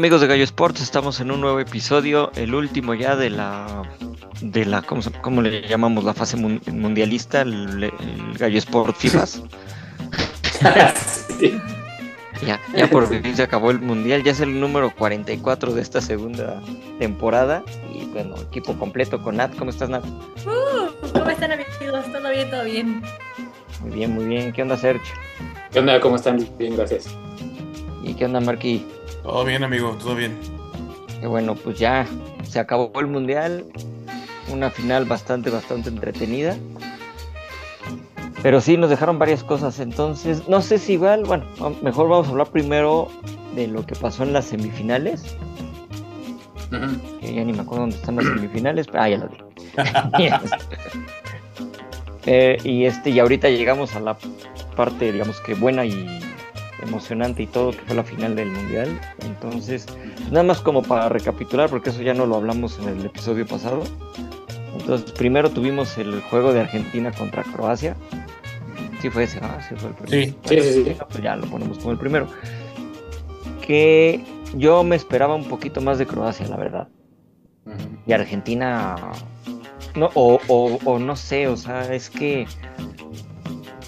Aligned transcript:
Amigos 0.00 0.22
de 0.22 0.28
Gallo 0.28 0.44
Sports, 0.44 0.80
estamos 0.80 1.20
en 1.20 1.30
un 1.30 1.42
nuevo 1.42 1.60
episodio, 1.60 2.32
el 2.34 2.54
último 2.54 2.94
ya 2.94 3.16
de 3.16 3.28
la 3.28 3.82
de 4.40 4.64
la 4.64 4.80
¿cómo, 4.80 5.42
le 5.42 5.68
llamamos 5.68 6.04
la 6.04 6.14
fase 6.14 6.38
mun- 6.38 6.62
mundialista, 6.72 7.42
el, 7.42 7.84
el 7.84 8.38
Gallo 8.38 8.56
Sport 8.58 8.96
FIFAs. 8.96 9.42
Sí. 11.38 11.54
Ya, 12.46 12.58
ya 12.74 12.88
por 12.88 13.06
fin 13.06 13.36
se 13.36 13.42
acabó 13.42 13.70
el 13.70 13.80
mundial, 13.80 14.22
ya 14.22 14.32
es 14.32 14.40
el 14.40 14.58
número 14.58 14.90
44 14.96 15.74
de 15.74 15.82
esta 15.82 16.00
segunda 16.00 16.62
temporada 16.98 17.62
y 17.94 18.06
bueno, 18.06 18.34
equipo 18.50 18.72
completo 18.78 19.22
con 19.22 19.36
Nat, 19.36 19.54
¿cómo 19.56 19.70
estás 19.70 19.90
Nat? 19.90 20.02
Uh, 20.46 21.12
¿Cómo 21.12 21.28
están 21.28 21.52
amigos? 21.52 22.06
¿Todo 22.10 22.30
bien? 22.30 22.50
¿Todo 22.50 22.64
bien? 22.64 23.02
Muy 23.82 23.90
bien, 23.90 24.14
muy 24.14 24.24
bien, 24.24 24.52
¿qué 24.54 24.62
onda 24.62 24.78
Sergio? 24.78 25.12
¿Qué 25.70 25.80
onda? 25.80 26.00
¿Cómo 26.00 26.16
están? 26.16 26.48
Bien, 26.58 26.74
gracias. 26.78 27.08
¿Y 28.02 28.14
qué 28.14 28.24
onda 28.24 28.40
Marky? 28.40 28.86
Todo 29.22 29.44
bien, 29.44 29.62
amigo, 29.64 29.96
todo 30.00 30.14
bien. 30.14 30.36
Que 31.20 31.26
bueno, 31.26 31.54
pues 31.54 31.78
ya 31.78 32.06
se 32.48 32.58
acabó 32.58 32.90
el 33.00 33.06
mundial. 33.06 33.64
Una 34.52 34.70
final 34.70 35.04
bastante, 35.04 35.50
bastante 35.50 35.88
entretenida. 35.90 36.56
Pero 38.42 38.60
sí, 38.60 38.76
nos 38.76 38.88
dejaron 38.90 39.18
varias 39.18 39.44
cosas. 39.44 39.78
Entonces, 39.80 40.48
no 40.48 40.60
sé 40.62 40.78
si 40.78 40.94
igual, 40.94 41.24
bueno, 41.24 41.44
mejor 41.82 42.08
vamos 42.08 42.26
a 42.26 42.30
hablar 42.30 42.48
primero 42.48 43.08
de 43.54 43.66
lo 43.68 43.84
que 43.84 43.94
pasó 43.94 44.22
en 44.22 44.32
las 44.32 44.46
semifinales. 44.46 45.36
Que 47.20 47.34
ya 47.34 47.44
ni 47.44 47.52
me 47.52 47.60
acuerdo 47.60 47.82
dónde 47.82 47.96
están 47.96 48.16
las 48.16 48.24
semifinales. 48.34 48.86
pero- 48.86 49.02
Ah, 49.02 49.08
ya 49.08 49.18
lo 49.18 49.28
vi. 49.28 50.28
Eh, 52.26 52.58
y 52.64 52.84
este, 52.84 53.08
y 53.10 53.18
ahorita 53.18 53.48
llegamos 53.48 53.96
a 53.96 54.00
la 54.00 54.14
parte, 54.76 55.10
digamos 55.10 55.40
que 55.40 55.54
buena 55.54 55.86
y 55.86 56.20
emocionante 56.82 57.42
y 57.42 57.46
todo, 57.46 57.72
que 57.72 57.80
fue 57.86 57.96
la 57.96 58.04
final 58.04 58.36
del 58.36 58.50
mundial. 58.50 59.00
Entonces, 59.24 59.86
nada 60.30 60.42
más 60.42 60.60
como 60.60 60.82
para 60.82 61.08
recapitular, 61.08 61.68
porque 61.70 61.90
eso 61.90 62.02
ya 62.02 62.14
no 62.14 62.26
lo 62.26 62.36
hablamos 62.36 62.78
en 62.78 62.88
el 62.88 63.06
episodio 63.06 63.46
pasado. 63.46 63.82
Entonces, 64.78 65.12
primero 65.12 65.50
tuvimos 65.50 65.98
el 65.98 66.20
juego 66.22 66.52
de 66.52 66.60
Argentina 66.60 67.12
contra 67.12 67.42
Croacia. 67.42 67.96
Sí 69.00 69.10
fue 69.10 69.24
ese, 69.24 69.38
ah, 69.42 69.60
sí 69.68 69.74
fue 69.76 69.90
el 69.90 69.94
primero. 69.94 70.36
Sí. 70.44 70.48
Sí, 70.48 70.60
sí, 70.60 70.84
sí. 70.84 70.96
Pues 71.08 71.22
ya 71.22 71.36
lo 71.36 71.46
ponemos 71.46 71.78
como 71.78 71.92
el 71.92 71.98
primero. 71.98 72.26
Que 73.66 74.22
yo 74.56 74.82
me 74.82 74.96
esperaba 74.96 75.34
un 75.34 75.48
poquito 75.48 75.80
más 75.80 75.98
de 75.98 76.06
Croacia, 76.06 76.46
la 76.48 76.56
verdad. 76.56 76.88
Y 78.06 78.12
Argentina, 78.12 78.96
no, 79.94 80.10
o, 80.14 80.40
o, 80.48 80.78
o 80.84 80.98
no 80.98 81.14
sé, 81.16 81.46
o 81.46 81.56
sea, 81.56 81.92
es 81.92 82.10
que 82.10 82.46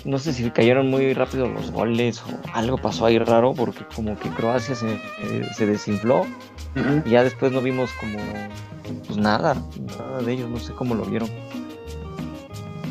no 0.04 0.18
sé 0.18 0.32
si 0.32 0.50
cayeron 0.50 0.88
muy 0.90 1.12
rápido 1.14 1.46
los 1.48 1.70
goles 1.70 2.20
o 2.22 2.26
algo 2.54 2.76
pasó 2.78 3.06
ahí 3.06 3.18
raro, 3.18 3.54
porque 3.54 3.84
como 3.94 4.18
que 4.18 4.28
Croacia 4.30 4.74
se, 4.74 4.94
eh, 4.94 5.46
se 5.56 5.66
desinfló 5.66 6.26
y 7.04 7.10
ya 7.10 7.22
después 7.22 7.52
no 7.52 7.60
vimos 7.60 7.90
como, 8.00 8.18
pues 9.06 9.16
nada, 9.18 9.56
nada 9.98 10.22
de 10.22 10.32
ellos, 10.32 10.48
no 10.50 10.58
sé 10.58 10.72
cómo 10.72 10.94
lo 10.94 11.04
vieron. 11.04 11.28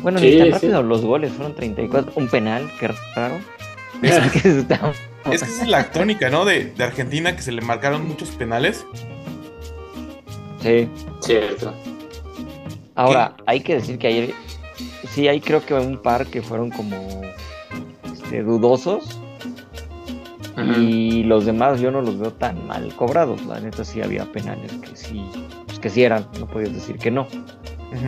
Bueno, 0.02 0.18
ni 0.20 0.36
tan 0.36 0.46
sí. 0.46 0.52
rápido 0.52 0.82
los 0.82 1.02
goles, 1.02 1.32
fueron 1.32 1.54
34, 1.54 2.12
un 2.16 2.28
penal, 2.28 2.70
qué 2.80 2.88
raro. 3.14 3.38
Es 4.02 4.18
que 4.42 4.48
está- 4.58 4.92
Es 5.30 5.42
que 5.42 5.48
esa 5.50 5.62
es 5.62 5.68
la 5.68 5.90
tónica, 5.92 6.28
¿no? 6.28 6.44
De, 6.44 6.64
de 6.76 6.82
Argentina, 6.84 7.36
que 7.36 7.42
se 7.42 7.52
le 7.52 7.60
marcaron 7.62 8.08
muchos 8.08 8.30
penales. 8.30 8.84
Sí. 10.60 10.88
Cierto. 11.20 11.72
Ahora, 12.96 13.36
hay 13.46 13.60
que 13.60 13.74
decir 13.76 13.98
que 13.98 14.06
ayer 14.08 14.34
sí 15.08 15.28
hay 15.28 15.40
creo 15.40 15.64
que 15.64 15.74
un 15.74 15.98
par 16.00 16.26
que 16.26 16.42
fueron 16.42 16.70
como 16.70 16.96
este, 18.12 18.42
dudosos 18.42 19.18
y 20.78 21.22
los 21.24 21.46
demás 21.46 21.80
yo 21.80 21.90
no 21.90 22.00
los 22.02 22.18
veo 22.18 22.32
tan 22.32 22.66
mal 22.66 22.94
cobrados. 22.94 23.44
La 23.46 23.58
neta 23.60 23.84
sí 23.84 24.00
había 24.02 24.24
penales 24.26 24.72
que 24.74 24.96
sí, 24.96 25.24
pues 25.66 25.78
que 25.78 25.88
sí 25.90 26.04
eran, 26.04 26.26
no 26.38 26.46
podías 26.46 26.72
decir 26.74 26.96
que 26.98 27.10
no. 27.10 27.26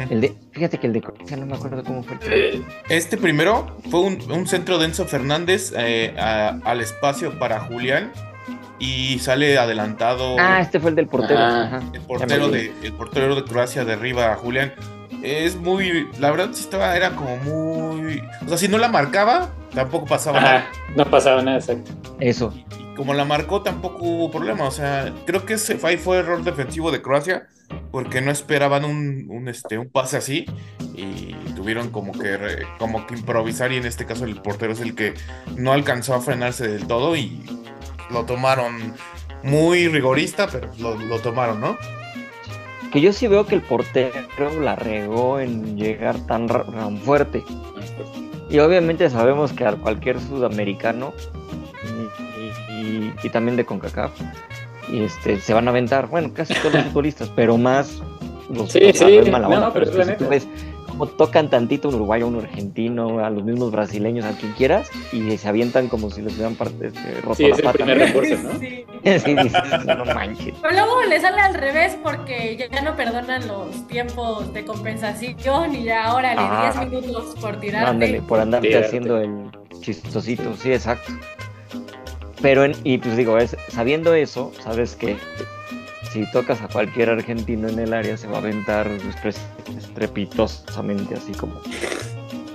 El 0.08 0.20
de, 0.22 0.34
fíjate 0.52 0.78
que 0.78 0.86
el 0.86 0.92
de 0.94 1.02
Croacia 1.02 1.36
no 1.36 1.44
me 1.46 1.56
acuerdo 1.56 1.82
cómo 1.84 2.02
fue. 2.02 2.16
el 2.26 2.32
Eh, 2.32 2.62
Este 2.88 3.16
primero 3.18 3.76
fue 3.90 4.00
un, 4.00 4.18
un 4.30 4.46
centro 4.46 4.78
de 4.78 4.86
Enzo 4.86 5.04
Fernández 5.04 5.74
eh, 5.76 6.14
a- 6.18 6.58
al 6.64 6.80
espacio 6.80 7.38
para 7.38 7.60
Julián 7.60 8.10
y 8.78 9.18
sale 9.18 9.58
adelantado 9.58 10.36
Ah, 10.38 10.60
este 10.60 10.80
fue 10.80 10.90
el 10.90 10.96
del 10.96 11.06
portero. 11.06 11.38
El 11.92 12.00
portero 12.02 12.48
de 12.48 12.72
el 12.82 12.92
portero 12.94 13.34
de 13.34 13.44
Croacia 13.44 13.84
derriba 13.84 14.32
a 14.32 14.36
Julián. 14.36 14.72
Es 15.24 15.56
muy, 15.56 16.06
la 16.18 16.30
verdad 16.30 16.50
sí 16.52 16.60
estaba, 16.60 16.94
era 16.96 17.16
como 17.16 17.36
muy, 17.38 18.22
o 18.44 18.48
sea, 18.48 18.58
si 18.58 18.68
no 18.68 18.76
la 18.76 18.88
marcaba, 18.88 19.50
tampoco 19.74 20.04
pasaba 20.04 20.38
nada. 20.40 20.56
Ajá, 20.58 20.68
no 20.94 21.10
pasaba 21.10 21.40
nada, 21.42 21.56
exacto. 21.58 21.92
Eso. 22.20 22.52
Y 22.78 22.94
como 22.94 23.14
la 23.14 23.24
marcó, 23.24 23.62
tampoco 23.62 24.04
hubo 24.04 24.30
problema. 24.30 24.64
O 24.64 24.70
sea, 24.70 25.12
creo 25.26 25.46
que 25.46 25.54
ese 25.54 25.76
fue, 25.76 25.90
ahí 25.90 25.96
fue 25.96 26.18
error 26.18 26.44
defensivo 26.44 26.92
de 26.92 27.00
Croacia, 27.00 27.46
porque 27.90 28.20
no 28.20 28.30
esperaban 28.30 28.84
un, 28.84 29.26
un, 29.30 29.48
este, 29.48 29.78
un 29.78 29.88
pase 29.88 30.18
así 30.18 30.44
y 30.94 31.34
tuvieron 31.56 31.88
como 31.90 32.12
que, 32.12 32.36
re- 32.36 32.66
como 32.78 33.06
que 33.06 33.14
improvisar. 33.14 33.72
Y 33.72 33.78
en 33.78 33.86
este 33.86 34.04
caso, 34.04 34.26
el 34.26 34.36
portero 34.42 34.74
es 34.74 34.80
el 34.80 34.94
que 34.94 35.14
no 35.56 35.72
alcanzó 35.72 36.14
a 36.14 36.20
frenarse 36.20 36.68
del 36.68 36.86
todo 36.86 37.16
y 37.16 37.42
lo 38.10 38.26
tomaron 38.26 38.94
muy 39.42 39.88
rigorista, 39.88 40.48
pero 40.48 40.70
lo, 40.78 40.96
lo 40.96 41.18
tomaron, 41.20 41.60
¿no? 41.60 41.78
Que 42.94 43.00
yo 43.02 43.12
sí 43.12 43.26
veo 43.26 43.44
que 43.44 43.56
el 43.56 43.60
portero 43.60 44.60
la 44.62 44.76
regó 44.76 45.38
en 45.40 45.76
llegar 45.76 46.16
tan, 46.26 46.46
tan 46.46 46.96
fuerte. 46.98 47.42
Y 48.48 48.58
obviamente 48.60 49.10
sabemos 49.10 49.52
que 49.52 49.66
a 49.66 49.72
cualquier 49.72 50.20
sudamericano 50.20 51.12
y, 51.84 52.72
y- 52.72 53.12
y 53.22 53.28
también 53.30 53.56
de 53.56 53.64
CONCACAF 53.66 54.12
y 54.90 55.02
este, 55.02 55.40
se 55.40 55.52
van 55.54 55.66
a 55.66 55.70
aventar, 55.70 56.06
bueno, 56.08 56.30
casi 56.32 56.54
todos 56.54 56.72
los 56.74 56.84
futbolistas, 56.86 57.30
pero 57.34 57.56
más 57.58 58.00
los 58.50 58.70
Sí, 58.70 58.80
sí, 58.92 59.20
no, 59.30 59.72
pero 59.72 59.72
pero 59.72 59.86
si 59.86 59.90
tú 59.92 60.24
neta. 60.24 60.28
ves 60.28 60.46
cómo 60.96 61.06
tocan 61.10 61.50
tantito 61.50 61.88
un 61.88 61.96
uruguayo, 61.96 62.24
a 62.26 62.28
un 62.28 62.36
argentino, 62.40 63.18
a 63.24 63.30
los 63.30 63.44
mismos 63.44 63.70
brasileños, 63.72 64.24
a 64.24 64.32
quien 64.36 64.52
quieras, 64.52 64.88
y 65.12 65.36
se 65.36 65.48
avientan 65.48 65.88
como 65.88 66.10
si 66.10 66.22
les 66.22 66.34
hubieran 66.34 66.54
parte, 66.54 66.86
este, 66.88 67.20
roto 67.20 67.34
Sí, 67.34 67.42
la 67.44 67.48
es 67.50 67.58
el 67.58 67.64
pata. 67.64 67.76
primer 67.78 67.98
refuerzo, 67.98 68.36
¿no? 68.42 68.50
Sí. 68.60 68.84
Sí, 69.04 69.34
dices, 69.34 69.62
no 69.86 70.04
manches. 70.06 70.54
Pero 70.62 70.72
luego 70.72 71.02
le 71.02 71.20
sale 71.20 71.38
al 71.38 71.52
revés 71.54 71.94
porque 72.02 72.56
ya 72.72 72.80
no 72.80 72.96
perdonan 72.96 73.46
los 73.46 73.86
tiempos 73.86 74.50
de 74.54 74.64
compensación 74.64 75.74
y 75.74 75.84
ya 75.84 76.04
ahora 76.04 76.34
Ah. 76.38 76.72
10 76.74 76.88
minutos 76.90 77.34
por 77.38 77.54
No, 77.54 77.60
tirarte. 77.60 77.90
ándale, 77.90 78.22
por 78.22 78.40
andarte 78.40 78.68
Tirarte. 78.68 78.86
haciendo 78.86 79.18
el 79.18 79.50
chistosito, 79.80 80.54
sí, 80.56 80.72
exacto. 80.72 81.12
Pero, 82.40 82.64
en- 82.64 82.74
y 82.82 82.96
pues 82.98 83.14
digo, 83.16 83.36
es, 83.36 83.56
sabiendo 83.68 84.14
eso, 84.14 84.52
sabes 84.62 84.96
que 84.96 85.16
si 86.14 86.30
tocas 86.30 86.62
a 86.62 86.68
cualquier 86.68 87.10
argentino 87.10 87.68
en 87.68 87.76
el 87.80 87.92
área, 87.92 88.16
se 88.16 88.28
va 88.28 88.36
a 88.36 88.38
aventar 88.38 88.88
estre- 88.88 89.34
estrepitosamente, 89.76 91.16
así 91.16 91.32
como, 91.32 91.60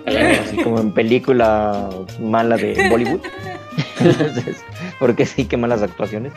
así 0.06 0.58
como 0.64 0.80
en 0.80 0.94
película 0.94 1.90
mala 2.22 2.56
de 2.56 2.88
Bollywood. 2.90 3.20
Entonces, 4.00 4.64
porque 4.98 5.26
sí, 5.26 5.44
qué 5.46 5.58
malas 5.58 5.82
actuaciones. 5.82 6.32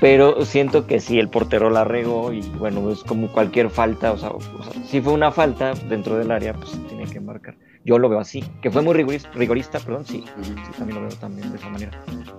Pero 0.00 0.44
siento 0.44 0.86
que 0.86 1.00
sí, 1.00 1.18
el 1.18 1.28
portero 1.28 1.68
la 1.68 1.82
regó 1.82 2.32
y 2.32 2.42
bueno, 2.42 2.90
es 2.92 3.02
como 3.02 3.26
cualquier 3.32 3.68
falta, 3.68 4.12
o 4.12 4.18
sea, 4.18 4.30
o 4.30 4.40
sea, 4.40 4.72
si 4.84 5.00
fue 5.00 5.12
una 5.12 5.32
falta 5.32 5.74
dentro 5.88 6.16
del 6.16 6.30
área, 6.30 6.54
pues 6.54 6.70
se 6.70 6.78
tiene 6.78 7.06
que 7.06 7.18
marcar. 7.20 7.56
Yo 7.84 7.98
lo 7.98 8.08
veo 8.08 8.20
así, 8.20 8.44
que 8.62 8.70
fue 8.70 8.80
muy 8.82 8.94
rigorista, 8.94 9.28
rigorista 9.34 9.80
perdón, 9.80 10.04
sí, 10.06 10.24
sí, 10.42 10.54
también 10.78 11.00
lo 11.02 11.08
veo 11.08 11.16
también 11.18 11.50
de 11.50 11.58
esa 11.58 11.68
manera. 11.68 11.90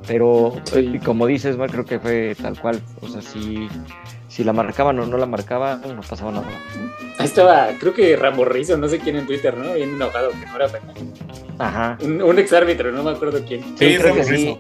Pero 0.07 0.54
Sí. 0.72 1.00
como 1.04 1.28
dices, 1.28 1.57
Mar, 1.57 1.69
creo 1.69 1.86
que 1.86 2.00
fue 2.00 2.36
tal 2.42 2.57
cual, 2.60 2.81
o 3.01 3.07
sea, 3.10 3.22
si, 3.22 3.68
si 4.30 4.44
la 4.45 4.54
marcaban 4.54 4.98
o 5.00 5.06
no 5.06 5.18
la 5.18 5.25
marcaban, 5.25 5.81
no 5.95 6.01
pasaba 6.01 6.31
nada. 6.31 6.48
Ahí 7.19 7.25
estaba, 7.25 7.68
creo 7.78 7.94
que 7.94 8.16
Ramborrizo, 8.16 8.78
no 8.78 8.88
sé 8.88 9.00
quién 9.00 9.18
en 9.18 9.28
Twitter, 9.28 9.57
¿no? 9.57 9.74
Bien 9.74 9.90
enojado 9.90 10.30
que 10.31 10.45
no 10.45 10.56
era 10.56 10.68
penal. 10.69 10.95
Ajá, 11.60 11.98
Un, 12.01 12.22
un 12.22 12.40
exárbitro, 12.40 12.92
no 12.94 13.04
me 13.04 13.12
acuerdo 13.12 13.44
quién. 13.45 13.62
Sí, 13.78 13.90
Sí, 13.92 13.98
creo 13.98 14.16
que 14.16 14.24
sí. 14.24 14.57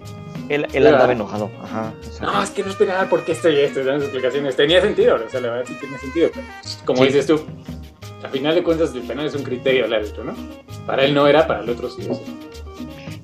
Él, 0.49 0.67
él 0.73 0.85
andaba 0.85 1.07
¿verdad? 1.07 1.11
enojado, 1.11 1.49
ajá. 1.63 1.93
No, 2.21 2.43
es 2.43 2.49
que 2.49 2.63
no 2.63 2.69
es 2.69 2.75
penal, 2.75 3.07
porque 3.09 3.31
esto 3.31 3.49
y 3.49 3.59
esto, 3.61 3.81
dando 3.85 4.03
explicaciones. 4.03 4.57
Tenía 4.57 4.81
sentido, 4.81 5.15
o 5.15 5.29
sea, 5.29 5.39
la 5.39 5.49
verdad 5.51 5.65
sí 5.65 5.75
tenía 5.79 5.97
sentido, 5.97 6.29
pero 6.33 6.45
como 6.83 6.99
Sí. 6.99 7.05
dices 7.07 7.25
tú, 7.27 7.45
a 8.23 8.29
final 8.29 8.55
de 8.55 8.63
cuentas 8.63 8.93
el 8.95 9.01
penal 9.01 9.25
es 9.25 9.35
un 9.35 9.43
criterio 9.43 9.85
al 9.85 9.93
árbitro, 9.93 10.23
¿no? 10.23 10.33
Para 10.85 11.05
él 11.05 11.13
no 11.13 11.27
era, 11.27 11.45
para 11.47 11.61
el 11.61 11.69
otro 11.69 11.89
sí. 11.89 12.03
sea. 12.03 12.15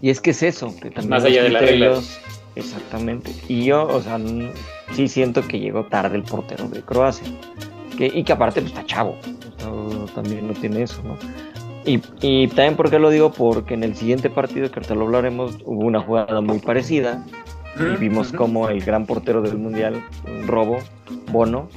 Y 0.02 0.10
es 0.10 0.22
que 0.22 0.32
es 0.32 0.44
eso, 0.44 0.74
que 0.82 0.90
también 0.92 1.10
Más 1.10 1.24
allá 1.26 1.44
de 1.44 1.50
las 1.50 1.64
criterios- 1.64 2.20
Exactamente. 2.56 3.32
Y 3.48 3.64
yo, 3.66 3.88
o 3.88 4.02
sea, 4.02 4.20
sí 4.94 5.08
siento 5.08 5.42
que 5.48 5.60
llegó 5.60 5.86
tarde 5.86 6.18
el 6.18 6.24
portero 6.24 6.68
de 6.68 6.82
Croacia. 6.82 7.28
Que, 7.98 8.08
y 8.08 8.24
que 8.24 8.34
aparte 8.34 8.62
pues, 8.62 8.74
está 8.74 8.86
chavo. 8.86 9.18
O 9.68 10.06
sea, 10.06 10.16
también 10.16 10.48
no 10.48 10.54
tiene 10.54 10.84
eso, 10.84 11.02
¿no? 11.04 11.18
Y, 11.86 12.02
y 12.22 12.48
también 12.48 12.76
porque 12.76 13.00
lo 13.00 13.10
digo, 13.10 13.32
porque 13.32 13.74
en 13.74 13.84
el 13.84 13.96
siguiente 13.96 14.30
partido, 14.30 14.70
que 14.70 14.80
ahorita 14.80 14.96
lo 14.96 15.06
hablaremos, 15.06 15.58
hubo 15.66 15.86
una 15.86 16.02
jugada 16.02 16.42
muy 16.42 16.60
parecida. 16.60 17.26
Y 17.80 17.98
vimos 17.98 18.34
como 18.34 18.68
el 18.68 18.82
gran 18.84 19.06
portero 19.06 19.42
del 19.42 19.58
mundial, 19.58 20.04
un 20.28 20.48
robo, 20.48 20.80
Bono, 21.32 21.70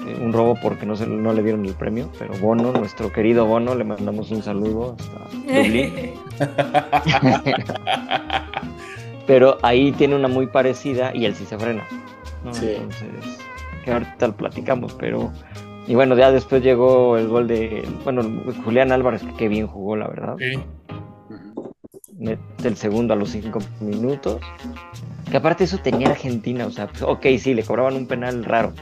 un 0.00 0.32
robo 0.32 0.56
porque 0.62 0.86
no, 0.86 0.96
se, 0.96 1.06
no 1.06 1.32
le 1.32 1.42
dieron 1.42 1.66
el 1.66 1.74
premio, 1.74 2.10
pero 2.18 2.34
Bono, 2.38 2.72
nuestro 2.72 3.12
querido 3.12 3.46
Bono, 3.46 3.74
le 3.74 3.84
mandamos 3.84 4.30
un 4.30 4.42
saludo 4.42 4.96
hasta 4.98 5.28
Dublín. 5.46 6.14
Pero 9.28 9.58
ahí 9.62 9.92
tiene 9.92 10.16
una 10.16 10.26
muy 10.26 10.46
parecida 10.46 11.14
y 11.14 11.26
él 11.26 11.34
sí 11.34 11.44
se 11.44 11.58
frena. 11.58 11.86
¿no? 12.42 12.54
Sí. 12.54 12.76
Entonces, 12.76 13.38
que 13.84 13.92
ahorita 13.92 14.28
lo 14.28 14.36
platicamos, 14.36 14.94
pero. 14.94 15.30
Y 15.86 15.94
bueno, 15.94 16.16
ya 16.16 16.32
después 16.32 16.62
llegó 16.62 17.18
el 17.18 17.28
gol 17.28 17.46
de. 17.46 17.86
Bueno, 18.04 18.22
Julián 18.64 18.90
Álvarez, 18.90 19.22
que 19.22 19.34
qué 19.34 19.48
bien 19.48 19.66
jugó, 19.66 19.96
la 19.96 20.08
verdad. 20.08 20.36
Sí. 20.38 20.58
El 22.64 22.76
segundo 22.76 23.12
a 23.12 23.16
los 23.16 23.28
cinco 23.28 23.58
minutos. 23.80 24.40
Que 25.30 25.36
aparte 25.36 25.64
eso 25.64 25.76
tenía 25.76 26.08
Argentina, 26.08 26.66
o 26.66 26.70
sea, 26.70 26.86
pues, 26.86 27.02
ok, 27.02 27.26
sí, 27.38 27.52
le 27.52 27.62
cobraban 27.62 27.96
un 27.96 28.06
penal 28.06 28.44
raro. 28.44 28.72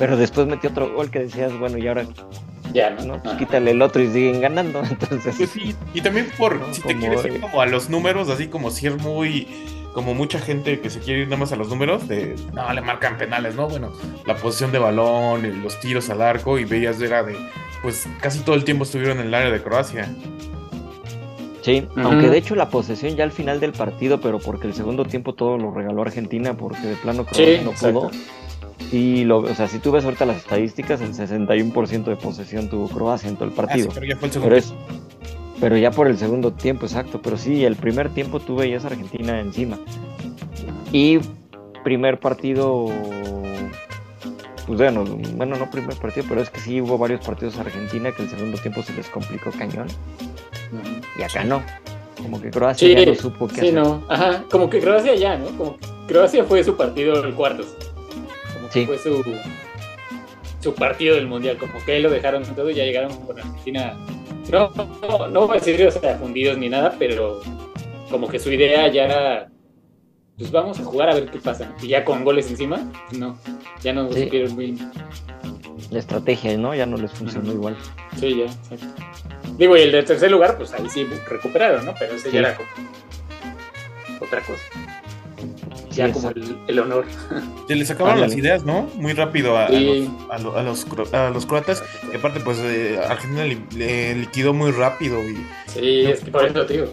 Pero 0.00 0.16
después 0.16 0.48
metió 0.48 0.70
otro 0.70 0.92
gol 0.92 1.10
que 1.10 1.20
decías, 1.20 1.56
bueno, 1.58 1.78
y 1.78 1.86
ahora, 1.86 2.04
Ya, 2.72 2.90
¿no? 2.90 3.04
¿no? 3.04 3.22
Pues 3.22 3.36
quítale 3.36 3.70
el 3.70 3.82
otro 3.82 4.02
y 4.02 4.08
siguen 4.10 4.40
ganando. 4.40 4.82
Entonces, 4.90 5.36
Pues 5.36 5.50
sí, 5.50 5.76
y 5.94 6.00
también 6.00 6.26
por, 6.36 6.56
No, 6.56 6.74
si 6.74 6.80
te 6.82 6.88
como, 6.94 6.98
quieres 7.00 7.24
ir 7.26 7.40
como 7.40 7.60
a 7.60 7.66
los 7.66 7.88
números, 7.90 8.28
así 8.30 8.48
como 8.48 8.70
si 8.70 8.86
es 8.88 8.96
muy, 9.00 9.46
como 9.94 10.14
mucha 10.14 10.38
gente 10.40 10.80
que 10.80 10.88
se 10.90 11.00
quiere 11.00 11.20
ir 11.20 11.26
nada 11.26 11.36
más 11.36 11.52
a 11.52 11.56
los 11.56 11.68
números, 11.68 12.08
de, 12.08 12.34
no, 12.54 12.72
le 12.72 12.80
marcan 12.80 13.18
penales, 13.18 13.54
¿no? 13.54 13.68
Bueno, 13.68 13.92
la 14.26 14.36
posición 14.36 14.72
de 14.72 14.78
balón, 14.78 15.62
los 15.62 15.78
tiros 15.80 16.08
al 16.10 16.22
arco, 16.22 16.58
y 16.58 16.64
veías 16.64 17.00
era 17.02 17.22
de, 17.22 17.36
pues 17.82 18.08
casi 18.20 18.40
todo 18.40 18.56
el 18.56 18.64
tiempo 18.64 18.84
estuvieron 18.84 19.20
en 19.20 19.26
el 19.26 19.34
área 19.34 19.50
de 19.50 19.62
Croacia. 19.62 20.08
Sí, 21.62 21.86
aunque 21.96 22.30
de 22.30 22.38
hecho 22.38 22.54
la 22.54 22.70
posesión 22.70 23.16
ya 23.16 23.24
al 23.24 23.32
final 23.32 23.60
del 23.60 23.72
partido, 23.72 24.18
pero 24.18 24.38
porque 24.38 24.66
el 24.66 24.72
segundo 24.72 25.04
tiempo 25.04 25.34
todo 25.34 25.58
lo 25.58 25.70
regaló 25.70 26.00
Argentina, 26.00 26.54
porque 26.54 26.80
de 26.86 26.94
plano 26.96 27.24
Croacia 27.26 27.58
Sí, 27.58 27.64
no 27.64 27.72
pudo. 27.72 28.06
exacto. 28.08 28.10
Y 28.92 29.24
lo, 29.24 29.38
o 29.38 29.54
sea, 29.54 29.68
si 29.68 29.78
tú 29.78 29.92
ves 29.92 30.04
ahorita 30.04 30.24
las 30.26 30.38
estadísticas, 30.38 31.00
el 31.00 31.12
61% 31.14 32.04
de 32.04 32.16
posesión 32.16 32.68
tuvo 32.68 32.88
Croacia 32.88 33.28
en 33.28 33.36
todo 33.36 33.44
el 33.44 33.50
Ah, 33.50 33.54
sí, 33.54 33.56
partido. 33.84 33.88
pero 33.94 34.06
ya 34.06 34.16
fue 34.16 34.28
el 34.28 34.32
pero 34.34 34.42
segundo. 34.42 34.56
es 34.56 34.74
pero 35.60 35.76
ya 35.76 35.90
por 35.90 36.06
el 36.08 36.16
segundo 36.16 36.52
tiempo, 36.54 36.86
exacto. 36.86 37.20
Pero 37.22 37.36
sí, 37.36 37.64
el 37.66 37.76
primer 37.76 38.08
tiempo 38.10 38.40
tú 38.40 38.56
veías 38.56 38.84
a 38.84 38.88
Argentina 38.88 39.38
encima. 39.40 39.78
Y 40.90 41.18
primer 41.84 42.18
partido, 42.18 42.86
pues 44.66 44.78
bueno, 44.78 45.04
bueno, 45.34 45.56
no 45.56 45.70
primer 45.70 45.96
partido, 45.96 46.24
pero 46.28 46.40
es 46.40 46.48
que 46.50 46.60
sí 46.60 46.80
hubo 46.80 46.96
varios 46.96 47.20
partidos 47.24 47.58
a 47.58 47.60
Argentina 47.60 48.10
que 48.12 48.22
el 48.22 48.30
segundo 48.30 48.56
tiempo 48.58 48.82
se 48.82 48.94
les 48.94 49.08
complicó 49.08 49.50
cañón. 49.50 49.86
Y 51.18 51.22
acá 51.22 51.44
no. 51.44 51.62
Como 52.16 52.40
que 52.40 52.50
Croacia 52.50 52.88
Sí, 52.88 52.94
ya 52.94 53.06
no 53.06 53.14
supo 53.14 53.48
qué 53.48 53.54
sí, 53.54 53.60
hacer. 53.68 53.74
no. 53.74 54.02
Ajá, 54.08 54.44
como 54.50 54.68
que 54.70 54.80
Croacia 54.80 55.14
ya, 55.14 55.36
¿no? 55.36 55.46
Como 55.56 55.76
que 55.76 55.86
Croacia 56.08 56.44
fue 56.44 56.62
su 56.64 56.76
partido 56.76 57.22
el 57.22 57.34
cuartos. 57.34 57.66
Sí. 58.70 58.86
fue 58.86 58.98
su, 58.98 59.22
su 60.62 60.74
partido 60.74 61.16
del 61.16 61.26
mundial. 61.26 61.56
Como 61.58 61.72
que 61.84 61.98
lo 62.00 62.10
dejaron 62.10 62.42
todo 62.54 62.70
y 62.70 62.74
ya 62.74 62.84
llegaron 62.84 63.14
con 63.26 63.38
Argentina. 63.38 63.94
No, 64.50 64.70
no, 65.02 65.28
no 65.28 65.46
voy 65.46 65.56
a 65.56 65.60
decir, 65.60 65.86
o 65.86 65.90
sea, 65.90 66.16
fundidos 66.18 66.58
ni 66.58 66.68
nada, 66.68 66.94
pero 66.98 67.40
como 68.10 68.28
que 68.28 68.38
su 68.38 68.50
idea 68.50 68.88
ya 68.88 69.04
era. 69.04 69.48
Pues 70.38 70.50
vamos 70.50 70.80
a 70.80 70.84
jugar 70.84 71.10
a 71.10 71.14
ver 71.14 71.30
qué 71.30 71.38
pasa. 71.38 71.72
Y 71.82 71.88
ya 71.88 72.04
con 72.04 72.24
goles 72.24 72.50
encima, 72.50 72.80
no. 73.12 73.38
Ya 73.82 73.92
no 73.92 74.10
Sí. 74.12 74.24
supieron 74.24 74.54
muy. 74.54 74.78
La 75.90 75.98
estrategia, 75.98 76.56
¿no? 76.56 76.74
Ya 76.74 76.86
no 76.86 76.96
les 76.96 77.10
funcionó 77.12 77.52
igual. 77.52 77.76
Sí, 78.16 78.36
ya, 78.38 78.44
exacto. 78.44 78.86
Digo, 79.58 79.76
y 79.76 79.82
el 79.82 79.92
de 79.92 80.02
tercer 80.04 80.30
lugar, 80.30 80.56
pues 80.56 80.72
ahí 80.72 80.88
sí 80.88 81.04
recuperaron, 81.28 81.84
¿no? 81.84 81.94
Pero 81.98 82.14
ese 82.14 82.28
Sí. 82.30 82.34
ya 82.34 82.40
era 82.40 82.56
como 82.56 82.68
otra 84.20 84.40
cosa. 84.40 84.62
Ya 85.90 86.06
Sí, 86.06 86.12
como 86.12 86.30
el, 86.30 86.56
el 86.68 86.78
honor. 86.78 87.04
Se 87.68 87.74
les 87.74 87.90
acabaron 87.90 88.20
las 88.20 88.36
ideas, 88.36 88.64
¿no? 88.64 88.88
Muy 88.96 89.12
rápido 89.12 89.56
a, 89.56 89.66
a 89.66 89.70
los, 89.70 90.08
a, 90.30 90.38
lo- 90.38 90.56
a 90.56 90.62
los 90.62 90.88
cro- 90.88 91.12
a 91.14 91.30
los 91.30 91.46
croatas. 91.46 91.82
Y 92.12 92.16
aparte, 92.16 92.40
pues 92.40 92.58
eh, 92.60 92.98
Argentina 93.08 93.44
li- 93.44 93.64
le 93.76 94.14
liquidó 94.16 94.52
muy 94.52 94.70
rápido. 94.72 95.22
Y 95.22 95.36
Sí, 95.66 96.00
es 96.06 96.20
que 96.20 96.30
por 96.30 96.44
eso 96.44 96.64
digo, 96.64 96.86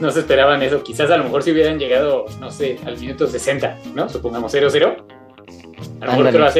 no 0.00 0.10
se 0.10 0.20
esperaban 0.20 0.62
eso. 0.62 0.82
Quizás 0.82 1.10
a 1.10 1.16
lo 1.16 1.24
mejor 1.24 1.42
si 1.42 1.52
hubieran 1.52 1.78
llegado, 1.78 2.26
no 2.40 2.50
sé, 2.50 2.78
al 2.84 2.98
minuto 2.98 3.26
60, 3.26 3.78
¿no? 3.94 4.08
Supongamos 4.08 4.52
0-0. 4.54 4.96
A 6.00 6.06
lo 6.16 6.24
mejor 6.24 6.52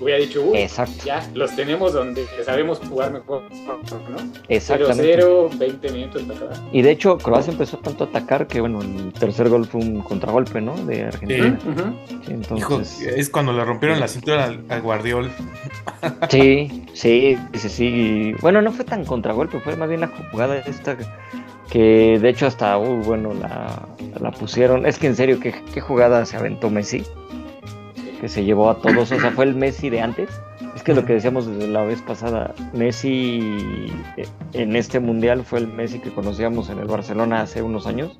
hubiera 0.00 0.18
dicho, 0.18 0.42
uy, 0.42 0.58
Exacto, 0.58 1.04
ya, 1.04 1.28
los 1.34 1.54
tenemos 1.56 1.92
donde 1.92 2.26
sabemos 2.44 2.78
jugar 2.78 3.12
mejor, 3.12 3.42
¿no? 3.52 4.32
exactamente. 4.48 5.16
0-0, 5.18 5.58
20 5.58 5.92
minutos 5.92 6.22
para 6.22 6.38
acabar. 6.38 6.56
Y 6.72 6.82
de 6.82 6.90
hecho, 6.90 7.18
Croacia 7.18 7.52
empezó 7.52 7.78
tanto 7.78 8.04
a 8.04 8.06
atacar 8.08 8.46
que, 8.46 8.60
bueno, 8.60 8.80
el 8.80 9.12
tercer 9.12 9.48
gol 9.48 9.66
fue 9.66 9.80
un 9.80 10.02
contragolpe, 10.02 10.60
¿no? 10.60 10.76
De 10.86 11.04
Argentina. 11.04 11.58
Sí, 11.60 11.68
hijo, 11.70 12.30
entonces, 12.30 13.00
es 13.00 13.28
cuando 13.30 13.52
le 13.52 13.64
rompieron 13.64 14.00
la 14.00 14.08
cintura 14.08 14.44
al, 14.44 14.64
al 14.68 14.82
Guardiol. 14.82 15.30
sí, 16.30 16.86
sí, 16.92 17.38
sí, 17.54 17.68
sí. 17.68 17.84
Y, 17.84 18.32
Bueno, 18.34 18.62
no 18.62 18.72
fue 18.72 18.84
tan 18.84 19.04
contragolpe, 19.04 19.60
fue 19.60 19.76
más 19.76 19.88
bien 19.88 20.00
la 20.00 20.08
jugada 20.30 20.58
esta 20.58 20.96
que, 21.70 22.18
de 22.20 22.28
hecho, 22.28 22.46
hasta, 22.46 22.78
uh, 22.78 23.02
bueno, 23.02 23.32
la, 23.34 23.88
la 24.20 24.30
pusieron. 24.30 24.86
Es 24.86 24.98
que 24.98 25.06
en 25.06 25.16
serio, 25.16 25.40
¿qué, 25.40 25.54
qué 25.72 25.80
jugada 25.80 26.24
se 26.24 26.36
aventó 26.36 26.70
Messi? 26.70 27.04
Que 28.20 28.28
se 28.28 28.44
llevó 28.44 28.70
a 28.70 28.78
todos, 28.78 29.12
o 29.12 29.20
sea, 29.20 29.30
fue 29.32 29.44
el 29.44 29.54
Messi 29.54 29.90
de 29.90 30.00
antes. 30.00 30.30
Es 30.74 30.82
que 30.82 30.94
lo 30.94 31.04
que 31.04 31.12
decíamos 31.14 31.46
desde 31.46 31.68
la 31.68 31.82
vez 31.82 32.00
pasada, 32.02 32.54
Messi 32.72 33.86
eh, 34.16 34.26
en 34.54 34.76
este 34.76 34.98
mundial 35.00 35.44
fue 35.44 35.58
el 35.60 35.68
Messi 35.68 35.98
que 35.98 36.10
conocíamos 36.10 36.70
en 36.70 36.78
el 36.78 36.86
Barcelona 36.86 37.42
hace 37.42 37.62
unos 37.62 37.86
años. 37.86 38.18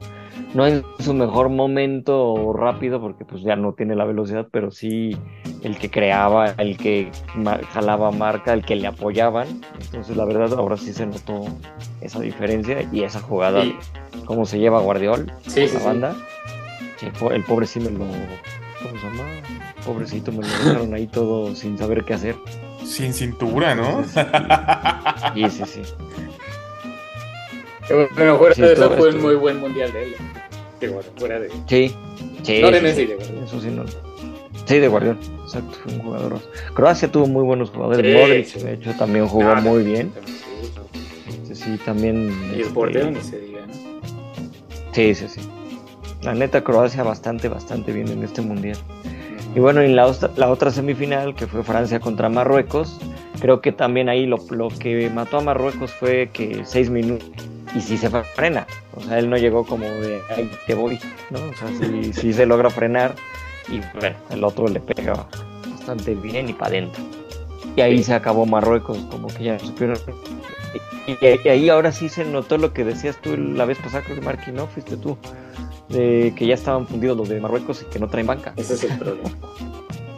No 0.53 0.67
en 0.67 0.85
su 1.01 1.15
mejor 1.15 1.49
momento 1.49 2.53
rápido, 2.53 3.01
porque 3.01 3.25
pues 3.25 3.43
ya 3.43 3.57
no 3.57 3.73
tiene 3.73 3.97
la 3.97 4.05
velocidad, 4.05 4.47
pero 4.53 4.71
sí 4.71 5.17
el 5.63 5.79
que 5.79 5.91
creaba, 5.91 6.55
el 6.59 6.77
que 6.77 7.11
jalaba 7.73 8.11
marca, 8.13 8.53
el 8.53 8.65
que 8.65 8.77
le 8.77 8.87
apoyaban. 8.87 9.49
Entonces 9.81 10.17
la 10.17 10.25
verdad 10.25 10.53
ahora 10.57 10.77
sí 10.77 10.93
se 10.93 11.07
notó 11.07 11.45
esa 12.01 12.21
diferencia 12.21 12.87
y 12.93 13.03
esa 13.03 13.21
jugada, 13.21 13.65
Y- 13.65 13.77
cómo 14.27 14.45
se 14.47 14.59
lleva 14.59 14.81
Guardiol, 14.81 15.33
Sí, 15.47 15.63
la 15.63 15.67
sí, 15.69 15.77
sí. 15.79 15.85
banda. 15.85 16.15
Sí, 16.99 17.07
el 17.33 17.43
pobre 17.43 17.67
sí 17.67 17.81
me 17.81 17.91
lo... 17.91 17.99
¿Cómo 18.83 19.01
se 19.01 19.07
llama? 19.07 19.25
Pobrecito, 19.85 20.33
me 20.33 20.39
lo 20.43 20.49
dejaron 20.49 20.95
ahí 20.95 21.07
todo 21.07 21.55
sin 21.55 21.77
saber 21.79 22.05
qué 22.05 22.15
hacer. 22.15 22.37
Sin 22.85 23.13
cintura, 23.13 23.75
¿no? 23.75 24.05
Sí, 25.35 25.51
sí, 25.51 25.63
sí. 25.67 25.83
Bueno, 28.15 28.39
fuera 28.39 28.55
Sí, 28.55 28.63
de 28.63 28.73
eso 28.73 28.91
fue 28.91 29.11
un 29.11 29.21
muy 29.23 29.35
buen 29.35 29.61
mundial 29.61 29.93
de 29.93 30.05
él. 30.05 30.15
Que 30.81 30.89
bueno, 30.89 31.09
fuera 31.17 31.39
de. 31.39 31.51
Sí, 31.69 31.95
sí. 32.43 32.61
no 32.63 32.71
de 32.71 32.81
Messi, 32.81 33.03
sí. 33.03 33.07
de 33.07 33.17
verdad. 33.17 33.45
Eso 33.45 33.61
sí, 33.61 33.69
no. 33.69 33.85
Sí, 34.67 34.79
de 34.79 34.89
Guardiol. 34.89 35.19
Exacto, 35.45 35.77
fue 35.83 35.93
un 35.93 36.01
jugador. 36.01 36.41
Croacia 36.75 37.11
tuvo 37.13 37.27
muy 37.27 37.43
buenos 37.43 37.71
jugadores. 37.71 38.07
Sí, 38.07 38.19
Modric, 38.19 38.47
sí. 38.47 38.59
de 38.61 38.73
hecho, 38.75 38.93
también 38.99 39.27
jugó 39.29 39.51
Ah, 39.51 39.61
muy 39.61 39.83
bien. 39.83 40.13
Sí, 41.47 41.55
sí. 41.55 41.79
También. 41.85 42.31
Y 42.51 42.55
el 42.55 42.61
este, 42.63 42.73
portero 42.75 43.11
ni 43.11 43.21
se 43.21 43.39
diga, 43.39 43.67
¿no? 43.67 43.73
Sí, 44.93 45.15
sí, 45.15 45.27
sí. 45.29 45.41
La 46.23 46.35
neta, 46.35 46.65
Croacia 46.65 47.03
bastante, 47.03 47.49
bastante 47.49 47.93
bien 47.93 48.09
en 48.09 48.23
este 48.23 48.41
mundial. 48.41 48.79
Y 49.55 49.61
bueno, 49.61 49.81
en 49.83 49.95
la, 49.95 50.07
otra- 50.07 50.31
la 50.37 50.51
otra 50.51 50.71
semifinal, 50.71 51.35
que 51.35 51.47
fue 51.47 51.63
Francia 51.63 52.01
contra 52.01 52.29
Marruecos, 52.29 52.99
creo 53.41 53.61
que 53.61 53.71
también 53.73 54.09
ahí 54.09 54.27
lo, 54.27 54.39
lo 54.51 54.69
que 54.69 55.09
mató 55.11 55.39
a 55.39 55.41
Marruecos 55.43 55.93
fue 55.93 56.29
que 56.33 56.63
seis 56.65 56.91
minutos. 56.91 57.29
Y 57.77 57.81
sí 57.81 57.97
se 57.99 58.09
frena. 58.09 58.67
O 58.97 59.01
sea, 59.01 59.19
él 59.19 59.29
no 59.29 59.37
llegó 59.37 59.65
como 59.65 59.85
de, 59.85 60.21
ay, 60.37 60.49
te 60.67 60.75
voy, 60.75 60.99
¿no? 61.31 61.39
O 61.39 61.55
sea, 61.55 61.69
sí, 61.81 62.13
sí 62.13 62.33
se 62.33 62.47
logra 62.47 62.71
frenar. 62.71 63.15
y 63.69 63.81
bueno, 63.99 64.17
el 64.31 64.45
otro 64.45 64.69
le 64.69 64.81
pegaba 64.81 65.27
bastante 65.71 66.15
bien 66.15 66.49
y 66.49 66.53
para 66.53 66.69
adentro. 66.71 67.03
Y 67.77 67.81
ahí 67.81 68.03
se 68.05 68.15
acabó 68.15 68.47
Marruecos, 68.47 68.99
como 69.11 69.27
que 69.29 69.45
ya 69.45 69.59
supieron. 69.59 69.97
Y, 71.07 71.13
y- 71.13 71.41
y 71.45 71.49
ahí 71.49 71.69
ahora 71.69 71.91
sí 71.93 72.09
se 72.09 72.25
notó 72.25 72.59
lo 72.59 72.73
que 72.73 72.85
decías 72.85 73.17
tú 73.21 73.37
la 73.37 73.65
vez 73.65 73.79
pasada, 73.79 74.03
creo 74.05 74.17
que 74.17 74.23
Marky, 74.25 74.53
¿no? 74.53 74.67
Fuiste 74.69 74.97
tú. 74.97 75.17
De 75.89 76.33
que 76.37 76.47
ya 76.47 76.55
estaban 76.55 76.87
fundidos 76.87 77.17
los 77.17 77.29
de 77.29 77.41
Marruecos 77.41 77.83
y 77.83 77.85
que 77.87 77.99
no 77.99 78.09
traen 78.09 78.27
banca. 78.27 78.53
Ese 78.57 78.75
es 78.75 78.85
el 78.85 78.99
problema. 78.99 79.31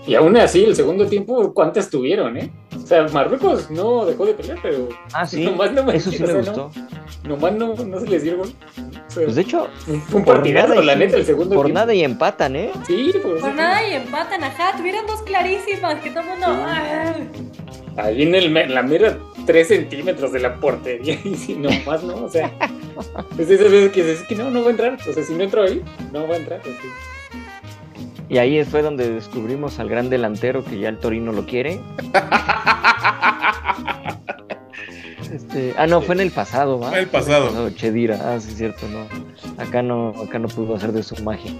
Y 0.06 0.14
aún 0.14 0.36
así, 0.36 0.62
el 0.64 0.76
segundo 0.76 1.06
tiempo, 1.06 1.52
¿cuántas 1.52 1.90
tuvieron, 1.90 2.36
eh? 2.36 2.48
O 2.76 2.86
sea, 2.86 3.08
Marruecos 3.08 3.68
no 3.72 4.04
dejó 4.06 4.24
de 4.24 4.34
pelear, 4.34 4.58
pero 4.62 4.88
Ah, 5.12 5.26
sí. 5.26 5.44
Nomás 5.44 5.72
no 5.72 5.82
me- 5.82 5.96
Eso 5.96 6.10
sí 6.12 6.18
o 6.22 6.26
me 6.28 6.32
sea, 6.32 6.36
gustó. 6.42 6.70
nomás 7.24 7.52
no, 7.54 7.74
no 7.74 7.98
se 7.98 8.06
les 8.06 8.22
dio 8.22 8.32
el 8.34 8.38
gol. 8.38 8.48
O 8.48 9.10
sea, 9.10 9.24
Pues 9.24 9.34
de 9.34 9.40
hecho, 9.42 9.66
fue 10.08 10.20
un 10.20 10.24
partidazo, 10.24 10.80
la 10.80 10.94
neta, 10.94 11.16
el 11.16 11.26
segundo 11.26 11.56
por 11.56 11.64
tiempo. 11.66 11.80
nada 11.80 11.92
y 11.92 12.04
empatan, 12.04 12.54
¿eh? 12.54 12.70
Sí, 12.86 13.12
por, 13.20 13.40
Por 13.40 13.54
nada 13.56 13.88
y 13.88 13.94
empatan, 13.94 14.44
ajá. 14.44 14.76
Tuvieron 14.76 15.04
dos 15.08 15.22
clarísimas 15.22 15.96
que 15.96 16.10
todo 16.10 16.20
el 16.20 16.28
mundo. 16.28 16.46
ah. 16.48 17.14
Ahí 17.96 18.22
en, 18.22 18.34
el, 18.34 18.56
en 18.56 18.74
la 18.74 18.82
mera 18.82 19.18
3 19.46 19.68
centímetros 19.68 20.32
de 20.32 20.40
la 20.40 20.56
portería 20.56 21.18
y 21.24 21.34
si 21.34 21.54
nomás 21.54 22.02
no, 22.02 22.24
o 22.24 22.28
sea, 22.28 22.52
es 23.38 23.50
esas 23.50 23.70
veces 23.70 23.92
que 23.92 24.04
dices 24.04 24.26
que 24.26 24.34
no, 24.34 24.50
no 24.50 24.62
va 24.62 24.68
a 24.68 24.70
entrar, 24.70 24.98
o 25.08 25.12
sea, 25.12 25.22
si 25.22 25.34
no 25.34 25.42
entro 25.42 25.62
ahí, 25.62 25.82
no 26.12 26.28
va 26.28 26.34
a 26.34 26.38
entrar. 26.38 26.60
así. 26.60 26.88
Y 28.28 28.38
ahí 28.38 28.62
fue 28.64 28.82
donde 28.82 29.08
descubrimos 29.08 29.78
al 29.78 29.88
gran 29.88 30.10
delantero 30.10 30.64
que 30.64 30.78
ya 30.78 30.88
el 30.88 30.98
Torino 30.98 31.32
lo 31.32 31.46
quiere. 31.46 31.80
Este, 35.32 35.74
ah, 35.76 35.86
no, 35.86 36.00
fue 36.00 36.14
en 36.14 36.20
el 36.20 36.30
pasado, 36.30 36.78
¿va? 36.78 36.90
Fue 36.90 37.00
el 37.00 37.08
pasado. 37.08 37.70
Chedira, 37.70 38.18
ah, 38.22 38.40
sí, 38.40 38.52
es 38.52 38.56
cierto, 38.56 38.86
no. 38.88 39.06
Acá 39.62 39.82
no, 39.82 40.10
acá 40.22 40.38
no 40.38 40.48
pudo 40.48 40.76
hacer 40.76 40.92
de 40.92 41.02
su 41.02 41.22
magia. 41.22 41.52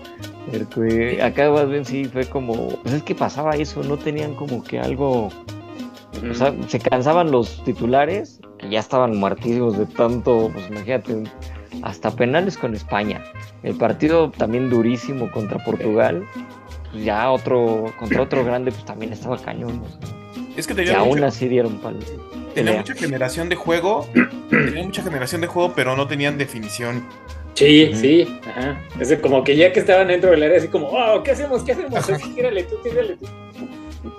Que 0.75 1.21
acá 1.23 1.51
más 1.51 1.69
bien 1.69 1.85
sí 1.85 2.05
fue 2.05 2.27
como, 2.27 2.69
pues 2.83 2.95
es 2.95 3.03
que 3.03 3.15
pasaba 3.15 3.57
eso, 3.57 3.83
no 3.83 3.99
tenían 3.99 4.35
como 4.35 4.63
que 4.63 4.79
algo, 4.79 5.31
o 6.31 6.35
sea, 6.35 6.55
se 6.69 6.79
cansaban 6.79 7.31
los 7.31 7.63
titulares, 7.65 8.41
que 8.59 8.69
ya 8.71 8.81
estaban 8.81 9.17
muertísimos 9.17 9.79
de 9.79 9.87
tanto, 9.87 10.51
pues 10.53 10.69
imagínate, 10.69 11.25
hasta 11.83 12.11
penales 12.11 12.57
con 12.57 12.75
España. 12.75 13.23
El 13.63 13.77
partido 13.77 14.31
también 14.31 14.71
durísimo 14.71 15.31
contra 15.31 15.63
Portugal. 15.65 16.25
pues 16.91 17.05
ya 17.05 17.31
otro, 17.31 17.93
contra 17.99 18.23
otro 18.23 18.45
grande, 18.45 18.73
pues 18.73 18.85
también 18.85 19.13
estaba 19.13 19.39
cañón. 19.39 19.83
o 19.85 19.89
sea, 19.89 20.47
Es 20.57 20.67
que 20.67 20.73
y 20.73 20.77
tenía, 20.77 20.99
aún 20.99 21.23
así 21.25 21.49
dieron 21.49 21.79
palo. 21.79 21.99
tenía 22.55 22.77
mucha 22.77 22.95
generación 22.95 23.49
de 23.49 23.57
juego. 23.57 24.07
tenía 24.51 24.85
mucha 24.85 25.03
generación 25.03 25.41
de 25.41 25.47
juego, 25.47 25.73
pero 25.75 25.97
no 25.97 26.07
tenían 26.07 26.39
definición. 26.39 27.05
Sí, 27.55 27.91
sí, 27.95 28.39
ajá. 28.47 28.79
Es 29.01 29.15
como 29.17 29.43
que 29.43 29.57
ya 29.57 29.73
que 29.73 29.81
estaban 29.81 30.09
dentro 30.09 30.31
del 30.31 30.43
área, 30.43 30.59
así 30.59 30.69
como, 30.69 30.89
oh, 30.89 31.23
¿qué 31.23 31.31
hacemos? 31.31 31.63
¿Qué 31.63 31.73
hacemos? 31.73 32.11
Así, 32.11 32.35
tírale 32.35 32.65
tú, 32.65 32.77
tírale 32.83 33.17
tú. 33.17 33.27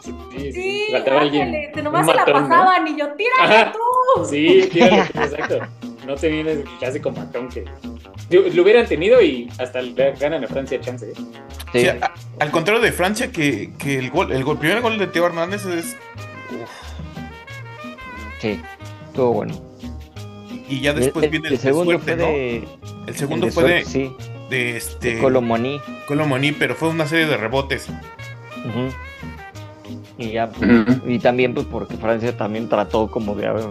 Sí, 0.03 0.13
sí, 0.35 0.51
Sí, 0.53 0.87
faltaba 0.91 1.21
alguien. 1.21 1.71
te 1.73 1.81
nomás 1.81 2.05
se 2.05 2.13
la 2.13 2.25
matón, 2.25 2.43
¿no? 2.43 2.49
pasaban 2.49 2.87
y 2.87 2.97
yo, 2.97 3.07
tírale 3.13 3.55
Ajá. 3.55 3.71
tú. 3.73 4.25
Sí, 4.25 4.69
tírale 4.71 5.03
tú, 5.13 5.19
exacto. 5.21 5.59
No 6.05 6.15
tenían 6.15 6.47
ese 6.47 6.63
clásico 6.79 7.11
matón 7.11 7.49
que 7.49 7.65
lo 8.29 8.63
hubieran 8.63 8.85
tenido 8.87 9.21
y 9.21 9.49
hasta 9.59 9.81
ganan 10.19 10.43
a 10.43 10.47
Francia 10.47 10.79
chance. 10.79 11.09
¿eh? 11.09 11.13
Sí. 11.73 11.79
Sí, 11.81 11.87
a- 11.87 12.13
al 12.39 12.51
contrario 12.51 12.81
de 12.81 12.91
Francia, 12.91 13.31
que, 13.31 13.71
que 13.77 13.97
el 13.97 14.09
gol, 14.11 14.31
el 14.31 14.43
gol, 14.43 14.57
primer 14.57 14.81
gol 14.81 14.97
de 14.97 15.07
Teo 15.07 15.25
Hernández 15.25 15.65
es. 15.65 15.97
uf, 16.51 16.69
Sí, 18.39 18.61
estuvo 19.07 19.33
bueno. 19.33 19.53
y 20.69 20.79
ya 20.81 20.93
después 20.93 21.25
el, 21.25 21.31
viene 21.31 21.47
el 21.47 21.53
el, 21.55 21.59
de 21.59 21.63
segundo 21.63 21.91
suerte, 21.91 22.15
fue 22.15 22.15
¿no? 22.15 22.27
de. 22.27 22.57
El 22.57 22.67
el 23.07 23.15
segundo 23.15 23.45
de 23.47 23.51
fue 23.51 23.63
suerte, 23.63 23.79
de, 23.79 23.85
Sí, 23.85 24.15
de 24.49 24.77
este. 24.77 25.15
de 25.15 25.21
Colomoni. 25.21 25.81
Colomoni, 26.07 26.51
pero 26.53 26.75
fue 26.75 26.89
una 26.89 27.05
serie 27.07 27.25
de 27.25 27.35
rebotes. 27.37 27.87
Ujú. 27.89 28.93
Y 30.17 30.31
ya, 30.31 30.49
pues, 30.49 30.69
y 31.07 31.19
también 31.19 31.53
pues 31.53 31.65
porque 31.67 31.95
Francia 31.97 32.35
también 32.35 32.67
trató 32.69 33.09
como 33.09 33.35
de 33.35 33.49
ver, 33.49 33.65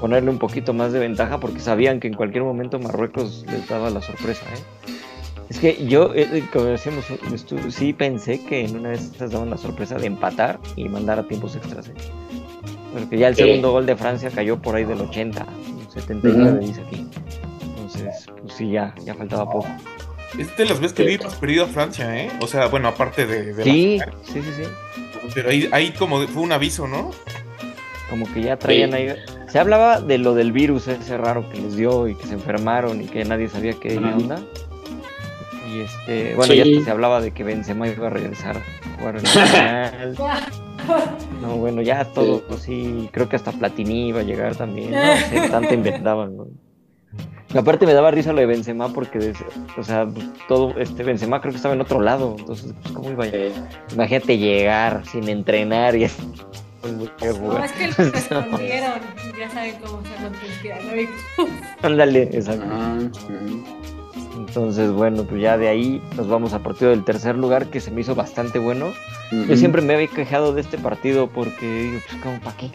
ponerle 0.00 0.30
un 0.30 0.38
poquito 0.38 0.72
más 0.72 0.92
de 0.92 0.98
ventaja 1.00 1.38
porque 1.40 1.60
sabían 1.60 2.00
que 2.00 2.08
en 2.08 2.14
cualquier 2.14 2.44
momento 2.44 2.78
Marruecos 2.78 3.44
les 3.50 3.66
daba 3.68 3.90
la 3.90 4.00
sorpresa, 4.00 4.44
¿eh? 4.54 4.92
Es 5.50 5.58
que 5.58 5.86
yo, 5.86 6.14
eh, 6.14 6.26
eh, 6.32 6.44
como 6.52 6.66
decíamos, 6.66 7.04
sí 7.68 7.92
pensé 7.92 8.42
que 8.44 8.64
en 8.64 8.76
una 8.78 8.90
vez 8.90 9.02
estas 9.02 9.30
daban 9.30 9.50
la 9.50 9.58
sorpresa 9.58 9.96
de 9.98 10.06
empatar 10.06 10.58
y 10.74 10.88
mandar 10.88 11.18
a 11.18 11.24
tiempos 11.28 11.54
extras, 11.56 11.88
¿eh? 11.88 11.94
Porque 12.92 13.18
ya 13.18 13.28
el 13.28 13.34
segundo 13.36 13.72
gol 13.72 13.86
de 13.86 13.96
Francia 13.96 14.30
cayó 14.34 14.60
por 14.62 14.76
ahí 14.76 14.84
del 14.84 15.00
80, 15.00 15.44
79 15.92 16.58
dice 16.60 16.80
aquí. 16.86 17.06
Entonces, 17.76 18.26
pues 18.40 18.54
sí, 18.54 18.70
ya, 18.70 18.94
ya 19.04 19.14
faltaba 19.14 19.44
poco. 19.50 19.66
Es 20.38 20.56
de 20.56 20.64
las 20.64 20.80
veces 20.80 20.92
que 20.94 21.02
Sí. 21.04 21.08
vi 21.18 21.24
más 21.24 21.34
perdido 21.34 21.64
a 21.64 21.68
Francia, 21.68 22.16
¿eh? 22.16 22.30
O 22.40 22.46
sea, 22.46 22.66
bueno, 22.66 22.88
aparte 22.88 23.26
de. 23.26 23.52
de 23.52 23.64
la 23.64 23.72
Sí, 23.72 23.98
final, 24.00 24.14
sí, 24.24 24.42
sí, 24.42 24.50
sí. 24.56 25.03
Pero 25.32 25.50
ahí, 25.50 25.68
ahí 25.72 25.90
como 25.92 26.20
de- 26.20 26.26
fue 26.28 26.42
un 26.42 26.52
aviso, 26.52 26.86
¿no? 26.88 27.10
como 28.10 28.30
que 28.32 28.42
ya 28.42 28.56
traían 28.58 28.90
Sí. 28.90 28.96
ahí. 28.96 29.14
Se 29.48 29.58
hablaba 29.58 30.00
de 30.00 30.18
lo 30.18 30.34
del 30.34 30.52
virus 30.52 30.86
ese 30.88 31.16
raro 31.16 31.48
que 31.50 31.58
les 31.58 31.74
dio 31.74 32.06
y 32.06 32.14
que 32.14 32.26
se 32.26 32.34
enfermaron 32.34 33.00
y 33.00 33.06
que 33.06 33.24
nadie 33.24 33.48
sabía 33.48 33.72
qué 33.80 33.96
Ajá. 33.98 34.14
onda. 34.16 34.38
Y 35.74 35.80
este, 35.80 36.34
bueno, 36.36 36.52
Sí. 36.52 36.74
ya 36.78 36.84
se 36.84 36.90
hablaba 36.90 37.20
de 37.20 37.32
que 37.32 37.42
Benzema 37.42 37.88
iba 37.88 38.06
a 38.06 38.10
regresar 38.10 38.56
a 38.58 38.98
jugar 38.98 39.16
en 39.16 39.26
final. 39.26 40.14
No, 41.40 41.56
bueno, 41.56 41.80
ya 41.80 42.04
todo 42.04 42.44
así, 42.54 43.08
creo 43.10 43.26
que 43.28 43.36
hasta 43.36 43.52
Platini 43.52 44.08
iba 44.08 44.20
a 44.20 44.22
llegar 44.22 44.54
también. 44.54 44.90
No 44.90 44.98
sé, 45.30 45.48
tanto 45.50 45.72
inventaban, 45.72 46.36
¿no? 46.36 46.46
Y 47.52 47.58
aparte 47.58 47.86
me 47.86 47.94
daba 47.94 48.10
risa 48.10 48.32
lo 48.32 48.40
de 48.40 48.46
Benzema 48.46 48.88
porque, 48.88 49.32
o 49.76 49.84
sea, 49.84 50.06
pues, 50.06 50.26
todo, 50.48 50.76
este 50.76 51.04
Benzema 51.04 51.40
creo 51.40 51.52
que 51.52 51.56
estaba 51.56 51.74
en 51.74 51.80
otro 51.80 52.00
lado, 52.00 52.34
entonces, 52.36 52.74
pues, 52.82 52.94
¿cómo 52.94 53.10
iba 53.12 53.24
a 53.24 53.28
llegar? 53.28 53.48
Eh, 53.48 53.92
Imagínate 53.92 54.38
llegar 54.38 55.06
sin 55.06 55.28
entrenar 55.28 55.94
y 55.94 56.08
muy 56.92 57.08
feo 57.18 57.34
No, 57.40 57.64
es 57.64 57.72
que 57.72 57.86
lo 57.86 58.08
escondieron. 58.08 59.00
Ya 59.38 59.50
saben 59.50 59.76
cómo 59.84 60.00
los 60.02 60.38
conspiranoicos. 60.40 61.48
Ándale, 61.82 62.22
exacto. 62.22 62.64
ah. 62.68 62.98
Entonces, 64.36 64.90
bueno, 64.90 65.24
pues 65.24 65.40
ya 65.40 65.56
de 65.56 65.68
ahí 65.68 66.02
nos 66.16 66.28
vamos 66.28 66.52
al 66.52 66.62
partido 66.62 66.90
del 66.90 67.04
tercer 67.04 67.36
lugar, 67.36 67.66
que 67.66 67.80
se 67.80 67.90
me 67.90 68.00
hizo 68.00 68.14
bastante 68.14 68.58
bueno. 68.58 68.92
Yo 69.48 69.56
siempre 69.56 69.82
me 69.82 69.94
había 69.94 70.06
quejado 70.08 70.52
de 70.52 70.60
este 70.60 70.78
partido 70.78 71.28
porque 71.28 71.66
digo, 71.66 72.00
pues, 72.08 72.22
¿cómo 72.22 72.40
para 72.40 72.56
qué? 72.56 72.70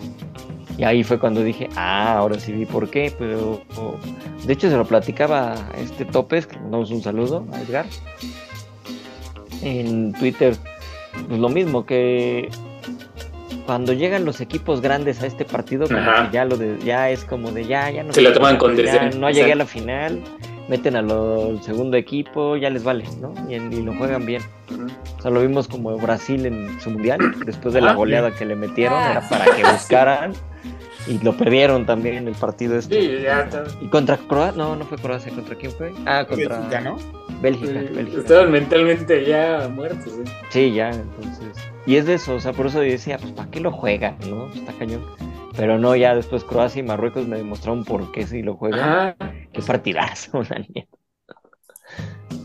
Y 0.80 0.84
ahí 0.86 1.04
fue 1.04 1.20
cuando 1.20 1.44
dije, 1.44 1.68
ah, 1.76 2.14
ahora 2.18 2.40
sí 2.40 2.54
vi 2.54 2.66
por 2.66 2.90
qué, 2.90 3.14
pero 3.20 3.62
de 4.46 4.54
hecho 4.54 4.70
se 4.70 4.78
lo 4.78 4.86
platicaba 4.86 5.52
a 5.54 5.78
este 5.78 6.06
Topes, 6.06 6.48
que 6.48 6.56
le 6.56 6.62
mandamos 6.62 6.90
un 6.92 7.02
saludo 7.04 7.46
a 7.52 7.60
Edgar, 7.62 7.86
en 9.62 10.14
Twitter, 10.14 10.56
pues 11.28 11.40
lo 11.40 11.50
mismo, 11.50 11.86
que 11.86 12.50
cuando 13.66 13.92
llegan 13.94 14.24
los 14.26 14.40
equipos 14.42 14.80
grandes 14.82 15.22
a 15.22 15.26
este 15.28 15.44
partido, 15.46 15.86
como 15.88 16.00
que 16.00 16.34
ya 16.34 16.46
lo 16.46 16.56
de, 16.58 16.78
ya 16.84 17.10
es 17.10 17.26
como 17.26 17.52
de 17.52 17.66
ya, 17.66 17.90
ya 17.92 18.04
no 18.04 18.14
Se 18.14 18.22
lo 18.22 18.32
toman 18.34 18.58
con 18.58 18.76
ya 18.78 19.10
no 19.20 19.30
llegué 19.30 19.52
a 19.52 19.56
la 19.56 19.66
final, 19.66 20.22
meten 20.70 20.96
a 20.96 21.02
lo- 21.02 21.50
al 21.50 21.62
segundo 21.62 21.98
equipo, 21.98 22.56
ya 22.56 22.70
les 22.70 22.84
vale, 22.86 23.04
¿no? 23.22 23.34
Y, 23.50 23.56
y 23.56 23.82
lo 23.84 23.94
juegan 23.96 24.26
bien. 24.26 24.42
O 25.18 25.22
sea, 25.22 25.30
lo 25.32 25.42
vimos 25.42 25.68
como 25.68 25.98
Brasil 25.98 26.46
en 26.46 26.80
su 26.80 26.90
mundial, 26.90 27.20
después 27.46 27.74
de 27.74 27.82
la 27.82 27.92
goleada 27.94 28.32
que 28.32 28.46
le 28.46 28.56
metieron, 28.56 28.98
Ah, 28.98 29.12
era 29.12 29.28
para 29.30 29.46
que 29.46 29.62
buscaran 29.70 30.32
y 31.08 31.18
lo 31.20 31.36
perdieron 31.36 31.86
también 31.86 32.16
en 32.16 32.28
el 32.28 32.36
partido 32.36 32.78
este. 32.78 33.02
Sí, 33.02 33.24
ya 33.24 33.42
está. 33.42 33.64
Y 33.82 33.88
contra 33.88 34.18
Croacia, 34.18 34.58
no, 34.58 34.76
no 34.76 34.86
fue 34.86 34.98
Croacia, 34.98 35.32
¿contra 35.34 35.56
quién 35.56 35.72
fue? 35.72 35.94
Ah, 36.06 36.26
contra 36.28 36.58
Bélgica, 36.58 36.82
¿no? 36.82 36.98
Bélgica, 37.42 37.68
Sí, 37.80 37.96
Bélgica. 37.96 38.20
Estaban 38.22 38.52
mentalmente 38.52 39.26
ya 39.26 39.70
muertos. 39.74 40.14
¿eh? 40.14 40.24
Sí, 40.50 40.74
ya, 40.74 40.90
entonces. 40.90 41.58
Y 41.86 41.96
es 41.96 42.06
de 42.06 42.16
eso, 42.16 42.36
o 42.36 42.40
sea, 42.40 42.54
por 42.54 42.68
eso 42.68 42.84
yo 42.84 42.92
decía, 42.92 43.18
pues 43.18 43.32
¿para 43.32 43.50
qué 43.50 43.60
lo 43.60 43.72
juega? 43.72 44.16
¿No? 44.28 44.48
Pues, 44.48 44.58
Está 44.60 44.74
cañón. 44.74 45.04
Pero 45.56 45.78
no, 45.80 45.96
ya 45.96 46.16
después 46.16 46.44
Croacia 46.44 46.80
y 46.80 46.84
Marruecos 46.84 47.28
me 47.28 47.38
demostraron 47.38 47.84
por 47.84 48.12
qué 48.12 48.28
sí 48.28 48.44
lo 48.44 48.56
juegan. 48.56 48.80
Ajá. 48.80 49.16
Qué 49.52 49.62
partidazo, 49.62 50.44
la 50.50 50.60
neta. 50.60 50.99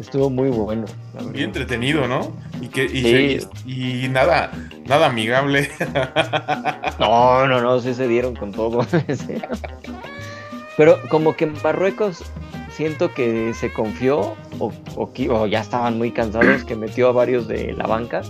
Estuvo 0.01 0.29
muy 0.31 0.49
bueno. 0.51 0.87
Bien 1.33 1.47
entretenido, 1.47 2.07
¿no? 2.09 2.33
Y 2.61 2.69
que 2.69 2.85
y, 2.85 2.89
Sí. 3.03 3.41
se- 3.41 3.71
y 3.71 4.09
nada, 4.09 4.51
nada 4.87 5.07
amigable. 5.07 5.71
No, 6.99 7.47
no, 7.49 7.61
no, 7.61 7.81
sí 7.81 7.93
se 7.95 8.07
dieron 8.09 8.35
con 8.37 8.53
todo. 8.53 8.87
Pero 10.77 10.99
como 11.09 11.37
que 11.37 11.47
Marruecos 11.47 12.23
siento 12.71 13.13
que 13.15 13.53
se 13.55 13.73
confió 13.73 14.35
o, 14.59 14.73
o 14.97 15.47
ya 15.47 15.61
estaban 15.61 15.97
muy 15.99 16.11
cansados 16.11 16.65
que 16.65 16.75
metió 16.75 17.09
a 17.09 17.13
varios 17.13 17.47
de 17.47 17.73
la 17.73 17.87
banca 17.87 18.23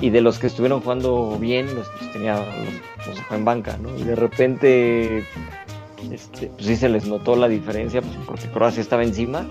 y 0.00 0.10
de 0.10 0.20
los 0.20 0.38
que 0.38 0.46
estuvieron 0.46 0.80
jugando 0.80 1.36
bien 1.40 1.66
los, 1.74 1.86
los 2.00 2.12
tenía 2.12 2.36
los, 2.36 3.06
los 3.08 3.16
dejó 3.16 3.34
en 3.34 3.44
banca, 3.44 3.76
¿no? 3.82 3.96
Y 3.98 4.04
de 4.04 4.14
repente 4.14 5.24
este, 6.12 6.46
pues 6.48 6.66
sí 6.66 6.76
se 6.76 6.88
les 6.88 7.06
notó 7.06 7.34
la 7.36 7.48
diferencia 7.48 8.00
pues, 8.02 8.16
porque 8.26 8.46
Croacia 8.48 8.80
estaba 8.80 9.02
encima 9.02 9.46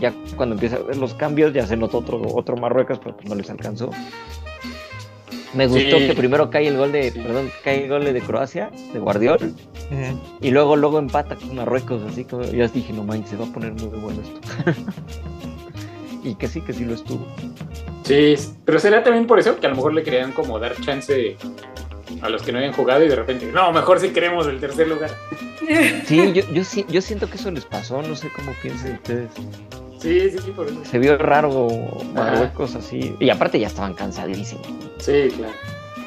ya 0.00 0.12
cuando 0.36 0.54
empieza 0.54 0.76
a 0.76 0.80
ver 0.80 0.96
los 0.96 1.14
cambios 1.14 1.52
ya 1.52 1.66
se 1.66 1.76
notó 1.76 1.98
otro, 1.98 2.20
otro 2.34 2.56
Marruecos 2.56 2.98
pero 3.02 3.16
pues 3.16 3.28
no 3.28 3.34
les 3.34 3.48
alcanzó. 3.50 3.90
Me 5.54 5.66
gustó 5.66 5.98
Sí. 5.98 6.06
que 6.08 6.14
primero 6.14 6.50
cae 6.50 6.68
el 6.68 6.76
gol 6.76 6.92
de, 6.92 7.10
perdón, 7.10 7.50
cae 7.64 7.84
el 7.84 7.88
gol 7.88 8.04
de 8.04 8.20
Croacia, 8.20 8.70
de 8.92 8.98
Guardiol, 8.98 9.36
Ujú. 9.90 10.20
y 10.42 10.50
luego 10.50 10.76
luego 10.76 10.98
empata 10.98 11.36
con 11.36 11.54
Marruecos, 11.56 12.02
así 12.02 12.24
como 12.24 12.44
yo 12.44 12.68
dije, 12.68 12.92
no 12.92 13.02
manches, 13.02 13.30
se 13.30 13.36
va 13.36 13.46
a 13.46 13.52
poner 13.52 13.72
muy 13.72 13.98
bueno 13.98 14.20
esto. 14.20 14.40
y 16.22 16.34
que 16.34 16.48
sí, 16.48 16.60
que 16.60 16.74
sí 16.74 16.84
lo 16.84 16.94
estuvo. 16.94 17.26
Sí, 18.04 18.34
pero 18.66 18.78
será 18.78 19.02
también 19.02 19.26
por 19.26 19.38
eso 19.38 19.58
que 19.58 19.66
a 19.66 19.70
lo 19.70 19.76
mejor 19.76 19.94
le 19.94 20.02
querían 20.02 20.32
como 20.32 20.58
dar 20.58 20.74
chance 20.82 21.36
a 22.22 22.28
los 22.28 22.42
que 22.42 22.52
no 22.52 22.58
habían 22.58 22.72
jugado 22.72 23.04
y 23.04 23.08
de 23.08 23.16
repente, 23.16 23.46
no, 23.52 23.72
mejor 23.72 24.00
si 24.00 24.10
queremos 24.10 24.46
el 24.46 24.60
tercer 24.60 24.88
lugar. 24.88 25.10
Sí, 26.06 26.32
yo, 26.32 26.42
yo, 26.52 26.64
sí- 26.64 26.86
yo 26.88 27.00
siento 27.02 27.28
que 27.28 27.36
eso 27.36 27.50
les 27.50 27.64
pasó, 27.64 28.00
no 28.02 28.14
sé 28.16 28.28
cómo 28.34 28.52
piensen 28.62 28.94
ustedes. 28.94 29.30
Sí, 30.00 30.30
sí, 30.30 30.38
sí, 30.44 30.50
por 30.52 30.66
eso. 30.68 30.84
Se 30.84 30.98
vio 30.98 31.18
raro 31.18 31.66
Marruecos 32.14 32.74
así. 32.76 33.16
Y 33.18 33.30
aparte 33.30 33.58
ya 33.58 33.66
estaban 33.66 33.94
cansadísimos. 33.94 34.66
Sí, 34.98 35.28
claro. 35.36 35.52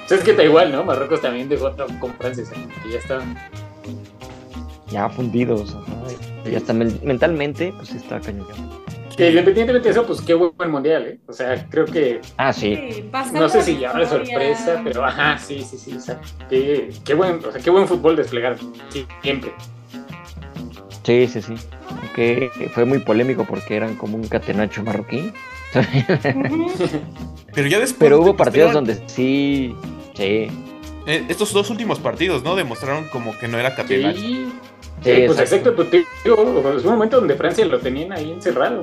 O 0.05 0.07
sea, 0.07 0.17
es 0.17 0.23
que 0.23 0.31
está 0.31 0.43
igual, 0.43 0.71
¿no? 0.71 0.83
Marruecos 0.83 1.21
también 1.21 1.47
dejó 1.49 1.71
con 1.99 2.13
Francia, 2.15 2.43
que 2.83 2.89
ya 2.91 2.97
estaban. 2.99 3.37
Ya 4.89 5.09
fundidos. 5.09 5.75
ajá, 5.75 6.49
Y 6.49 6.55
hasta 6.55 6.73
men- 6.73 6.99
mentalmente, 7.03 7.73
pues 7.77 7.91
está 7.91 8.19
cañón. 8.19 8.47
Que 9.17 9.29
independientemente 9.29 9.89
de 9.89 9.91
eso, 9.91 10.05
pues 10.05 10.21
qué 10.21 10.33
buen 10.33 10.71
mundial, 10.71 11.05
¿eh? 11.05 11.19
O 11.27 11.33
sea, 11.33 11.67
creo 11.69 11.85
que 11.85 12.21
Ah, 12.37 12.53
sí. 12.53 13.03
No 13.33 13.49
sé 13.49 13.61
si 13.61 13.77
llamarle 13.77 14.07
sorpresa, 14.07 14.81
pero 14.83 15.03
ajá, 15.05 15.37
sí, 15.37 15.61
sí, 15.63 15.77
sí, 15.77 15.95
o 15.95 15.99
sea, 15.99 16.19
qué, 16.49 16.89
qué 17.03 17.13
buen, 17.13 17.43
o 17.45 17.51
sea, 17.51 17.61
qué 17.61 17.69
buen 17.69 17.87
fútbol 17.87 18.15
desplegaron, 18.15 18.57
sí, 18.89 19.05
siempre. 19.21 19.51
Sí, 21.03 21.27
sí, 21.27 21.41
sí. 21.41 21.55
Aunque 22.01 22.49
fue 22.73 22.85
muy 22.85 22.99
polémico 22.99 23.45
porque 23.45 23.75
eran 23.75 23.95
como 23.95 24.15
un 24.17 24.27
catenacho 24.27 24.83
marroquí. 24.83 25.31
Pero 27.53 27.67
ya 27.67 27.79
después. 27.79 27.97
Pero 27.99 28.21
hubo 28.21 28.35
partidos 28.35 28.73
donde 28.73 28.95
sí. 29.07 29.75
Sí. 30.15 30.47
eh, 31.07 31.25
estos 31.27 31.53
dos 31.53 31.69
últimos 31.69 31.99
partidos, 31.99 32.43
¿no? 32.43 32.55
Demostraron 32.55 33.05
como 33.05 33.37
que 33.37 33.47
no 33.47 33.57
era 33.57 33.73
catenacho. 33.75 34.19
Sí, 34.19 34.51
Sí, 35.03 35.11
Sí, 35.15 35.23
pues 35.25 35.39
exacto. 35.39 35.75
pues 35.75 35.89
te 35.89 36.05
digo, 36.23 36.63
es 36.77 36.83
un 36.85 36.91
momento 36.91 37.17
donde 37.19 37.35
Francia 37.35 37.65
lo 37.65 37.79
tenían 37.79 38.11
ahí 38.13 38.31
encerrado. 38.31 38.81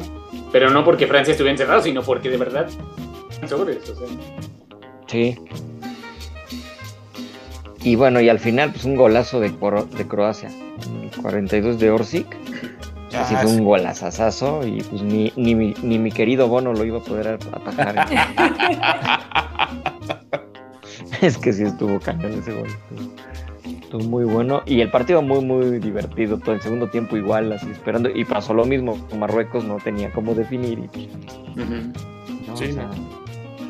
Pero 0.51 0.71
no 0.71 0.85
porque 0.85 1.07
Francia 1.07 1.31
estuviera 1.33 1.53
encerrado, 1.53 1.81
sino 1.83 2.03
porque 2.03 2.29
de 2.29 2.37
verdad 2.37 2.69
sobres, 3.47 3.89
o 3.91 3.95
sea. 3.95 4.07
Sí. 5.07 5.37
Y 7.85 7.95
bueno, 7.95 8.21
y 8.21 8.29
al 8.29 8.41
final, 8.41 8.73
pues 8.73 8.85
un 8.85 8.97
golazo 8.97 9.39
de, 9.39 9.53
Cro- 9.53 9.89
de 9.89 10.07
Croacia. 10.09 10.51
El 11.03 11.11
42 11.23 11.79
de 11.79 11.91
Orsic. 11.91 12.27
Ah, 13.15 13.23
Así 13.23 13.37
fue 13.37 13.49
sí. 13.51 13.57
un 13.57 13.65
golazazazo. 13.65 14.67
Y 14.67 14.83
pues 14.83 15.03
ni, 15.03 15.33
ni, 15.37 15.55
mi, 15.55 15.75
ni 15.83 15.99
mi 16.01 16.11
querido 16.11 16.49
Bono 16.49 16.73
lo 16.75 16.85
iba 16.85 16.99
a 16.99 17.03
poder 17.03 17.39
atajar. 17.53 18.07
es 21.23 21.39
que 21.39 21.53
sí 21.53 21.63
estuvo 21.63 22.01
cañón 22.01 22.33
ese 22.33 22.53
gol. 22.53 22.69
Estuvo 23.89 24.05
muy 24.05 24.25
bueno. 24.25 24.61
Y 24.67 24.83
el 24.83 24.91
partido 24.91 25.23
muy, 25.23 25.41
muy 25.43 25.79
divertido. 25.79 26.37
Todo 26.39 26.55
el 26.55 26.61
segundo 26.61 26.89
tiempo 26.89 27.17
igual, 27.17 27.51
así 27.53 27.71
esperando. 27.71 28.11
Y 28.11 28.27
pasó 28.27 28.53
lo 28.53 28.67
mismo. 28.67 28.99
Marruecos 29.19 29.65
no 29.65 29.79
tenía 29.79 30.13
cómo 30.13 30.35
definir. 30.35 30.79
Y, 30.79 30.89
pues, 31.55 31.69
¿no? 32.47 32.57
Sí, 32.57 32.65
O 32.65 32.73
sea, 32.75 32.85
no. 32.85 33.19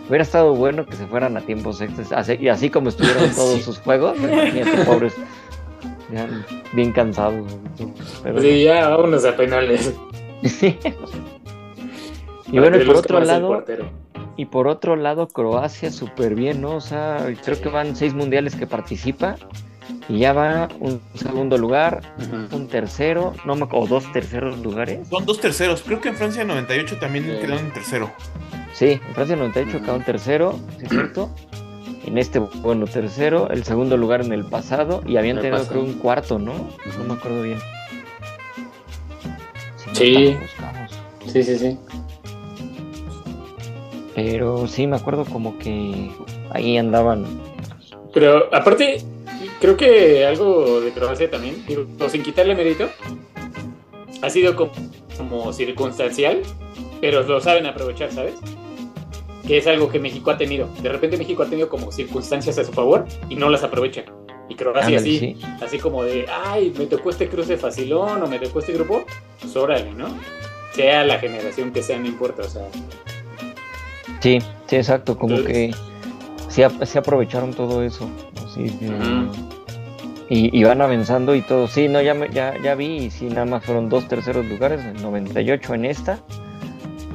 Hubiera 0.09 0.23
estado 0.25 0.55
bueno 0.57 0.87
que 0.87 0.97
se 0.97 1.07
fueran 1.07 1.37
a 1.37 1.41
tiempos 1.43 1.81
extras. 1.81 2.11
así- 2.13 2.37
y 2.41 2.49
así 2.49 2.69
como 2.69 2.89
estuvieron 2.89 3.31
todos 3.37 3.57
Sí. 3.59 3.63
sus 3.63 3.79
juegos, 3.79 4.17
imagínate, 4.19 4.85
pobres. 4.87 5.15
Ya 6.13 6.27
bien 6.73 6.91
cansados. 6.93 7.47
Pero, 8.25 8.41
Sí, 8.41 8.65
ya 8.65 8.89
vámonos 8.89 9.25
a 9.25 9.37
penales. 9.37 9.95
y 12.51 12.59
bueno, 12.59 12.77
y 12.81 12.85
por 12.87 12.97
otro 12.97 13.21
lado, 13.21 13.65
y 14.37 14.47
por 14.47 14.67
otro 14.69 14.97
lado, 14.97 15.29
Croacia 15.29 15.91
súper 15.93 16.35
bien, 16.35 16.61
¿no? 16.63 16.77
O 16.77 16.81
sea, 16.81 17.19
creo 17.45 17.61
que 17.61 17.69
van 17.69 17.95
seis 17.95 18.15
mundiales 18.15 18.57
que 18.57 18.67
participa. 18.67 19.37
Y 20.09 20.21
ya 20.21 20.33
va 20.33 20.69
un 20.81 21.00
segundo 21.15 21.59
lugar, 21.59 22.00
un 22.53 22.67
tercero, 22.69 23.35
no 23.45 23.57
me, 23.57 23.67
o 23.71 23.87
dos 23.87 24.11
terceros 24.12 24.59
lugares. 24.61 25.07
Son 25.09 25.27
dos 25.27 25.38
terceros. 25.41 25.83
Creo 25.83 26.00
que 26.00 26.09
en 26.09 26.17
Francia 26.17 26.45
98 26.45 26.97
también 26.99 27.25
Sí. 27.27 27.33
quedaron 27.41 27.67
en 27.67 27.73
tercero. 27.73 28.11
Sí, 28.73 28.93
en 29.07 29.15
Francia 29.15 29.37
98 29.37 29.83
quedó 29.83 29.97
en 29.97 30.05
tercero, 30.05 30.59
¿sí 30.79 30.85
es 30.85 30.88
cierto? 30.91 31.31
En 32.07 32.17
este, 32.17 32.38
bueno, 32.38 32.87
tercero, 32.87 33.50
el 33.50 33.65
segundo 33.65 33.99
lugar 33.99 34.23
en 34.23 34.33
el 34.33 34.47
pasado, 34.47 35.03
y 35.07 35.19
habían 35.19 35.37
El 35.37 35.43
tenido 35.43 35.59
pasado. 35.59 35.81
creo 35.83 35.93
un 35.93 35.99
cuarto, 35.99 36.38
¿no? 36.38 36.53
No 36.97 37.05
me 37.05 37.12
acuerdo 37.15 37.43
bien. 37.43 37.59
Sí. 39.93 40.37
buscamos. 40.41 40.93
Sí, 41.27 41.43
sí, 41.43 41.59
sí. 41.59 41.79
Pero 44.15 44.67
sí, 44.67 44.87
me 44.87 44.97
acuerdo 44.97 45.25
como 45.25 45.59
que 45.59 46.11
ahí 46.50 46.77
andaban. 46.79 47.27
Pero 48.15 48.53
aparte, 48.55 49.03
creo 49.61 49.77
que 49.77 50.25
algo 50.27 50.81
de 50.81 50.91
Croacia 50.93 51.31
también, 51.31 51.65
digo, 51.67 51.87
sin 52.09 52.23
quitarle 52.23 52.55
mérito, 52.55 52.88
ha 54.23 54.31
sido 54.31 54.57
como, 54.57 54.73
como 55.17 55.53
circunstancial, 55.53 56.43
pero 57.00 57.23
lo 57.23 57.41
saben 57.41 57.67
aprovechar, 57.67 58.13
¿sabes? 58.13 58.35
Que 59.47 59.59
es 59.59 59.67
algo 59.67 59.89
que 59.89 59.99
México 59.99 60.30
ha 60.30 60.37
tenido. 60.37 60.69
De 60.82 60.89
repente 60.89 61.17
México 61.17 61.43
ha 61.43 61.47
tenido 61.47 61.69
como 61.69 61.91
circunstancias 61.93 62.59
a 62.59 62.65
su 62.65 62.73
favor 62.73 63.06
y 63.28 63.37
no 63.37 63.49
las 63.49 63.63
aprovecha. 63.63 64.04
Y 64.49 64.54
Croacia 64.54 64.99
Ándale, 64.99 65.00
sí, 65.19 65.19
sí. 65.19 65.37
así 65.63 65.78
como 65.78 66.04
de, 66.04 66.26
ay, 66.30 66.73
me 66.78 66.87
tocó 66.87 67.11
este 67.11 67.28
cruce 67.28 67.56
facilón 67.59 68.23
o 68.23 68.26
me 68.26 68.39
tocó 68.39 68.61
este 68.61 68.73
grupo, 68.73 69.04
pues 69.41 69.54
órale, 69.56 69.93
¿no? 69.93 70.06
Sea 70.73 71.04
la 71.04 71.19
generación 71.19 71.71
que 71.73 71.82
sea, 71.82 71.99
no 71.99 72.06
importa, 72.06 72.43
o 72.43 72.49
sea, 72.49 72.63
Sí, 74.21 74.39
sí, 74.67 74.76
exacto, 74.76 75.17
como 75.17 75.37
Entonces- 75.37 75.75
que 75.76 76.49
sí, 76.49 76.63
sí 76.87 76.99
aprovecharon 76.99 77.52
todo 77.54 77.82
eso. 77.85 78.11
así 78.45 78.63
Ujú. 78.65 79.49
Y, 80.30 80.56
y 80.58 80.64
van 80.64 80.80
avanzando 80.80 81.34
y 81.34 81.43
todo. 81.43 81.69
Sí, 81.69 81.88
no, 81.88 82.00
ya, 82.00 82.14
ya, 82.30 82.54
ya 82.62 82.75
vi, 82.75 82.97
y 82.97 83.10
sí, 83.10 83.26
nada 83.26 83.47
más 83.47 83.64
fueron 83.64 83.88
dos 83.88 84.08
terceros 84.08 84.47
lugares, 84.47 84.84
el 84.84 85.00
98 85.02 85.75
en 85.75 85.84
esta 85.84 86.19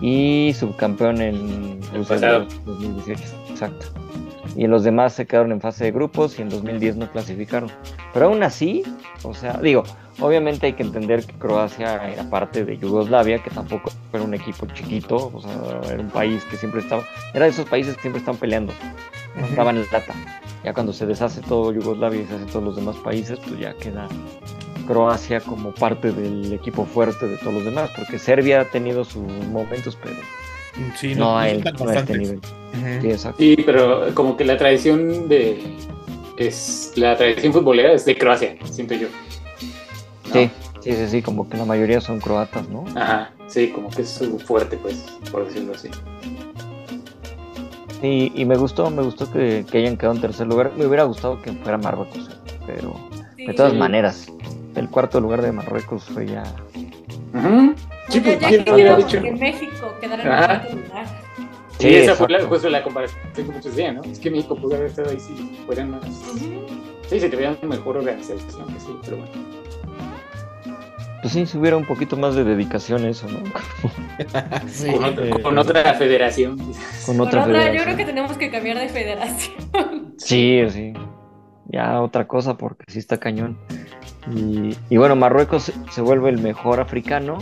y 0.01 0.53
subcampeón 0.53 1.21
en 1.21 1.79
pasado. 2.07 2.45
2018. 2.65 3.21
Exacto. 3.49 3.85
Y 4.55 4.67
los 4.67 4.83
demás 4.83 5.13
se 5.13 5.25
quedaron 5.25 5.51
en 5.51 5.61
fase 5.61 5.85
de 5.85 5.91
grupos 5.91 6.37
y 6.37 6.43
en 6.43 6.49
2010 6.49 6.97
no 6.97 7.09
clasificaron. 7.09 7.71
Pero 8.13 8.27
aún 8.27 8.43
así, 8.43 8.83
o 9.23 9.33
sea, 9.33 9.53
digo, 9.61 9.83
obviamente 10.19 10.67
hay 10.67 10.73
que 10.73 10.83
entender 10.83 11.25
que 11.25 11.33
Croacia 11.33 12.07
era 12.07 12.29
parte 12.29 12.65
de 12.65 12.77
Yugoslavia, 12.77 13.39
que 13.41 13.49
tampoco 13.49 13.91
era 14.11 14.23
un 14.23 14.33
equipo 14.33 14.67
chiquito, 14.67 15.31
o 15.33 15.41
sea, 15.41 15.91
era 15.91 16.01
un 16.01 16.09
país 16.09 16.43
que 16.45 16.57
siempre 16.57 16.81
estaba, 16.81 17.03
era 17.33 17.45
de 17.45 17.51
esos 17.51 17.67
países 17.67 17.95
que 17.95 18.01
siempre 18.01 18.19
están 18.19 18.37
peleando, 18.37 18.73
no 19.35 19.45
estaban 19.45 19.77
en 19.77 19.85
lata. 19.91 20.13
Ya 20.63 20.73
cuando 20.73 20.93
se 20.93 21.05
deshace 21.05 21.41
todo 21.41 21.73
Yugoslavia 21.73 22.21
y 22.21 22.25
se 22.25 22.35
hacen 22.35 22.47
todos 22.47 22.63
los 22.63 22.75
demás 22.75 22.95
países, 22.97 23.39
pues 23.39 23.59
ya 23.59 23.73
queda 23.73 24.07
Croacia 24.87 25.39
como 25.41 25.73
parte 25.73 26.11
del 26.11 26.53
equipo 26.53 26.85
fuerte 26.85 27.27
de 27.27 27.37
todos 27.37 27.53
los 27.55 27.65
demás, 27.65 27.89
porque 27.95 28.19
Serbia 28.19 28.61
ha 28.61 28.65
tenido 28.65 29.03
sus 29.03 29.23
momentos, 29.23 29.97
pero 30.01 30.15
Sí, 30.95 31.13
no, 31.13 31.25
no, 31.25 31.39
a, 31.39 31.47
tan 31.61 31.75
no 31.75 31.89
a 31.89 31.95
este 31.95 32.17
nivel. 32.17 32.39
Sí, 33.37 33.57
pero 33.65 34.13
como 34.15 34.35
que 34.35 34.43
la 34.43 34.57
tradición 34.57 35.27
de. 35.27 35.61
Es, 36.37 36.93
la 36.95 37.15
tradición 37.15 37.53
futbolera 37.53 37.93
es 37.93 38.05
de 38.05 38.17
Croacia, 38.17 38.55
siento 38.65 38.95
yo. 38.95 39.07
¿no? 40.29 40.33
Sí, 40.33 40.49
sí, 40.81 40.91
sí, 40.93 41.07
sí, 41.07 41.21
como 41.21 41.47
que 41.47 41.57
la 41.57 41.65
mayoría 41.65 42.01
son 42.01 42.19
croatas, 42.19 42.67
¿no? 42.69 42.85
Ajá, 42.95 43.31
sí, 43.47 43.69
como 43.69 43.91
que 43.91 44.01
es 44.01 44.19
fuerte, 44.45 44.77
pues, 44.77 45.05
por 45.31 45.45
decirlo 45.45 45.73
así. 45.75 45.89
Y, 48.03 48.31
y 48.39 48.45
me 48.45 48.57
gustó, 48.57 48.89
me 48.91 49.01
gustó 49.01 49.31
que, 49.31 49.65
que 49.71 49.77
hayan 49.79 49.95
quedado 49.97 50.13
en 50.15 50.21
tercer 50.21 50.45
lugar. 50.47 50.73
Me 50.77 50.85
hubiera 50.85 51.03
gustado 51.05 51.41
que 51.41 51.51
fuera 51.53 51.77
Marruecos, 51.77 52.29
pero 52.67 52.93
Sí. 53.37 53.45
de 53.47 53.53
todas 53.53 53.71
Sí. 53.71 53.77
maneras, 53.79 54.27
el 54.75 54.89
cuarto 54.89 55.19
lugar 55.21 55.41
de 55.41 55.51
Marruecos 55.53 56.03
fue 56.03 56.27
ya. 56.27 56.43
Ujú. 57.33 57.73
Sí, 58.09 58.19
Yo 58.19 58.23
pues, 58.23 58.39
ya 58.41 58.47
¿quién 58.49 58.73
hubiera 58.73 58.97
dicho? 58.97 59.21
que 59.21 59.31
México 59.31 59.93
quedara 60.01 60.21
en 60.23 60.31
Ajá. 60.31 60.47
cuarto 60.59 60.75
lugar. 60.75 61.05
Sí, 61.79 61.89
Sí, 61.89 61.95
esa 61.95 62.15
fue 62.15 62.29
la, 62.29 62.43
justo 62.45 62.69
la 62.69 62.83
comparación 62.83 63.19
que 63.33 63.43
muchos 63.43 63.63
decían, 63.65 63.95
¿no? 63.95 64.03
Es 64.03 64.19
que 64.19 64.29
México 64.29 64.55
pudo 64.55 64.75
haber 64.75 64.87
estado 64.87 65.09
ahí 65.09 65.19
si 65.19 65.33
fueran 65.65 65.91
más. 65.91 66.05
Ujú. 66.05 66.65
Sí, 67.09 67.19
si 67.19 67.29
tuvieran 67.29 67.57
mejor 67.63 67.97
organización, 67.97 68.67
que 68.67 68.79
sí, 68.79 68.95
pero 69.03 69.17
bueno. 69.17 69.31
Pues 71.23 71.33
sí, 71.33 71.45
si 71.47 71.57
hubiera 71.57 71.77
un 71.77 71.85
poquito 71.85 72.15
más 72.17 72.35
de 72.35 72.43
dedicación 72.43 73.03
a 73.05 73.09
eso, 73.09 73.27
¿no? 73.27 73.39
Sí. 74.67 74.91
Con, 74.91 75.03
otra, 75.05 75.25
eh, 75.25 75.41
con 75.41 75.57
otra 75.57 75.93
federación. 75.95 76.57
Con 76.57 77.17
Con 77.17 77.27
otra 77.27 77.41
otra, 77.43 77.53
yo 77.53 77.59
federación. 77.61 77.83
creo 77.85 77.97
que 77.97 78.05
tenemos 78.05 78.37
que 78.37 78.51
cambiar 78.51 78.77
de 78.77 78.89
federación. 78.89 80.13
Sí, 80.17 80.61
sí. 80.69 80.93
Ya 81.67 82.01
otra 82.01 82.27
cosa 82.27 82.55
porque 82.57 82.83
sí 82.91 82.99
está 82.99 83.17
cañón. 83.19 83.57
Y, 84.35 84.75
y 84.89 84.97
bueno, 84.97 85.15
Marruecos 85.15 85.63
se- 85.63 85.73
se 85.91 86.01
vuelve 86.01 86.29
el 86.29 86.39
mejor 86.39 86.79
africano 86.79 87.37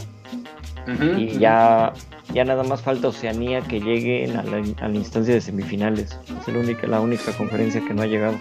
y 1.18 1.38
ya, 1.38 1.94
ya 2.34 2.44
nada 2.44 2.64
más 2.64 2.82
falta 2.82 3.08
Oceanía 3.10 3.62
que 3.62 3.80
llegue 3.80 4.26
a 4.36 4.44
la, 4.44 4.64
a 4.82 4.88
la 4.88 4.96
instancia 4.96 5.34
de 5.34 5.42
semifinales. 5.42 6.18
Es 6.40 6.54
la 6.54 6.60
única, 6.60 6.88
la 6.88 7.00
única 7.02 7.32
conferencia 7.34 7.82
que 7.88 7.94
no 7.94 8.02
ha 8.04 8.08
llegado. 8.08 8.36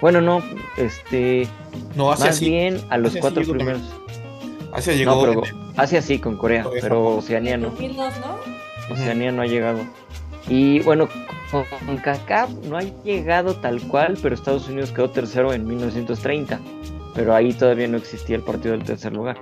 Bueno, 0.00 0.20
no, 0.22 0.42
este, 0.78 1.46
No, 1.96 2.06
más 2.10 2.40
bien 2.40 2.78
a 2.88 2.96
los 2.96 3.14
cuatro 3.16 3.42
también. 3.46 3.82
Asia 4.72 4.94
llegó. 4.94 5.26
No, 5.26 5.42
pero 5.42 5.56
Asia 5.76 6.02
sí 6.02 6.18
con 6.18 6.36
Corea, 6.36 6.64
Corea, 6.64 6.80
pero 6.82 6.96
Japón. 6.96 7.18
Oceanía 7.18 7.56
no. 7.56 7.70
2002, 7.70 8.14
¿no? 8.20 8.94
Oceanía 8.94 9.32
no 9.32 9.42
ha 9.42 9.46
llegado. 9.46 9.80
Y 10.48 10.80
bueno, 10.80 11.08
con, 11.50 11.64
con 11.86 11.96
CACAF 11.98 12.50
no 12.68 12.76
ha 12.76 12.82
llegado 12.82 13.54
tal 13.54 13.80
cual, 13.82 14.18
pero 14.22 14.34
Estados 14.34 14.68
Unidos 14.68 14.90
quedó 14.90 15.10
tercero 15.10 15.52
en 15.52 15.66
1930. 15.66 16.60
Pero 17.14 17.34
ahí 17.34 17.52
todavía 17.52 17.88
no 17.88 17.96
existía 17.96 18.36
el 18.36 18.42
partido 18.42 18.72
del 18.72 18.84
tercer 18.84 19.12
lugar. 19.12 19.36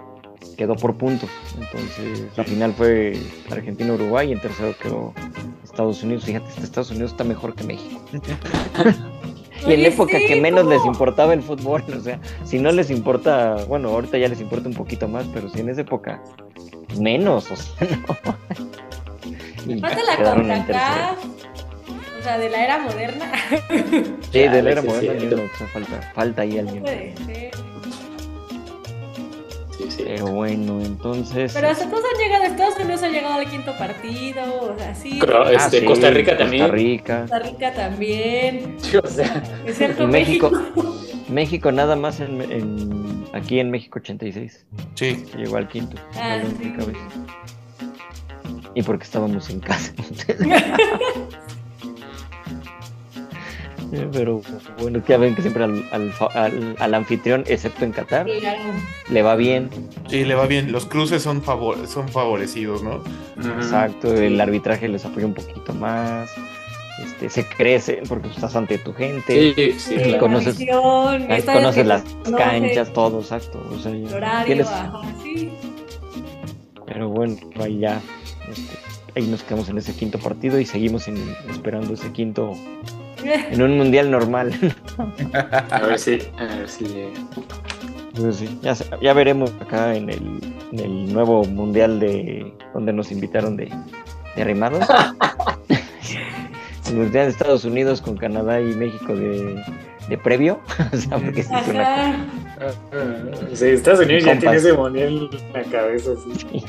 Quedó 0.57 0.75
por 0.75 0.97
puntos. 0.97 1.31
Entonces 1.59 2.29
la 2.37 2.45
final 2.45 2.73
fue 2.73 3.19
Argentina-Uruguay 3.51 4.31
y 4.31 4.33
en 4.33 4.41
tercero 4.41 4.75
quedó 4.83 5.13
Estados 5.63 6.03
Unidos. 6.03 6.25
Fíjate, 6.25 6.49
este 6.49 6.63
Estados 6.63 6.91
Unidos 6.91 7.13
está 7.13 7.25
mejor 7.25 7.55
que 7.55 7.65
México. 7.65 8.01
y 9.67 9.73
en 9.73 9.83
la 9.83 9.89
época 9.89 10.19
sí, 10.19 10.27
que 10.27 10.41
menos 10.41 10.67
les 10.67 10.85
importaba 10.85 11.33
el 11.35 11.43
fútbol, 11.43 11.83
o 11.97 12.01
sea, 12.01 12.21
si 12.45 12.59
no 12.59 12.71
les 12.73 12.91
importa, 12.91 13.57
bueno, 13.67 13.89
ahorita 13.91 14.19
ya 14.19 14.29
les 14.29 14.41
importa 14.41 14.69
un 14.69 14.75
poquito 14.75 15.09
más, 15.09 15.25
pero 15.33 15.49
si 15.49 15.61
en 15.61 15.71
esa 15.71 15.81
época 15.83 16.23
menos, 16.99 17.51
o 17.51 17.57
sea, 17.57 17.89
no. 18.07 19.75
Y 19.75 19.81
Falta 19.81 20.03
la. 20.03 20.35
CONCACAF. 20.35 21.25
O 22.19 22.23
sea, 22.23 22.39
de 22.39 22.49
la 22.51 22.65
era 22.65 22.79
moderna. 22.79 23.33
Sí, 24.33 24.39
de 24.41 24.63
la 24.63 24.71
era 24.71 24.81
Sí, 24.83 24.87
moderna 24.89 25.21
sí, 25.21 25.29
sea, 25.57 25.67
falta, 25.69 26.13
falta 26.15 26.43
ahí 26.43 26.55
No 26.55 26.61
alguien. 26.61 26.83
puede 26.83 27.15
ser. 27.27 27.51
Sí, 29.79 29.85
sí. 29.91 30.03
Pero 30.05 30.27
bueno, 30.27 30.81
entonces. 30.83 31.53
Pero 31.55 31.69
hasta 31.69 31.89
todos 31.89 32.03
han 32.13 32.21
llegado, 32.21 32.45
Estados 32.45 32.79
Unidos 32.79 33.03
ha 33.05 33.09
llegado 33.09 33.35
al 33.35 33.49
quinto 33.49 33.77
partido, 33.79 34.43
o 34.75 34.79
sea, 34.79 34.95
sí. 34.95 35.21
Ah, 35.33 35.51
este, 35.53 35.81
sí, 35.81 35.87
Costa 35.87 36.11
Rica 36.11 36.37
también. 36.37 36.63
Costa 36.65 36.77
Rica. 36.77 37.21
Costa 37.23 37.39
Rica 37.39 37.73
también. 37.75 38.77
Sí, 38.79 38.97
o 38.97 39.07
sea, 39.07 39.43
Es 39.65 39.79
cierto, 39.79 40.03
Y 40.03 40.07
México, 40.09 40.51
México. 40.51 40.95
México 41.29 41.73
nada 41.73 41.95
más 41.97 42.21
en, 42.21 42.41
en- 42.51 43.25
aquí 43.33 43.61
en 43.61 43.71
México 43.71 43.99
86. 44.01 44.67
Sí. 44.95 45.25
Llegó 45.37 45.57
al 45.59 45.69
quinto. 45.69 45.97
Ah, 46.17 46.39
sí. 46.59 46.73
Y 48.75 48.83
porque 48.83 49.05
estábamos 49.05 49.49
en 49.51 49.61
casa. 49.61 49.93
Pero 54.13 54.43
bueno, 54.81 55.03
ya 55.07 55.17
ven 55.17 55.35
que 55.35 55.43
siempre 55.43 55.65
al, 55.65 55.85
al 55.93 56.13
fa- 56.13 56.27
al- 56.35 56.77
al 56.79 56.95
anfitrión, 56.95 57.45
excepto 57.47 57.85
en 57.85 57.93
Qatar, 57.93 58.27
Claro. 58.41 58.61
le 59.11 59.23
va 59.23 59.35
bien. 59.37 59.71
Sí, 60.09 60.25
le 60.25 60.35
va 60.35 60.47
bien. 60.47 60.73
Los 60.73 60.87
cruces 60.87 61.23
son, 61.23 61.43
favor 61.43 61.87
son 61.89 62.09
favorecidos, 62.09 62.83
¿no? 62.83 63.03
Exacto, 63.57 64.13
el 64.15 64.41
arbitraje 64.41 64.89
les 64.89 65.05
apoya 65.05 65.27
un 65.27 65.35
poquito 65.35 65.73
más. 65.75 66.31
Este, 67.03 67.31
se 67.31 67.47
crece 67.47 68.03
porque 68.09 68.27
estás 68.29 68.57
ante 68.57 68.77
tu 68.79 68.93
gente. 68.93 69.55
Sí, 69.55 69.73
sí, 69.79 69.95
claro. 69.95 70.11
la 70.11 70.19
conoces- 70.19 70.59
ahí 71.31 71.39
esta 71.39 71.53
conoces 71.55 71.87
las 71.87 72.03
conoce 72.03 72.33
canchas, 72.45 72.93
todo, 72.93 73.21
exacto. 73.21 73.65
O 73.73 73.79
sea, 73.79 73.93
El 73.93 74.13
horario, 74.13 74.47
tienes- 74.47 74.67
ajá, 74.67 75.01
sí. 75.23 75.49
Pero 76.87 77.09
bueno, 77.09 77.37
ahí 77.61 77.79
ya. 77.81 78.01
este, 78.51 78.77
ahí 79.15 79.27
nos 79.29 79.43
quedamos 79.45 79.69
en 79.69 79.79
ese 79.79 79.95
quinto 79.95 80.19
partido 80.19 80.59
y 80.59 80.65
seguimos 80.67 81.07
en- 81.07 81.37
esperando 81.51 81.95
ese 81.95 82.11
quinto 82.13 82.55
en 83.51 83.63
un 83.63 83.77
mundial 83.77 84.11
normal. 84.11 84.53
A 85.71 85.81
ver 85.81 85.99
si, 85.99 86.19
a 86.39 86.45
ver 86.45 86.69
si 86.69 86.85
llega. 86.85 87.21
Pues 88.15 88.37
sí, 88.37 88.59
ya, 88.63 89.13
veremos 89.13 89.53
acá 89.61 89.95
en 89.95 90.11
el, 90.11 90.41
en 90.73 90.81
el 90.81 91.13
nuevo 91.13 91.45
mundial 91.45 92.01
de 92.01 92.53
donde 92.75 92.93
nos 92.93 93.13
invitaron 93.13 93.57
de, 93.57 93.73
de 94.35 94.43
arrimados. 94.43 94.87
el 96.89 96.95
mundial 96.97 97.27
de 97.27 97.31
Estados 97.31 97.65
Unidos 97.65 98.01
con 98.01 98.17
Canadá 98.17 98.61
y 98.61 98.75
México 98.75 99.15
de, 99.15 99.63
de 100.09 100.19
previo. 100.19 100.61
o 100.93 100.97
sea, 100.97 101.19
porque 101.19 101.43
sí 101.43 101.55
es 101.55 101.69
una. 101.69 102.27
Sí, 103.55 103.67
Estados 103.67 104.01
Unidos 104.01 104.25
ya 104.25 104.39
tiene 104.39 104.57
ese 104.57 104.73
mundial 104.73 105.31
en 105.33 105.53
la 105.53 105.63
cabeza, 105.71 106.11
sí. 106.25 106.65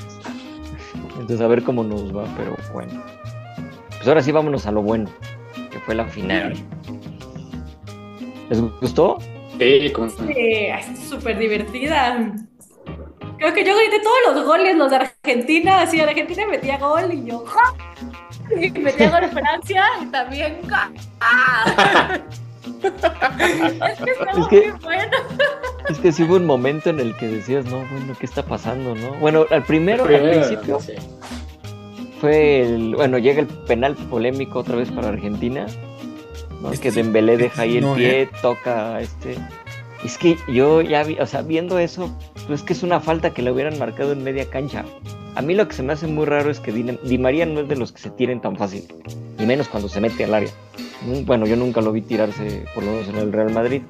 Entonces 1.20 1.42
a 1.42 1.48
ver 1.48 1.64
cómo 1.64 1.84
nos 1.84 2.16
va, 2.16 2.26
pero 2.38 2.56
bueno. 2.74 3.04
Pues 3.90 4.08
ahora 4.08 4.22
sí 4.22 4.32
vámonos 4.32 4.66
a 4.66 4.72
lo 4.72 4.82
bueno, 4.82 5.10
que 5.72 5.80
fue 5.80 5.96
la 5.96 6.06
final. 6.06 6.54
¿Les 8.50 8.62
gustó? 8.62 9.18
Sí, 9.60 9.92
con... 9.92 10.10
Sí, 10.10 10.34
es 10.36 11.00
súper 11.10 11.38
divertida. 11.38 12.34
Creo 13.38 13.54
que 13.54 13.64
yo 13.64 13.76
grité 13.78 14.00
todos 14.02 14.36
los 14.36 14.46
goles, 14.46 14.76
los 14.76 14.90
de 14.90 14.98
Argentina, 14.98 15.82
así 15.82 16.00
Argentina 16.02 16.46
metía 16.48 16.78
gol 16.78 17.14
y 17.14 17.26
yo 17.26 17.46
¡ja! 17.46 17.74
y 18.60 18.70
metía 18.72 19.10
gol 19.10 19.30
Francia 19.32 19.84
y 20.02 20.06
también 20.08 20.60
¡ja! 20.68 20.92
¡Ah! 21.22 22.20
Es 22.82 24.00
que 24.02 24.12
estaba 24.12 24.32
Es 24.42 24.48
que- 24.48 24.72
muy 24.72 24.80
bueno. 24.82 25.18
Es 25.90 26.00
que 26.00 26.12
sí 26.12 26.24
hubo 26.24 26.36
un 26.36 26.46
momento 26.46 26.90
en 26.90 27.00
el 27.00 27.16
que 27.18 27.28
decías, 27.28 27.66
no, 27.66 27.78
bueno, 27.80 28.14
¿qué 28.20 28.26
está 28.26 28.44
pasando, 28.44 28.94
no? 28.96 29.14
Bueno, 29.16 29.46
al 29.50 29.64
primero, 29.64 30.04
al 30.06 30.30
principio. 30.30 30.80
Fue 32.20 32.62
el, 32.62 32.96
bueno, 32.96 33.18
llega 33.18 33.42
el 33.42 33.48
penal 33.48 33.96
polémico 33.96 34.60
otra 34.60 34.76
vez 34.76 34.92
para 34.92 35.10
Argentina, 35.10 35.66
¿no? 36.62 36.72
Este 36.72 36.90
que 36.90 36.96
Dembélé 36.96 37.38
deja 37.38 37.64
ahí 37.64 37.78
el 37.78 37.84
no, 37.84 37.96
pie, 37.96 38.24
¿eh? 38.24 38.30
toca 38.42 39.00
este. 39.02 39.36
Es 40.04 40.18
que 40.18 40.38
yo 40.48 40.82
ya 40.82 41.04
vi, 41.04 41.18
o 41.20 41.26
sea, 41.26 41.42
viendo 41.42 41.78
eso, 41.80 42.16
pues 42.48 42.62
es 42.62 42.66
que 42.66 42.74
es 42.74 42.84
una 42.84 43.00
falta 43.00 43.34
que 43.34 43.42
le 43.42 43.52
hubieran 43.52 43.78
marcado 43.80 44.14
en 44.14 44.24
media 44.24 44.50
cancha. 44.50 44.86
A 45.36 45.42
mí 45.42 45.54
lo 45.54 45.68
que 45.68 45.74
se 45.74 45.84
me 45.84 45.94
hace 45.94 46.08
muy 46.08 46.26
raro 46.26 46.50
es 46.50 46.60
que 46.60 46.72
Di, 46.72 46.84
Di 47.04 47.18
María 47.18 47.46
no 47.46 47.62
es 47.62 47.70
de 47.70 47.76
los 47.76 47.92
que 47.92 48.00
se 48.00 48.10
tiren 48.10 48.42
tan 48.42 48.56
fácil, 48.56 48.84
y 49.38 49.46
menos 49.46 49.68
cuando 49.68 49.90
se 49.90 50.00
mete 50.00 50.24
al 50.24 50.34
área. 50.34 50.50
Bueno, 51.26 51.46
yo 51.46 51.56
nunca 51.56 51.82
lo 51.82 51.92
vi 51.92 52.02
tirarse, 52.02 52.66
por 52.74 52.84
lo 52.84 52.92
menos 52.92 53.08
en 53.08 53.16
el 53.18 53.32
Real 53.32 53.52
Madrid. 53.52 53.82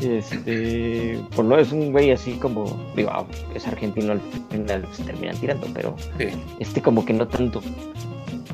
Este, 0.00 1.18
por 1.34 1.44
lo 1.44 1.58
es 1.58 1.72
un 1.72 1.92
güey 1.92 2.10
así 2.10 2.32
como, 2.32 2.64
digo, 2.96 3.10
ah, 3.12 3.24
es 3.54 3.66
argentino 3.66 4.12
al 4.12 4.20
final, 4.50 4.86
se 4.92 5.04
terminan 5.04 5.36
tirando, 5.36 5.66
pero 5.74 5.94
Sí. 6.18 6.26
este 6.58 6.80
como 6.82 7.04
que 7.04 7.12
no 7.12 7.26
tanto. 7.28 7.62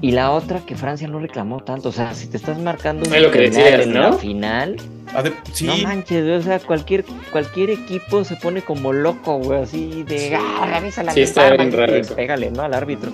Y 0.00 0.12
la 0.12 0.30
otra 0.30 0.60
que 0.60 0.76
Francia 0.76 1.08
no 1.08 1.18
reclamó 1.18 1.60
tanto, 1.60 1.88
o 1.88 1.92
sea, 1.92 2.14
si 2.14 2.28
te 2.28 2.36
estás 2.36 2.58
marcando 2.58 3.02
Es 3.12 3.22
lo 3.22 3.30
que 3.30 3.40
decías, 3.40 3.80
en 3.82 3.92
¿no? 3.94 4.00
la 4.00 4.12
final, 4.12 4.76
Ah, 5.14 5.22
de- 5.22 5.32
sí, 5.52 5.66
no 5.66 5.76
manches, 5.78 6.24
o 6.40 6.42
sea, 6.42 6.58
cualquier 6.60 7.04
cualquier 7.32 7.70
equipo 7.70 8.22
se 8.24 8.36
pone 8.36 8.60
como 8.62 8.92
loco, 8.92 9.38
güey, 9.38 9.62
así 9.62 10.02
de, 10.04 10.36
ah, 10.36 10.68
revisa 10.70 11.02
la 11.02 11.12
Sí, 11.12 11.22
está 11.22 11.48
ventana, 11.50 11.64
bien 11.70 11.78
raro 11.80 11.96
y 11.96 12.00
eso. 12.00 12.14
pégale, 12.14 12.50
¿no? 12.50 12.62
Al 12.62 12.74
árbitro. 12.74 13.12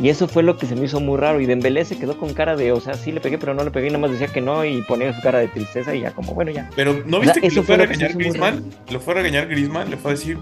Y 0.00 0.08
eso 0.08 0.26
fue 0.26 0.42
lo 0.42 0.56
que 0.56 0.66
se 0.66 0.74
me 0.74 0.86
hizo 0.86 1.00
muy 1.00 1.18
raro. 1.18 1.40
Y 1.40 1.46
Dembélé 1.46 1.84
se 1.84 1.98
quedó 1.98 2.16
con 2.16 2.32
cara 2.34 2.56
de, 2.56 2.72
o 2.72 2.80
sea, 2.80 2.94
sí 2.94 3.12
le 3.12 3.20
pegué, 3.20 3.36
pero 3.38 3.52
no 3.54 3.62
le 3.62 3.70
pegué, 3.70 3.88
y 3.88 3.90
nada 3.90 4.00
más 4.00 4.10
decía 4.10 4.28
que 4.28 4.40
no, 4.40 4.64
y 4.64 4.82
ponía 4.82 5.12
su 5.14 5.20
cara 5.20 5.38
de 5.38 5.48
tristeza 5.48 5.94
y 5.94 6.00
ya 6.00 6.12
como, 6.12 6.34
bueno, 6.34 6.50
ya. 6.50 6.70
pero 6.74 7.02
¿no 7.04 7.18
O 7.18 7.20
viste 7.20 7.34
sea, 7.34 7.40
que 7.42 7.46
eso 7.48 7.56
lo 7.56 7.62
fue 7.64 7.74
a 7.74 7.78
regañar 7.78 8.14
Griezmann? 8.14 8.64
Lo 8.90 9.00
fue 9.00 9.12
a 9.12 9.16
regañar 9.18 9.48
Griezmann, 9.48 9.90
le 9.90 9.96
fue 9.96 10.12
a 10.12 10.14
decir... 10.14 10.38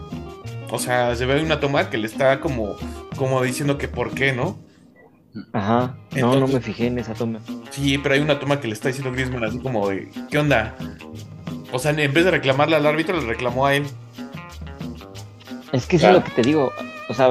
O 0.72 0.78
sea, 0.78 1.16
se 1.16 1.26
ve 1.26 1.42
una 1.42 1.58
toma 1.58 1.90
que 1.90 1.98
le 1.98 2.06
está 2.06 2.38
como, 2.38 2.76
como 3.16 3.42
diciendo 3.42 3.76
que 3.76 3.88
por 3.88 4.12
qué, 4.14 4.32
¿no? 4.32 4.56
Ajá. 5.52 5.96
No, 6.16 6.38
no 6.38 6.46
me 6.46 6.60
fijé 6.60 6.86
en 6.86 6.98
esa 7.00 7.12
toma. 7.14 7.40
Sí, 7.70 7.98
pero 7.98 8.14
hay 8.14 8.20
una 8.20 8.38
toma 8.38 8.60
que 8.60 8.68
le 8.68 8.74
está 8.74 8.86
diciendo 8.86 9.10
Griezmann 9.12 9.42
así 9.42 9.58
como 9.58 9.88
de, 9.88 10.08
¿qué 10.30 10.38
onda? 10.38 10.76
O 11.72 11.80
sea, 11.80 11.90
en 11.90 12.12
vez 12.12 12.24
de 12.24 12.30
reclamarle 12.30 12.76
al 12.76 12.86
árbitro, 12.86 13.20
le 13.20 13.26
reclamó 13.26 13.66
a 13.66 13.74
él. 13.74 13.84
Es 15.72 15.86
que 15.86 15.96
eso 15.96 16.04
Claro. 16.06 16.18
es 16.18 16.24
lo 16.24 16.30
que 16.30 16.42
te 16.42 16.48
digo. 16.48 16.72
O 17.08 17.14
sea, 17.14 17.30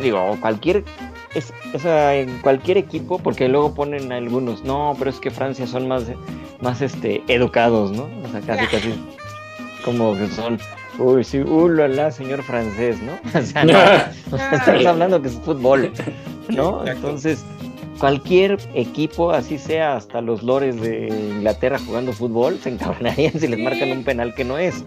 digo, 0.00 0.36
cualquier. 0.40 0.84
Es, 1.34 1.52
o 1.72 1.78
sea, 1.78 2.16
en 2.16 2.38
cualquier 2.40 2.76
equipo, 2.78 3.18
porque 3.18 3.48
luego 3.48 3.74
ponen 3.74 4.10
a 4.10 4.16
algunos, 4.16 4.64
no, 4.64 4.96
pero 4.98 5.10
es 5.10 5.20
que 5.20 5.30
Francia 5.30 5.66
son 5.66 5.86
más, 5.86 6.04
más 6.60 6.82
este, 6.82 7.22
educados, 7.28 7.92
¿no? 7.92 8.08
O 8.24 8.28
sea, 8.32 8.40
casi, 8.40 8.66
casi. 8.66 8.94
Como 9.84 10.14
que 10.16 10.26
son. 10.26 10.58
Uy, 10.98 11.22
sí, 11.24 11.38
uh, 11.40 11.68
la, 11.68 11.88
la, 11.88 12.10
señor 12.10 12.42
francés, 12.42 12.98
¿no? 13.00 13.12
O 13.38 13.42
sea, 13.42 13.64
no. 13.64 13.72
Sea, 13.72 14.50
estamos 14.52 14.86
hablando 14.86 15.22
que 15.22 15.28
es 15.28 15.34
fútbol, 15.34 15.92
¿no? 16.48 16.84
Entonces, 16.86 17.44
cualquier 18.00 18.58
equipo, 18.74 19.30
así 19.30 19.56
sea 19.56 19.96
hasta 19.96 20.20
los 20.20 20.42
lores 20.42 20.80
de 20.80 21.08
Inglaterra 21.08 21.78
jugando 21.78 22.12
fútbol, 22.12 22.58
se 22.58 22.70
encabronarían 22.70 23.38
si 23.38 23.46
les 23.46 23.58
marcan 23.60 23.92
un 23.92 24.02
penal 24.02 24.34
que 24.34 24.44
no 24.44 24.58
es. 24.58 24.84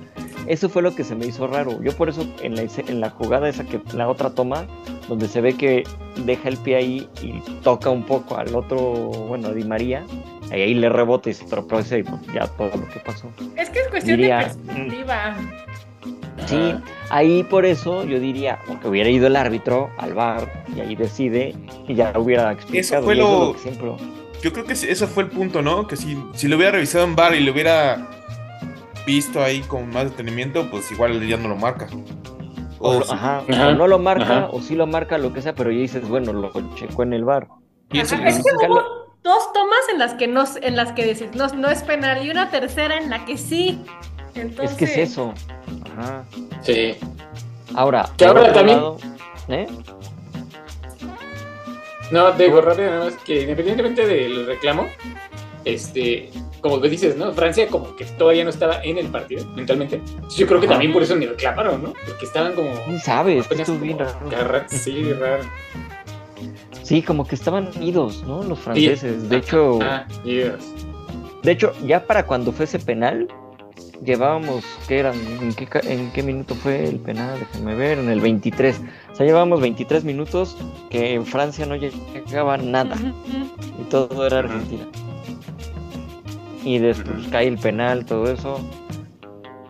Eso 0.48 0.68
fue 0.70 0.82
lo 0.82 0.94
que 0.96 1.04
se 1.04 1.16
me 1.16 1.26
hizo 1.26 1.48
raro. 1.48 1.82
Yo 1.82 1.96
por 1.96 2.10
eso 2.10 2.26
en 2.42 2.56
la, 2.56 2.64
en 2.64 3.00
la 3.00 3.10
jugada 3.10 3.48
esa 3.50 3.64
que 3.64 3.80
la 3.96 4.10
otra 4.10 4.32
toma, 4.32 4.66
donde 5.08 5.28
se 5.28 5.42
ve 5.42 5.56
que 5.56 5.84
deja 6.26 6.50
el 6.50 6.58
pie 6.58 6.76
ahí 6.76 7.08
y 7.22 7.40
toca 7.62 7.90
un 7.90 8.04
poco 8.04 8.36
al 8.38 8.54
otro, 8.56 8.80
bueno, 8.82 9.48
a 9.50 9.52
Di 9.54 9.64
María, 9.64 10.06
y 10.50 10.54
ahí 10.56 10.74
le 10.74 10.90
rebota 10.90 11.30
y 11.30 11.34
se 11.34 11.46
tropeza 11.46 11.98
y 11.98 12.04
pues, 12.04 12.22
ya 12.34 12.48
todo 12.48 12.68
lo 12.76 12.88
que 12.90 13.00
pasó. 13.00 13.30
Es 13.56 13.70
que 13.70 13.80
es 13.80 13.88
cuestión 13.88 14.18
Diría, 14.18 14.40
de 14.40 14.46
perspectiva. 14.46 15.36
Sí, 16.48 16.76
ahí 17.10 17.44
por 17.44 17.66
eso 17.66 18.04
yo 18.04 18.20
diría 18.20 18.60
que 18.82 18.88
hubiera 18.88 19.10
ido 19.10 19.28
el 19.28 19.36
árbitro 19.36 19.90
al 19.98 20.14
bar 20.14 20.66
y 20.76 20.82
ahí 20.82 20.96
decide 20.96 21.56
y 21.88 21.96
ya 21.96 22.12
hubiera 22.18 22.52
explicado. 22.52 23.04
fue 23.04 23.16
y 23.16 23.20
eso 23.20 23.28
es 23.28 23.48
lo- 23.48 23.54
que 23.54 23.60
siempre- 23.60 23.92
Yo 24.42 24.52
creo 24.52 24.66
que 24.66 24.74
ese 24.74 25.08
fue 25.08 25.24
el 25.24 25.30
punto, 25.30 25.62
¿no? 25.62 25.88
Que 25.88 25.96
si, 25.96 26.18
si 26.34 26.48
lo 26.50 26.58
hubiera 26.58 26.74
revisado 26.74 27.06
en 27.06 27.16
bar 27.16 27.34
y 27.34 27.40
lo 27.40 27.54
hubiera 27.54 28.10
visto 29.06 29.42
ahí 29.44 29.62
con 29.62 29.90
más 29.90 30.06
detenimiento, 30.12 30.70
pues 30.72 30.92
igual 30.92 31.26
ya 31.28 31.38
no 31.38 31.50
lo 31.50 31.56
marca. 31.56 31.88
O, 32.80 32.90
O 32.90 33.00
lo- 33.00 33.06
sí. 33.06 33.12
ajá, 33.14 33.44
Ajá, 33.50 33.68
o 33.70 33.74
no 33.76 33.88
lo 33.88 34.00
marca, 34.00 34.24
ajá. 34.24 34.50
o 34.52 34.62
sí 34.62 34.76
lo 34.76 34.86
marca, 34.88 35.18
lo 35.18 35.32
que 35.34 35.42
sea, 35.42 35.56
pero 35.56 35.72
ya 35.72 35.80
dices, 35.80 36.08
bueno, 36.08 36.34
lo 36.34 36.52
checó 36.76 37.04
en 37.04 37.14
el 37.14 37.24
bar. 37.24 37.48
Y 37.92 38.00
eso 38.00 38.16
es 38.16 38.36
que 38.38 38.68
hubo 38.68 38.82
dos 39.24 39.54
tomas 39.54 39.80
en 39.92 40.00
las 40.00 40.16
que 40.16 40.28
no, 40.28 40.44
en 40.62 40.76
las 40.76 40.92
que 40.92 41.06
decís, 41.06 41.30
no, 41.36 41.48
no 41.50 41.70
es 41.70 41.84
penal 41.84 42.26
y 42.26 42.30
una 42.30 42.50
tercera 42.50 42.98
en 42.98 43.10
la 43.10 43.24
que 43.26 43.38
sí. 43.38 43.84
Entonces, 44.36 44.72
Es 44.72 44.78
que 44.78 44.86
es 44.86 45.12
eso. 45.12 45.34
Ajá. 45.98 46.24
Sí. 46.62 46.96
Ahora, 47.76 48.10
Que 48.18 48.26
ahora 48.26 48.52
también- 48.52 48.78
lado, 48.80 48.98
¿eh? 49.48 49.68
No, 52.12 52.32
te 52.34 52.44
digo 52.44 52.62
rápido, 52.62 52.90
nada 52.92 53.06
más 53.06 53.16
que 53.24 53.42
independientemente 53.42 54.06
del 54.06 54.46
reclamo, 54.46 54.88
este, 55.66 56.30
como 56.62 56.80
tú 56.80 56.88
dices, 56.88 57.18
¿no? 57.18 57.34
Francia 57.34 57.68
como 57.68 57.96
que 57.96 58.06
todavía 58.06 58.44
no 58.44 58.50
estaba 58.50 58.84
en 58.84 58.98
el 58.98 59.08
partido 59.08 59.46
mentalmente. 59.56 60.02
Yo 60.36 60.48
creo 60.48 60.60
que 60.60 60.66
Ajá. 60.66 60.76
también 60.76 60.94
por 60.94 61.04
eso 61.04 61.16
ni 61.16 61.26
reclamaron, 61.26 61.84
¿no? 61.84 61.94
Porque 62.06 62.26
estaban 62.26 62.54
como... 62.54 62.72
¿Quién 62.86 63.00
sabe? 63.00 63.38
Es 63.38 63.48
que 63.48 63.56
apenas 63.56 63.70
estuvo 63.70 63.84
bien 63.84 63.98
como 63.98 64.32
raro. 64.32 64.66
Sí, 64.70 65.14
raro. 65.14 65.44
Sí, 66.84 67.02
como 67.02 67.26
que 67.26 67.36
estaban 67.36 67.70
idos, 67.82 68.24
¿no? 68.24 68.44
Los 68.44 68.60
franceses. 68.60 69.30
De 69.30 69.38
hecho, 69.38 69.80
Ah, 69.82 70.06
de 70.24 71.52
hecho, 71.52 71.74
ya 71.86 72.06
para 72.06 72.26
cuando 72.26 72.52
fue 72.52 72.66
ese 72.66 72.80
penal, 72.80 73.28
llevábamos, 74.04 74.64
¿qué 74.88 75.00
eran? 75.00 75.16
¿En 75.42 75.54
qué, 75.54 75.68
en 75.84 76.12
qué 76.12 76.24
minuto 76.24 76.56
fue 76.56 76.86
el 76.86 77.00
penal? 77.00 77.40
Déjenme 77.40 77.76
ver, 77.76 78.00
en 78.00 78.10
el 78.10 78.20
23. 78.22 78.82
O 79.12 79.16
sea, 79.16 79.26
llevábamos 79.26 79.62
23 79.62 80.04
minutos 80.04 80.58
que 80.90 81.14
en 81.14 81.26
Francia 81.26 81.66
no 81.66 81.76
llegaba 81.76 82.58
nada. 82.58 82.96
Y 83.80 83.84
todo 83.86 84.26
era 84.26 84.40
Argentina. 84.40 84.86
Y 86.64 86.80
después 86.80 87.22
Ujú. 87.24 87.30
cae 87.32 87.48
el 87.48 87.58
penal, 87.58 88.06
todo 88.06 88.32
eso. 88.32 88.60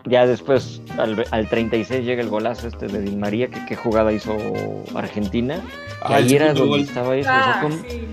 Ya 0.06 0.26
después, 0.26 0.82
al, 0.98 1.24
al 1.30 1.48
36 1.48 2.04
llega 2.04 2.22
el 2.22 2.28
golazo 2.28 2.68
este 2.68 2.86
de 2.88 3.00
Di 3.00 3.16
María, 3.16 3.48
que 3.48 3.64
qué 3.66 3.74
jugada 3.74 4.12
hizo 4.12 4.36
Argentina. 4.94 5.56
Que 6.06 6.12
Ah, 6.14 6.16
ahí 6.16 6.34
era 6.34 6.48
donde 6.52 6.68
gol. 6.68 6.80
estaba 6.80 7.16
eso. 7.16 7.30
o 7.30 7.32
sea, 7.32 7.54
Ah, 7.56 7.60
con- 7.62 7.72
sí. 7.72 8.06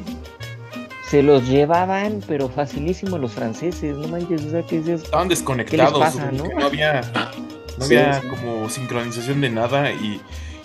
se 1.10 1.22
los 1.22 1.48
llevaban, 1.50 2.22
pero 2.26 2.48
facilísimo 2.48 3.17
los 3.17 3.34
franceses, 3.34 3.98
no 3.98 4.08
manches, 4.08 4.46
o 4.46 4.50
sea, 4.52 4.63
que 4.65 4.78
dices, 4.80 5.04
Estaban 5.04 5.28
desconectados, 5.28 6.00
pasa, 6.00 6.32
no? 6.32 6.46
no 6.58 6.65
había, 6.65 7.02
no 7.78 7.86
Sí, 7.86 7.98
había 7.98 8.22
sí. 8.22 8.28
como 8.30 8.70
sincronización 8.70 9.41
de 9.41 9.50
nada 9.50 9.91
y, 9.91 10.22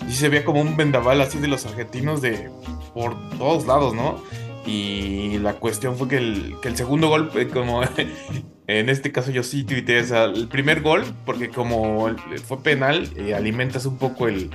y 0.07 0.11
se 0.13 0.29
veía 0.29 0.45
como 0.45 0.61
un 0.61 0.77
vendaval 0.77 1.19
así 1.19 1.37
de 1.39 1.49
los 1.49 1.65
argentinos 1.65 2.21
de 2.21 2.49
por 2.93 3.13
todos 3.37 3.67
lados, 3.67 3.93
¿no? 3.93 4.21
Y 4.67 5.37
la 5.39 5.53
cuestión 5.53 5.95
fue 5.95 6.07
que 6.09 6.17
el, 6.17 6.55
que 6.61 6.67
el 6.67 6.75
segundo 6.75 7.07
gol, 7.07 7.31
eh, 7.35 7.47
como 7.47 7.81
en 8.67 8.89
este 8.89 9.11
caso 9.13 9.31
yo 9.31 9.41
sí 9.43 9.63
tuiteé, 9.63 10.01
o 10.01 10.05
sea, 10.05 10.25
el 10.25 10.47
primer 10.49 10.81
gol, 10.81 11.05
porque 11.25 11.49
como 11.49 12.09
fue 12.45 12.61
penal, 12.61 13.09
eh, 13.15 13.33
alimentas 13.33 13.85
un 13.85 13.97
poco 13.97 14.27
el, 14.27 14.49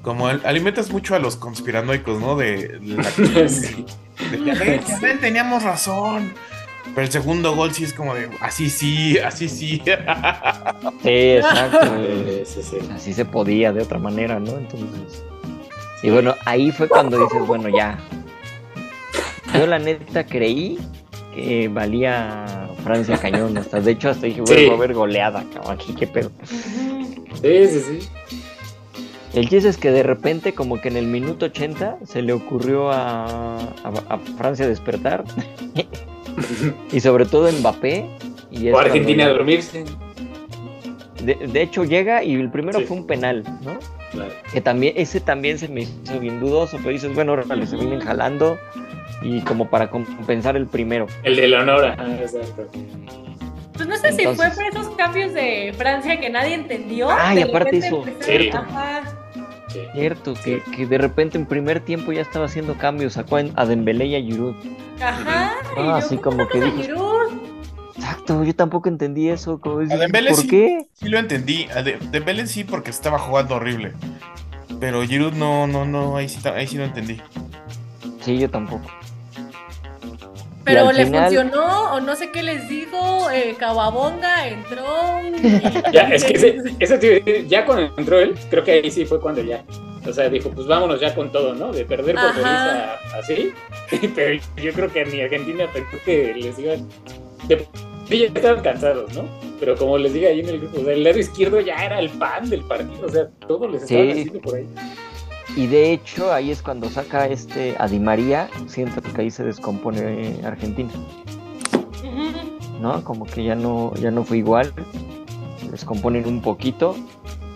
como 0.00 0.30
el- 0.30 0.40
alimentas 0.46 0.90
mucho 0.90 1.14
a 1.14 1.18
los 1.18 1.36
conspiranoicos, 1.36 2.18
¿no? 2.18 2.34
De, 2.36 2.78
la, 2.82 3.04
Sí. 3.48 3.84
de 4.30 4.38
que, 4.42 4.52
"Ven, 4.54 4.80
ven, 5.02 5.20
teníamos 5.20 5.62
razón. 5.62 6.32
Pero 6.94 7.06
el 7.06 7.12
segundo 7.12 7.54
gol 7.54 7.72
sí 7.72 7.84
es 7.84 7.92
como 7.92 8.14
de, 8.14 8.28
así 8.40 8.68
sí, 8.70 9.18
así 9.18 9.48
sí. 9.48 9.82
sí, 9.84 9.90
exacto, 11.10 11.78
Eh, 11.94 12.42
sí, 12.46 12.60
sí. 12.62 12.76
así 12.94 13.12
se 13.12 13.24
podía 13.24 13.72
de 13.72 13.82
otra 13.82 13.98
manera, 13.98 14.38
¿no? 14.40 14.58
Entonces, 14.58 15.22
y 16.02 16.10
bueno, 16.10 16.34
ahí 16.44 16.72
fue 16.72 16.88
cuando 16.88 17.18
dices, 17.22 17.46
bueno, 17.46 17.68
ya, 17.68 17.98
yo 19.54 19.66
la 19.66 19.78
neta 19.78 20.24
creí 20.26 20.78
que 21.34 21.68
valía 21.68 22.44
Francia 22.84 23.16
cañón, 23.18 23.56
hasta, 23.58 23.80
de 23.80 23.92
hecho 23.92 24.10
hasta 24.10 24.26
dije, 24.26 24.42
Sí. 24.46 24.52
bueno, 24.52 24.68
va 24.68 24.74
a 24.74 24.76
haber 24.78 24.94
goleada, 24.94 25.44
cabrón, 25.52 25.72
aquí 25.80 25.94
qué 25.94 26.06
pedo. 26.06 26.30
Sí, 26.44 27.66
sí, 27.68 27.80
sí. 27.80 28.08
El 29.34 29.48
chiste 29.48 29.68
es 29.70 29.78
que 29.78 29.90
de 29.90 30.02
repente, 30.02 30.52
como 30.52 30.80
que 30.80 30.88
en 30.88 30.96
el 30.98 31.06
minuto 31.06 31.46
80, 31.46 31.98
se 32.04 32.20
le 32.20 32.34
ocurrió 32.34 32.90
a, 32.92 33.56
a- 33.56 33.92
a 34.10 34.18
Francia 34.36 34.68
despertar. 34.68 35.24
y 36.92 37.00
sobre 37.00 37.24
todo 37.24 37.50
Mbappé. 37.50 38.06
Y 38.50 38.68
O 38.68 38.78
Argentina 38.78 39.24
a 39.24 39.28
dormirse. 39.30 39.84
De, 41.24 41.34
de 41.36 41.62
hecho, 41.62 41.84
llega 41.84 42.22
y 42.22 42.34
el 42.34 42.50
primero 42.50 42.80
Sí. 42.80 42.84
fue 42.84 42.96
un 42.98 43.06
penal, 43.06 43.42
¿no? 43.62 43.78
Claro. 44.10 44.30
Que 44.52 44.60
también, 44.60 44.92
ese 44.98 45.20
también 45.20 45.58
se 45.58 45.68
me 45.68 45.82
hizo 45.82 46.20
bien 46.20 46.38
dudoso, 46.38 46.76
pero 46.78 46.90
dices, 46.90 47.14
bueno, 47.14 47.32
órale, 47.32 47.66
se 47.66 47.76
vienen 47.76 48.00
jalando. 48.00 48.58
Y 49.22 49.40
como 49.42 49.68
para 49.70 49.88
compensar 49.90 50.56
el 50.56 50.66
primero. 50.66 51.06
El 51.22 51.36
de 51.36 51.48
la 51.48 51.60
honor. 51.60 51.84
ajá, 51.86 52.14
exacto. 52.20 52.66
Pues 53.74 53.88
no 53.88 53.96
sé 53.96 54.12
si 54.12 54.24
fue 54.26 54.50
por 54.50 54.64
esos 54.64 54.88
cambios 54.96 55.32
de 55.32 55.74
Francia 55.76 56.20
que 56.20 56.28
nadie 56.30 56.54
entendió. 56.54 57.08
Ah, 57.10 57.34
y 57.34 57.42
aparte 57.42 57.78
eso. 57.78 58.04
Sí. 58.20 58.50
Sí. 59.68 59.80
Cierto, 59.94 60.34
que, 60.44 60.60
que 60.76 60.86
de 60.86 60.98
repente 60.98 61.38
en 61.38 61.46
primer 61.46 61.80
tiempo 61.80 62.12
ya 62.12 62.20
estaba 62.20 62.44
haciendo 62.44 62.74
cambios. 62.74 63.14
Sacó 63.14 63.38
en- 63.38 63.52
a 63.56 63.64
Dembélé 63.64 64.06
y 64.06 64.16
a 64.16 64.20
Giroud. 64.20 64.54
Ajá. 65.00 65.52
Ah, 65.78 65.96
así 65.96 66.18
¿cómo 66.18 66.46
como 66.46 66.48
que 66.48 66.62
a 66.62 66.70
Giroud? 66.70 67.32
Exacto, 67.96 68.44
yo 68.44 68.54
tampoco 68.54 68.88
entendí 68.90 69.28
eso. 69.30 69.58
Como 69.60 69.78
Dembélé 69.78 70.30
¿Por 70.30 70.40
sí. 70.40 70.48
qué? 70.48 70.86
Sí 70.92 71.08
lo 71.08 71.18
entendí. 71.18 71.66
A 71.74 71.82
De, 71.82 71.96
Dembélé 72.10 72.46
sí 72.46 72.64
porque 72.64 72.90
estaba 72.90 73.18
jugando 73.18 73.54
horrible. 73.56 73.92
Pero 74.78 75.02
Giroud 75.02 75.32
no, 75.34 75.66
no, 75.66 75.86
no, 75.86 76.16
ahí 76.16 76.28
sí, 76.28 76.40
ahí 76.48 76.66
sí 76.66 76.76
lo 76.76 76.84
entendí. 76.84 77.18
Sí, 78.20 78.38
yo 78.38 78.50
tampoco. 78.50 78.82
Pero 80.64 80.92
le 80.92 81.04
final- 81.06 81.24
funcionó 81.24 81.92
o 81.94 82.00
no 82.00 82.14
sé 82.16 82.30
qué 82.30 82.42
les 82.42 82.68
digo. 82.68 83.30
Eh, 83.30 83.54
Cababonga 83.58 84.46
entró. 84.48 84.84
y- 85.22 85.92
Ya, 85.92 86.02
es 86.08 86.24
que 86.24 86.34
ese, 86.34 86.56
ese 86.78 86.98
te 86.98 87.06
iba 87.06 87.16
a 87.16 87.20
decir, 87.20 87.46
ya 87.48 87.64
cuando 87.66 87.92
entró 87.96 88.18
él, 88.20 88.34
creo 88.50 88.62
que 88.64 88.72
ahí 88.72 88.90
sí 88.90 89.04
fue 89.04 89.20
cuando 89.20 89.42
ya. 89.42 89.64
O 90.06 90.12
sea, 90.12 90.28
dijo, 90.28 90.50
pues 90.50 90.66
vámonos 90.66 91.00
ya 91.00 91.14
con 91.14 91.30
todo, 91.30 91.54
¿no? 91.54 91.72
De 91.72 91.84
perder 91.84 92.16
por 92.16 92.24
Ajá. 92.24 92.32
feliz 92.34 92.46
a- 92.46 93.18
así. 93.18 93.52
Pero 94.14 94.40
yo 94.56 94.72
creo 94.72 94.92
que 94.92 95.04
ni 95.04 95.20
Argentina 95.20 95.66
pensó 95.72 95.96
que 96.04 96.34
les 96.34 96.58
iban. 96.58 96.88
De, 97.48 97.66
sí, 98.08 98.18
ya 98.18 98.26
estaban 98.26 98.62
cansados, 98.62 99.12
¿no? 99.14 99.24
Pero 99.60 99.76
como 99.76 99.96
les 99.98 100.12
digo 100.12 100.28
ahí 100.28 100.40
en 100.40 100.48
el 100.48 100.58
grupo, 100.60 100.80
o 100.80 100.84
sea, 100.84 100.92
el 100.94 101.04
lado 101.04 101.18
izquierdo 101.20 101.60
ya 101.60 101.76
era 101.84 102.00
el 102.00 102.10
pan 102.10 102.50
del 102.50 102.62
partido. 102.62 103.06
O 103.06 103.08
sea, 103.10 103.28
todo 103.46 103.68
les 103.68 103.82
estaban 103.84 104.04
Sí. 104.06 104.10
haciendo 104.10 104.40
por 104.40 104.56
ahí. 104.56 104.66
Y 105.56 105.66
de 105.66 105.92
hecho, 105.92 106.32
ahí 106.32 106.50
es 106.50 106.62
cuando 106.62 106.88
saca 106.88 107.26
este 107.26 107.76
a 107.78 107.86
Di 107.86 107.98
María. 107.98 108.48
Siento 108.66 109.02
que 109.02 109.20
ahí 109.20 109.30
se 109.30 109.44
descompone 109.44 110.40
Argentina. 110.44 110.90
¿No? 112.80 113.04
Como 113.04 113.26
que 113.26 113.44
ya 113.44 113.54
no, 113.54 113.94
ya 113.94 114.10
no 114.10 114.24
fue 114.24 114.38
igual. 114.38 114.72
Descomponen 115.70 116.26
un 116.26 116.40
poquito. 116.40 116.96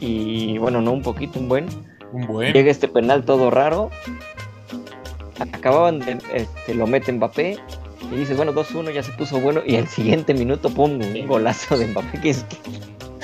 Y 0.00 0.58
bueno, 0.58 0.80
no 0.82 0.92
un 0.92 1.02
poquito, 1.02 1.38
un 1.38 1.48
buen. 1.48 1.66
Un 2.12 2.26
buen. 2.26 2.52
Llega 2.52 2.70
este 2.70 2.86
penal 2.86 3.24
todo 3.24 3.50
raro. 3.50 3.90
Acababan 5.38 6.00
de. 6.00 6.18
Este, 6.34 6.74
lo 6.74 6.86
mete 6.86 7.12
Mbappé. 7.12 7.58
Y 8.12 8.14
dices, 8.14 8.36
bueno, 8.36 8.52
2-1 8.52 8.92
ya 8.92 9.02
se 9.02 9.12
puso 9.12 9.40
bueno. 9.40 9.62
Y 9.66 9.76
al 9.76 9.88
siguiente 9.88 10.34
minuto, 10.34 10.70
pum, 10.70 11.00
un 11.00 11.26
golazo 11.26 11.76
de 11.76 11.88
Mbappé. 11.88 12.20
¿Qué, 12.20 12.30
es, 12.30 12.44
qué, 12.44 12.56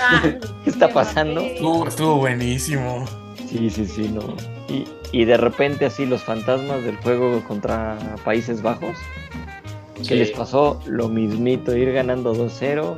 Ah, 0.03 0.23
qué 0.65 0.71
está 0.71 0.89
pasando? 0.89 1.41
Estuvo, 1.41 1.87
estuvo 1.87 2.17
buenísimo. 2.17 3.05
Sí, 3.49 3.71
sí, 3.71 3.87
sí, 3.87 4.09
no. 4.09 4.35
Y, 4.69 4.85
y 5.13 5.25
de 5.25 5.37
repente 5.37 5.87
así 5.87 6.07
los 6.07 6.23
fantasmas 6.23 6.83
del 6.85 6.97
juego 6.97 7.43
contra 7.47 7.99
Países 8.25 8.63
Bajos. 8.63 8.97
Sí. 10.01 10.09
que 10.09 10.15
les 10.17 10.31
pasó 10.33 10.81
lo 10.87 11.09
mismito, 11.09 11.77
ir 11.77 11.93
ganando 11.93 12.35
2-0, 12.35 12.97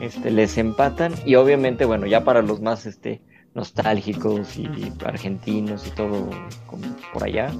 este, 0.00 0.30
les 0.30 0.56
empatan 0.56 1.12
y 1.26 1.34
obviamente, 1.34 1.84
bueno, 1.84 2.06
ya 2.06 2.24
para 2.24 2.40
los 2.40 2.62
más 2.62 2.86
este, 2.86 3.20
nostálgicos 3.54 4.56
y 4.56 4.70
argentinos 5.04 5.86
y 5.86 5.90
todo 5.90 6.30
como 6.66 6.84
por 7.12 7.24
allá, 7.24 7.50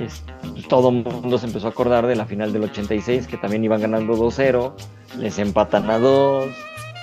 es- 0.00 0.24
todo 0.68 0.88
el 0.88 1.04
mundo 1.04 1.38
se 1.38 1.46
empezó 1.46 1.68
a 1.68 1.70
acordar 1.70 2.06
de 2.08 2.16
la 2.16 2.26
final 2.26 2.52
del 2.52 2.64
86, 2.64 3.28
que 3.28 3.36
también 3.36 3.62
iban 3.62 3.80
ganando 3.80 4.14
2-0, 4.16 4.74
les 5.18 5.38
empatan 5.38 5.88
a 5.88 5.98
2, 6.00 6.46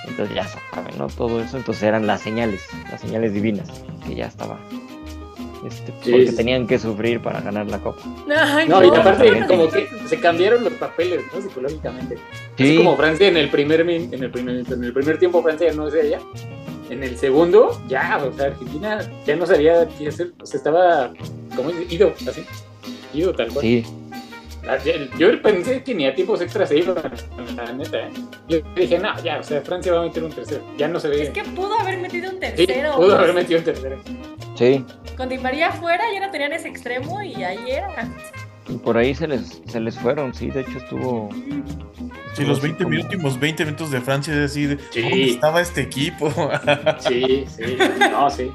entonces 0.08 0.34
ya 0.36 0.44
saben, 0.46 0.98
¿no? 0.98 1.06
Todo 1.06 1.40
eso, 1.40 1.56
entonces 1.56 1.82
eran 1.84 2.06
las 2.06 2.20
señales, 2.20 2.60
las 2.90 3.00
señales 3.00 3.32
divinas, 3.32 3.66
que 4.06 4.14
ya 4.14 4.26
estaba. 4.26 4.58
Este, 5.66 5.92
Sí, 6.02 6.10
porque 6.12 6.28
sí. 6.28 6.36
tenían 6.36 6.66
que 6.66 6.78
sufrir 6.78 7.20
para 7.20 7.40
ganar 7.40 7.66
la 7.66 7.78
copa. 7.78 8.00
Ay, 8.36 8.68
No, 8.68 8.84
y 8.84 8.88
aparte, 8.88 9.40
no. 9.40 9.46
como 9.46 9.68
que 9.68 9.88
se 10.06 10.20
cambiaron 10.20 10.62
los 10.62 10.72
papeles, 10.74 11.20
¿no? 11.34 11.40
Psicológicamente. 11.40 12.16
Así 12.54 12.70
Sí. 12.70 12.76
como 12.76 12.96
Francia 12.96 13.26
en 13.28 13.36
el 13.36 13.50
primer 13.50 13.84
min- 13.84 14.08
en 14.12 14.22
el 14.22 14.30
primer, 14.30 14.64
en 14.70 14.84
el 14.84 14.92
primer 14.92 15.18
tiempo 15.18 15.42
Francia 15.42 15.72
no 15.72 15.88
es 15.88 15.94
ella. 15.94 16.20
En 16.88 17.02
el 17.02 17.16
segundo, 17.18 17.80
ya, 17.88 18.20
o 18.24 18.32
sea, 18.36 18.46
Argentina 18.46 19.00
ya 19.26 19.34
no 19.36 19.44
sabía 19.44 19.88
qué 19.98 20.08
hacer. 20.08 20.32
O 20.40 20.46
sea, 20.46 20.58
estaba 20.58 21.12
como 21.56 21.70
ido, 21.90 22.12
así. 22.28 22.44
Ido 23.12 23.34
tal 23.34 23.48
cual. 23.48 23.62
Sí, 23.62 23.84
Ah, 24.68 24.78
Yo 25.16 25.40
pensé 25.42 25.84
que 25.84 25.94
ni 25.94 26.06
a 26.08 26.14
tiempos 26.16 26.40
extras 26.40 26.68
se 26.68 26.78
iban, 26.78 26.96
la 27.56 27.72
neta, 27.72 27.98
¿eh? 28.00 28.10
Yo 28.48 28.58
dije, 28.74 28.98
no, 28.98 29.10
ya, 29.22 29.38
o 29.38 29.42
sea, 29.44 29.60
Francia 29.60 29.92
va 29.92 30.00
a 30.00 30.02
meter 30.02 30.24
un 30.24 30.32
tercero. 30.32 30.60
Ya 30.76 30.88
no 30.88 30.98
se 30.98 31.06
ve. 31.08 31.22
Es 31.22 31.30
que 31.30 31.44
pudo 31.44 31.78
haber 31.78 31.98
metido 32.00 32.30
un 32.30 32.34
sí, 32.34 32.66
tercero. 32.66 32.96
pudo 32.96 33.14
haber 33.16 33.32
metido 33.32 33.60
un 33.60 33.64
tercero. 33.64 33.96
Sí. 34.56 34.84
Con 35.16 35.28
Di 35.28 35.38
María 35.38 35.68
afuera 35.68 36.04
ya 36.12 36.20
no 36.24 36.30
tenían 36.30 36.52
ese 36.52 36.68
extremo 36.68 37.22
y 37.22 37.42
ahí 37.44 37.70
era. 37.70 38.08
Y 38.68 38.74
por 38.78 38.96
ahí 38.98 39.14
se 39.14 39.28
les, 39.28 39.62
se 39.66 39.78
les 39.80 39.96
fueron, 39.98 40.34
sí, 40.34 40.50
de 40.50 40.60
hecho 40.62 40.78
estuvo. 40.78 41.28
Sí, 41.32 41.62
estuvo 42.32 42.48
los 42.48 42.58
así 42.58 42.66
20 42.68 42.84
como- 42.84 42.96
últimos 42.96 43.40
20 43.40 43.64
minutos 43.64 43.90
de 43.92 44.00
Francia 44.00 44.34
es 44.34 44.40
decir, 44.40 44.80
Sí. 44.90 45.02
¿dónde 45.02 45.24
estaba 45.30 45.60
este 45.60 45.82
equipo? 45.82 46.30
Sí, 47.00 47.44
sí, 47.48 47.78
no, 48.10 48.28
sí. 48.30 48.50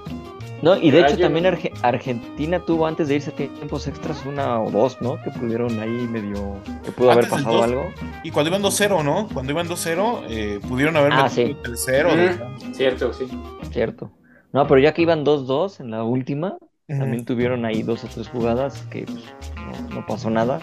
No, 0.62 0.78
y 0.78 0.92
de 0.92 1.00
hecho 1.02 1.16
yo- 1.16 1.22
también 1.26 1.46
Arge- 1.46 1.72
Argentina 1.82 2.60
tuvo 2.64 2.86
antes 2.86 3.08
de 3.08 3.16
irse 3.16 3.32
a 3.32 3.34
tiempos 3.36 3.88
extras 3.88 4.24
una 4.28 4.62
o 4.62 4.70
dos, 4.70 5.02
¿no? 5.02 5.20
Que 5.24 5.32
pudieron 5.32 5.80
ahí 5.80 5.90
medio. 5.90 6.58
que 6.84 6.92
pudo 6.92 7.10
haber 7.12 7.24
Antes 7.26 7.38
del 7.38 7.46
pasado 7.46 7.56
dos. 7.56 7.66
algo. 7.66 7.94
y 8.24 8.30
cuando 8.30 8.50
iban 8.50 8.62
2-0, 8.62 9.04
¿no? 9.04 9.28
Cuando 9.34 9.52
iban 9.54 9.68
2-0, 9.68 10.24
eh, 10.30 10.60
pudieron 10.68 10.96
haber 10.98 11.14
Ah, 11.14 11.24
metido 11.24 11.30
sí. 11.48 11.52
el 11.54 11.62
tercero. 11.64 12.10
Ujú, 12.14 12.74
Cierto, 12.76 13.12
sí. 13.14 13.26
Cierto. 13.72 14.12
No, 14.54 14.68
pero 14.68 14.80
ya 14.80 14.94
que 14.94 15.02
iban 15.02 15.24
2-2 15.24 15.80
en 15.80 15.92
la 15.92 16.04
última, 16.04 16.58
también 16.88 17.24
tuvieron 17.24 17.64
ahí 17.66 17.84
dos 17.84 18.04
o 18.04 18.08
tres 18.08 18.28
jugadas 18.28 18.86
que 18.90 19.06
pues, 19.06 19.34
no, 19.56 19.96
no 19.96 20.06
pasó 20.06 20.30
nada. 20.30 20.60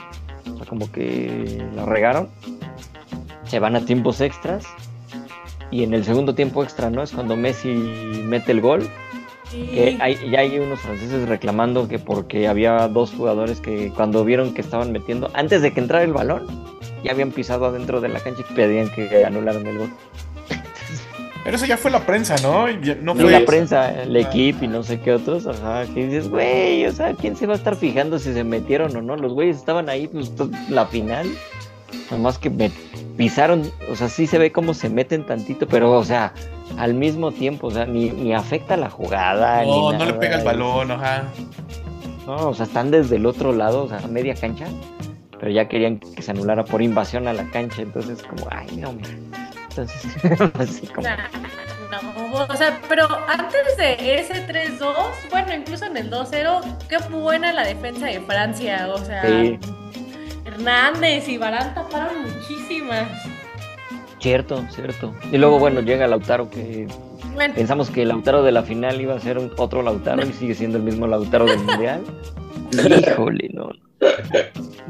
O 0.52 0.56
sea, 0.56 0.66
como 0.66 0.90
que 0.92 1.64
la 1.74 1.86
regaron. 1.86 2.28
Se 3.44 3.58
van 3.58 3.76
a 3.76 3.84
tiempos 3.84 4.20
extras. 4.20 4.66
Y 5.70 5.84
en 5.84 5.94
el 5.94 6.04
segundo 6.04 6.34
tiempo 6.34 6.62
extra, 6.62 6.90
¿no? 6.90 7.02
Es 7.02 7.12
cuando 7.12 7.36
Messi 7.36 7.74
mete 8.24 8.52
el 8.52 8.60
gol. 8.60 8.88
Que 9.50 9.96
hay, 10.00 10.16
ya 10.30 10.40
hay 10.40 10.58
unos 10.58 10.80
franceses 10.80 11.26
reclamando 11.26 11.88
que 11.88 11.98
porque 11.98 12.48
había 12.48 12.86
dos 12.88 13.12
jugadores 13.12 13.60
que 13.60 13.90
cuando 13.94 14.22
vieron 14.22 14.52
que 14.52 14.60
estaban 14.60 14.92
metiendo, 14.92 15.30
antes 15.32 15.62
de 15.62 15.72
que 15.72 15.80
entrara 15.80 16.04
el 16.04 16.12
balón, 16.12 16.46
ya 17.02 17.12
habían 17.12 17.30
pisado 17.30 17.64
adentro 17.64 18.02
de 18.02 18.08
la 18.10 18.20
cancha 18.20 18.42
y 18.48 18.54
pedían 18.54 18.90
que 18.90 19.24
anularan 19.24 19.66
el 19.66 19.78
gol. 19.78 19.90
Pero 21.48 21.56
eso 21.56 21.64
ya 21.64 21.78
fue 21.78 21.90
la 21.90 22.00
prensa, 22.00 22.36
¿no? 22.42 22.68
Ya 22.68 22.94
no 22.96 23.14
fue. 23.14 23.30
la 23.30 23.42
prensa, 23.46 24.02
el 24.02 24.14
equipo 24.16 24.66
y 24.66 24.68
no 24.68 24.82
sé 24.82 25.00
qué 25.00 25.14
otros, 25.14 25.46
ajá, 25.46 25.86
que 25.86 26.04
dices, 26.04 26.28
güey, 26.28 26.84
o 26.84 26.92
sea, 26.92 27.14
¿quién 27.14 27.36
se 27.36 27.46
va 27.46 27.54
a 27.54 27.56
estar 27.56 27.74
fijando 27.74 28.18
si 28.18 28.34
se 28.34 28.44
metieron 28.44 28.94
o 28.94 29.00
no? 29.00 29.16
Los 29.16 29.32
güeyes 29.32 29.56
estaban 29.56 29.88
ahí, 29.88 30.08
pues, 30.08 30.30
la 30.68 30.84
final, 30.84 31.26
nomás 32.10 32.36
que 32.36 32.50
me 32.50 32.70
pisaron, 33.16 33.62
o 33.90 33.96
sea, 33.96 34.10
sí 34.10 34.26
se 34.26 34.36
ve 34.36 34.52
cómo 34.52 34.74
se 34.74 34.90
meten 34.90 35.24
tantito, 35.24 35.66
pero, 35.66 35.92
o 35.92 36.04
sea, 36.04 36.34
al 36.76 36.92
mismo 36.92 37.32
tiempo, 37.32 37.68
o 37.68 37.70
sea, 37.70 37.86
ni, 37.86 38.10
ni 38.10 38.34
afecta 38.34 38.76
la 38.76 38.90
jugada, 38.90 39.64
No, 39.64 39.90
ni 39.90 39.96
no 39.96 40.04
le 40.04 40.10
nada, 40.10 40.20
pega 40.20 40.36
el 40.40 40.44
balón, 40.44 40.90
ajá. 40.90 41.32
No, 42.26 42.50
o 42.50 42.54
sea, 42.54 42.66
están 42.66 42.90
desde 42.90 43.16
el 43.16 43.24
otro 43.24 43.54
lado, 43.54 43.84
o 43.84 43.88
sea, 43.88 44.06
media 44.06 44.34
cancha, 44.34 44.66
pero 45.40 45.50
ya 45.50 45.66
querían 45.66 45.98
que 45.98 46.20
se 46.20 46.30
anulara 46.30 46.66
por 46.66 46.82
invasión 46.82 47.26
a 47.26 47.32
la 47.32 47.44
cancha, 47.44 47.80
entonces 47.80 48.22
como, 48.22 48.46
ay, 48.50 48.66
no. 48.76 48.92
Así 50.58 50.86
como, 50.88 51.06
No, 51.08 52.44
o 52.48 52.56
sea, 52.56 52.80
pero 52.88 53.06
antes 53.28 53.76
de 53.76 54.18
ese 54.20 54.46
3-2, 54.46 54.94
bueno, 55.30 55.54
incluso 55.54 55.86
en 55.86 55.96
el 55.96 56.10
2-0, 56.10 56.60
qué 56.88 56.98
buena 57.10 57.52
la 57.52 57.64
defensa 57.66 58.06
de 58.06 58.20
Francia, 58.20 58.88
o 58.92 58.98
sea, 59.04 59.22
Sí. 59.22 59.58
Hernández 60.44 61.28
y 61.28 61.38
Barán 61.38 61.74
taparon 61.74 62.22
muchísimas. 62.22 63.08
cierto, 64.20 64.64
cierto. 64.74 65.14
Y 65.32 65.38
luego, 65.38 65.58
bueno, 65.58 65.80
llega 65.80 66.06
Lautaro 66.06 66.50
que 66.50 66.86
Bueno, 67.34 67.54
Pensamos 67.54 67.88
que 67.90 68.02
el 68.02 68.08
Lautaro 68.08 68.42
de 68.42 68.50
la 68.52 68.62
final 68.64 69.00
iba 69.00 69.14
a 69.14 69.20
ser 69.20 69.38
un- 69.38 69.52
otro 69.58 69.82
Lautaro 69.82 70.26
y 70.26 70.32
sigue 70.32 70.54
siendo 70.54 70.76
el 70.78 70.82
mismo 70.84 71.06
Lautaro 71.06 71.44
del 71.46 71.58
Mundial. 71.60 72.02
Híjole, 72.72 73.50
no. 73.54 73.70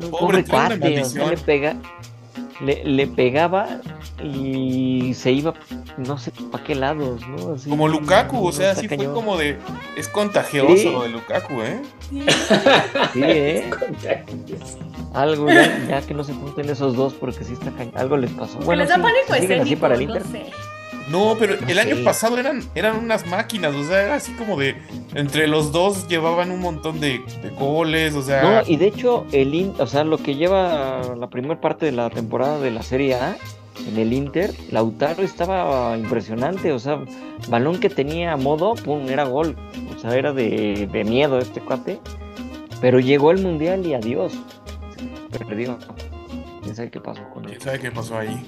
No, 0.01 0.11
Pobre, 0.11 0.43
pobre 0.43 0.43
trae 0.45 0.67
una 0.67 0.79
cuate, 0.79 1.03
o 1.03 1.05
sea, 1.05 1.25
maldición. 1.25 1.31
le 1.31 1.37
pega, 1.37 1.77
le, 2.61 2.85
le 2.85 3.07
pegaba 3.07 3.81
y 4.23 5.13
se 5.15 5.33
iba, 5.33 5.55
no 5.97 6.19
sé 6.19 6.33
para 6.51 6.65
qué 6.65 6.75
lados, 6.75 7.21
¿no? 7.29 7.55
Así, 7.55 7.71
Como 7.71 7.89
Lukaku, 7.89 8.47
o 8.47 8.53
sea, 8.53 8.71
está 8.71 8.83
sí 8.83 8.89
fue 8.89 9.13
como 9.13 9.37
de. 9.37 9.57
Es 9.97 10.09
contagioso 10.09 10.77
Sí. 10.77 10.91
lo 10.91 11.03
de 11.03 11.09
Lukaku, 11.11 11.63
¿eh? 11.63 11.83
sí. 12.11 12.23
Sí, 13.13 13.23
¿eh? 13.25 13.71
Algo 15.15 15.49
ya, 15.49 15.79
ya 15.89 16.03
que 16.03 16.15
no 16.15 16.23
se 16.25 16.35
junten 16.35 16.69
esos 16.69 16.95
dos 16.97 17.15
porque 17.15 17.45
sí 17.45 17.53
está 17.55 17.71
cañón. 17.71 17.95
Algo 17.97 18.17
les 18.17 18.31
pasó. 18.33 18.59
Bueno, 18.59 18.81
les 18.83 18.89
da 18.91 18.97
sí, 18.97 19.03
pánico 19.03 19.33
así 19.63 19.77
para 19.77 19.95
el 19.95 20.07
no 20.07 20.17
Inter. 20.17 20.31
sé. 20.31 20.51
No, 21.11 21.37
pero 21.39 21.55
el 21.67 21.79
año 21.79 21.97
pasado 22.05 22.39
eran, 22.39 22.63
eran 22.75 22.97
unas 22.97 23.27
máquinas, 23.27 23.75
o 23.75 23.85
sea, 23.85 24.03
era 24.03 24.15
así 24.17 24.33
como 24.33 24.57
de. 24.59 24.77
Entre 25.15 25.47
los 25.47 25.73
dos 25.73 26.07
llevaban 26.09 26.51
un 26.51 26.61
montón 26.61 27.01
de, 27.01 27.21
de 27.43 27.51
goles, 27.59 28.15
o 28.15 28.23
sea. 28.23 28.43
No, 28.43 28.63
y 28.67 28.77
de 28.77 28.87
hecho, 28.89 29.25
el 29.33 29.55
In- 29.55 29.75
o 29.79 29.87
sea, 29.87 30.05
lo 30.05 30.19
que 30.19 30.35
lleva 30.35 31.03
la 31.19 31.31
primera 31.31 31.61
parte 31.61 31.87
de 31.87 31.93
la 31.93 32.11
temporada 32.11 32.59
de 32.61 32.71
la 32.71 32.83
Serie 32.83 33.15
A 33.15 33.37
en 33.89 33.97
el 33.97 34.13
Inter, 34.13 34.53
Lautaro 34.71 35.23
estaba 35.23 35.97
impresionante, 35.97 36.73
o 36.73 36.79
sea, 36.79 37.01
balón 37.49 37.79
que 37.81 37.89
tenía 37.89 38.33
a 38.33 38.37
modo, 38.37 38.75
pum, 38.75 39.09
era 39.09 39.25
gol, 39.25 39.57
o 39.95 39.99
sea, 39.99 40.15
era 40.17 40.33
de, 40.33 40.89
de 40.93 41.05
miedo 41.05 41.39
este 41.39 41.61
cuate, 41.61 42.01
pero 42.81 42.99
llegó 43.01 43.31
el 43.31 43.39
Mundial 43.41 43.87
y 43.87 43.95
adiós, 43.95 44.33
perdió. 45.47 45.79
¿Quién 46.63 46.75
sabe 46.77 46.91
qué 46.91 47.01
pasó 47.01 47.23
con 47.33 47.45
él? 47.45 47.51
¿Quién 47.51 47.61
sabe 47.63 47.79
qué 47.81 47.91
pasó 47.91 48.19
ahí? 48.19 48.45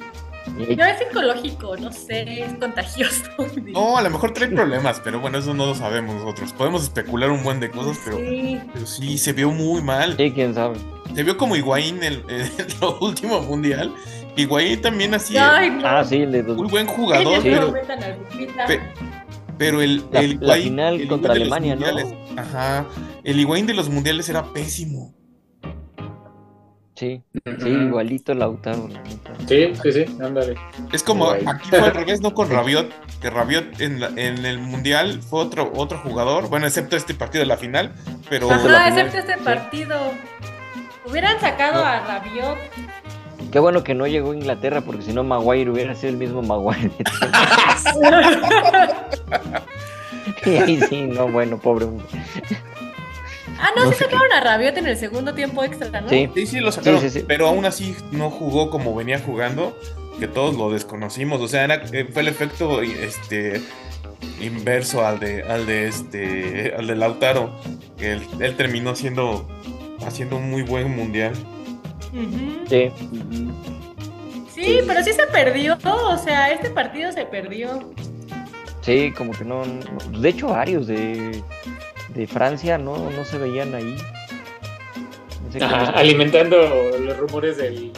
No 0.46 0.84
es 0.84 0.98
psicológico, 0.98 1.76
no 1.76 1.92
sé, 1.92 2.42
es 2.42 2.54
contagioso. 2.54 3.24
No, 3.72 3.96
a 3.96 4.02
lo 4.02 4.10
mejor 4.10 4.32
trae 4.32 4.48
problemas, 4.48 5.00
pero 5.04 5.20
bueno, 5.20 5.38
eso 5.38 5.54
no 5.54 5.66
lo 5.66 5.74
sabemos 5.74 6.14
nosotros. 6.16 6.52
Podemos 6.52 6.82
especular 6.82 7.30
un 7.30 7.42
buen 7.44 7.60
de 7.60 7.70
cosas, 7.70 7.98
pero, 8.04 8.16
Sí. 8.18 8.58
pero 8.72 8.86
sí, 8.86 9.18
se 9.18 9.32
vio 9.32 9.50
muy 9.50 9.80
mal. 9.82 10.16
Sí, 10.16 10.32
quién 10.32 10.54
sabe. 10.54 10.76
Se 11.14 11.22
vio 11.22 11.36
como 11.36 11.56
Higuaín 11.56 12.02
en, 12.02 12.14
en 12.28 12.40
el 12.40 12.50
último 13.00 13.40
mundial. 13.42 13.94
Higuaín 14.36 14.80
también 14.80 15.14
así, 15.14 15.36
Ay, 15.36 15.70
no. 15.70 15.86
Ah, 15.86 16.04
sí, 16.04 16.24
le 16.26 16.42
muy 16.42 16.68
buen 16.68 16.86
jugador, 16.86 17.34
Ay, 17.36 17.42
sí. 17.42 17.50
pero, 17.50 17.72
pe- 18.66 18.80
pero 19.58 19.82
el, 19.82 20.04
La- 20.12 20.20
el 20.20 20.38
la 20.40 20.56
Higuaín- 20.56 20.62
final 20.62 21.00
el 21.00 21.08
contra 21.08 21.34
Higuaín 21.36 21.72
Alemania, 21.72 21.76
¿no? 22.34 22.40
Ajá, 22.40 22.86
el 23.24 23.38
Higuaín 23.40 23.66
de 23.66 23.74
los 23.74 23.88
mundiales 23.88 24.28
era 24.28 24.44
pésimo. 24.52 25.14
Sí, 27.00 27.22
sí, 27.62 27.68
igualito 27.70 28.34
Lautaro, 28.34 28.86
la 28.88 29.00
neta. 29.02 29.32
Sí, 29.48 29.72
sí, 29.82 29.90
sí, 29.90 30.04
ándale. 30.22 30.54
Es 30.92 31.02
como 31.02 31.30
aquí 31.30 31.70
fue 31.70 31.78
al 31.78 31.94
revés, 31.94 32.20
no 32.20 32.34
con 32.34 32.50
Rabiot, 32.50 32.92
que 33.22 33.30
Rabiot 33.30 33.80
en, 33.80 34.00
la- 34.00 34.08
en 34.16 34.44
el 34.44 34.58
mundial 34.58 35.22
fue 35.22 35.40
otro, 35.40 35.72
otro 35.76 35.96
jugador, 36.00 36.50
bueno, 36.50 36.66
excepto 36.66 36.96
este 36.96 37.14
partido 37.14 37.40
de 37.40 37.46
la 37.46 37.56
final, 37.56 37.94
pero 38.28 38.50
Ajá, 38.50 38.58
final, 38.60 38.88
excepto 38.98 39.16
este 39.32 39.42
partido. 39.42 39.98
Hubieran 41.06 41.40
sacado 41.40 41.80
No. 41.80 41.86
a 41.86 42.00
Rabiot. 42.00 42.58
Qué 43.50 43.58
bueno 43.58 43.82
que 43.82 43.94
no 43.94 44.06
llegó 44.06 44.32
a 44.32 44.36
Inglaterra, 44.36 44.82
porque 44.82 45.00
si 45.02 45.14
no 45.14 45.24
Maguire 45.24 45.70
hubiera 45.70 45.94
sido 45.94 46.10
el 46.10 46.18
mismo 46.18 46.42
Maguire. 46.42 46.90
y 50.44 50.56
ahí 50.56 50.80
sí, 50.88 51.02
no, 51.04 51.28
bueno, 51.28 51.58
pobre 51.58 51.86
hombre. 51.86 52.04
Ah, 53.62 53.70
no, 53.76 53.84
No 53.84 53.92
sí 53.92 53.98
sacaron 53.98 54.32
a 54.32 54.40
Rabiot 54.40 54.76
en 54.78 54.86
el 54.86 54.96
segundo 54.96 55.34
tiempo 55.34 55.62
extra, 55.62 56.00
¿no? 56.00 56.08
Sí, 56.08 56.28
Sí, 56.34 56.46
sí, 56.46 56.60
lo 56.60 56.72
sacaron, 56.72 57.00
Sí, 57.00 57.10
sí, 57.10 57.20
sí. 57.20 57.24
pero 57.28 57.46
aún 57.46 57.64
así 57.66 57.94
no 58.10 58.30
jugó 58.30 58.70
como 58.70 58.94
venía 58.94 59.18
jugando, 59.18 59.76
que 60.18 60.26
todos 60.28 60.56
lo 60.56 60.70
desconocimos. 60.70 61.40
O 61.40 61.48
sea, 61.48 61.64
era, 61.64 61.82
eh, 61.92 62.08
fue 62.12 62.22
el 62.22 62.28
efecto 62.28 62.80
este 62.82 63.60
inverso 64.40 65.04
al 65.06 65.18
de, 65.20 65.42
al 65.42 65.66
de 65.66 65.88
este, 65.88 66.74
al 66.76 66.86
de 66.86 66.96
Lautaro. 66.96 67.54
que 67.98 68.12
Él, 68.12 68.22
él 68.40 68.56
terminó 68.56 68.94
siendo 68.96 69.46
haciendo 70.06 70.36
un 70.36 70.50
muy 70.50 70.62
buen 70.62 70.94
mundial. 70.96 71.32
Sí. 72.68 72.90
Sí, 74.54 74.80
pero 74.86 75.02
sí 75.02 75.12
se 75.12 75.26
perdió. 75.26 75.78
O 75.84 76.18
sea, 76.18 76.50
este 76.52 76.70
partido 76.70 77.12
se 77.12 77.24
perdió. 77.24 77.92
Sí, 78.82 79.12
como 79.16 79.32
que 79.32 79.44
no, 79.44 79.64
no- 79.64 80.20
De 80.20 80.28
hecho, 80.30 80.48
varios 80.48 80.86
de, 80.86 81.42
de 82.14 82.26
Francia 82.26 82.78
no, 82.78 83.10
no 83.10 83.24
se 83.24 83.38
veían 83.38 83.74
ahí. 83.74 83.96
No 85.46 85.52
sé 85.52 85.58
qué 85.58 85.64
Ajá, 85.64 85.80
les- 85.86 85.96
alimentando 85.96 86.56
los 87.00 87.16
rumores 87.16 87.56
del, 87.56 87.92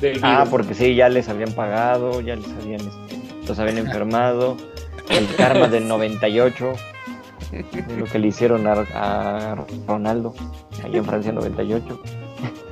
del 0.00 0.20
Ah, 0.22 0.46
porque 0.50 0.74
sí, 0.74 0.94
ya 0.94 1.08
les 1.08 1.28
habían 1.28 1.52
pagado, 1.52 2.20
ya 2.20 2.36
les 2.36 2.48
habían, 2.62 2.80
este, 2.80 3.18
los 3.48 3.58
habían 3.58 3.78
enfermado. 3.78 4.56
El 5.10 5.26
karma 5.36 5.68
del 5.68 5.86
98, 5.86 6.72
de 7.52 7.96
lo 7.98 8.06
que 8.06 8.18
le 8.18 8.28
hicieron 8.28 8.66
a, 8.66 8.72
a 8.94 9.64
Ronaldo, 9.86 10.34
ahí 10.82 10.96
en 10.96 11.04
Francia 11.04 11.30
98. 11.32 12.00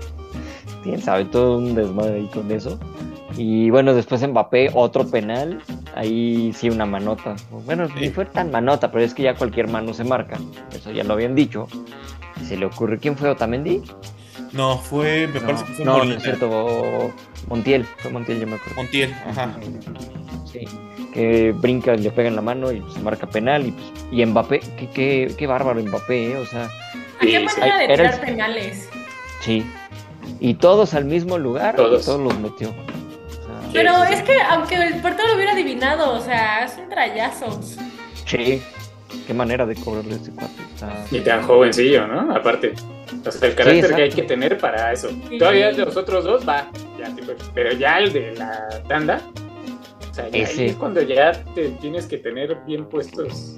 Quién 0.82 1.00
sabe, 1.02 1.26
todo 1.26 1.58
un 1.58 1.74
desmadre 1.74 2.16
ahí 2.16 2.26
con 2.32 2.50
eso. 2.50 2.78
Y 3.36 3.70
bueno, 3.70 3.94
después 3.94 4.26
Mbappé, 4.26 4.70
otro 4.74 5.06
penal, 5.06 5.62
ahí 5.94 6.52
sí 6.54 6.68
una 6.70 6.86
manota. 6.86 7.36
Bueno, 7.64 7.86
ni 7.98 8.08
fue 8.10 8.26
tan 8.26 8.50
manota, 8.50 8.90
pero 8.90 9.04
es 9.04 9.14
que 9.14 9.22
ya 9.22 9.34
cualquier 9.34 9.68
mano 9.68 9.92
se 9.94 10.04
marca, 10.04 10.38
eso 10.74 10.90
ya 10.90 11.04
lo 11.04 11.14
habían 11.14 11.34
dicho. 11.34 11.66
Y 12.40 12.44
se 12.44 12.56
le 12.56 12.66
ocurre, 12.66 12.98
¿quién 12.98 13.16
fue 13.16 13.28
Otamendi? 13.30 13.82
No, 14.52 14.78
fue, 14.78 15.28
me 15.32 15.40
No, 15.40 15.46
parece 15.46 15.64
que 15.64 15.72
fue 15.72 15.84
no, 15.84 16.02
es 16.02 16.22
cierto, 16.22 17.12
Montiel, 17.48 17.84
fue 17.98 18.10
Montiel, 18.10 18.40
yo 18.40 18.46
me 18.46 18.54
acuerdo. 18.56 18.76
Montiel, 18.76 19.14
ajá. 19.26 19.54
Sí, 20.50 20.64
que 21.14 21.52
brinca, 21.52 21.94
le 21.94 22.10
pega 22.10 22.28
en 22.28 22.36
la 22.36 22.42
mano 22.42 22.70
y 22.72 22.82
se 22.92 23.00
marca 23.00 23.26
penal. 23.26 23.66
Y, 23.66 23.70
pues, 23.72 23.84
y 24.12 24.26
Mbappé, 24.26 24.60
qué, 24.78 24.88
qué, 24.90 25.34
qué 25.38 25.46
bárbaro 25.46 25.82
Mbappé, 25.82 26.32
¿eh? 26.32 26.36
o 26.36 26.44
sea, 26.46 26.64
¿A 27.18 27.20
qué 27.20 27.40
manera 27.40 27.78
de 27.78 27.84
el- 27.86 27.94
tirar 27.96 28.20
penales? 28.20 28.88
sí. 29.40 29.64
Y 30.38 30.54
todos 30.54 30.94
al 30.94 31.04
mismo 31.04 31.38
lugar, 31.38 31.76
Todos. 31.76 32.02
y 32.02 32.04
todos 32.04 32.20
los 32.20 32.38
metió. 32.40 32.74
Pero 33.72 34.02
es 34.04 34.22
que 34.22 34.40
aunque 34.50 34.74
el 34.76 35.00
portero 35.00 35.28
lo 35.28 35.34
hubiera 35.36 35.52
adivinado, 35.52 36.12
o 36.14 36.20
sea, 36.20 36.64
es 36.64 36.76
un 36.78 36.88
trayazo. 36.88 37.60
sí, 38.26 38.62
qué 39.26 39.34
manera 39.34 39.64
de 39.66 39.74
cobrarle 39.76 40.14
ese 40.16 40.30
cuate. 40.32 40.62
Está- 40.74 41.04
Y 41.10 41.20
tan 41.20 41.42
jovencillo, 41.42 42.06
¿no? 42.06 42.34
Aparte. 42.34 42.74
O 43.26 43.30
sea, 43.30 43.48
el 43.48 43.54
carácter 43.54 43.94
que 43.94 44.02
hay 44.02 44.10
que 44.10 44.22
tener 44.22 44.58
para 44.58 44.92
eso. 44.92 45.08
Sí. 45.28 45.38
Todavía 45.38 45.70
de 45.72 45.84
los 45.84 45.96
otros 45.96 46.24
dos 46.24 46.48
va. 46.48 46.68
Ya, 46.98 47.14
tipo, 47.14 47.32
pero 47.54 47.72
ya 47.72 47.98
el 47.98 48.12
de 48.12 48.34
la 48.36 48.68
tanda. 48.88 49.20
O 50.10 50.14
sea, 50.14 50.28
ya 50.28 50.38
es 50.42 50.74
cuando 50.76 51.00
ya 51.02 51.32
te 51.54 51.70
tienes 51.80 52.06
que 52.06 52.18
tener 52.18 52.56
bien 52.66 52.84
puestos. 52.86 53.56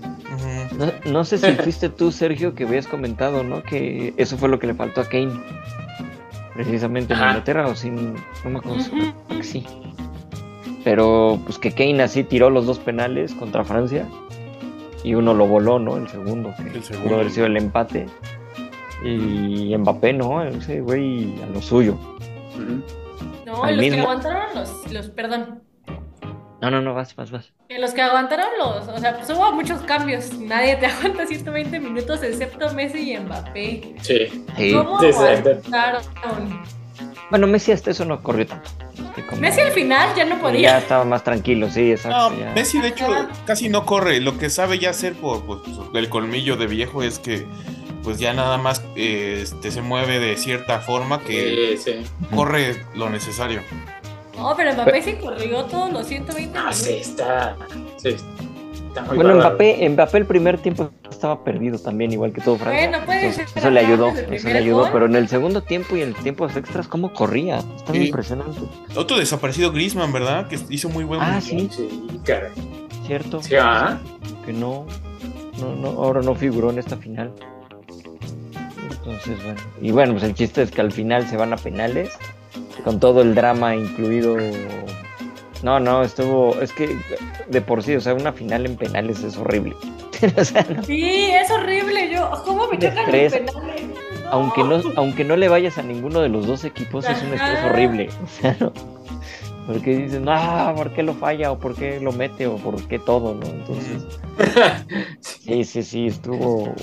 No, 0.76 0.92
no 1.04 1.24
sé 1.24 1.38
si 1.38 1.50
fuiste 1.52 1.88
tú, 1.88 2.10
Sergio, 2.12 2.54
que 2.54 2.64
habías 2.64 2.86
comentado, 2.86 3.42
¿no? 3.44 3.62
Que 3.62 4.12
eso 4.16 4.36
fue 4.36 4.48
lo 4.48 4.58
que 4.58 4.66
le 4.68 4.74
faltó 4.74 5.00
a 5.00 5.08
Kane. 5.08 5.32
Precisamente 6.54 7.12
en 7.14 7.18
Ajá. 7.20 7.28
Inglaterra, 7.30 7.66
o 7.66 7.74
sin. 7.74 8.14
No 8.44 8.50
me 8.50 8.58
acuerdo. 8.58 8.84
Sí. 9.42 9.66
Pero 10.84 11.40
pues 11.44 11.58
que 11.58 11.72
Kane 11.72 12.02
así 12.02 12.22
tiró 12.24 12.50
los 12.50 12.66
dos 12.66 12.78
penales 12.78 13.34
contra 13.34 13.64
Francia. 13.64 14.06
Y 15.02 15.14
uno 15.14 15.34
lo 15.34 15.46
voló, 15.46 15.78
¿no? 15.78 15.96
El 15.96 16.08
segundo. 16.08 16.54
Que 16.56 16.76
El 16.78 16.84
segundo. 16.84 17.08
Pudo 17.08 17.20
haber 17.20 17.30
sido 17.30 17.46
el 17.46 17.56
empate. 17.56 18.06
Y 19.04 19.76
Mbappé, 19.76 20.12
¿no? 20.14 20.42
Ese 20.42 20.80
güey 20.80 21.34
a 21.42 21.46
lo 21.46 21.60
suyo. 21.60 21.98
No, 23.44 23.64
Al 23.64 23.76
los 23.76 23.86
que 23.86 24.00
aguantaron 24.00 24.42
los, 24.54 24.92
los, 24.92 25.10
perdón. 25.10 25.62
No, 26.62 26.70
no, 26.70 26.80
no, 26.80 26.94
vas, 26.94 27.14
vas, 27.14 27.30
vas. 27.30 27.52
Que 27.68 27.78
los 27.78 27.92
que 27.92 28.00
aguantaron 28.00 28.46
los, 28.58 28.88
o 28.88 28.98
sea, 28.98 29.16
pues 29.18 29.28
hubo 29.28 29.52
muchos 29.52 29.80
cambios. 29.82 30.32
Nadie 30.38 30.76
te 30.76 30.86
aguanta 30.86 31.26
120 31.26 31.78
minutos 31.80 32.22
excepto 32.22 32.72
Messi 32.72 33.12
y 33.12 33.18
Mbappé. 33.18 33.96
Sí. 34.00 34.46
Sí. 34.56 34.72
¿Cómo 34.72 34.98
Sí, 35.00 35.12
sí, 35.12 35.18
aguantaron? 35.18 36.02
Bueno, 37.34 37.48
Messi 37.48 37.72
hasta 37.72 37.90
eso 37.90 38.04
no 38.04 38.22
corrió 38.22 38.46
tanto. 38.46 38.70
Es 38.94 39.10
que 39.16 39.26
como- 39.26 39.40
Messi 39.40 39.60
al 39.60 39.72
final 39.72 40.14
ya 40.14 40.24
no 40.24 40.36
Ya 40.36 40.40
podía. 40.40 40.78
estaba 40.78 41.04
más 41.04 41.24
tranquilo, 41.24 41.68
sí, 41.68 41.90
exacto. 41.90 42.30
No, 42.30 42.38
ya. 42.38 42.52
Messi 42.52 42.78
de 42.80 42.86
hecho 42.90 43.08
casi 43.44 43.68
no 43.68 43.84
corre. 43.84 44.20
Lo 44.20 44.38
que 44.38 44.50
sabe 44.50 44.78
ya 44.78 44.90
hacer 44.90 45.14
por 45.14 45.44
pues, 45.44 45.58
el 45.94 46.08
colmillo 46.08 46.56
de 46.56 46.68
viejo 46.68 47.02
es 47.02 47.18
que 47.18 47.44
pues 48.04 48.20
ya 48.20 48.34
nada 48.34 48.56
más 48.56 48.84
eh, 48.94 49.40
este, 49.42 49.72
se 49.72 49.82
mueve 49.82 50.20
de 50.20 50.36
cierta 50.36 50.78
forma 50.78 51.22
que 51.22 51.76
Sí, 51.82 51.92
sí. 52.04 52.26
corre 52.36 52.84
lo 52.94 53.10
necesario. 53.10 53.62
No, 54.38 54.54
pero 54.56 54.72
Mbappé 54.72 55.02
sí 55.02 55.14
corrió 55.14 55.64
todos 55.64 55.92
los 55.92 56.06
120 56.06 56.56
Ah, 56.56 56.60
minutos. 56.62 56.78
sí, 56.86 56.92
está. 57.00 57.56
Sí, 57.96 58.10
está 58.10 58.28
Bueno. 59.14 59.34
Mbappé, 59.36 59.88
Mbappé 59.88 60.18
el 60.18 60.26
primer 60.26 60.58
tiempo 60.58 60.90
estaba 61.10 61.42
perdido 61.44 61.78
también, 61.78 62.12
igual 62.12 62.32
que 62.32 62.40
todo 62.40 62.56
Francia. 62.56 62.88
Bueno, 62.90 63.04
puede 63.04 63.18
Entonces, 63.26 63.50
ser, 63.50 63.58
eso 63.58 63.70
le 63.70 63.80
ayudó, 63.80 64.08
eso 64.10 64.48
le 64.48 64.58
ayudó, 64.58 64.78
gol. 64.82 64.90
pero 64.92 65.06
en 65.06 65.16
el 65.16 65.28
segundo 65.28 65.62
tiempo 65.62 65.96
y 65.96 66.02
en 66.02 66.08
el 66.08 66.14
tiempo 66.14 66.46
extras, 66.46 66.86
¿cómo 66.88 67.12
corría? 67.12 67.58
Está 67.76 67.92
Sí. 67.92 68.06
impresionante. 68.06 68.58
Otro 68.96 69.16
desaparecido 69.18 69.72
Griezmann, 69.72 70.12
¿verdad? 70.12 70.46
Que 70.48 70.58
hizo 70.68 70.88
muy 70.88 71.04
buen 71.04 71.20
Ah, 71.20 71.40
sí, 71.40 71.68
Sí, 71.72 72.20
caray. 72.24 72.50
cierto. 73.06 73.42
Sí, 73.42 73.54
ah. 73.60 73.98
Que 74.46 74.52
no, 74.52 74.86
no, 75.60 75.74
no, 75.76 75.88
ahora 76.02 76.20
no 76.22 76.34
figuró 76.34 76.70
en 76.70 76.78
esta 76.78 76.96
final. 76.96 77.32
Entonces, 78.90 79.42
bueno. 79.44 79.60
Y 79.82 79.90
bueno, 79.90 80.12
pues 80.12 80.24
el 80.24 80.34
chiste 80.34 80.62
es 80.62 80.70
que 80.70 80.80
al 80.80 80.92
final 80.92 81.26
se 81.28 81.36
van 81.36 81.52
a 81.52 81.56
penales, 81.56 82.10
con 82.84 83.00
todo 83.00 83.22
el 83.22 83.34
drama 83.34 83.74
incluido. 83.76 84.36
No, 85.64 85.80
no, 85.80 86.02
estuvo, 86.02 86.60
es 86.60 86.72
que 86.74 86.94
de 87.48 87.60
por 87.62 87.82
sí, 87.82 87.94
o 87.96 88.00
sea, 88.00 88.12
una 88.12 88.34
final 88.34 88.66
en 88.66 88.76
penales 88.76 89.24
es 89.24 89.38
horrible. 89.38 89.74
O 90.38 90.44
sea, 90.44 90.64
no- 90.68 90.82
Sí, 90.84 91.30
es 91.32 91.50
horrible. 91.50 92.10
Yo, 92.12 92.30
¿cómo 92.44 92.68
me 92.68 92.78
chocan 92.78 92.96
los 93.10 93.32
penales? 93.32 93.42
aunque 94.30 94.62
no, 94.62 94.80
aunque 94.96 95.24
no 95.24 95.36
le 95.36 95.48
vayas 95.48 95.78
a 95.78 95.82
ninguno 95.82 96.20
de 96.20 96.28
los 96.28 96.46
dos 96.46 96.64
equipos, 96.64 97.08
es 97.08 97.20
un 97.22 97.32
estrés 97.32 97.64
horrible. 97.64 98.08
O 98.22 98.26
sea, 98.28 98.56
¿no? 98.60 98.72
Porque 99.66 99.96
dices, 99.96 100.20
no, 100.20 100.74
¿por 100.76 100.92
qué 100.92 101.02
lo 101.02 101.14
falla? 101.14 101.50
¿O 101.50 101.58
por 101.58 101.74
qué 101.74 101.98
lo 101.98 102.12
mete? 102.12 102.46
¿O 102.46 102.56
por 102.58 102.86
qué 102.86 102.98
todo? 102.98 103.34
¿no? 103.34 103.46
Entonces, 103.46 104.02
sí, 105.20 105.64
sí, 105.64 105.82
sí, 105.82 106.06
estuvo, 106.08 106.74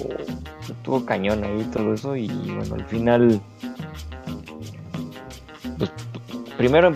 estuvo 0.67 1.05
cañón 1.05 1.43
ahí 1.43 1.63
todo 1.71 1.93
eso. 1.93 2.15
Y 2.15 2.27
bueno, 2.27 2.75
al 2.75 2.85
final, 2.85 3.39
pues 5.77 5.91
primero, 6.61 6.93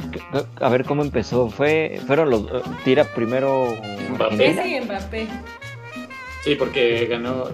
a 0.62 0.70
ver 0.70 0.86
cómo 0.86 1.02
empezó. 1.02 1.50
Fue, 1.50 2.00
fueron 2.06 2.30
los, 2.30 2.46
tira 2.84 3.04
primero 3.04 3.76
Mbappé. 4.12 4.78
Y 4.78 4.82
Mbappé. 4.82 5.28
Sí, 6.44 6.56
porque 6.56 7.08
ganó. 7.08 7.46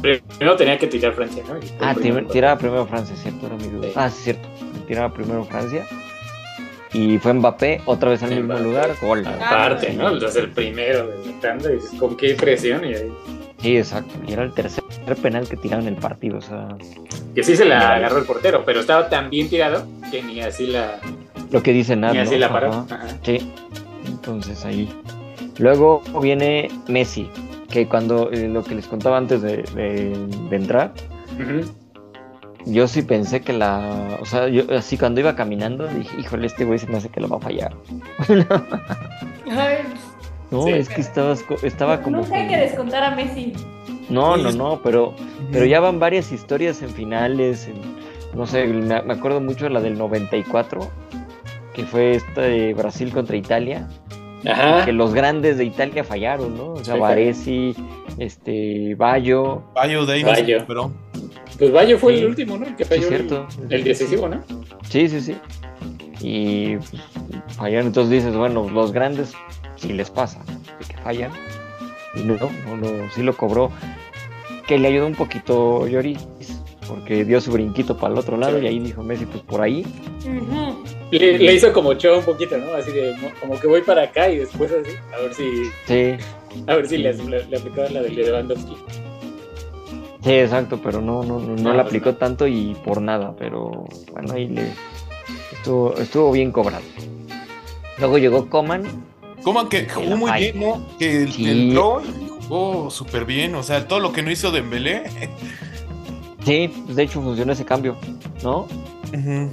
Primero 0.00 0.54
tenía 0.56 0.78
que 0.78 0.86
tirar 0.86 1.14
Francia, 1.14 1.42
¿no? 1.48 1.58
Ah, 1.80 1.94
primero. 1.94 2.28
tiraba 2.28 2.56
primero 2.56 2.86
Francia, 2.86 3.16
cierto, 3.16 3.46
era 3.46 3.56
mi 3.56 3.64
duda. 3.64 3.88
Sí. 3.88 3.92
Ah, 3.96 4.10
sí, 4.10 4.22
cierto. 4.22 4.48
Tiraba 4.86 5.12
primero 5.12 5.44
Francia. 5.44 5.84
Y 6.92 7.18
fue 7.18 7.32
Mbappé, 7.32 7.82
otra 7.84 8.10
vez 8.10 8.22
al 8.22 8.30
mismo 8.30 8.56
lugar, 8.58 8.94
gol. 9.00 9.26
Aparte, 9.26 9.92
¿no? 9.92 10.12
Entonces 10.12 10.44
el 10.44 10.50
primero 10.52 11.08
de 11.08 11.98
¿con 11.98 12.16
qué 12.16 12.34
presión? 12.34 12.84
Y 12.84 12.94
ahí. 12.94 13.12
Sí, 13.58 13.76
exacto. 13.76 14.14
Y 14.26 14.32
era 14.32 14.44
el 14.44 14.52
tercer 14.52 14.84
penal 15.20 15.48
que 15.48 15.56
tiraron 15.56 15.88
en 15.88 15.94
el 15.94 16.00
partido. 16.00 16.38
O 16.38 16.42
sea, 16.42 16.68
Que 17.34 17.42
sí 17.42 17.56
se 17.56 17.64
la 17.64 17.96
agarró 17.96 18.18
el 18.18 18.24
portero, 18.24 18.62
pero 18.64 18.80
estaba 18.80 19.08
tan 19.08 19.30
bien 19.30 19.48
tirado 19.48 19.84
que 20.12 20.22
ni 20.22 20.40
así 20.40 20.68
la, 20.68 21.00
lo 21.50 21.62
que 21.62 21.72
dice 21.72 21.96
Nat, 21.96 22.12
ni 22.12 22.18
así 22.18 22.32
¿no? 22.34 22.38
la 22.40 22.48
paró. 22.50 22.68
Ajá. 22.70 22.86
Ajá. 22.90 23.06
Sí. 23.22 23.52
Entonces 24.06 24.64
ahí. 24.64 24.88
Luego 25.58 26.02
viene 26.20 26.68
Messi, 26.88 27.28
que 27.70 27.88
cuando 27.88 28.30
eh, 28.30 28.48
lo 28.48 28.62
que 28.62 28.74
les 28.74 28.86
contaba 28.86 29.16
antes 29.18 29.42
de, 29.42 29.62
de- 29.74 30.26
de 30.50 30.56
entrar, 30.56 30.92
Ujú. 31.34 31.70
yo 32.66 32.86
sí 32.88 33.02
pensé 33.02 33.40
que 33.40 33.52
la. 33.52 34.18
O 34.20 34.26
sea, 34.26 34.48
yo 34.48 34.64
así 34.76 34.98
cuando 34.98 35.20
iba 35.20 35.34
caminando 35.34 35.86
dije, 35.88 36.20
híjole, 36.20 36.46
este 36.46 36.64
güey 36.64 36.78
se 36.78 36.86
me 36.88 36.98
hace 36.98 37.08
que 37.08 37.20
lo 37.20 37.28
va 37.28 37.38
a 37.38 37.40
fallar. 37.40 37.74
Ay, 39.50 39.78
No, 40.50 40.62
Sí. 40.62 40.70
es 40.72 40.88
que 40.88 41.00
estabas 41.00 41.42
co- 41.42 41.56
estaba 41.62 42.00
como. 42.02 42.18
Nunca 42.18 42.36
hay 42.36 42.48
que- 42.48 42.56
descontar 42.58 43.02
a 43.02 43.14
Messi. 43.16 43.52
No, 44.08 44.36
no, 44.36 44.52
no, 44.52 44.80
pero, 44.82 45.14
pero 45.50 45.64
ya 45.64 45.80
van 45.80 45.98
varias 45.98 46.30
historias 46.32 46.80
en 46.82 46.90
finales. 46.90 47.66
en- 47.66 47.96
no 48.36 48.46
sé, 48.46 48.66
me, 48.66 49.02
me 49.02 49.14
acuerdo 49.14 49.40
mucho 49.40 49.64
de 49.64 49.70
la 49.70 49.80
del 49.80 49.96
94, 49.98 50.88
que 51.76 51.84
fue 51.84 52.12
esta 52.16 52.40
de 52.40 52.72
Brasil 52.74 53.12
contra 53.12 53.36
Italia. 53.36 53.86
Ajá. 54.48 54.84
Que 54.84 54.92
los 54.92 55.12
grandes 55.14 55.58
de 55.58 55.64
Italia 55.64 56.02
fallaron, 56.04 56.56
¿no? 56.56 56.72
O 56.72 56.84
sea, 56.84 56.94
Sí, 56.94 57.00
Baresi, 57.00 57.74
este, 58.18 58.94
Bayo. 58.94 59.62
Bayo 59.74 60.00
no 60.00 60.06
se 60.06 60.24
Bayo. 60.24 60.54
recuperó. 60.58 60.92
Pues 61.58 61.72
Bayo 61.72 61.98
fue 61.98 62.14
Sí. 62.14 62.20
el 62.22 62.26
último, 62.28 62.56
¿no? 62.58 62.66
El 62.66 62.76
que 62.76 62.84
Sí, 62.84 62.88
falló 62.90 63.02
el- 63.02 63.08
cierto. 63.08 63.46
el, 63.70 63.84
decisivo, 63.84 64.28
¿no? 64.28 64.42
Sí, 64.88 65.08
sí, 65.08 65.20
sí. 65.20 65.36
Y 66.20 66.76
pues, 66.76 66.92
fallaron. 67.56 67.86
Entonces 67.88 68.10
dices, 68.10 68.36
bueno, 68.36 68.68
los 68.70 68.92
grandes 68.92 69.34
sí 69.76 69.92
les 69.92 70.10
pasa, 70.10 70.40
de 70.44 70.84
que 70.86 70.96
fallan. 71.02 71.30
Y 72.14 72.20
no, 72.20 72.34
no, 72.36 72.76
no, 72.76 72.88
sí 73.14 73.22
lo 73.22 73.36
cobró. 73.36 73.70
Que 74.66 74.78
le 74.78 74.88
ayudó 74.88 75.06
un 75.06 75.14
poquito 75.14 75.86
Lloris, 75.86 76.26
porque 76.88 77.24
dio 77.24 77.40
su 77.40 77.52
brinquito 77.52 77.96
para 77.96 78.14
el 78.14 78.18
otro 78.20 78.36
lado 78.36 78.58
Sí. 78.58 78.64
y 78.64 78.68
ahí 78.68 78.78
dijo 78.78 79.02
Messi, 79.02 79.26
pues 79.26 79.42
por 79.42 79.60
ahí. 79.62 79.84
Ujú. 80.24 80.82
Le, 81.10 81.38
le 81.38 81.54
hizo 81.54 81.72
como 81.72 81.94
show 81.94 82.18
un 82.18 82.24
poquito, 82.24 82.56
¿no? 82.58 82.74
Así 82.74 82.90
de, 82.90 83.14
mo- 83.18 83.30
como 83.40 83.58
que 83.60 83.66
voy 83.68 83.82
para 83.82 84.02
acá 84.02 84.28
y 84.28 84.38
después 84.38 84.72
así, 84.72 84.92
a 85.14 85.20
ver 85.22 85.34
si, 85.34 85.64
Sí, 85.86 86.16
a 86.66 86.74
ver 86.74 86.88
si 86.88 86.98
le, 86.98 87.14
le, 87.14 87.44
le 87.46 87.56
aplicaban 87.56 87.94
la 87.94 88.02
de 88.02 88.10
Lewandowski. 88.10 88.76
sí, 90.24 90.30
exacto, 90.32 90.80
pero 90.82 91.00
no, 91.00 91.22
no, 91.22 91.38
no, 91.38 91.54
no 91.54 91.56
No, 91.56 91.70
le 91.70 91.76
pues 91.76 91.86
aplicó 91.86 92.10
no. 92.10 92.16
tanto 92.16 92.46
y 92.48 92.74
por 92.84 93.00
nada, 93.00 93.34
pero 93.38 93.86
bueno, 94.12 94.32
ahí 94.34 94.48
le 94.48 94.72
estuvo, 95.52 95.94
estuvo 95.96 96.32
bien 96.32 96.50
cobrado. 96.50 96.82
Luego 97.98 98.18
llegó 98.18 98.48
Coman, 98.50 98.82
Coman 99.42 99.68
que 99.68 99.88
jugó 99.88 100.16
muy 100.16 100.32
bien, 100.32 100.58
¿no? 100.60 100.86
Que 100.98 101.28
Sí. 101.28 101.48
entró 101.48 102.02
y 102.02 102.28
jugó 102.28 102.90
súper 102.90 103.24
bien. 103.24 103.54
O 103.54 103.62
sea, 103.62 103.86
todo 103.86 104.00
lo 104.00 104.12
que 104.12 104.22
no 104.22 104.30
hizo 104.32 104.50
Dembélé. 104.50 105.04
sí, 106.44 106.68
pues, 106.84 106.96
de 106.96 107.02
hecho 107.04 107.22
funcionó 107.22 107.52
ese 107.52 107.64
cambio, 107.64 107.96
¿no? 108.42 108.66
Ujú. 109.14 109.50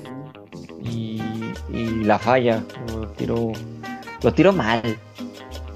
Y, 0.86 1.22
y 1.72 2.04
la 2.04 2.20
falla, 2.20 2.64
lo 2.94 3.08
tiró, 3.10 3.52
lo 4.22 4.34
tiró 4.34 4.54
mal. 4.54 4.82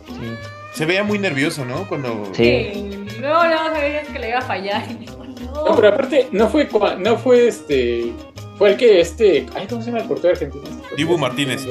Sí, 0.08 0.36
Se 0.74 0.86
veía 0.86 1.04
muy 1.04 1.20
nervioso, 1.20 1.66
¿no? 1.66 1.88
Cuando. 1.88 2.30
Sí. 2.34 3.06
Luego, 3.20 3.44
luego 3.46 3.64
sabías 3.74 4.08
que 4.08 4.20
le 4.20 4.30
iba 4.30 4.40
a 4.40 4.44
fallar. 4.44 4.84
No. 5.38 5.66
No, 5.66 5.76
pero 5.76 5.90
aparte, 5.90 6.28
no 6.32 6.50
fue, 6.50 6.68
no 7.00 7.18
fue 7.18 7.48
este, 7.48 8.12
fue 8.58 8.72
el 8.72 8.78
que 8.78 9.00
este, 9.00 9.46
ay, 9.56 9.66
¿cómo 9.68 9.82
se 9.82 9.88
llama 9.88 10.02
el 10.02 10.08
portero 10.08 10.34
argentino? 10.34 10.64
Dibu 10.96 11.18
Martínez. 11.18 11.66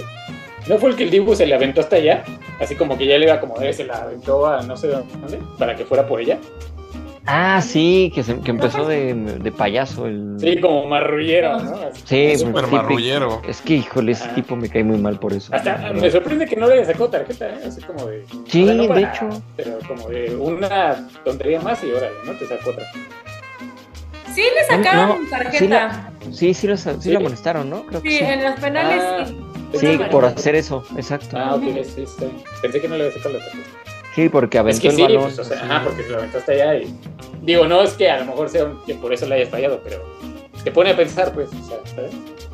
¿No 0.68 0.78
fue 0.78 0.90
el 0.90 0.96
que 0.96 1.04
el 1.04 1.10
Dibu 1.10 1.34
se 1.36 1.46
le 1.46 1.54
aventó 1.54 1.80
hasta 1.80 1.96
allá? 1.96 2.24
Así 2.60 2.74
como 2.74 2.96
que 2.96 3.06
ya 3.06 3.18
le 3.18 3.24
iba 3.26 3.34
a 3.34 3.36
acomodar 3.36 3.68
y 3.68 3.72
se 3.72 3.84
la 3.84 4.02
aventó 4.02 4.46
a 4.46 4.62
no 4.62 4.76
sé 4.76 4.88
dónde, 4.88 5.38
para 5.58 5.76
que 5.76 5.84
fuera 5.84 6.06
por 6.06 6.20
ella. 6.20 6.38
Ah, 7.26 7.60
sí, 7.60 8.12
que, 8.14 8.22
se- 8.22 8.40
que 8.40 8.50
empezó 8.50 8.86
de, 8.86 9.14
de 9.14 9.52
payaso 9.52 10.06
el... 10.06 10.36
Sí, 10.38 10.60
como 10.60 10.86
marrullero, 10.86 11.58
¿no? 11.60 11.76
Sí, 12.04 12.36
Súper 12.38 12.52
pues, 12.62 12.70
marrullero. 12.72 13.42
Es 13.48 13.60
que, 13.62 13.74
híjole, 13.74 14.12
ese 14.12 14.26
Ah. 14.30 14.34
tipo 14.34 14.54
me 14.54 14.68
cae 14.68 14.84
muy 14.84 14.98
mal 14.98 15.18
por 15.18 15.32
eso. 15.32 15.52
Hasta 15.54 15.92
me 15.92 16.10
sorprende 16.10 16.46
que 16.46 16.54
no 16.56 16.68
le 16.68 16.84
sacó 16.84 17.08
tarjeta, 17.08 17.48
¿eh? 17.48 17.58
Así 17.66 17.80
como 17.82 18.06
de. 18.06 18.24
Sí, 18.46 18.62
o 18.62 18.66
sea, 18.66 18.74
no 18.76 18.94
de 18.94 19.02
hecho. 19.02 19.28
Pero 19.56 19.78
como 19.88 20.08
de 20.08 20.36
una 20.36 21.08
tontería 21.24 21.60
más 21.60 21.82
y 21.82 21.90
órale, 21.90 22.14
¿no? 22.24 22.32
Te 22.34 22.46
sacó 22.46 22.70
otra. 22.70 22.84
Sí 24.32 24.42
le 24.42 24.64
sacaron 24.76 25.24
No, 25.24 25.30
tarjeta. 25.30 25.58
sí 25.58 25.68
la- 25.68 26.10
Sí, 26.32 26.54
sí, 26.54 26.66
lo, 26.66 26.76
sí 26.76 26.90
¿Sí? 27.00 27.10
lo 27.12 27.18
amonestaron, 27.20 27.70
¿no? 27.70 27.84
Creo 27.86 28.02
que 28.02 28.10
Sí, 28.10 28.18
en 28.24 28.42
los 28.44 28.58
penales 28.60 29.02
Ah. 29.02 29.26
sí. 29.74 29.98
Por 30.10 30.24
hacer 30.24 30.54
eso, 30.56 30.84
exacto. 30.96 31.36
Ah, 31.38 31.54
ok, 31.54 31.62
sí, 31.84 32.04
sí. 32.06 32.26
Pensé 32.62 32.80
que 32.80 32.88
no 32.88 32.96
le 32.96 33.04
había 33.06 33.16
sacado 33.16 33.38
la 33.38 33.44
tarjeta. 33.44 33.68
Sí, 34.16 34.28
porque 34.30 34.58
aventó 34.58 34.76
Es 34.76 34.80
que 34.80 34.88
el 34.88 34.94
sí, 34.96 35.02
balón. 35.02 35.22
pues, 35.24 35.38
o 35.38 35.44
sea, 35.44 35.62
ajá, 35.62 35.84
porque 35.84 36.02
se 36.02 36.08
lo 36.08 36.16
aventó 36.18 36.38
hasta 36.38 36.52
allá 36.52 36.74
y. 36.76 36.92
Digo, 37.42 37.66
no 37.68 37.82
es 37.82 37.92
que 37.92 38.10
a 38.10 38.18
lo 38.20 38.24
mejor 38.26 38.48
sea 38.48 38.64
un- 38.64 38.82
que 38.84 38.94
por 38.96 39.12
eso 39.12 39.26
le 39.26 39.36
hayas 39.36 39.50
fallado, 39.50 39.80
pero 39.84 40.02
te 40.64 40.72
pone 40.72 40.90
a 40.90 40.96
pensar, 40.96 41.32
pues, 41.32 41.48
o 41.50 41.68
sea, 41.68 41.76
¿sabes? 41.94 42.10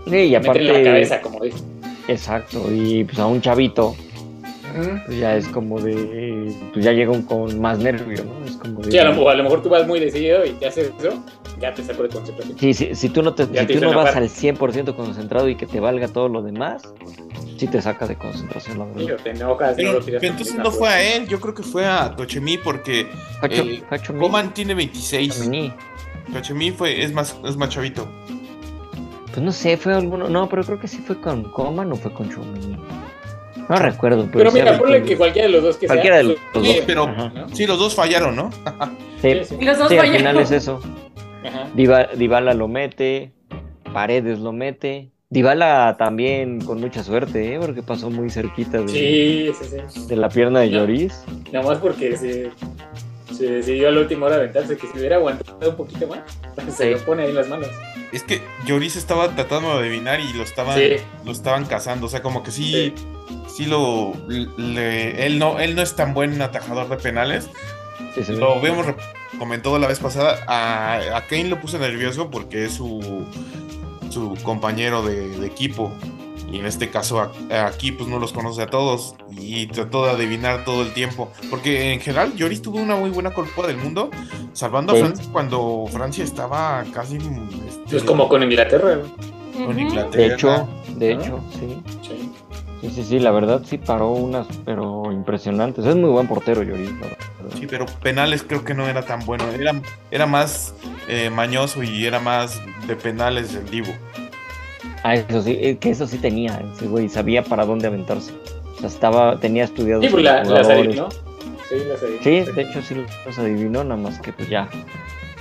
Sí, 0.06 0.16
y 0.16 0.34
aparte... 0.34 0.60
en 0.68 0.84
la 0.84 0.90
cabeza, 0.90 1.22
como 1.22 1.40
dice. 1.42 1.58
Exacto, 2.08 2.64
y 2.70 3.04
pues 3.04 3.18
a 3.18 3.26
un 3.26 3.40
chavito, 3.40 3.94
pues 5.06 5.18
ya 5.18 5.36
es 5.36 5.48
como 5.48 5.80
de... 5.80 6.52
Pues 6.72 6.84
ya 6.84 6.92
llega 6.92 7.10
un- 7.12 7.22
con 7.22 7.60
más 7.60 7.78
nervio, 7.78 8.24
¿no? 8.24 8.44
Es 8.44 8.56
como 8.56 8.80
de... 8.82 8.90
Sí, 8.90 8.98
a 8.98 9.04
lo, 9.04 9.28
a 9.28 9.34
lo 9.34 9.42
mejor 9.44 9.62
tú 9.62 9.68
vas 9.68 9.86
muy 9.86 10.00
decidido 10.00 10.44
y 10.44 10.50
te 10.52 10.66
haces 10.66 10.92
eso, 10.98 11.22
ya 11.60 11.72
te 11.74 11.82
saco 11.84 12.02
de 12.02 12.08
concentración. 12.08 12.58
Sí, 12.58 12.74
sí, 12.74 12.94
si 12.94 13.08
tú 13.08 13.22
no, 13.22 13.34
te, 13.34 13.46
si 13.46 13.52
te 13.52 13.66
tú 13.66 13.80
no 13.80 13.94
vas 13.94 14.14
al 14.16 14.28
100% 14.28 14.94
concentrado 14.96 15.48
y 15.48 15.56
que 15.56 15.66
te 15.66 15.80
valga 15.80 16.08
todo 16.08 16.28
lo 16.28 16.42
demás, 16.42 16.82
sí 17.56 17.66
te 17.68 17.80
saca 17.80 18.06
de 18.06 18.16
concentración, 18.16 18.78
la 18.78 18.84
verdad. 18.86 19.14
o 19.14 19.22
te 19.22 19.30
enojas, 19.30 19.70
no 19.70 19.76
Pero, 19.76 19.92
lo 19.92 20.00
tiras 20.00 20.20
pero 20.20 20.32
con 20.32 20.40
entonces 20.40 20.54
no 20.64 20.70
fue 20.70 20.88
a 20.88 21.16
él, 21.16 21.28
yo 21.28 21.40
creo 21.40 21.54
que 21.54 21.62
fue 21.62 21.86
a 21.86 22.14
Tochemi 22.16 22.58
porque 22.58 23.06
eh, 23.48 23.82
Coman 24.18 24.52
tiene 24.54 24.74
26. 24.74 25.46
Mini. 25.48 25.72
Tochemi 26.32 26.70
fue, 26.70 27.02
es 27.02 27.12
más, 27.12 27.36
es 27.44 27.56
más 27.56 27.68
chavito. 27.68 28.08
Pues 29.32 29.42
no 29.42 29.50
sé, 29.52 29.76
fue 29.78 29.94
alguno. 29.94 30.28
No, 30.28 30.46
pero 30.48 30.62
creo 30.62 30.78
que 30.78 30.86
sí 30.88 30.98
fue 30.98 31.18
con 31.20 31.44
Coman 31.44 31.90
o 31.90 31.96
fue 31.96 32.12
con 32.12 32.28
Chomini. 32.30 32.76
No 33.68 33.76
recuerdo, 33.76 34.22
pero, 34.26 34.38
Pero 34.38 34.50
sí 34.50 34.58
mira, 34.58 34.78
ponle 34.78 35.02
que- 35.02 35.08
que 35.10 35.16
cualquiera 35.16 35.46
de 35.48 35.52
los 35.54 35.62
dos 35.62 35.76
que 35.76 35.86
Cualquiera 35.86 36.16
sea, 36.16 36.22
de 36.22 36.28
los 36.34 36.38
pues, 36.52 36.64
dos, 36.66 36.74
sí, 36.76 36.82
pero- 36.86 37.04
Ajá. 37.04 37.28
¿no? 37.34 37.48
Sí, 37.50 37.66
los 37.66 37.78
dos 37.78 37.94
fallaron, 37.94 38.36
¿no? 38.36 38.50
Sí, 39.22 39.32
Sí, 39.34 39.44
sí. 39.44 39.56
Y 39.60 39.64
los 39.64 39.78
dos 39.78 39.88
sí, 39.88 39.94
al 39.94 40.00
fallaron. 40.00 40.16
final 40.18 40.38
es 40.40 40.50
eso. 40.50 40.80
Ajá. 41.46 41.68
Diva- 41.74 42.08
Dybala 42.16 42.54
lo 42.54 42.68
mete, 42.68 43.32
Paredes 43.92 44.38
lo 44.40 44.52
mete. 44.52 45.10
Dybala 45.30 45.96
también 45.98 46.60
con 46.60 46.80
mucha 46.80 47.02
suerte, 47.02 47.54
¿eh? 47.54 47.58
porque 47.60 47.82
pasó 47.82 48.10
muy 48.10 48.28
cerquita 48.30 48.78
de, 48.82 48.88
Sí, 48.88 49.52
sí, 49.58 49.76
sí. 49.88 50.06
de 50.08 50.16
la 50.16 50.28
pierna 50.28 50.60
de. 50.60 50.70
Lloris. 50.70 51.24
Nada 51.52 51.66
más 51.66 51.78
porque 51.78 52.16
se, 52.18 52.50
se 53.32 53.46
decidió 53.50 53.88
a 53.88 53.92
la 53.92 54.00
última 54.00 54.26
hora 54.26 54.36
aventarse, 54.36 54.76
que 54.76 54.86
si 54.88 54.98
hubiera 54.98 55.16
aguantado 55.16 55.70
un 55.70 55.76
poquito 55.76 56.06
más, 56.06 56.20
se 56.76 56.90
lo 56.90 56.98
pone 56.98 57.22
ahí 57.22 57.30
en 57.30 57.36
las 57.36 57.48
manos. 57.48 57.68
Es 58.12 58.22
que 58.22 58.42
Lloris 58.66 58.96
estaba 58.96 59.34
tratando 59.34 59.72
de 59.78 59.86
adivinar 59.88 60.20
y 60.20 60.32
lo 60.34 60.42
estaban, 60.42 60.76
Sí. 60.78 60.96
lo 61.24 61.32
estaban 61.32 61.64
cazando. 61.64 62.06
O 62.06 62.08
sea, 62.10 62.22
como 62.22 62.42
que 62.42 62.50
sí, 62.50 62.70
Sí. 62.72 62.94
sí 63.56 63.66
lo. 63.66 64.12
le- 64.28 65.26
él, 65.26 65.38
no, 65.38 65.58
él 65.58 65.74
no 65.74 65.82
es 65.82 65.96
tan 65.96 66.12
buen 66.14 66.40
atajador 66.42 66.88
de 66.88 66.96
penales. 66.96 67.48
Sí. 68.14 68.32
Lo 68.34 68.54
habíamos 68.58 68.86
comentado 69.38 69.78
la 69.78 69.86
vez 69.88 69.98
pasada. 69.98 70.44
A, 70.46 71.16
a 71.16 71.26
Kane 71.26 71.44
lo 71.44 71.60
puso 71.60 71.78
nervioso 71.78 72.30
porque 72.30 72.66
es 72.66 72.74
su, 72.74 73.24
su 74.10 74.34
compañero 74.42 75.02
de, 75.02 75.28
de 75.38 75.46
equipo. 75.46 75.92
Y 76.52 76.58
en 76.58 76.66
este 76.66 76.90
caso 76.90 77.32
aquí 77.50 77.92
pues 77.92 78.08
no 78.08 78.18
los 78.18 78.32
conoce 78.32 78.62
a 78.62 78.66
todos. 78.66 79.16
Y 79.30 79.66
trató 79.68 80.04
de 80.04 80.12
adivinar 80.12 80.64
todo 80.64 80.82
el 80.82 80.92
tiempo. 80.92 81.32
Porque 81.50 81.92
en 81.92 82.00
general 82.00 82.34
Lloris 82.36 82.60
tuvo 82.62 82.78
una 82.78 82.94
muy 82.94 83.10
buena 83.10 83.30
Copa 83.32 83.66
del 83.66 83.78
Mundo. 83.78 84.10
Salvando 84.52 84.92
Sí. 84.94 85.00
a 85.00 85.04
Francia 85.06 85.24
cuando 85.32 85.84
Francia 85.90 86.22
estaba 86.24 86.84
casi... 86.92 87.16
este, 87.16 87.82
Pues 87.90 88.02
como 88.04 88.28
con 88.28 88.42
Inglaterra. 88.42 88.96
¿no? 89.56 89.66
con. 89.66 89.78
Inglaterra. 89.78 90.10
De 90.10 90.34
hecho, 90.34 90.68
de 90.96 91.14
¿no? 91.14 91.22
hecho, 91.22 91.40
sí. 91.52 91.82
Sí. 92.02 92.32
Sí, 92.82 92.90
sí, 92.90 93.04
sí, 93.04 93.18
la 93.20 93.30
verdad 93.30 93.62
sí 93.64 93.78
paró 93.78 94.10
unas, 94.10 94.46
pero 94.64 95.12
impresionantes. 95.12 95.86
Es 95.86 95.94
muy 95.94 96.10
buen 96.10 96.26
portero, 96.26 96.62
Lloris. 96.64 96.90
la 96.90 96.96
verdad. 97.06 97.18
Sí, 97.56 97.66
pero 97.68 97.86
penales 98.02 98.42
creo 98.42 98.64
que 98.64 98.74
no 98.74 98.88
era 98.88 99.02
tan 99.06 99.24
bueno. 99.24 99.44
Era, 99.52 99.80
era 100.10 100.26
más 100.26 100.74
eh, 101.08 101.30
mañoso 101.30 101.82
y 101.84 102.04
era 102.06 102.18
más 102.18 102.60
de 102.88 102.96
penales 102.96 103.54
el 103.54 103.70
Divo. 103.70 103.92
Ah, 105.04 105.14
eso 105.16 105.42
sí, 105.42 105.58
es 105.60 105.78
que 105.78 105.90
eso 105.90 106.06
sí 106.06 106.18
tenía, 106.18 106.62
ese 106.74 106.86
güey, 106.86 107.08
sabía 107.08 107.42
para 107.42 107.64
dónde 107.64 107.88
aventarse. 107.88 108.32
O 108.76 108.80
sea, 108.80 108.88
estaba, 108.88 109.38
tenía 109.38 109.64
estudiado 109.64 110.02
Sí, 110.02 110.08
pues 110.08 110.22
la, 110.22 110.44
las 110.44 110.68
adivinó. 110.68 111.08
Sí, 111.68 111.76
las 111.88 112.02
adivinó. 112.02 112.22
Sí, 112.22 112.52
de 112.52 112.62
hecho 112.62 112.82
sí 112.82 112.94
los 113.26 113.38
adivinó, 113.38 113.84
nada 113.84 114.00
más 114.00 114.20
que 114.20 114.32
pues 114.32 114.48
ya 114.48 114.68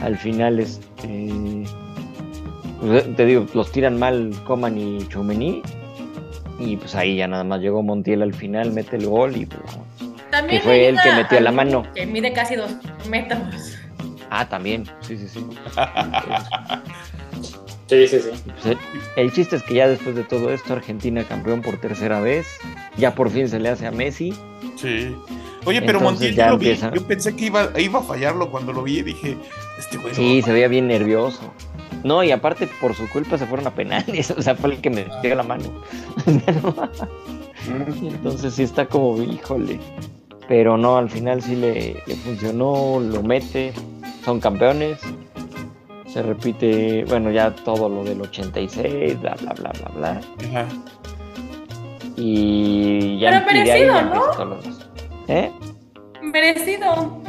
al 0.01 0.17
final 0.17 0.59
este 0.59 1.63
pues, 2.79 3.15
te 3.15 3.25
digo, 3.25 3.45
los 3.53 3.71
tiran 3.71 3.99
mal 3.99 4.33
Coman 4.45 4.77
y 4.77 5.07
Chomení 5.07 5.61
y 6.59 6.77
pues 6.77 6.95
ahí 6.95 7.17
ya 7.17 7.27
nada 7.27 7.43
más 7.43 7.61
llegó 7.61 7.83
Montiel 7.83 8.23
al 8.23 8.33
final, 8.33 8.71
mete 8.71 8.95
el 8.95 9.07
gol 9.07 9.37
y 9.37 9.45
pues, 9.45 9.61
También 10.31 10.59
que 10.59 10.63
fue 10.63 10.87
él 10.89 10.97
que 11.01 11.11
metió 11.13 11.39
la 11.39 11.51
mano. 11.51 11.83
Que 11.93 12.05
mide 12.05 12.33
casi 12.33 12.55
dos 12.55 12.71
metros. 13.09 13.39
ah, 14.29 14.47
también, 14.47 14.85
sí, 15.01 15.17
sí, 15.17 15.27
sí. 15.27 15.45
Sí, 17.91 18.07
sí, 18.07 18.21
sí. 18.21 18.29
Pues, 18.45 18.65
el, 18.67 18.77
el 19.17 19.33
chiste 19.33 19.57
es 19.57 19.63
que 19.63 19.73
ya 19.73 19.89
después 19.89 20.15
de 20.15 20.23
todo 20.23 20.49
esto 20.49 20.71
Argentina 20.71 21.25
campeón 21.25 21.61
por 21.61 21.75
tercera 21.75 22.21
vez, 22.21 22.47
ya 22.95 23.13
por 23.13 23.29
fin 23.29 23.49
se 23.49 23.59
le 23.59 23.67
hace 23.67 23.85
a 23.85 23.91
Messi. 23.91 24.33
Sí. 24.77 25.13
Oye, 25.65 25.81
pero 25.81 25.99
Entonces 25.99 26.01
Montiel 26.01 26.35
ya 26.35 26.45
yo 26.45 26.51
lo 26.53 26.57
vi. 26.57 26.73
Yo 26.73 27.05
pensé 27.05 27.35
que 27.35 27.47
iba, 27.47 27.69
iba 27.77 27.99
a 27.99 28.03
fallarlo 28.03 28.49
cuando 28.49 28.71
lo 28.71 28.83
vi 28.83 28.99
y 28.99 29.01
dije, 29.01 29.37
este 29.77 29.97
güey. 29.97 30.15
Sí, 30.15 30.39
no. 30.39 30.45
se 30.45 30.53
veía 30.53 30.69
bien 30.69 30.87
nervioso. 30.87 31.53
No, 32.05 32.23
y 32.23 32.31
aparte 32.31 32.69
por 32.79 32.95
su 32.95 33.09
culpa 33.09 33.37
se 33.37 33.45
fueron 33.45 33.67
a 33.67 33.75
penales, 33.75 34.31
o 34.37 34.41
sea, 34.41 34.55
fue 34.55 34.71
el 34.71 34.79
que 34.79 34.89
me 34.89 35.05
dio 35.21 35.35
la 35.35 35.43
mano. 35.43 35.83
Entonces 38.01 38.53
sí 38.53 38.63
está 38.63 38.85
como, 38.85 39.21
híjole. 39.21 39.81
Pero 40.47 40.77
no, 40.77 40.95
al 40.97 41.09
final 41.09 41.41
sí 41.41 41.57
le, 41.57 42.01
le 42.07 42.15
funcionó, 42.15 43.01
lo 43.01 43.21
mete, 43.21 43.73
son 44.23 44.39
campeones. 44.39 44.97
Se 46.11 46.21
repite, 46.21 47.05
bueno, 47.07 47.31
ya 47.31 47.51
todo 47.55 47.87
lo 47.87 48.03
del 48.03 48.21
86, 48.21 49.19
bla, 49.21 49.35
bla, 49.41 49.53
bla, 49.53 49.71
bla, 49.71 49.89
bla. 49.95 50.21
Ajá. 50.49 50.67
Y 52.17 53.19
ya 53.19 53.29
Pero 53.29 53.45
merecido, 53.45 53.93
ya 53.93 54.45
¿no? 54.45 54.57
¿Eh? 55.27 55.51
Merecido. 56.21 57.21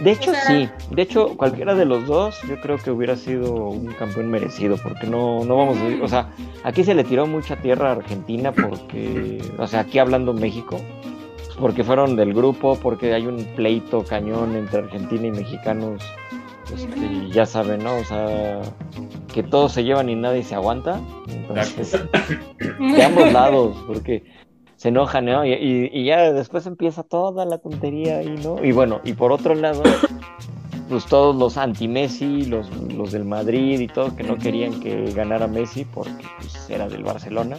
De 0.00 0.10
hecho, 0.12 0.30
O 0.30 0.34
sea- 0.34 0.42
sí. 0.46 0.68
De 0.90 1.02
hecho, 1.02 1.36
cualquiera 1.38 1.74
de 1.74 1.86
los 1.86 2.06
dos, 2.06 2.38
yo 2.48 2.60
creo 2.60 2.76
que 2.76 2.90
hubiera 2.90 3.16
sido 3.16 3.50
un 3.54 3.86
campeón 3.94 4.30
merecido, 4.30 4.76
porque 4.76 5.06
no, 5.06 5.42
no 5.46 5.56
vamos 5.56 5.78
a 5.78 5.84
decir, 5.84 6.02
o 6.02 6.08
sea, 6.08 6.28
aquí 6.64 6.84
se 6.84 6.94
le 6.94 7.02
tiró 7.02 7.26
mucha 7.26 7.56
tierra 7.56 7.88
a 7.88 7.92
Argentina 7.92 8.52
porque, 8.52 9.40
o 9.58 9.66
sea, 9.66 9.80
aquí 9.80 9.98
hablando 9.98 10.34
México, 10.34 10.78
porque 11.58 11.82
fueron 11.82 12.14
del 12.14 12.34
grupo, 12.34 12.76
porque 12.76 13.14
hay 13.14 13.26
un 13.26 13.42
pleito 13.56 14.04
cañón 14.04 14.54
entre 14.54 14.80
Argentina 14.80 15.28
y 15.28 15.30
mexicanos, 15.30 16.02
y 17.00 17.30
ya 17.32 17.46
saben, 17.46 17.82
¿no? 17.84 17.96
O 17.96 18.04
sea, 18.04 18.60
que 19.32 19.42
todos 19.42 19.72
se 19.72 19.84
llevan 19.84 20.08
y 20.08 20.14
nadie 20.16 20.42
se 20.42 20.54
aguanta. 20.54 21.00
Entonces, 21.28 21.98
de 22.78 23.02
ambos 23.02 23.32
lados, 23.32 23.76
porque 23.86 24.24
se 24.76 24.88
enojan, 24.88 25.26
¿no? 25.26 25.44
Y, 25.44 25.52
y- 25.52 25.90
y 25.92 26.04
ya 26.04 26.32
después 26.32 26.66
empieza 26.66 27.02
toda 27.02 27.44
la 27.44 27.58
tontería 27.58 28.18
ahí, 28.18 28.34
¿no? 28.42 28.62
Y 28.64 28.72
bueno, 28.72 29.00
y 29.04 29.12
por 29.14 29.32
otro 29.32 29.54
lado, 29.54 29.82
pues 30.88 31.06
todos 31.06 31.34
los 31.36 31.56
anti-Messi, 31.56 32.46
los, 32.46 32.70
los 32.92 33.12
del 33.12 33.24
Madrid 33.24 33.80
y 33.80 33.86
todo, 33.88 34.14
que 34.14 34.22
no 34.22 34.36
querían 34.36 34.78
que 34.80 35.12
ganara 35.12 35.46
Messi 35.46 35.84
porque 35.84 36.26
pues, 36.38 36.68
era 36.70 36.88
del 36.88 37.02
Barcelona, 37.04 37.56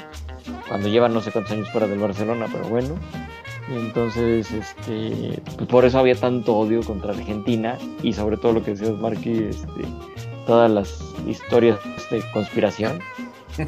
cuando 0.67 0.87
lleva 0.89 1.09
no 1.09 1.21
sé 1.21 1.31
cuántos 1.31 1.53
años 1.53 1.69
fuera 1.71 1.87
del 1.87 1.99
Barcelona, 1.99 2.47
pero 2.51 2.67
bueno. 2.69 2.95
Entonces, 3.69 4.49
este, 4.51 5.41
pues 5.57 5.67
por 5.67 5.83
eso 5.85 5.99
había 5.99 6.15
tanto 6.15 6.55
odio 6.55 6.81
contra 6.81 7.11
Argentina 7.11 7.77
y 8.01 8.13
sobre 8.13 8.37
todo 8.37 8.53
lo 8.53 8.63
que 8.63 8.71
decías, 8.71 8.91
Marky, 8.97 9.43
este, 9.49 9.81
todas 10.45 10.71
las 10.71 11.03
historias 11.27 11.77
de 12.09 12.21
conspiración. 12.33 12.99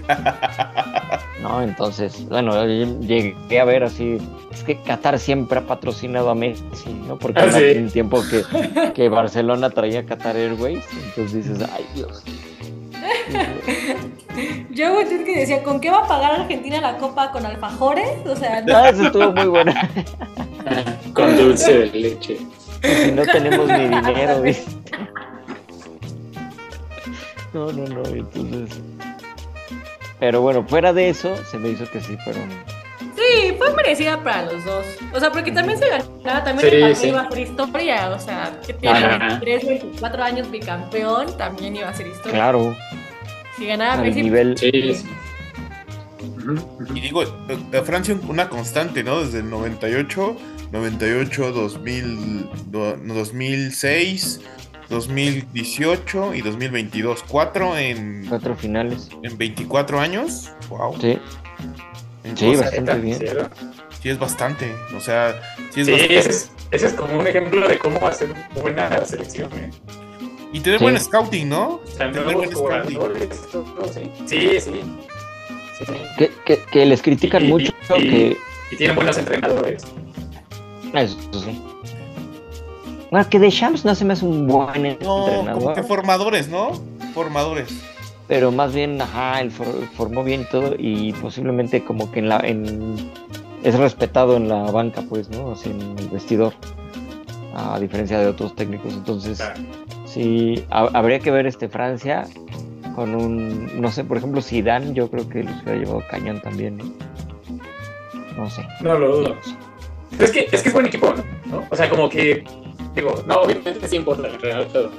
No, 1.41 1.62
entonces, 1.62 2.28
bueno, 2.28 2.66
llegué 2.66 3.60
a 3.62 3.64
ver 3.64 3.84
así, 3.86 4.18
es 4.52 4.62
que 4.66 4.76
Qatar 4.82 5.18
siempre 5.20 5.60
ha 5.60 5.66
patrocinado 5.66 6.30
a 6.30 6.36
Messi, 6.36 6.91
¿no? 7.08 7.18
Porque 7.18 7.39
Ah, 7.39 7.50
sí. 7.50 7.78
un 7.78 7.89
tiempo 7.89 8.22
que, 8.30 8.91
que 8.93 9.08
Barcelona 9.08 9.70
traía 9.70 10.06
Qatar 10.06 10.36
Airways, 10.36 10.84
entonces 10.93 11.34
dices, 11.47 11.70
ay 11.74 11.86
Dios. 11.95 12.24
Yo 14.72 14.94
güey, 14.94 15.06
es 15.06 15.24
que 15.26 15.40
decía, 15.40 15.64
¿con 15.64 15.80
qué 15.82 15.90
va 15.90 16.00
a 16.00 16.08
pagar 16.08 16.32
Argentina 16.42 16.80
la 16.82 16.98
copa? 16.98 17.32
¿Con 17.32 17.46
alfajores? 17.46 18.26
O 18.26 18.36
sea, 18.36 18.62
no. 18.62 18.74
No, 18.74 18.86
eso 18.86 19.06
estuvo 19.06 19.32
muy 19.34 19.48
bueno. 19.48 19.74
Con 21.14 21.36
dulce 21.38 21.80
de 21.80 21.86
leche. 21.88 22.38
si 22.82 23.12
no 23.12 23.24
tenemos 23.24 23.68
ni 23.68 23.88
dinero, 23.88 24.42
dice. 24.42 24.66
No, 27.54 27.72
no, 27.72 27.86
no, 27.88 28.04
entonces. 28.06 28.80
Pero 30.20 30.42
bueno, 30.42 30.64
fuera 30.68 30.94
de 30.94 31.10
eso, 31.10 31.36
se 31.50 31.58
me 31.58 31.70
hizo 31.70 31.90
que 31.90 32.00
sí 32.00 32.16
fueron. 32.24 32.48
Sí, 33.16 33.54
fue 33.58 33.74
merecida 33.76 34.22
para 34.24 34.44
los 34.44 34.64
dos. 34.64 34.86
O 35.14 35.20
sea, 35.20 35.32
porque 35.32 35.52
también 35.52 35.80
se 35.80 35.90
ganaba, 35.90 36.44
también 36.44 36.70
Sí, 36.70 36.76
el 36.76 36.96
sí. 36.96 37.08
iba 37.08 37.22
a 37.22 37.30
ser 37.30 37.40
historia. 37.40 38.10
O 38.12 38.20
sea, 38.20 38.52
que 38.66 38.74
tiene 38.74 38.98
Ajá. 38.98 39.18
23, 39.40 39.68
24 39.68 40.24
años 40.24 40.52
bicampeón, 40.52 41.38
también 41.38 41.76
iba 41.76 41.90
a 41.90 41.94
ser 41.94 42.08
historia. 42.08 42.32
Claro, 42.34 42.76
Si 43.60 43.66
ganaba 43.68 44.01
al 44.01 44.16
nivel. 44.16 44.57
Sí, 44.57 44.72
sí. 44.72 45.05
Y 46.95 46.99
digo, 47.01 47.24
Francia 47.86 48.18
una 48.28 48.49
constante, 48.49 49.03
¿no? 49.03 49.22
Desde 49.24 49.39
el 49.39 49.49
98, 49.49 50.36
98, 50.72 51.51
2000, 51.51 52.49
do- 52.72 52.97
2006, 52.97 54.41
2018 54.89 56.34
y 56.34 56.41
2022. 56.41 57.24
Cuatro 57.28 57.78
en, 57.78 58.26
Cuatro 58.28 58.55
finales. 58.55 59.10
en 59.22 59.38
24 59.38 59.99
años. 59.99 60.49
Wow. 60.70 60.95
Sí, 60.99 61.20
Sí, 62.36 62.55
bastante 62.55 62.93
bien. 62.99 63.20
Sí, 64.01 64.10
es 64.10 64.18
bastante. 64.20 64.72
O 64.95 64.99
sea, 64.99 65.39
sí 65.72 65.82
es 65.82 65.86
Sí, 65.88 65.91
bastante. 65.91 66.18
ese 66.20 66.30
es, 66.30 66.51
ese 66.72 66.86
es 66.88 66.93
como 66.93 67.20
un 67.20 67.28
ejemplo 67.28 67.68
de 67.68 67.78
cómo 67.78 68.05
hacer 68.07 68.30
buena 68.62 69.03
selección, 69.05 69.49
¿eh? 69.53 69.70
Y 70.52 70.60
tener 70.62 70.80
Sí. 70.80 70.84
buen 70.86 71.00
scouting, 71.00 71.50
¿no? 71.50 71.80
Tener 71.97 72.24
buen 72.34 72.50
scouting. 72.52 73.00
sí. 73.93 74.12
Sí, 74.26 74.60
sí. 74.62 74.72
Sí. 75.80 75.93
que, 76.18 76.32
que, 76.45 76.60
que 76.72 76.86
les 76.86 77.02
critican 77.02 77.45
Y- 77.45 77.47
mucho 77.50 77.72
y- 77.97 78.10
que. 78.10 78.38
Y 78.72 78.76
tienen 78.76 78.95
buenos 78.95 79.18
entrenadores. 79.18 79.84
Eso 80.93 81.18
sí. 81.34 81.62
Bueno, 83.12 83.28
que 83.30 83.39
de 83.39 83.50
Shams 83.50 83.86
no 83.86 83.95
se 83.95 84.06
me 84.06 84.14
hace 84.14 84.26
un 84.26 84.45
buen 84.47 84.84
No, 85.02 85.06
como 85.08 85.28
entrenador, 85.30 85.74
que 85.74 85.84
formadores, 85.84 86.47
¿no? 86.50 86.72
Formadores. 87.14 87.70
pero 88.28 88.52
más 88.52 88.74
bien, 88.76 89.02
ajá, 89.02 89.41
él 89.41 89.50
for- 89.50 89.88
formó 89.97 90.24
bien 90.24 90.41
y 90.41 90.45
todo 90.45 90.76
y 90.78 91.14
posiblemente 91.14 91.84
como 91.84 92.12
que 92.12 92.20
en 92.20 92.30
la 92.30 92.38
en 92.41 93.12
es 93.64 93.76
respetado 93.76 94.38
en 94.38 94.47
la 94.47 94.64
banca, 94.72 95.02
pues, 95.10 95.30
¿no? 95.30 95.54
Así 95.54 95.70
en 95.72 95.97
el 95.97 96.10
vestidor, 96.10 96.54
a 97.56 97.80
diferencia 97.80 98.20
de 98.20 98.28
otros 98.28 98.56
técnicos. 98.56 98.93
Entonces, 98.93 99.38
Claro. 99.39 99.60
Sí, 100.14 100.64
ha- 100.70 100.89
habría 100.93 101.20
que 101.20 101.32
ver 101.32 101.45
este 101.47 101.70
Francia 101.70 102.26
con 102.95 103.16
un, 103.16 103.80
no 103.82 103.91
sé, 103.91 104.03
por 104.03 104.18
ejemplo, 104.18 104.41
Zidane, 104.41 104.93
yo 104.93 105.10
creo 105.10 105.28
que 105.30 105.43
los 105.43 105.53
hubiera 105.64 105.80
llevado 105.80 106.03
cañón 106.10 106.41
también, 106.41 106.78
¿no? 106.78 106.86
no 108.38 108.49
sé. 108.49 108.66
No 108.82 108.97
lo 108.97 109.18
dudo. 109.18 109.36
Es 110.20 110.32
que, 110.32 110.47
es 110.51 110.62
que 110.64 110.70
es 110.70 110.74
buen 110.74 110.86
equipo, 110.88 111.14
¿no? 111.45 111.66
O 111.70 111.76
sea, 111.76 111.89
como 111.89 112.10
que, 112.10 112.43
digo, 112.95 113.24
no, 113.28 113.41
obviamente 113.41 113.88
sí 113.88 113.97
importa 113.97 114.28
el 114.28 114.34
entrenador 114.34 114.68
todo. 114.68 114.91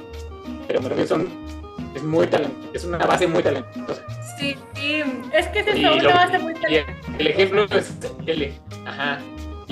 Pero 0.67 0.81
me 0.81 0.89
refiero, 0.89 1.07
son, 1.09 1.27
es 1.95 2.03
muy 2.03 2.25
talent, 2.27 2.53
es 2.73 2.85
una 2.85 2.97
base 2.99 3.27
muy 3.27 3.43
talentosa. 3.43 4.01
Sí, 4.39 4.55
sí. 4.75 5.01
Es 5.33 5.47
que 5.49 5.59
es 5.59 5.67
eso, 5.67 5.93
una 5.93 6.13
base 6.15 6.39
muy 6.39 6.53
talentosa. 6.53 6.97
el 7.19 7.27
ejemplo 7.27 7.65
es 7.65 7.93
el, 8.25 8.53
ajá, 8.85 9.19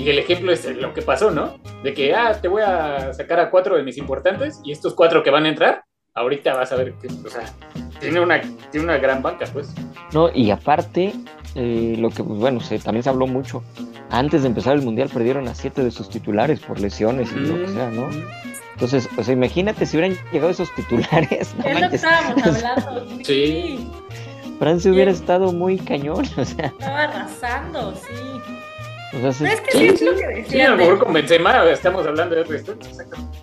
y 0.00 0.08
el 0.08 0.18
ejemplo 0.18 0.52
es 0.52 0.64
lo 0.76 0.94
que 0.94 1.02
pasó, 1.02 1.30
¿no? 1.30 1.58
De 1.82 1.92
que, 1.94 2.14
ah, 2.14 2.40
te 2.40 2.48
voy 2.48 2.62
a 2.62 3.12
sacar 3.12 3.38
a 3.40 3.50
cuatro 3.50 3.76
de 3.76 3.82
mis 3.82 3.98
importantes 3.98 4.60
y 4.64 4.72
estos 4.72 4.94
cuatro 4.94 5.22
que 5.22 5.30
van 5.30 5.44
a 5.44 5.48
entrar, 5.50 5.84
ahorita 6.14 6.54
vas 6.54 6.72
a 6.72 6.76
ver 6.76 6.94
que, 6.94 7.08
o 7.08 7.30
sea, 7.30 7.52
tiene 8.00 8.20
una, 8.20 8.40
tiene 8.70 8.84
una 8.84 8.98
gran 8.98 9.22
banca, 9.22 9.46
pues. 9.52 9.72
No, 10.12 10.30
y 10.34 10.50
aparte, 10.50 11.12
eh, 11.54 11.96
lo 11.98 12.10
que, 12.10 12.24
pues, 12.24 12.38
bueno, 12.38 12.60
se, 12.60 12.78
también 12.78 13.02
se 13.02 13.10
habló 13.10 13.26
mucho. 13.26 13.62
Antes 14.10 14.42
de 14.42 14.48
empezar 14.48 14.74
el 14.74 14.82
mundial 14.82 15.10
perdieron 15.12 15.46
a 15.48 15.54
siete 15.54 15.84
de 15.84 15.90
sus 15.90 16.08
titulares 16.08 16.60
por 16.60 16.80
lesiones 16.80 17.30
y 17.32 17.36
lo 17.36 17.58
que 17.60 17.68
sea, 17.68 17.90
¿no? 17.90 18.08
Entonces, 18.72 19.08
o 19.18 19.22
sea, 19.22 19.34
imagínate 19.34 19.84
si 19.84 19.98
hubieran 19.98 20.16
llegado 20.32 20.50
esos 20.50 20.74
titulares. 20.74 21.54
No 21.58 21.64
Es 21.66 21.80
lo 21.80 21.90
que 21.90 21.96
estábamos 21.96 22.46
hablando. 22.64 23.06
Sí. 23.24 23.86
Francia 24.58 24.90
hubiera 24.90 25.10
estado 25.10 25.52
muy 25.52 25.78
cañón. 25.78 26.24
O 26.36 26.44
sea, 26.44 26.66
Estaba 26.66 27.02
arrasando, 27.02 27.94
sí. 27.94 28.14
O 29.12 29.20
sea, 29.20 29.32
se- 29.32 29.46
Es 29.52 29.60
que 29.60 29.72
Sí, 29.72 29.78
sí, 29.78 29.86
es 29.86 29.98
sí. 29.98 30.04
lo 30.04 30.14
que 30.16 30.44
Sí, 30.48 30.60
a 30.60 30.70
lo 30.70 30.76
mejor 30.76 30.98
con 31.04 31.12
Benzema 31.12 31.64
estamos 31.70 32.06
hablando 32.06 32.34
de 32.34 32.42
otra 32.42 32.56
historia. 32.56 32.88
Exactamente. 32.88 33.38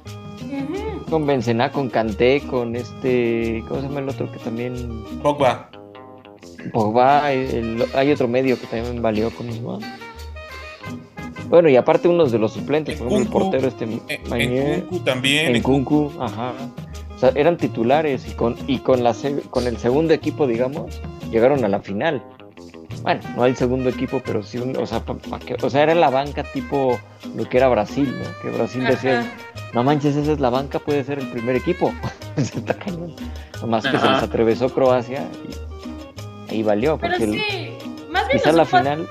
Ujú. 0.48 1.06
con 1.10 1.26
Benzema, 1.26 1.72
con 1.72 1.90
Kanté, 1.90 2.42
con 2.50 2.76
este, 2.76 3.64
¿cómo 3.68 3.82
se 3.82 3.88
llama 3.88 4.00
el 4.02 4.10
otro 4.10 4.32
que 4.32 4.40
también? 4.40 5.04
Pogba. 5.22 5.70
Pogba, 6.74 7.32
el- 7.32 7.86
hay 7.96 8.12
otro 8.12 8.28
medio 8.28 8.60
que 8.60 8.68
también 8.68 9.02
valió 9.02 9.30
con 9.32 9.48
¿no? 9.64 9.80
Bueno, 11.50 11.70
y 11.70 11.76
aparte 11.78 12.08
unos 12.10 12.32
de 12.32 12.40
los 12.40 12.54
suplentes, 12.54 12.98
por 12.98 13.08
ejemplo, 13.08 13.26
el 13.26 13.32
portero 13.32 13.68
este 13.70 13.86
En, 13.86 14.02
en 14.42 14.82
Kunku 14.82 15.00
también. 15.00 15.56
en 15.56 15.62
Kunku, 15.62 16.12
ajá. 16.20 16.54
O 17.16 17.20
sea, 17.20 17.32
eran 17.36 17.58
titulares 17.58 18.28
y 18.28 18.32
con 18.36 18.56
y 18.68 18.80
con 18.80 19.04
la 19.04 19.16
con 19.50 19.66
el 19.66 19.78
segundo 19.78 20.14
equipo, 20.14 20.46
digamos, 20.46 21.02
llegaron 21.32 21.64
a 21.64 21.68
la 21.70 21.80
final. 21.80 22.22
Bueno, 23.08 23.22
no 23.38 23.44
al 23.44 23.56
segundo 23.56 23.90
equipo, 23.90 24.22
pero 24.26 24.44
sí, 24.44 24.58
un- 24.58 24.76
o 24.76 24.86
sea, 24.86 25.00
pa- 25.00 25.14
pa' 25.16 25.40
que- 25.40 25.56
o 25.62 25.70
sea, 25.70 25.84
era 25.84 25.96
la 25.96 26.10
banca 26.10 26.44
tipo 26.44 27.00
lo 27.36 27.48
que 27.48 27.58
era 27.58 27.70
Brasil, 27.70 28.14
¿no? 28.22 28.42
Que 28.42 28.50
Brasil 28.56 28.84
decía, 28.86 29.22
Ajá. 29.22 29.30
no 29.74 29.84
manches, 29.84 30.16
esa 30.18 30.34
es 30.34 30.40
la 30.42 30.50
banca, 30.50 30.80
puede 30.80 31.04
ser 31.06 31.20
el 31.20 31.28
primer 31.30 31.56
equipo. 31.56 31.94
Está 32.36 32.74
cañón. 32.74 33.16
Nomás 33.62 33.86
que 33.86 33.98
se 33.98 34.10
les 34.10 34.24
atravesó 34.24 34.70
Croacia 34.70 35.26
y 36.50 36.52
ahí 36.54 36.64
valió. 36.64 36.98
Pero 36.98 37.14
Porque 37.18 37.24
el- 37.24 37.40
sí, 37.42 37.78
más 38.12 38.28
bien 38.28 38.40
quizá 38.40 38.52
la 38.52 38.66
final, 38.66 39.08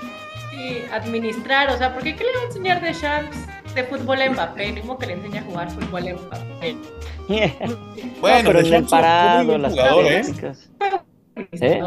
sí, 0.51 0.79
administrar, 0.93 1.71
o 1.71 1.79
sea, 1.79 1.95
porque 1.95 2.15
¿qué 2.17 2.25
le 2.25 2.33
va 2.37 2.41
a 2.43 2.45
enseñar 2.45 2.83
de 2.83 2.93
Champs 2.93 3.37
de 3.75 3.85
fútbol 3.85 4.21
a 4.23 4.31
Mbappé? 4.31 4.73
Mismo 4.73 4.99
que 4.99 5.07
le 5.07 5.13
enseña 5.15 5.41
a 5.41 5.45
jugar 5.45 5.71
fútbol 5.71 6.07
a 6.09 6.13
Mbappé. 6.15 6.77
Bueno, 8.21 8.39
no, 8.43 8.47
pero 8.49 8.61
en 8.61 8.75
el 8.75 8.85
parado, 8.85 9.59
las 9.59 9.73
jugador, 9.73 10.05
¿eh? 10.07 10.23
¿Eh? 11.37 11.83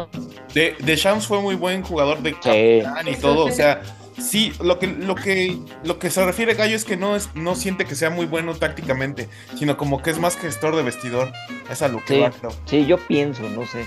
De, 0.54 0.76
Deschamps 0.80 1.26
fue 1.26 1.40
muy 1.40 1.54
buen 1.54 1.82
jugador 1.82 2.20
de 2.22 2.30
Sí. 2.30 2.36
capitán 2.84 3.08
y 3.08 3.16
todo, 3.16 3.44
o 3.46 3.50
sea, 3.50 3.82
sí, 4.18 4.52
lo 4.62 4.78
que, 4.78 4.86
lo 4.86 5.14
que, 5.14 5.56
lo 5.84 5.98
que 5.98 6.10
se 6.10 6.24
refiere 6.24 6.54
Gallo 6.54 6.76
es 6.76 6.84
que 6.84 6.96
no 6.96 7.16
es, 7.16 7.30
no 7.34 7.54
siente 7.54 7.84
que 7.84 7.94
sea 7.94 8.10
muy 8.10 8.26
bueno 8.26 8.54
tácticamente, 8.54 9.28
sino 9.58 9.76
como 9.76 10.02
que 10.02 10.10
es 10.10 10.18
más 10.18 10.36
gestor 10.36 10.76
de 10.76 10.82
vestidor. 10.82 11.32
Es 11.70 11.82
a 11.82 11.88
lo 11.88 11.98
que 12.04 12.14
Sí. 12.14 12.20
va, 12.20 12.30
creo. 12.30 12.52
Sí, 12.66 12.86
yo 12.86 12.98
pienso, 12.98 13.42
no 13.48 13.66
sé. 13.66 13.84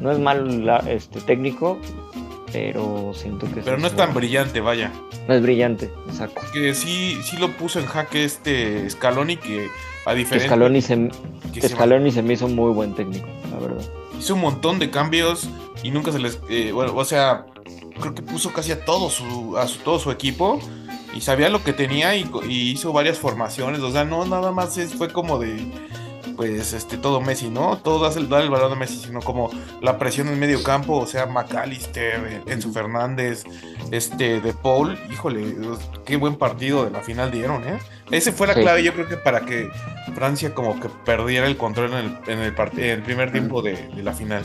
No 0.00 0.12
es 0.12 0.18
mal 0.18 0.68
este 0.88 1.20
técnico, 1.20 1.78
pero 2.52 3.12
siento 3.14 3.46
que 3.52 3.62
Pero 3.62 3.78
no 3.78 3.86
es 3.86 3.96
tan 3.96 4.14
brillante, 4.14 4.60
vaya. 4.60 4.92
No 5.26 5.34
es 5.34 5.42
brillante, 5.42 5.90
exacto. 6.08 6.40
Que 6.52 6.74
sí, 6.74 7.18
sí 7.24 7.36
lo 7.38 7.50
puso 7.52 7.80
en 7.80 7.86
jaque 7.86 8.24
este 8.24 8.88
Scaloni, 8.90 9.36
que 9.36 9.66
a 10.04 10.14
diferencia 10.14 10.48
Scaloni 10.48 10.80
se, 10.80 11.08
que 11.52 11.68
Scaloni 11.68 12.12
se 12.12 12.22
me 12.22 12.34
hizo 12.34 12.46
muy 12.46 12.72
buen 12.72 12.94
técnico, 12.94 13.26
la 13.50 13.58
verdad. 13.58 13.84
Hizo 14.18 14.34
un 14.34 14.40
montón 14.40 14.78
de 14.78 14.90
cambios 14.90 15.48
y 15.82 15.90
nunca 15.90 16.12
se 16.12 16.18
les, 16.18 16.38
eh, 16.48 16.72
bueno, 16.72 16.94
o 16.94 17.04
sea, 17.04 17.46
creo 18.00 18.14
que 18.14 18.22
puso 18.22 18.52
casi 18.52 18.72
a 18.72 18.84
todo 18.84 19.10
su, 19.10 19.56
a 19.58 19.66
su, 19.66 19.78
todo 19.80 19.98
su 19.98 20.10
equipo 20.10 20.58
y 21.14 21.20
sabía 21.20 21.48
lo 21.48 21.62
que 21.64 21.72
tenía 21.72 22.14
y, 22.16 22.28
y 22.48 22.70
hizo 22.72 22.92
varias 22.92 23.18
formaciones, 23.18 23.80
o 23.80 23.90
sea, 23.90 24.04
no 24.04 24.24
nada 24.26 24.52
más 24.52 24.76
es- 24.78 24.94
fue 24.94 25.10
como 25.12 25.38
de, 25.38 25.56
pues, 26.36 26.72
este, 26.72 26.98
todo 26.98 27.20
Messi, 27.20 27.48
¿no? 27.50 27.78
Todo 27.78 28.04
das 28.04 28.16
el, 28.16 28.32
el 28.32 28.50
balón 28.50 28.72
a 28.72 28.76
Messi, 28.76 28.98
sino 28.98 29.20
como 29.20 29.50
la 29.80 29.98
presión 29.98 30.28
en 30.28 30.38
medio 30.38 30.62
campo, 30.62 30.98
o 30.98 31.06
sea, 31.06 31.26
McAllister, 31.26 32.42
Enzo 32.46 32.70
Fernández, 32.72 33.44
este, 33.90 34.40
De 34.40 34.52
Paul, 34.52 34.98
híjole, 35.10 35.56
qué 36.04 36.16
buen 36.16 36.36
partido 36.36 36.84
de 36.84 36.90
la 36.90 37.00
final 37.00 37.30
dieron, 37.30 37.62
¿eh? 37.66 37.78
Ese 38.10 38.30
fue 38.32 38.46
la 38.46 38.54
Sí. 38.54 38.60
clave, 38.60 38.82
yo 38.84 38.92
creo 38.92 39.08
que 39.08 39.16
para 39.16 39.40
que 39.40 39.68
Francia 40.14 40.54
como 40.54 40.78
que 40.78 40.88
perdiera 41.04 41.46
el 41.46 41.56
control 41.56 41.92
en 41.92 41.98
el, 41.98 42.18
en 42.28 42.38
el, 42.40 42.54
part- 42.54 42.78
en 42.78 42.90
el 42.90 43.02
primer 43.02 43.32
tiempo 43.32 43.62
de, 43.62 43.88
de 43.88 44.02
la 44.02 44.12
final. 44.12 44.42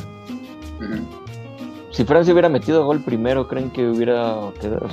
Si 1.91 2.03
Francia 2.05 2.33
hubiera 2.33 2.49
metido 2.49 2.85
gol 2.85 3.03
primero, 3.03 3.47
¿creen 3.47 3.69
que 3.69 3.87
hubiera 3.87 4.35
quedado? 4.59 4.87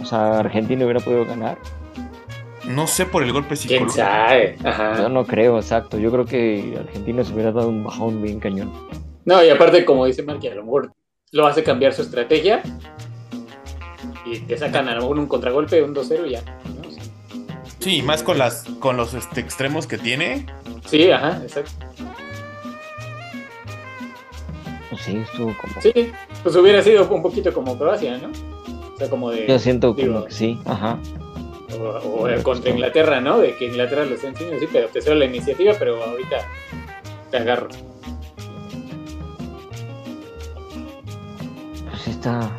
O 0.00 0.04
sea, 0.04 0.40
Argentina 0.40 0.84
hubiera 0.84 1.00
podido 1.00 1.24
ganar. 1.24 1.58
No 2.66 2.86
sé 2.86 3.06
por 3.06 3.22
el 3.22 3.32
golpe 3.32 3.56
¿Quién 3.56 3.88
psicológico. 3.88 3.94
sabe? 3.94 4.56
Yo 4.62 4.68
Ajá. 4.68 5.08
no 5.08 5.26
creo, 5.26 5.58
exacto. 5.58 5.98
Yo 5.98 6.10
creo 6.10 6.24
que 6.24 6.76
Argentina 6.78 7.22
se 7.24 7.32
hubiera 7.32 7.52
dado 7.52 7.68
un 7.68 7.84
bajón 7.84 8.22
bien 8.22 8.40
cañón. 8.40 8.72
No, 9.24 9.42
y 9.44 9.50
aparte, 9.50 9.84
como 9.84 10.06
dice 10.06 10.22
Marky, 10.22 10.48
a 10.48 10.54
lo 10.54 10.64
mejor 10.64 10.92
lo 11.32 11.46
hace 11.46 11.62
cambiar 11.62 11.92
su 11.92 12.02
estrategia 12.02 12.62
y 14.24 14.38
te 14.40 14.56
sacan 14.56 14.88
a 14.88 14.94
lo 14.94 15.02
mejor 15.02 15.18
un 15.18 15.26
contragolpe, 15.26 15.82
un 15.82 15.94
2-0 15.94 16.26
y 16.26 16.30
ya. 16.30 16.42
¿no? 16.42 16.90
Sí. 16.90 17.00
Sí, 17.80 18.02
más 18.02 18.22
con 18.22 18.38
las 18.38 18.64
con 18.80 18.96
los 18.96 19.12
este, 19.14 19.40
extremos 19.40 19.86
que 19.86 19.98
tiene. 19.98 20.46
Sí, 20.86 21.10
ajá, 21.10 21.40
exacto. 21.42 21.72
Pues 24.90 25.02
sí, 25.02 25.16
estuvo 25.16 25.54
como. 25.60 25.80
Sí, 25.82 25.92
pues 26.42 26.56
hubiera 26.56 26.82
sido 26.82 27.06
un 27.08 27.22
poquito 27.22 27.52
como 27.52 27.76
Croacia, 27.76 28.16
¿no? 28.18 28.28
O 28.94 28.96
sea, 28.96 29.10
como 29.10 29.30
de. 29.30 29.46
Yo 29.46 29.58
siento 29.58 29.92
digo, 29.92 30.14
como 30.14 30.26
que 30.26 30.32
sí, 30.32 30.58
ajá. 30.64 30.98
O, 31.80 32.26
o 32.26 32.42
contra 32.42 32.70
Inglaterra, 32.70 33.20
¿no? 33.20 33.38
De 33.38 33.56
que 33.56 33.66
Inglaterra 33.66 34.04
lo 34.04 34.14
está 34.14 34.28
enseñando, 34.28 34.60
sí, 34.60 34.68
pero 34.72 34.88
te 34.88 35.00
cedo 35.00 35.14
la 35.14 35.24
iniciativa, 35.24 35.74
pero 35.78 36.02
ahorita 36.02 36.38
te 37.30 37.36
agarro. 37.36 37.68
Pues 41.90 42.08
está. 42.08 42.50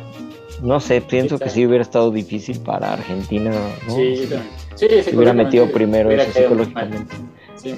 No 0.62 0.80
sé, 0.80 1.00
pienso 1.00 1.38
que 1.38 1.50
sí 1.50 1.66
hubiera 1.66 1.82
estado 1.82 2.10
difícil 2.10 2.60
para 2.60 2.94
Argentina, 2.94 3.50
¿no? 3.86 3.94
Sí, 3.94 4.26
sí, 4.74 4.88
sí, 5.02 5.14
hubiera 5.14 5.32
metido 5.32 5.70
primero 5.70 6.08
Hubiera 6.08 6.24
eso 6.24 6.40
psicológicamente. 6.40 7.14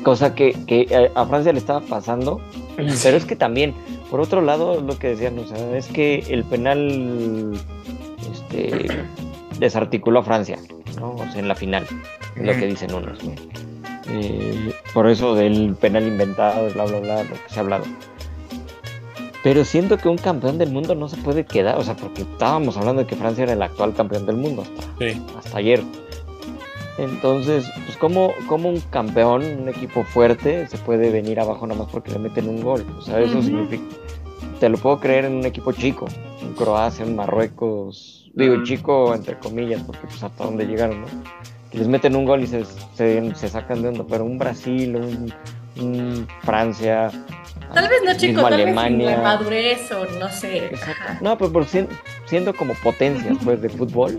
Cosa 0.03 0.35
que, 0.35 0.53
que 0.67 0.87
eh, 0.91 1.11
a 1.15 1.27
Francia 1.27 1.53
le 1.53 1.59
estaba 1.59 1.81
pasando, 1.81 2.41
pero 2.77 3.17
es 3.17 3.25
que 3.25 3.37
también, 3.37 3.75
por 4.11 4.21
otro 4.21 4.43
lado, 4.43 4.81
lo 4.81 4.99
que 4.99 5.09
decían, 5.09 5.39
o 5.39 5.47
sea, 5.47 5.77
es 5.77 5.87
que 5.89 6.25
el 6.29 6.45
penal 6.45 7.53
este, 8.31 8.87
desarticuló 9.59 10.21
a 10.21 10.23
Francia, 10.25 10.59
¿no? 10.97 11.13
O 11.17 11.27
sea, 11.31 11.41
en 11.41 11.49
la 11.49 11.55
final, 11.55 11.87
es 12.37 12.43
lo 12.47 12.53
que 12.53 12.67
dicen 12.67 12.93
unos, 12.95 13.23
¿no? 13.25 13.33
Eh, 14.11 14.73
por 14.95 15.07
eso 15.09 15.35
del 15.35 15.75
penal 15.79 16.07
inventado, 16.07 16.71
bla, 16.73 16.85
bla, 16.85 17.01
bla, 17.01 17.23
lo 17.25 17.31
que 17.31 17.49
se 17.49 17.59
ha 17.59 17.63
hablado. 17.63 17.85
Pero 19.43 19.65
siento 19.65 19.99
que 19.99 20.09
un 20.09 20.19
campeón 20.19 20.59
del 20.59 20.71
mundo 20.73 20.95
no 20.95 21.09
se 21.09 21.17
puede 21.19 21.45
quedar, 21.45 21.77
o 21.79 21.85
sea, 21.85 21.95
porque 21.95 22.23
estábamos 22.23 22.77
hablando 22.77 23.03
de 23.03 23.07
que 23.07 23.17
Francia 23.17 23.45
era 23.45 23.53
el 23.53 23.63
actual 23.63 23.95
campeón 23.95 24.27
del 24.27 24.37
mundo 24.37 24.63
hasta 24.63 24.83
Sí. 24.99 25.23
hasta 25.39 25.59
ayer. 25.59 25.83
Entonces, 26.99 27.65
pues 27.87 27.97
como, 27.97 28.33
como 28.49 28.69
un 28.69 28.81
campeón, 28.81 29.45
un 29.45 29.69
equipo 29.69 30.03
fuerte, 30.03 30.67
se 30.67 30.79
puede 30.79 31.11
venir 31.11 31.39
abajo 31.39 31.67
nada 31.67 31.81
más 31.85 31.93
porque 31.93 32.11
le 32.11 32.19
meten 32.19 32.49
un 32.49 32.61
gol. 32.61 32.85
O 32.99 33.03
sea, 33.03 33.21
eso 33.21 33.39
Ujú. 33.39 33.47
significa, 33.47 33.85
te 34.59 34.69
lo 34.69 34.79
puedo 34.79 34.99
creer 34.99 35.27
en 35.27 35.35
un 35.37 35.47
equipo 35.47 35.71
chico, 35.71 36.07
en 36.43 36.55
Croacia, 36.55 37.05
en 37.05 37.15
Marruecos, 37.15 38.18
digo 38.35 38.63
chico 38.65 39.15
entre 39.15 39.39
comillas, 39.39 39.83
porque 39.83 40.07
pues 40.07 40.23
hasta 40.23 40.45
donde 40.45 40.67
llegaron, 40.67 41.01
¿no? 41.03 41.07
Que 41.71 41.79
les 41.79 41.89
meten 41.89 42.17
un 42.17 42.25
gol 42.25 42.43
y 42.43 42.47
se, 42.47 42.65
se, 42.95 43.35
se 43.35 43.49
sacan 43.49 43.83
de 43.83 43.89
onda, 43.89 44.05
pero 44.09 44.25
un 44.25 44.39
Brasil, 44.39 44.97
un, 44.97 45.33
un 45.81 46.27
Francia. 46.43 47.11
Tal 47.75 47.89
vez 47.89 47.99
no, 48.05 48.17
chico, 48.17 48.41
tal 48.43 48.53
vez 48.53 48.63
Alemania. 48.63 49.17
la 49.19 49.23
madurez 49.23 49.91
o 49.93 50.07
no 50.19 50.31
sé. 50.31 50.67
Exacto. 50.67 51.23
No, 51.23 51.37
pero 51.37 51.53
por 51.53 51.67
sien- 51.67 51.89
siendo 52.25 52.55
como 52.55 52.73
potencias 52.83 53.37
pues 53.45 53.61
de 53.61 53.69
fútbol, 53.69 54.17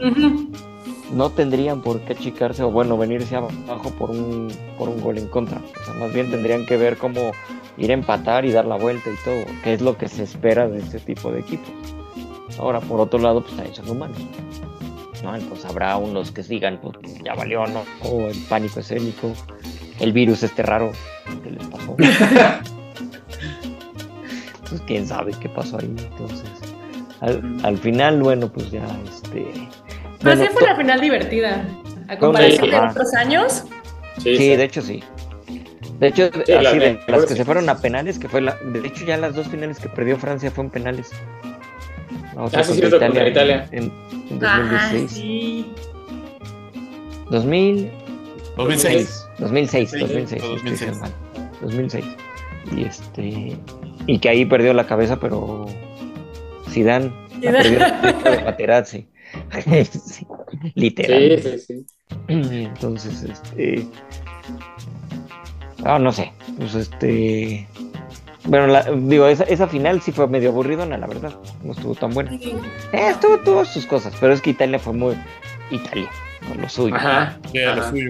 no 1.12 1.32
tendrían 1.32 1.82
por 1.82 2.00
qué 2.02 2.14
achicarse 2.14 2.62
o 2.62 2.70
bueno 2.72 2.96
venirse 2.98 3.36
abajo 3.36 3.90
por 3.98 4.12
un 4.12 4.48
por 4.78 4.90
un 4.90 5.02
gol 5.02 5.18
en 5.18 5.28
contra 5.28 5.58
o 5.60 5.84
sea 5.84 5.96
más 5.96 6.14
bien 6.14 6.30
tendrían 6.30 6.68
que 6.68 6.78
ver 6.78 6.98
cómo 6.98 7.32
ir 7.80 7.90
a 7.90 7.94
empatar 7.96 8.46
y 8.46 8.52
dar 8.52 8.66
la 8.66 8.76
vuelta 8.76 9.10
y 9.10 9.16
todo 9.26 9.44
que 9.64 9.74
es 9.74 9.82
lo 9.82 9.98
que 9.98 10.08
se 10.08 10.22
espera 10.22 10.68
de 10.70 10.78
este 10.78 11.00
tipo 11.00 11.32
de 11.32 11.40
equipos 11.40 11.72
ahora 12.60 12.80
por 12.82 13.00
otro 13.02 13.20
lado 13.20 13.42
pues 13.42 13.56
también 13.56 13.76
son 13.76 13.90
humanos 13.90 14.18
no 15.24 15.36
entonces 15.36 15.66
habrá 15.66 15.98
unos 15.98 16.32
que 16.32 16.44
digan 16.44 16.80
pues 16.82 16.96
ya 17.24 17.34
valió 17.34 17.66
no 17.68 17.84
o 18.04 18.28
el 18.28 18.38
pánico 18.50 18.80
escénico 18.80 19.34
el 20.00 20.14
virus 20.14 20.44
este 20.44 20.62
raro 20.64 20.92
que 21.44 21.52
les 21.52 21.66
pasó 21.68 21.96
pues 24.70 24.82
quién 24.86 25.08
sabe 25.08 25.32
qué 25.42 25.50
pasó 25.50 25.78
ahí 25.80 25.94
entonces 25.98 26.50
al, 27.22 27.58
al 27.64 27.78
final 27.78 28.22
bueno 28.22 28.52
pues 28.52 28.72
ya 28.72 28.86
este 29.06 29.46
Pero 30.22 30.36
Bueno, 30.36 30.44
sí 30.44 30.50
fue 30.54 30.64
una 30.64 30.76
final 30.76 31.02
divertida. 31.02 31.66
A 32.08 32.18
comparación 32.18 32.70
de 32.72 32.78
otros 32.78 33.14
años. 33.14 33.64
Sí, 34.18 34.36
Sí, 34.36 34.56
de 34.56 34.64
hecho 34.64 34.82
sí. 34.82 35.04
De 36.00 36.08
hecho, 36.08 36.30
Sí, 36.46 36.52
la- 36.52 36.70
así 36.70 36.80
de 36.80 36.94
la- 37.08 37.16
las 37.18 37.22
que 37.26 37.30
sí. 37.34 37.36
se 37.38 37.46
fueron 37.46 37.70
a 37.70 37.78
penales, 37.78 38.18
que 38.20 38.28
fue 38.28 38.42
la. 38.42 38.56
De 38.56 38.86
hecho, 38.88 39.06
ya 39.06 39.16
las 39.18 39.36
dos 39.36 39.48
finales 39.48 39.80
que 39.80 39.88
perdió 39.90 40.18
Francia 40.18 40.50
fueron 40.52 40.72
penales. 40.72 41.12
Otra 42.38 42.62
Ah, 42.62 42.64
sí, 42.64 42.72
contra 42.72 42.90
cierto, 42.90 43.00
contra 43.00 43.28
Italia. 43.30 43.68
En, 43.72 43.92
en 44.30 44.46
Ajá, 44.46 44.92
2016. 44.94 45.12
sí. 45.12 45.66
2000, 47.30 47.92
2006. 48.58 49.26
2006, 49.40 49.92
Sí, 49.92 50.00
2006, 50.00 50.42
estoy 50.44 50.56
2006. 50.56 50.72
diciendo 50.72 51.00
mal. 51.00 51.14
2006. 51.62 52.06
Y 52.76 52.84
este 52.84 53.58
y 54.08 54.20
que 54.20 54.30
ahí 54.30 54.46
perdió 54.46 54.74
la 54.74 54.88
cabeza, 54.88 55.20
pero 55.20 55.66
Zidane 56.70 57.12
la 57.42 57.52
perdió 57.52 57.80
de 57.80 58.44
Materazzi. 58.44 59.08
Sí, 59.92 60.26
literal. 60.74 61.40
Sí, 61.44 61.60
sí, 61.60 61.66
sí. 61.68 61.86
Entonces, 62.28 63.22
este 63.24 63.86
ah, 65.84 66.00
no 66.00 66.12
sé, 66.12 66.32
pues 66.58 66.74
este 66.74 67.68
bueno, 68.50 68.68
la- 68.68 68.84
digo, 68.84 69.28
esa, 69.28 69.44
esa 69.46 69.68
final 69.68 70.02
sí 70.02 70.12
fue 70.12 70.28
medio 70.28 70.50
aburridona, 70.50 70.98
la 70.98 71.08
verdad. 71.08 71.34
No 71.64 71.72
estuvo 71.74 71.96
tan 71.96 72.14
buena. 72.14 72.32
Sí. 72.32 72.54
Eh, 72.92 73.10
estuvo 73.10 73.38
tuvo 73.40 73.66
sus 73.66 73.86
cosas, 73.86 74.14
pero 74.20 74.34
es 74.34 74.42
que 74.42 74.50
Italia 74.52 74.80
fue 74.80 74.94
muy 74.94 75.16
Italia, 75.72 76.10
con 76.48 76.60
lo 76.62 76.68
suyo. 76.70 76.96
Ajá. 76.96 77.38
Sí, 77.52 77.60
a 77.64 77.76
lo 77.76 77.82
Ajá. 77.82 77.90
suyo. 77.92 78.10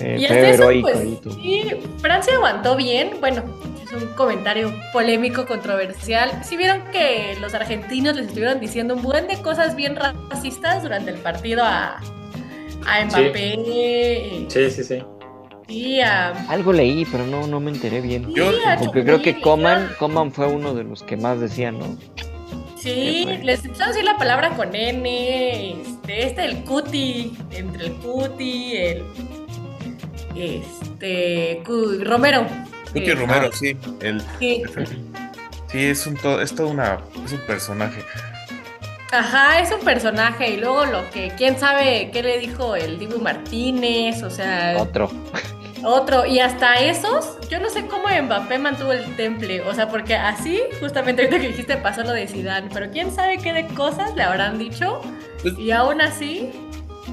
Eh, 0.00 0.16
Y 0.20 0.26
fue 0.26 0.36
hasta 0.36 0.48
eso, 0.50 0.62
heroico 0.62 0.88
pues, 0.92 1.34
sí, 1.34 1.70
Francia 2.00 2.34
aguantó 2.34 2.76
bien. 2.76 3.16
Bueno, 3.20 3.42
es 3.84 3.92
un 4.00 4.06
comentario 4.14 4.72
polémico, 4.92 5.44
controversial. 5.46 6.44
Si 6.44 6.56
vieron 6.56 6.82
que 6.92 7.36
los 7.40 7.54
argentinos 7.54 8.14
les 8.14 8.26
estuvieron 8.28 8.60
diciendo 8.60 8.94
un 8.94 9.02
buen 9.02 9.26
de 9.26 9.40
cosas 9.42 9.74
bien 9.74 9.96
racistas 9.96 10.82
durante 10.84 11.10
el 11.10 11.18
partido 11.18 11.64
a, 11.64 11.96
a 12.86 13.04
Mbappé 13.06 13.54
eh, 13.66 14.46
Sí, 14.48 14.70
sí, 14.70 14.84
sí. 14.84 15.02
Algo 16.48 16.72
leí, 16.72 17.04
pero 17.04 17.26
no, 17.26 17.46
no 17.46 17.60
me 17.60 17.70
enteré 17.70 18.00
bien. 18.00 18.32
Yo- 18.34 18.52
Porque 18.78 19.04
creo 19.04 19.20
que 19.22 19.40
Coman, 19.40 19.90
Coman 19.98 20.32
fue 20.32 20.46
uno 20.46 20.74
de 20.74 20.84
los 20.84 21.02
que 21.02 21.16
más 21.16 21.40
decían, 21.40 21.78
¿no? 21.78 21.96
Sí, 22.76 23.26
les 23.42 23.64
empezaron 23.64 23.88
a 23.90 23.92
decir 23.92 24.04
la 24.04 24.16
palabra 24.16 24.50
con 24.56 24.74
N, 24.74 25.72
este, 25.82 26.26
este, 26.26 26.44
el 26.44 26.64
cuti, 26.64 27.36
entre 27.50 27.86
el 27.86 27.92
cuti, 27.94 28.76
el, 28.76 29.02
este, 30.36 31.62
Cu- 31.66 32.02
Romero. 32.04 32.46
Cuti 32.92 33.10
Eh, 33.10 33.14
Romero, 33.14 33.52
sí. 33.52 33.76
El, 34.00 34.22
sí. 34.38 34.62
sí, 35.70 35.84
es 35.84 36.06
un 36.06 36.14
todo, 36.16 36.40
es 36.40 36.54
todo 36.54 36.68
una, 36.68 37.00
es 37.24 37.32
un 37.32 37.40
personaje. 37.40 38.00
Ajá, 39.10 39.60
es 39.60 39.72
un 39.72 39.80
personaje 39.80 40.50
y 40.50 40.56
luego 40.58 40.84
lo 40.86 41.10
que, 41.10 41.32
quién 41.36 41.58
sabe 41.58 42.10
qué 42.12 42.22
le 42.22 42.38
dijo 42.38 42.76
el 42.76 42.98
Dibu 42.98 43.18
Martínez, 43.20 44.22
o 44.22 44.30
sea, 44.30 44.76
Otro. 44.78 45.10
Otro, 45.84 46.26
y 46.26 46.40
hasta 46.40 46.76
esos, 46.80 47.38
yo 47.48 47.60
no 47.60 47.70
sé 47.70 47.86
cómo 47.86 48.08
Mbappé 48.08 48.58
mantuvo 48.58 48.92
el 48.92 49.16
temple, 49.16 49.60
o 49.62 49.74
sea, 49.74 49.88
porque 49.88 50.14
así, 50.16 50.60
justamente 50.80 51.22
ahorita 51.22 51.40
que 51.40 51.48
dijiste 51.48 51.76
pasó 51.76 52.02
lo 52.02 52.12
de 52.12 52.26
Zidane, 52.26 52.68
pero 52.72 52.90
quién 52.90 53.12
sabe 53.14 53.38
qué 53.38 53.52
de 53.52 53.66
cosas 53.68 54.14
le 54.16 54.22
habrán 54.22 54.58
dicho, 54.58 55.00
Pues- 55.42 55.58
y 55.58 55.70
aún 55.70 56.00
así, 56.00 56.50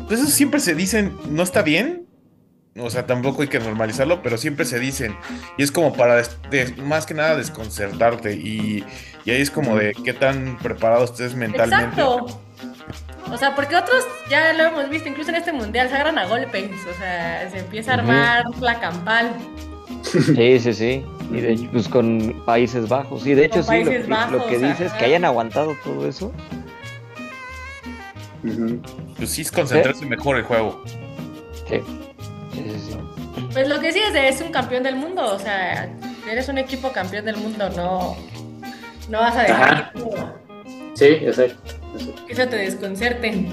Pues 0.07 0.19
eso 0.19 0.29
siempre 0.29 0.59
se 0.59 0.75
dicen, 0.75 1.15
no 1.29 1.41
está 1.43 1.61
bien. 1.61 2.05
O 2.77 2.89
sea, 2.89 3.05
tampoco 3.07 3.41
hay 3.41 3.47
que 3.47 3.59
normalizarlo, 3.59 4.21
pero 4.21 4.37
siempre 4.37 4.65
se 4.65 4.79
dicen. 4.79 5.15
Y 5.57 5.63
es 5.63 5.71
como 5.71 5.93
para, 5.93 6.21
más 6.83 7.05
que 7.05 7.13
nada, 7.13 7.37
desconcertarte. 7.37 8.33
Y, 8.33 8.83
y 9.23 9.31
ahí 9.31 9.41
es 9.41 9.49
como 9.49 9.77
de 9.77 9.93
qué 10.03 10.11
tan 10.13 10.57
preparados 10.57 11.11
estés 11.11 11.35
mentalmente. 11.35 12.01
Exacto. 12.01 12.41
O 13.31 13.37
sea, 13.37 13.55
porque 13.55 13.75
otros 13.75 14.05
ya 14.29 14.53
lo 14.53 14.63
hemos 14.65 14.89
visto, 14.89 15.09
incluso 15.09 15.29
en 15.31 15.35
este 15.37 15.51
mundial, 15.51 15.89
se 15.89 15.95
agarran 15.95 16.17
a 16.19 16.25
golpes. 16.27 16.69
O 16.89 16.93
sea, 16.97 17.49
se 17.49 17.59
empieza 17.59 17.91
a 17.91 17.93
armar 17.95 18.43
la 18.61 18.79
campal. 18.79 19.31
Sí, 20.03 20.59
sí, 20.59 20.73
sí. 20.73 21.05
Y 21.31 21.41
de 21.41 21.53
hecho, 21.53 21.69
pues 21.71 21.87
con 21.89 22.43
Países 22.45 22.87
Bajos. 22.87 23.25
Y 23.25 23.33
de 23.33 23.45
hecho, 23.45 23.63
Con 23.65 23.75
sí, 23.75 23.83
lo, 23.83 23.85
Países 23.85 24.01
que- 24.03 24.09
lo 24.09 24.15
Bajos, 24.15 24.43
que 24.45 24.57
dices, 24.59 24.87
ajá. 24.91 24.97
que 24.99 25.05
hayan 25.05 25.25
aguantado 25.25 25.75
todo 25.83 26.07
eso. 26.07 26.31
Pues 29.17 29.29
sí 29.31 29.41
es 29.41 29.51
concentrarse 29.51 30.05
mejor 30.05 30.37
el 30.37 30.43
juego. 30.43 30.83
Sí. 31.67 31.81
Sí, 32.53 32.63
sí, 32.69 32.79
sí. 32.91 32.97
Pues 33.53 33.67
lo 33.67 33.79
que 33.79 33.91
sí 33.91 33.99
es, 33.99 34.13
de- 34.13 34.27
es 34.29 34.39
un 34.41 34.51
campeón 34.51 34.83
del 34.83 34.95
mundo. 34.95 35.33
O 35.33 35.39
sea, 35.39 35.89
eres 36.29 36.47
un 36.49 36.57
equipo 36.59 36.91
campeón 36.91 37.25
del 37.25 37.37
mundo, 37.37 37.69
no, 37.71 38.15
no 39.09 39.19
vas 39.19 39.35
a 39.35 39.41
dejar 39.43 39.73
Ajá. 39.73 39.93
Sí, 40.93 41.05
exacto. 41.05 41.73
Que 42.27 42.33
eso 42.33 42.47
te 42.47 42.55
desconcerte. 42.57 43.45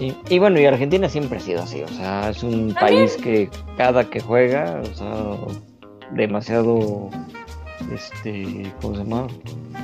Y, 0.00 0.14
y 0.28 0.38
bueno, 0.38 0.58
y 0.58 0.64
Argentina 0.66 1.08
siempre 1.08 1.38
ha 1.38 1.40
sido 1.40 1.62
así, 1.62 1.82
o 1.82 1.88
sea, 1.88 2.30
es 2.30 2.42
un 2.42 2.74
país 2.74 3.16
que 3.22 3.48
cada 3.76 4.08
que 4.10 4.20
juega, 4.20 4.80
o 4.82 4.94
sea, 4.94 5.12
demasiado, 6.12 7.08
este, 7.92 8.72
¿cómo 8.80 8.94
se 8.96 9.04
llama? 9.04 9.26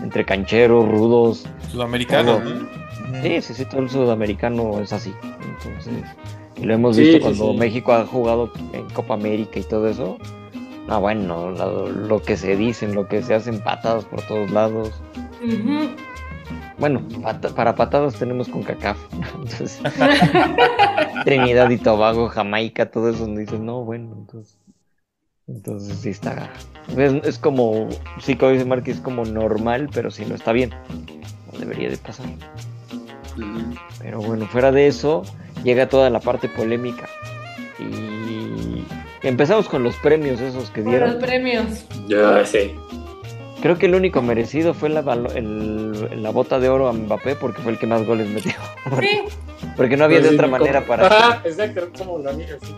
Entre 0.02 0.24
cancheros, 0.24 0.88
rudos. 0.88 1.44
Sudamericano, 1.70 2.38
Todo. 2.38 2.50
¿no? 2.50 3.22
Sí, 3.22 3.40
sí, 3.42 3.54
sí, 3.54 3.64
todo 3.64 3.80
el 3.82 3.90
sudamericano 3.90 4.80
es 4.80 4.92
así. 4.92 5.12
Entonces, 5.64 6.04
y 6.56 6.64
lo 6.64 6.74
hemos 6.74 6.96
Sí, 6.96 7.02
visto 7.02 7.16
sí, 7.18 7.22
cuando 7.22 7.52
sí. 7.52 7.58
México 7.58 7.92
ha 7.92 8.04
jugado 8.04 8.50
en 8.72 8.88
Copa 8.90 9.14
América 9.14 9.58
y 9.60 9.64
todo 9.64 9.88
eso. 9.88 10.18
Ah, 10.88 10.98
bueno, 10.98 11.50
lo, 11.50 11.88
lo 11.90 12.22
que 12.22 12.36
se 12.36 12.56
dicen, 12.56 12.94
lo 12.94 13.06
que 13.08 13.22
se 13.22 13.34
hacen 13.34 13.60
patadas 13.62 14.04
por 14.06 14.22
todos 14.22 14.50
lados. 14.50 14.90
Ujú. 15.44 15.90
Bueno, 16.78 17.02
pata- 17.22 17.48
para 17.54 17.74
patadas 17.74 18.14
tenemos 18.14 18.48
con 18.48 18.62
CACAF. 18.62 18.96
Entonces, 19.34 19.80
Trinidad 21.24 21.70
y 21.70 21.78
Tobago, 21.78 22.28
Jamaica, 22.28 22.90
todo 22.90 23.10
eso 23.10 23.20
donde 23.20 23.42
dicen, 23.42 23.66
no, 23.66 23.84
bueno, 23.84 24.14
entonces. 24.16 24.56
Entonces 25.46 25.98
sí 26.00 26.10
está. 26.10 26.50
Es, 26.96 27.14
es 27.24 27.38
como, 27.38 27.88
sí, 28.20 28.36
como 28.36 28.52
dice 28.52 28.64
Mark, 28.66 28.84
es 28.86 29.00
como 29.00 29.24
normal, 29.24 29.88
pero 29.92 30.10
sí 30.10 30.24
no 30.26 30.34
está 30.34 30.52
bien. 30.52 30.70
No 31.52 31.58
debería 31.58 31.88
de 31.88 31.96
pasar. 31.96 32.26
Pero 34.00 34.20
bueno, 34.20 34.46
fuera 34.46 34.70
de 34.72 34.86
eso, 34.88 35.22
llega 35.64 35.88
toda 35.88 36.10
la 36.10 36.20
parte 36.20 36.48
polémica. 36.48 37.08
Y 37.78 38.84
empezamos 39.22 39.68
con 39.68 39.82
los 39.82 39.96
premios 39.96 40.40
esos 40.40 40.70
que 40.70 40.82
Por 40.82 40.92
los 40.92 41.00
dieron. 41.00 41.18
premios. 41.20 41.84
Ya 42.08 42.44
sé. 42.44 42.74
Creo 43.60 43.76
que 43.76 43.86
el 43.86 43.94
único 43.94 44.22
merecido 44.22 44.72
fue 44.74 44.88
la, 44.88 45.00
el- 45.34 46.22
la 46.22 46.30
bota 46.30 46.60
de 46.60 46.68
oro 46.68 46.88
a 46.88 46.92
Mbappé 46.92 47.34
porque 47.36 47.60
fue 47.62 47.72
el 47.72 47.78
que 47.78 47.86
más 47.86 48.04
goles 48.06 48.28
metió. 48.28 48.52
Sí, 49.00 49.20
Porque 49.76 49.96
no 49.96 50.04
había 50.04 50.18
de 50.18 50.24
Pues 50.28 50.34
otra 50.34 50.46
manera 50.48 50.84
para. 50.86 51.06
Ajá, 51.06 51.42
exacto, 51.44 51.88
como 51.98 52.18
lo 52.18 52.32
niegas. 52.32 52.58
sí. 52.62 52.74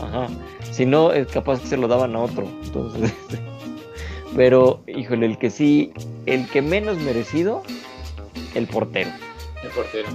Ajá. 0.00 0.28
Si 0.70 0.86
no, 0.86 1.12
es 1.12 1.26
capaz 1.28 1.60
que 1.60 1.66
se 1.66 1.76
lo 1.76 1.86
daban 1.88 2.14
a 2.16 2.20
otro. 2.20 2.46
Entonces. 2.64 3.12
Pero, 4.36 4.82
híjole, 4.86 5.26
el 5.26 5.38
que 5.38 5.50
sí, 5.50 5.92
el 6.26 6.48
que 6.48 6.62
menos 6.62 6.96
merecido, 6.98 7.62
el 8.54 8.66
portero. 8.66 9.10
El 9.62 9.70
portero. 9.70 10.08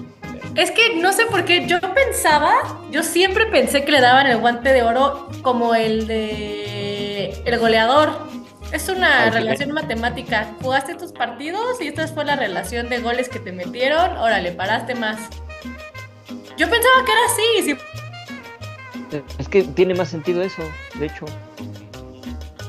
Es 0.56 0.72
que 0.72 0.96
no 0.96 1.14
sé 1.14 1.26
por 1.28 1.46
qué 1.46 1.68
yo 1.68 1.78
pensaba, 1.94 2.52
yo 2.92 3.04
siempre 3.04 3.46
pensé 3.46 3.86
que 3.86 3.92
le 3.92 4.02
daban 4.02 4.26
el 4.28 4.38
guante 4.40 4.74
de 4.74 4.82
oro 4.84 5.30
como 5.44 5.76
el 5.76 6.08
de 6.08 7.30
el 7.46 7.60
goleador. 7.60 8.10
Es 8.72 8.90
una 8.90 9.24
Al 9.24 9.34
relación 9.34 9.72
matemática. 9.72 10.54
Jugaste 10.62 10.96
tus 10.96 11.12
partidos 11.12 11.82
y 11.82 11.88
esta 11.88 12.08
fue 12.08 12.26
la 12.26 12.36
relación 12.36 12.90
de 12.90 13.00
goles 13.00 13.30
que 13.30 13.40
te 13.40 13.52
metieron. 13.52 14.18
Órale, 14.18 14.52
paraste 14.52 14.96
más. 14.96 15.30
Yo 16.58 16.70
pensaba 16.70 17.06
que 17.06 17.12
era 17.12 17.22
así, 17.26 17.76
sí, 19.12 19.22
Es 19.38 19.48
que 19.48 19.64
tiene 19.64 19.94
más 19.94 20.10
sentido 20.10 20.42
eso, 20.42 20.64
de 20.96 21.06
hecho. 21.06 21.26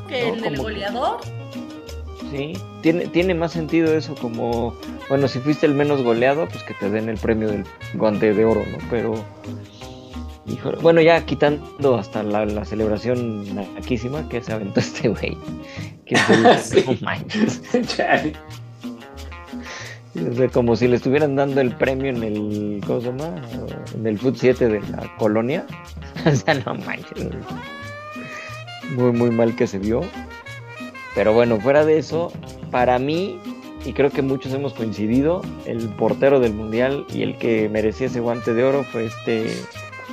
que 0.08 0.28
No, 0.28 0.34
el 0.34 0.40
del 0.42 0.56
goleador. 0.58 1.20
Sí, 2.30 2.52
tiene, 2.82 3.06
tiene 3.06 3.34
más 3.34 3.52
sentido 3.52 3.94
eso 3.94 4.14
como, 4.14 4.78
bueno, 5.08 5.26
si 5.28 5.38
fuiste 5.38 5.64
el 5.64 5.72
menos 5.72 6.02
goleado, 6.02 6.46
pues 6.46 6.62
que 6.62 6.74
te 6.74 6.90
den 6.90 7.08
el 7.08 7.16
premio 7.16 7.48
del 7.48 7.64
guante 7.94 8.34
de 8.34 8.44
oro, 8.44 8.64
¿no? 8.70 8.76
Pero, 8.90 9.24
híjole, 10.50 10.78
bueno, 10.80 11.00
ya 11.00 11.24
quitando 11.24 11.96
hasta 11.96 12.22
la, 12.22 12.44
la 12.46 12.64
celebración 12.64 13.54
naquísima 13.54 14.28
que 14.28 14.42
se 14.42 14.52
aventó 14.52 14.80
este 14.80 15.08
güey. 15.08 15.36
Que 16.06 16.16
Sí. 16.62 16.84
no 16.86 16.96
manches. 17.02 17.62
Chale. 17.96 18.32
O 20.30 20.34
sea, 20.34 20.48
como 20.48 20.74
si 20.74 20.88
le 20.88 20.96
estuvieran 20.96 21.36
dando 21.36 21.60
el 21.60 21.76
premio 21.76 22.10
en 22.10 22.22
el, 22.24 22.80
¿cómo 22.86 23.00
se 23.00 23.06
llama? 23.08 23.36
En 23.94 24.06
el 24.06 24.18
Foot 24.18 24.36
7 24.36 24.68
de 24.68 24.80
la 24.90 25.16
colonia. 25.16 25.64
O 26.26 26.34
sea, 26.34 26.54
no 26.54 26.74
manches. 26.74 27.28
Muy, 28.96 29.12
muy 29.12 29.30
mal 29.30 29.54
que 29.54 29.68
se 29.68 29.78
vio. 29.78 30.00
Pero 31.14 31.32
bueno, 31.32 31.60
fuera 31.60 31.84
de 31.84 31.98
eso, 31.98 32.32
para 32.72 32.98
mí, 32.98 33.38
y 33.84 33.92
creo 33.92 34.10
que 34.10 34.20
muchos 34.22 34.52
hemos 34.52 34.74
coincidido, 34.74 35.42
el 35.64 35.88
portero 35.90 36.40
del 36.40 36.54
Mundial 36.54 37.06
y 37.14 37.22
el 37.22 37.38
que 37.38 37.68
merecía 37.68 38.08
ese 38.08 38.18
guante 38.18 38.52
de 38.52 38.64
oro 38.64 38.82
fue 38.82 39.06
este, 39.06 39.46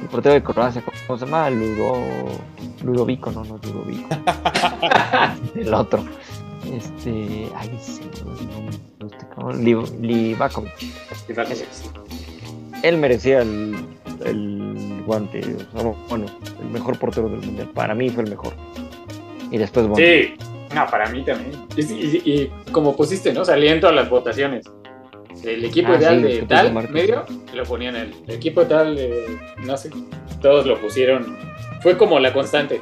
el 0.01 0.07
portero 0.09 0.35
de 0.35 0.43
Croacia, 0.43 0.83
¿cómo 1.07 1.17
se 1.19 1.25
llama? 1.25 1.49
Ludo, 1.49 1.95
Ludovico, 2.83 3.31
no, 3.31 3.43
no, 3.43 3.57
Ludovico. 3.63 4.09
el 5.55 5.73
otro. 5.73 6.03
Este, 6.73 7.47
ay, 7.55 7.77
sí, 7.81 8.01
no, 9.37 9.51
Livakovic. 9.51 10.71
A 11.37 12.87
él 12.87 12.97
merecía 12.97 13.41
el, 13.41 13.75
el 14.23 15.03
guante, 15.05 15.41
o 15.73 15.79
sea, 15.79 15.91
bueno, 16.09 16.25
el 16.61 16.69
mejor 16.69 16.97
portero 16.99 17.29
del 17.29 17.41
mundial. 17.41 17.69
Para 17.73 17.95
mí 17.95 18.09
fue 18.09 18.23
el 18.23 18.29
mejor. 18.29 18.53
Y 19.51 19.57
después, 19.57 19.87
bueno, 19.87 20.05
Sí, 20.05 20.33
no, 20.75 20.85
para 20.87 21.09
mí 21.09 21.23
también. 21.23 21.51
Y, 21.77 21.81
y- 21.81 22.21
y 22.25 22.71
como 22.71 22.95
pusiste, 22.95 23.31
¿no? 23.33 23.45
Salían 23.45 23.79
todas 23.79 23.95
las 23.95 24.09
votaciones. 24.09 24.65
El 25.45 25.63
equipo 25.65 25.89
Ah, 25.93 25.99
sí, 25.99 26.05
que 26.05 26.27
de 26.27 26.41
tal 26.43 26.73
medio 26.89 27.25
lo 27.53 27.63
ponían 27.63 27.95
él. 27.95 28.13
El 28.27 28.35
equipo 28.35 28.63
tal, 28.63 28.95
de, 28.95 29.37
no 29.63 29.77
sé, 29.77 29.89
todos 30.41 30.65
lo 30.65 30.79
pusieron. 30.79 31.37
Fue 31.81 31.97
como 31.97 32.19
la 32.19 32.33
constante. 32.33 32.81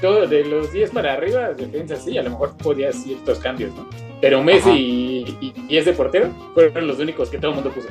Todo, 0.00 0.26
de 0.26 0.44
los 0.44 0.72
10 0.72 0.90
para 0.90 1.12
arriba, 1.14 1.50
defensa 1.50 1.96
sí, 1.96 2.16
a 2.16 2.22
lo 2.22 2.30
mejor 2.30 2.56
podía 2.56 2.92
ciertos 2.92 3.38
cambios, 3.38 3.74
¿no? 3.74 3.86
Pero 4.20 4.42
Messi 4.42 4.70
y, 4.70 5.38
y, 5.40 5.54
y 5.68 5.76
ese 5.78 5.92
portero 5.92 6.30
fueron 6.54 6.86
los 6.86 6.98
únicos 6.98 7.28
que 7.30 7.38
todo 7.38 7.50
el 7.50 7.56
mundo 7.56 7.70
puso. 7.70 7.88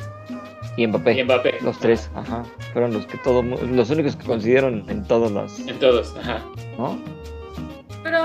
y 0.77 0.87
Mbappé. 0.87 1.13
Y 1.19 1.23
Mbappé. 1.23 1.55
Los 1.61 1.77
tres, 1.79 2.09
ajá. 2.15 2.43
Fueron 2.73 2.93
los 2.93 3.05
que 3.07 3.17
todo, 3.19 3.41
los 3.43 3.89
únicos 3.89 4.15
que 4.15 4.25
coincidieron 4.25 4.85
en 4.89 5.03
todas 5.07 5.31
las, 5.31 5.59
En 5.67 5.77
todos, 5.79 6.15
ajá. 6.17 6.43
¿no? 6.77 6.99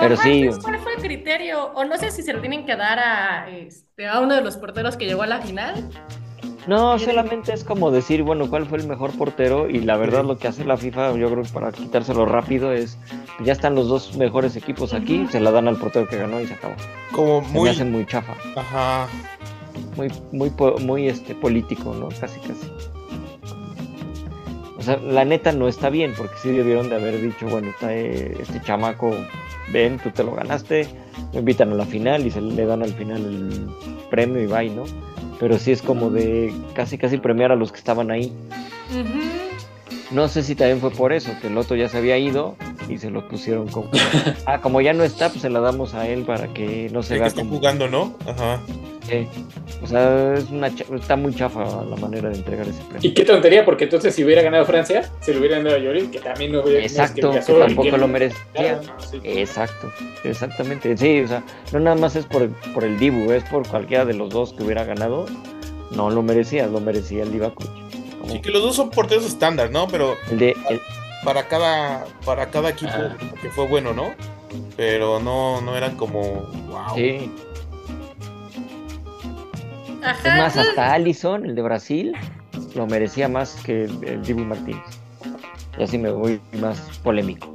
Pero, 0.00 0.16
sí. 0.16 0.48
¿cuál 0.62 0.78
fue 0.78 0.94
el 0.94 1.02
criterio? 1.02 1.72
O 1.74 1.84
no 1.84 1.96
sé 1.96 2.10
si 2.10 2.22
se 2.22 2.32
lo 2.32 2.40
tienen 2.40 2.64
que 2.66 2.76
dar 2.76 2.98
a, 2.98 3.48
este, 3.50 4.06
a 4.06 4.20
uno 4.20 4.34
de 4.34 4.40
los 4.42 4.56
porteros 4.56 4.96
que 4.96 5.06
llegó 5.06 5.22
a 5.22 5.26
la 5.26 5.40
final. 5.40 5.88
No, 6.66 6.98
solamente 6.98 7.52
es 7.52 7.62
como 7.62 7.90
decir, 7.90 8.22
bueno, 8.22 8.48
cuál 8.48 8.64
fue 8.66 8.78
el 8.78 8.86
mejor 8.88 9.10
portero 9.18 9.68
y 9.68 9.80
la 9.80 9.98
verdad 9.98 10.24
lo 10.24 10.38
que 10.38 10.48
hace 10.48 10.64
la 10.64 10.78
FIFA, 10.78 11.12
yo 11.16 11.30
creo 11.30 11.42
que 11.42 11.50
para 11.50 11.72
quitárselo 11.72 12.24
rápido 12.24 12.72
es, 12.72 12.96
ya 13.42 13.52
están 13.52 13.74
los 13.74 13.88
dos 13.88 14.16
mejores 14.16 14.56
equipos 14.56 14.94
aquí, 14.94 15.26
se 15.30 15.40
la 15.40 15.50
dan 15.50 15.68
al 15.68 15.76
portero 15.76 16.08
que 16.08 16.16
ganó 16.16 16.40
y 16.40 16.46
se 16.46 16.54
acabó. 16.54 16.74
Como 17.12 17.42
Se 17.42 17.48
me 17.48 17.52
muy. 17.52 17.68
hace 17.68 17.84
muy 17.84 18.06
chafa, 18.06 18.34
Ajá. 18.56 19.08
muy, 19.94 20.10
muy, 20.32 20.50
muy 20.80 21.08
este, 21.08 21.34
político, 21.34 21.94
¿no? 21.94 22.08
Casi, 22.08 22.40
casi. 22.40 22.70
O 24.78 24.82
sea, 24.82 24.96
la 24.98 25.24
neta 25.24 25.52
no 25.52 25.68
está 25.68 25.90
bien, 25.90 26.14
porque 26.16 26.34
sí 26.42 26.50
debieron 26.50 26.88
de 26.88 26.96
haber 26.96 27.20
dicho, 27.20 27.46
bueno, 27.46 27.68
está 27.68 27.94
eh, 27.94 28.36
este 28.40 28.60
chamaco, 28.62 29.14
ven, 29.72 29.98
tú 29.98 30.10
te 30.10 30.22
lo 30.22 30.32
ganaste, 30.32 30.86
lo 31.32 31.40
invitan 31.40 31.72
a 31.72 31.74
la 31.74 31.86
final 31.86 32.26
y 32.26 32.30
se 32.30 32.40
le 32.40 32.66
dan 32.66 32.82
al 32.82 32.92
final 32.92 33.24
el 33.24 33.68
premio 34.10 34.42
y 34.42 34.46
bye, 34.46 34.70
¿no? 34.70 34.84
Pero 35.40 35.58
sí 35.58 35.72
es 35.72 35.82
como 35.82 36.10
de 36.10 36.54
casi, 36.74 36.98
casi 36.98 37.18
premiar 37.18 37.52
a 37.52 37.56
los 37.56 37.72
que 37.72 37.78
estaban 37.78 38.10
ahí. 38.10 38.32
No 40.14 40.28
sé 40.28 40.42
si 40.44 40.54
también 40.54 40.80
fue 40.80 40.90
por 40.90 41.12
eso, 41.12 41.32
que 41.40 41.48
el 41.48 41.58
otro 41.58 41.74
ya 41.76 41.88
se 41.88 41.98
había 41.98 42.16
ido 42.16 42.54
y 42.88 42.98
se 42.98 43.10
lo 43.10 43.26
pusieron 43.28 43.66
como... 43.68 43.90
Ah, 44.46 44.60
como 44.60 44.80
ya 44.80 44.92
no 44.92 45.02
está, 45.04 45.28
pues 45.28 45.42
se 45.42 45.50
la 45.50 45.58
damos 45.60 45.92
a 45.94 46.06
él 46.08 46.22
para 46.22 46.48
que 46.54 46.88
no 46.92 47.02
se 47.02 47.14
El 47.14 47.18
que 47.18 47.20
vea 47.20 47.28
está 47.28 47.40
como... 47.42 47.56
jugando, 47.56 47.88
¿no? 47.88 48.16
Ajá. 48.26 48.60
Sí. 49.08 49.26
O 49.82 49.86
sea, 49.86 50.34
es 50.34 50.48
una 50.50 50.74
cha- 50.74 50.84
está 50.94 51.16
muy 51.16 51.34
chafa 51.34 51.82
la 51.84 51.96
manera 51.96 52.30
de 52.30 52.36
entregar 52.36 52.66
ese 52.66 52.80
premio. 52.84 53.00
Y 53.02 53.12
qué 53.12 53.24
tontería, 53.24 53.64
porque 53.64 53.84
entonces 53.84 54.14
si 54.14 54.24
hubiera 54.24 54.40
ganado 54.40 54.64
Francia, 54.64 55.10
se 55.20 55.32
lo 55.34 55.40
hubieran 55.40 55.64
dado 55.64 55.76
a 55.76 55.78
Lloris, 55.78 56.04
que 56.08 56.20
también 56.20 56.52
no 56.52 56.62
hubiera. 56.62 56.80
Exacto, 56.80 57.30
que 57.32 57.38
"Oye, 57.52 57.58
tampoco 57.66 57.82
¿quién 57.82 58.00
lo 58.00 58.06
me- 58.06 58.12
merecía. 58.14 58.38
Claro, 58.54 58.80
sí. 59.10 59.20
Exacto, 59.24 59.92
exactamente. 60.24 60.96
Sí, 60.96 61.20
o 61.20 61.28
sea, 61.28 61.42
no 61.72 61.80
nada 61.80 61.96
más 61.96 62.16
es 62.16 62.24
por, 62.24 62.48
por 62.72 62.84
el 62.84 62.98
Dibu, 62.98 63.30
es 63.32 63.44
por 63.44 63.66
cualquiera 63.68 64.04
de 64.06 64.14
los 64.14 64.30
dos 64.30 64.54
que 64.54 64.62
hubiera 64.62 64.84
ganado. 64.84 65.26
No 65.94 66.08
lo 66.10 66.22
merecía, 66.22 66.66
lo 66.66 66.80
merecía 66.80 67.24
el 67.24 67.32
Livakovic. 67.32 67.83
Sí, 68.32 68.40
que 68.40 68.50
los 68.50 68.62
dos 68.62 68.76
son 68.76 68.90
porteros 68.90 69.24
estándar, 69.24 69.70
¿no? 69.70 69.86
Pero 69.88 70.16
El 70.30 70.38
de, 70.38 70.50
el- 70.70 70.80
para 71.24 71.46
cada, 71.48 72.04
para 72.24 72.50
cada 72.50 72.70
equipo 72.70 72.92
como 73.18 73.34
que 73.40 73.48
fue 73.50 73.66
bueno, 73.66 73.92
¿no? 73.94 74.14
Pero 74.76 75.20
no, 75.20 75.60
no 75.62 75.76
eran 75.76 75.96
como. 75.96 76.20
Wow. 76.68 76.94
sí. 76.94 77.30
Ajá, 80.02 80.28
Es 80.28 80.36
más, 80.36 80.56
hasta 80.56 80.92
Allison, 80.92 81.46
el 81.46 81.54
de 81.54 81.62
Brasil, 81.62 82.12
lo 82.74 82.86
merecía 82.86 83.28
más 83.28 83.54
que 83.64 83.84
el, 83.84 84.22
Dibu 84.22 84.44
Martínez. 84.44 84.82
Y 85.78 85.82
así 85.82 85.96
me 85.98 86.10
voy 86.10 86.40
más 86.60 86.78
polémico. 87.02 87.52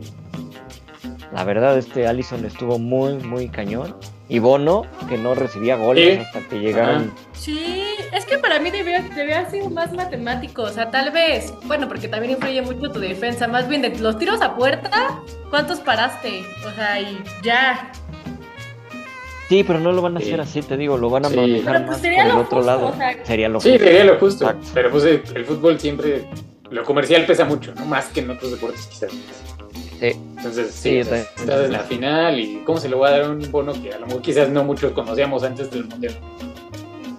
La 1.32 1.44
verdad, 1.44 1.78
este 1.78 2.08
Allison 2.08 2.44
estuvo 2.46 2.80
muy, 2.80 3.14
muy 3.20 3.50
cañón. 3.50 3.96
Y 4.30 4.40
Bono, 4.40 4.84
que 5.08 5.18
no 5.18 5.36
recibía 5.36 5.76
goles 5.76 6.26
hasta 6.26 6.40
que 6.48 6.60
llegaron. 6.60 7.14
Sí, 7.34 7.84
es 8.14 8.26
que 8.26 8.38
para 8.38 8.60
mí 8.60 8.72
debió, 8.72 9.02
debió 9.16 9.36
haber 9.38 9.52
sido 9.52 9.70
más 9.70 9.92
matemático, 9.94 10.64
o 10.64 10.70
sea, 10.70 10.90
tal 10.92 11.12
vez, 11.12 11.54
bueno, 11.66 11.88
porque 11.88 12.08
también 12.08 12.34
influye 12.34 12.62
mucho 12.62 12.92
tu 12.92 13.00
defensa, 13.00 13.48
más 13.48 13.68
bien 13.68 13.82
de 13.82 13.98
los 14.00 14.18
tiros 14.18 14.42
a 14.42 14.56
puerta, 14.56 15.20
¿cuántos 15.50 15.80
paraste? 15.80 16.44
O 16.68 16.72
sea, 16.76 17.00
y 17.00 17.18
ya. 17.44 17.92
Sí, 19.48 19.64
pero 19.64 19.80
no 19.80 19.92
lo 19.92 20.02
van 20.04 20.16
a 20.16 20.20
hacer 20.20 20.36
Sí. 20.36 20.40
así, 20.42 20.62
te 20.62 20.78
digo, 20.78 20.98
lo 20.98 21.10
van 21.10 21.26
a 21.26 21.30
Sí. 21.30 21.36
manejar 21.36 21.74
Pero, 21.74 21.86
pues, 21.86 21.92
más 21.98 22.02
sería 22.02 22.18
por 22.24 22.30
el 22.30 22.36
lo 22.36 22.42
otro 22.44 22.58
justo, 22.58 22.72
lado. 22.72 22.88
o 22.90 22.96
sea- 22.98 23.26
sería 23.26 23.50
lo 23.50 23.60
Sí, 23.60 23.70
justo. 23.72 23.86
sería 23.86 24.04
lo 24.04 24.20
justo. 24.20 24.46
Exacto. 24.46 24.68
Pero 24.74 24.92
pues 24.92 25.04
el, 25.06 25.46
fútbol 25.46 25.80
siempre. 25.80 26.26
Lo 26.70 26.84
comercial 26.84 27.26
pesa 27.26 27.46
mucho, 27.46 27.74
¿no? 27.74 27.84
Más 27.86 28.06
que 28.10 28.20
en 28.20 28.30
otros 28.30 28.52
deportes, 28.52 28.86
quizás. 28.86 29.12
Sí. 29.12 30.12
Entonces, 30.38 30.72
Sí, 30.72 30.92
sí, 30.92 31.00
o 31.02 31.04
sea, 31.04 31.18
estás 31.18 31.66
en 31.66 31.72
la 31.72 31.80
final 31.80 32.40
y 32.40 32.62
¿cómo 32.64 32.78
se 32.78 32.88
le 32.90 32.96
va 32.96 33.08
a 33.08 33.12
dar 33.12 33.30
un 33.32 33.52
bono 33.52 33.74
que 33.74 33.92
a 33.92 33.98
lo 33.98 34.06
mejor 34.06 34.22
quizás 34.22 34.50
no 34.50 34.64
muchos 34.64 34.92
conocíamos 34.92 35.44
antes 35.44 35.72
del 35.72 35.86
mundial? 35.86 36.14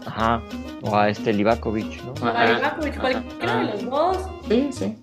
Ajá. 0.07 0.41
O 0.83 0.97
a 0.97 1.09
este 1.11 1.33
Livakovic, 1.33 2.03
¿no? 2.05 2.15
Ajá. 2.27 2.41
A 2.55 2.59
Ivakovic, 2.59 2.99
cualquiera 3.01 3.57
de 3.59 3.65
los 3.73 3.85
dos. 3.91 4.19
Sí, 4.49 4.69
sí. 4.73 4.97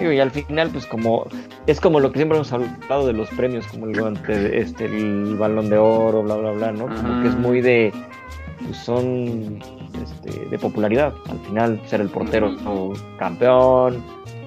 Y 0.00 0.20
al 0.20 0.30
final, 0.30 0.70
pues 0.70 0.86
como 0.86 1.26
es 1.66 1.80
como 1.80 1.98
lo 1.98 2.12
que 2.12 2.18
siempre 2.20 2.36
hemos 2.38 2.52
hablado 2.52 3.06
de 3.06 3.12
los 3.12 3.28
premios, 3.30 3.66
como 3.66 3.86
el 3.86 3.98
guante, 4.00 4.32
de- 4.38 4.58
este, 4.60 4.84
el 4.86 5.36
balón 5.36 5.68
de 5.70 5.76
oro, 5.78 6.22
bla, 6.22 6.36
bla, 6.36 6.52
bla, 6.52 6.72
¿no? 6.72 6.86
Como 6.86 7.20
que 7.22 7.28
es 7.28 7.36
muy 7.36 7.60
de, 7.60 7.92
pues, 8.64 8.76
son 8.76 9.58
este, 10.02 10.46
de 10.46 10.58
popularidad. 10.58 11.12
Al 11.28 11.38
final, 11.40 11.80
ser 11.86 12.00
el 12.00 12.08
portero 12.10 12.54
o 12.64 12.92
campeón, 13.18 14.00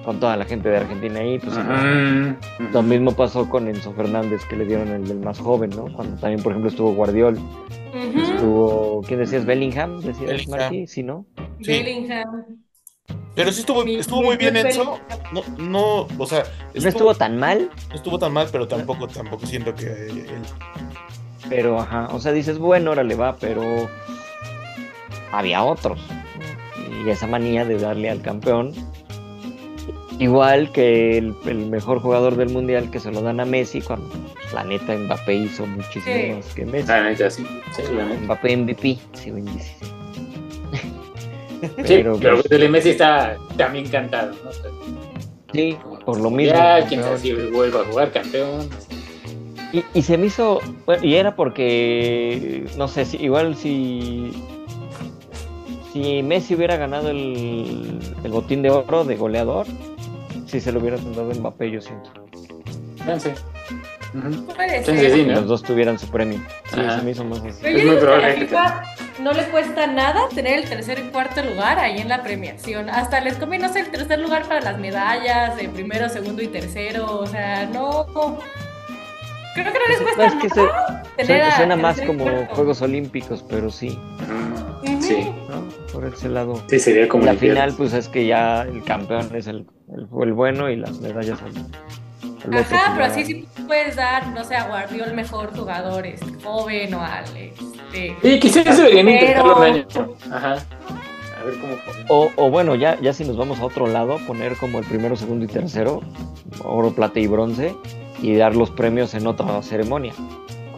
con 0.06 0.18
toda 0.18 0.36
la 0.38 0.46
gente 0.46 0.70
de 0.70 0.78
Argentina 0.78 1.20
ahí, 1.20 1.38
pues 1.38 1.54
lo 2.72 2.82
mismo 2.82 3.12
pasó 3.12 3.48
con 3.48 3.68
Enzo 3.68 3.92
Fernández, 3.92 4.40
que 4.46 4.56
le 4.56 4.64
dieron 4.64 4.88
el 4.88 5.06
del 5.06 5.20
más 5.20 5.38
joven, 5.38 5.70
¿no? 5.76 5.84
Cuando 5.94 6.16
también, 6.16 6.42
por 6.42 6.52
ejemplo, 6.52 6.70
estuvo 6.70 6.92
Guardiol, 6.94 7.38
Ujú. 7.92 8.20
estuvo, 8.20 9.02
¿quién 9.02 9.20
decías? 9.20 9.44
Bellingham, 9.44 10.00
decías 10.00 10.30
Bellingham. 10.30 10.58
Marquí, 10.60 10.86
sí, 10.86 11.02
¿no? 11.02 11.26
Sí. 11.60 11.72
Bellingham. 11.72 12.62
Pero 13.34 13.50
sí 13.52 13.60
estuvo, 13.60 13.84
Mi- 13.84 13.96
estuvo 13.96 14.20
mi 14.20 14.26
muy 14.28 14.36
bien 14.36 14.56
Enzo. 14.56 14.98
No, 15.32 15.42
no, 15.58 16.06
o 16.18 16.26
sea, 16.26 16.44
No 16.74 16.88
estuvo 16.88 17.14
tan 17.14 17.38
mal, 17.38 17.70
no 17.88 17.94
estuvo 17.94 18.18
tan 18.18 18.32
mal, 18.32 18.48
pero 18.52 18.68
tampoco, 18.68 19.08
tampoco 19.08 19.46
siento 19.46 19.74
que 19.74 19.86
él. 19.86 20.24
Pero, 21.48 21.78
ajá, 21.80 22.08
o 22.12 22.20
sea, 22.20 22.32
dices, 22.32 22.58
bueno, 22.58 22.90
ahora 22.90 23.02
le 23.02 23.14
va, 23.14 23.36
pero 23.36 23.62
había 25.32 25.62
otros. 25.64 25.98
Y 27.04 27.08
esa 27.08 27.26
manía 27.26 27.64
de 27.64 27.78
darle 27.78 28.10
al 28.10 28.22
campeón, 28.22 28.72
igual 30.18 30.70
que 30.72 31.18
el, 31.18 31.34
el 31.46 31.66
mejor 31.66 32.00
jugador 32.00 32.36
del 32.36 32.50
mundial 32.50 32.90
que 32.90 33.00
se 33.00 33.10
lo 33.10 33.22
dan 33.22 33.40
a 33.40 33.44
Messi, 33.44 33.80
cuando 33.80 34.08
la 34.54 34.64
neta 34.64 34.94
Mbappé 34.96 35.34
hizo 35.34 35.66
muchísimo 35.66 36.14
Sí. 36.16 36.32
más 36.34 36.54
que 36.54 36.66
Messi. 36.66 36.88
La 36.88 37.02
neta, 37.04 37.30
sí. 37.30 37.46
Sí, 37.76 37.82
la 37.94 38.04
neta. 38.06 38.20
Mbappé 38.22 38.56
MVP, 38.56 38.98
indeciso. 39.26 39.86
Sí, 41.62 41.68
Pero, 41.84 42.18
pero 42.18 42.36
pues, 42.42 42.50
el 42.50 42.68
Messi 42.70 42.90
está 42.90 43.36
también 43.56 43.88
cantado, 43.88 44.32
¿no? 44.44 44.50
Sí, 45.52 45.76
por 46.04 46.18
lo 46.18 46.30
mismo. 46.30 46.54
Ya, 46.54 46.84
quién 46.88 47.02
sabe 47.02 47.18
si 47.18 47.32
vuelva 47.32 47.82
a 47.82 47.84
jugar 47.84 48.10
campeón. 48.10 48.68
Y, 49.72 49.84
y 49.94 50.02
se 50.02 50.18
me 50.18 50.26
hizo, 50.26 50.60
bueno, 50.86 51.04
y 51.04 51.14
era 51.14 51.36
porque, 51.36 52.64
no 52.76 52.88
sé, 52.88 53.04
si, 53.04 53.16
igual 53.18 53.54
si, 53.56 54.32
si 55.92 56.22
Messi 56.22 56.54
hubiera 56.56 56.76
ganado 56.76 57.10
el, 57.10 57.98
el 58.24 58.30
botín 58.32 58.62
de 58.62 58.70
oro 58.70 59.04
de 59.04 59.16
goleador, 59.16 59.66
si 60.52 60.60
se 60.60 60.70
lo 60.70 60.80
hubieran 60.80 61.14
dado 61.14 61.30
a 61.30 61.34
Mbappé, 61.34 61.70
yo 61.70 61.80
siento. 61.80 62.10
Chance. 63.06 63.34
Puede 64.54 64.84
ser. 64.84 65.10
sí, 65.12 65.24
Los 65.24 65.40
¿no? 65.42 65.46
dos 65.48 65.62
tuvieran 65.62 65.98
su 65.98 66.06
premio. 66.08 66.38
Sí, 66.66 66.76
se 66.76 67.02
me 67.02 67.10
hizo 67.12 67.24
más 67.24 67.40
así. 67.40 67.66
Es 67.66 67.84
muy 67.86 67.96
probable 67.96 68.34
que 68.34 68.40
FIFA 68.42 68.82
no 69.22 69.32
le 69.32 69.44
cuesta 69.44 69.86
nada 69.86 70.28
tener 70.34 70.58
el 70.58 70.68
tercer 70.68 70.98
y 70.98 71.08
cuarto 71.08 71.42
lugar 71.42 71.78
ahí 71.78 71.98
en 72.00 72.08
la 72.10 72.22
premiación. 72.22 72.90
Hasta 72.90 73.20
les 73.22 73.36
conviene, 73.36 73.66
no 73.66 73.72
sé, 73.72 73.80
el 73.80 73.90
tercer 73.90 74.18
lugar 74.20 74.42
para 74.46 74.60
las 74.60 74.78
medallas, 74.78 75.56
de 75.56 75.68
primero, 75.70 76.10
segundo 76.10 76.42
y 76.42 76.48
tercero. 76.48 77.20
O 77.20 77.26
sea, 77.26 77.64
no. 77.66 78.06
Creo 79.54 79.72
que 79.72 79.78
no 79.78 79.86
les 79.88 79.98
No, 80.00 80.04
cuesta 80.04 80.26
es 80.26 80.34
que 80.34 80.48
se- 80.50 80.62
nada 80.62 81.02
tener 81.16 81.52
suena, 81.52 81.76
más 81.76 82.00
como 82.02 82.24
cuarto. 82.24 82.54
Juegos 82.54 82.82
Olímpicos, 82.82 83.42
pero 83.48 83.70
sí. 83.70 83.98
Sí, 85.00 85.26
¿no? 85.48 85.66
Por 85.92 86.04
ese 86.06 86.28
lado. 86.28 86.62
sí, 86.68 86.78
sería 86.78 87.08
como 87.08 87.24
la 87.24 87.34
final, 87.34 87.72
pues 87.76 87.92
es 87.94 88.08
que 88.08 88.26
ya 88.26 88.62
el 88.62 88.82
campeón 88.84 89.30
es 89.34 89.46
el, 89.46 89.66
el, 89.94 90.08
el 90.22 90.32
bueno 90.32 90.70
y 90.70 90.76
las 90.76 91.00
medallas 91.00 91.40
al, 91.42 92.52
al 92.52 92.58
Ajá, 92.58 92.92
pero 92.94 93.04
así 93.04 93.24
sí 93.24 93.46
puedes 93.66 93.96
dar, 93.96 94.26
no 94.28 94.44
sé, 94.44 94.56
a 94.56 94.66
Guardiol 94.66 95.14
mejor 95.14 95.56
jugador 95.56 96.06
este, 96.06 96.26
joven 96.42 96.94
o 96.94 97.00
al 97.00 97.24
este. 97.36 98.16
Sí, 98.22 98.40
quizás 98.40 98.76
deberían 98.76 99.08
intentarlo 99.08 99.56
un 99.56 99.62
año. 99.62 99.86
Ajá. 100.30 100.52
A 100.54 101.44
ver 101.44 101.54
cómo 101.60 101.76
ponen. 101.84 102.06
O, 102.08 102.30
o 102.36 102.50
bueno, 102.50 102.74
ya, 102.74 102.98
ya 103.00 103.12
si 103.12 103.24
nos 103.24 103.36
vamos 103.36 103.60
a 103.60 103.64
otro 103.64 103.86
lado, 103.86 104.18
poner 104.26 104.56
como 104.56 104.78
el 104.78 104.84
primero, 104.84 105.16
segundo 105.16 105.44
y 105.44 105.48
tercero, 105.48 106.00
oro, 106.64 106.92
plata 106.92 107.20
y 107.20 107.26
bronce, 107.26 107.74
y 108.20 108.34
dar 108.34 108.56
los 108.56 108.70
premios 108.70 109.14
en 109.14 109.26
otra 109.26 109.62
ceremonia. 109.62 110.14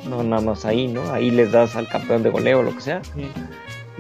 No 0.08 0.22
nada 0.22 0.42
más 0.42 0.64
ahí, 0.64 0.86
¿no? 0.88 1.12
Ahí 1.12 1.30
les 1.30 1.50
das 1.52 1.76
al 1.76 1.88
campeón 1.88 2.22
de 2.22 2.30
goleo 2.30 2.60
o 2.60 2.62
lo 2.62 2.74
que 2.74 2.80
sea. 2.80 3.00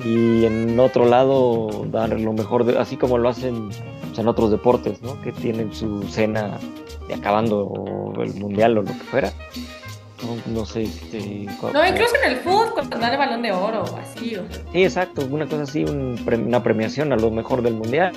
y 0.04 0.44
en 0.44 0.78
otro 0.80 1.06
lado 1.06 1.86
dar 1.86 2.18
lo 2.18 2.32
mejor, 2.32 2.64
de, 2.64 2.78
así 2.78 2.96
como 2.96 3.16
lo 3.16 3.28
hacen 3.28 3.70
pues, 4.14 4.18
en 4.20 4.28
otros 4.28 4.50
deportes, 4.50 5.02
¿no? 5.02 5.20
Que 5.22 5.32
tienen 5.32 5.72
su 5.74 6.02
cena 6.04 6.58
de 7.08 7.14
acabando 7.14 8.12
el 8.22 8.34
mundial 8.34 8.78
o 8.78 8.82
lo 8.82 8.86
que 8.88 8.94
fuera. 8.94 9.32
No, 10.22 10.60
no 10.60 10.64
sé, 10.64 10.84
este, 10.84 11.46
No, 11.72 11.86
incluso 11.86 12.14
en 12.24 12.30
el 12.32 12.36
fútbol, 12.38 12.70
cuando 12.72 12.98
dan 12.98 13.12
el 13.12 13.18
balón 13.18 13.42
de 13.42 13.52
oro 13.52 13.84
así. 14.00 14.36
O 14.36 14.46
sea. 14.50 14.62
Sí, 14.72 14.82
exacto, 14.84 15.26
una 15.30 15.44
cosa 15.46 15.62
así, 15.64 15.84
un 15.84 16.18
una 16.46 16.62
premiación 16.62 17.12
a 17.12 17.16
lo 17.16 17.30
mejor 17.30 17.60
del 17.62 17.74
mundial 17.74 18.12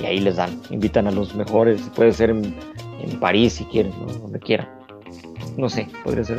y 0.00 0.04
ahí 0.04 0.20
les 0.20 0.36
dan, 0.36 0.60
invitan 0.70 1.06
a 1.08 1.10
los 1.10 1.34
mejores, 1.34 1.80
puede 1.96 2.12
ser 2.12 2.30
en, 2.30 2.54
en 3.00 3.18
París 3.18 3.54
si 3.54 3.64
quieren, 3.64 3.92
¿no? 3.98 4.12
donde 4.12 4.38
quieran. 4.38 4.68
No 5.56 5.68
sé, 5.68 5.88
podría 6.04 6.22
ser. 6.22 6.38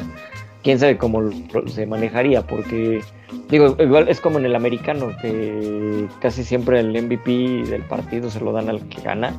Quién 0.64 0.80
sabe 0.80 0.98
cómo 0.98 1.22
lo- 1.22 1.68
se 1.68 1.86
manejaría, 1.86 2.44
porque 2.46 3.02
digo, 3.50 3.76
igual 3.80 4.08
es 4.10 4.22
como 4.22 4.40
en 4.40 4.46
el 4.46 4.56
americano, 4.56 5.16
que 5.22 6.08
casi 6.20 6.44
siempre 6.44 6.80
el 6.80 6.96
MVP 6.96 7.64
del 7.70 7.84
partido 7.84 8.30
se 8.30 8.40
lo 8.40 8.52
dan 8.52 8.70
al 8.70 8.88
que 8.90 9.02
gana. 9.02 9.34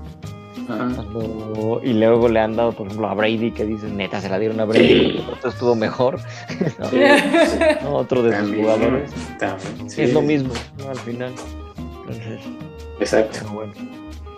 Cuando- 0.67 1.81
y 1.83 1.93
luego 1.95 2.29
le 2.29 2.41
han 2.41 2.57
dado, 2.57 2.73
por 2.73 2.87
ejemplo, 2.87 3.09
a 3.09 3.15
Brady, 3.15 3.53
que 3.53 3.65
dices, 3.65 3.91
neta, 3.93 4.21
se 4.21 4.29
la 4.29 4.39
dieron 4.39 4.61
a 4.61 4.65
Brady, 4.65 4.95
porque 4.95 5.31
otro 5.33 5.51
estuvo 5.51 5.75
mejor. 5.75 6.19
¿no? 6.79 6.89
Sí, 6.91 6.99
No, 7.83 7.95
Otro 7.97 8.23
de 8.23 8.39
sus 8.39 8.55
jugadores. 8.55 9.11
también, 9.39 9.91
sí, 9.91 10.03
es 10.03 10.13
lo 10.13 10.21
sí, 10.21 10.27
mismo, 10.27 10.53
¿no? 10.79 10.91
Al 10.91 10.99
final. 10.99 11.33
Entonces, 11.77 12.41
Exacto. 13.01 13.49
bueno. 13.53 13.73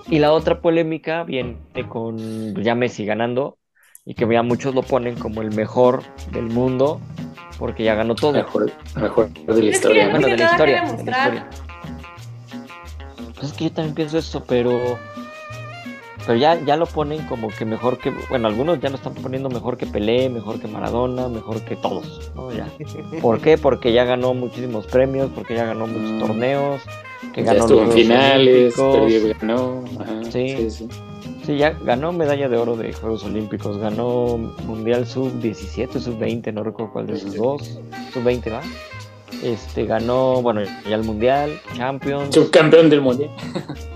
Y 0.09 0.19
la 0.19 0.33
otra 0.33 0.61
polémica 0.61 1.25
viene 1.25 1.59
con 1.89 2.55
ya 2.63 2.75
Messi 2.75 3.05
ganando 3.05 3.59
y 4.05 4.15
que 4.15 4.27
ya 4.31 4.43
muchos 4.43 4.75
lo 4.75 4.83
ponen 4.83 5.17
como 5.17 5.43
el 5.43 5.53
mejor 5.53 6.03
del 6.33 6.47
mundo 6.47 7.01
porque 7.61 7.85
ya 7.85 7.95
ganó 7.95 8.17
todo. 8.17 8.33
Mejor, 8.33 8.73
mejor 8.97 9.29
de 9.29 9.63
la 9.63 9.71
historia. 9.71 10.09
Bueno, 10.09 10.27
de 10.27 10.37
la 10.37 10.45
historia, 10.51 10.75
de 10.77 10.81
la 10.81 10.87
demostrar. 10.89 11.35
historia. 11.35 11.51
Pues 13.37 13.53
es 13.53 13.53
que 13.57 13.65
yo 13.65 13.73
también 13.73 13.95
pienso 13.95 14.19
eso, 14.19 14.43
pero 14.45 14.99
pero 16.27 16.39
ya, 16.39 16.61
ya 16.65 16.77
lo 16.77 16.87
ponen 16.87 17.25
como 17.27 17.49
que 17.49 17.65
mejor 17.65 17.97
que, 17.99 18.13
bueno, 18.29 18.47
algunos 18.47 18.79
ya 18.81 18.91
lo 18.91 18.97
están 18.97 19.15
poniendo 19.15 19.49
mejor 19.49 19.77
que 19.79 19.87
Pelé, 19.87 20.29
mejor 20.29 20.61
que 20.61 20.69
Maradona, 20.69 21.29
mejor 21.29 21.63
que 21.63 21.77
todos, 21.77 22.31
¿no? 22.35 22.53
Ya. 22.53 22.67
¿Por 23.23 23.41
qué? 23.41 23.57
Porque 23.57 23.93
ya 23.93 24.05
ganó 24.05 24.35
muchísimos 24.35 24.87
premios, 24.87 25.31
porque 25.35 25.55
ya 25.55 25.65
ganó 25.65 25.87
muchos 25.87 26.11
Mm. 26.13 26.19
torneos, 26.21 26.83
que 27.33 27.43
Ya 27.43 27.55
ganó 27.55 27.61
estuvo 27.65 27.79
en 27.81 27.85
los 27.87 27.95
Juegos 27.95 28.07
finales, 28.07 28.77
ganó. 29.41 29.85
Ajá, 29.99 30.25
Sí. 30.31 30.57
sí, 30.57 30.71
sí. 30.71 30.89
Sí, 31.51 31.57
ya 31.57 31.71
ganó 31.83 32.13
medalla 32.13 32.49
de 32.49 32.57
oro 32.57 32.77
de 32.77 32.93
Juegos 32.93 33.25
Olímpicos, 33.25 33.77
ganó 33.79 34.39
Mundial 34.67 35.05
Sub-17, 35.05 35.99
Sub-20, 35.99 36.53
no 36.53 36.63
recuerdo 36.63 36.93
cuál 36.93 37.09
de 37.09 37.15
esos 37.15 37.35
dos, 37.35 37.81
Sub-20 38.13 38.53
va. 38.53 38.61
Este, 39.43 39.85
ganó, 39.85 40.43
bueno, 40.43 40.61
ya 40.89 40.95
el 40.95 41.03
Mundial, 41.03 41.61
Champions, 41.75 42.33
Subcampeón 42.33 42.89
del 42.89 43.01
mundial. 43.01 43.31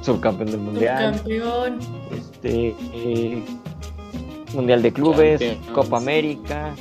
subcampeón 0.03 0.51
del 0.51 0.61
Mundial, 0.63 1.15
Campeón. 1.15 1.79
este, 2.11 2.75
eh, 2.93 3.45
Mundial 4.53 4.83
de 4.83 4.93
Clubes, 4.93 5.41
Champions. 5.41 5.71
Copa 5.71 5.99
América, 5.99 6.75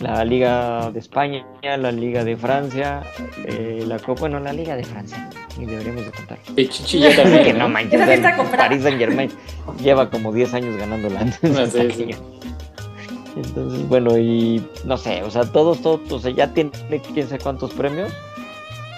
la 0.00 0.24
Liga 0.24 0.92
de 0.92 1.00
España, 1.00 1.44
la 1.64 1.90
Liga 1.90 2.22
de 2.22 2.36
Francia, 2.36 3.02
eh, 3.44 3.82
la 3.88 3.98
Copa, 3.98 4.20
bueno, 4.20 4.38
la 4.38 4.52
Liga 4.52 4.76
de 4.76 4.84
Francia, 4.84 5.28
y 5.62 5.66
deberíamos 5.66 6.04
de 6.06 6.10
contar. 6.12 6.38
Pichichi 6.54 7.00
ya 7.00 7.14
también. 7.16 7.44
Que 7.44 7.52
¿no? 7.52 7.58
no 7.60 7.68
manches, 7.68 8.00
el. 8.08 8.22
Paris 8.56 8.82
Saint 8.82 8.98
Germain 8.98 9.30
lleva 9.82 10.10
como 10.10 10.32
10 10.32 10.54
años 10.54 10.76
ganándola. 10.76 11.20
Ah, 11.42 11.66
sí, 11.70 11.90
sí. 11.90 12.10
Entonces, 13.36 13.88
bueno, 13.88 14.18
y 14.18 14.66
no 14.84 14.96
sé, 14.96 15.22
o 15.22 15.30
sea, 15.30 15.44
todos, 15.44 15.80
todos, 15.82 16.00
o 16.12 16.18
sea, 16.18 16.30
ya 16.32 16.52
tiene 16.52 16.70
quién 17.14 17.28
sabe 17.28 17.40
cuántos 17.40 17.72
premios. 17.72 18.12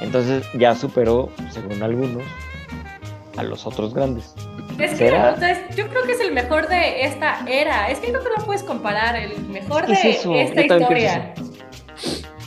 Entonces 0.00 0.44
ya 0.54 0.74
superó, 0.74 1.28
según 1.52 1.82
algunos, 1.82 2.22
a 3.36 3.42
los 3.42 3.66
otros 3.66 3.94
grandes. 3.94 4.34
Es 4.78 4.94
que 4.94 5.12
o 5.12 5.36
sea, 5.36 5.50
es- 5.50 5.76
yo 5.76 5.86
creo 5.88 6.02
que 6.04 6.12
es 6.12 6.20
el 6.20 6.32
mejor 6.32 6.66
de 6.68 7.04
esta 7.04 7.44
era. 7.46 7.90
Es 7.90 7.98
que 8.00 8.10
no 8.10 8.18
te 8.20 8.30
lo 8.30 8.44
puedes 8.44 8.62
comparar. 8.62 9.14
El 9.16 9.38
mejor 9.48 9.84
Es 9.90 9.98
que 10.00 10.08
de 10.08 10.42
es 10.42 10.50
esta 10.50 10.66
yo 10.66 10.78
historia. 10.78 11.34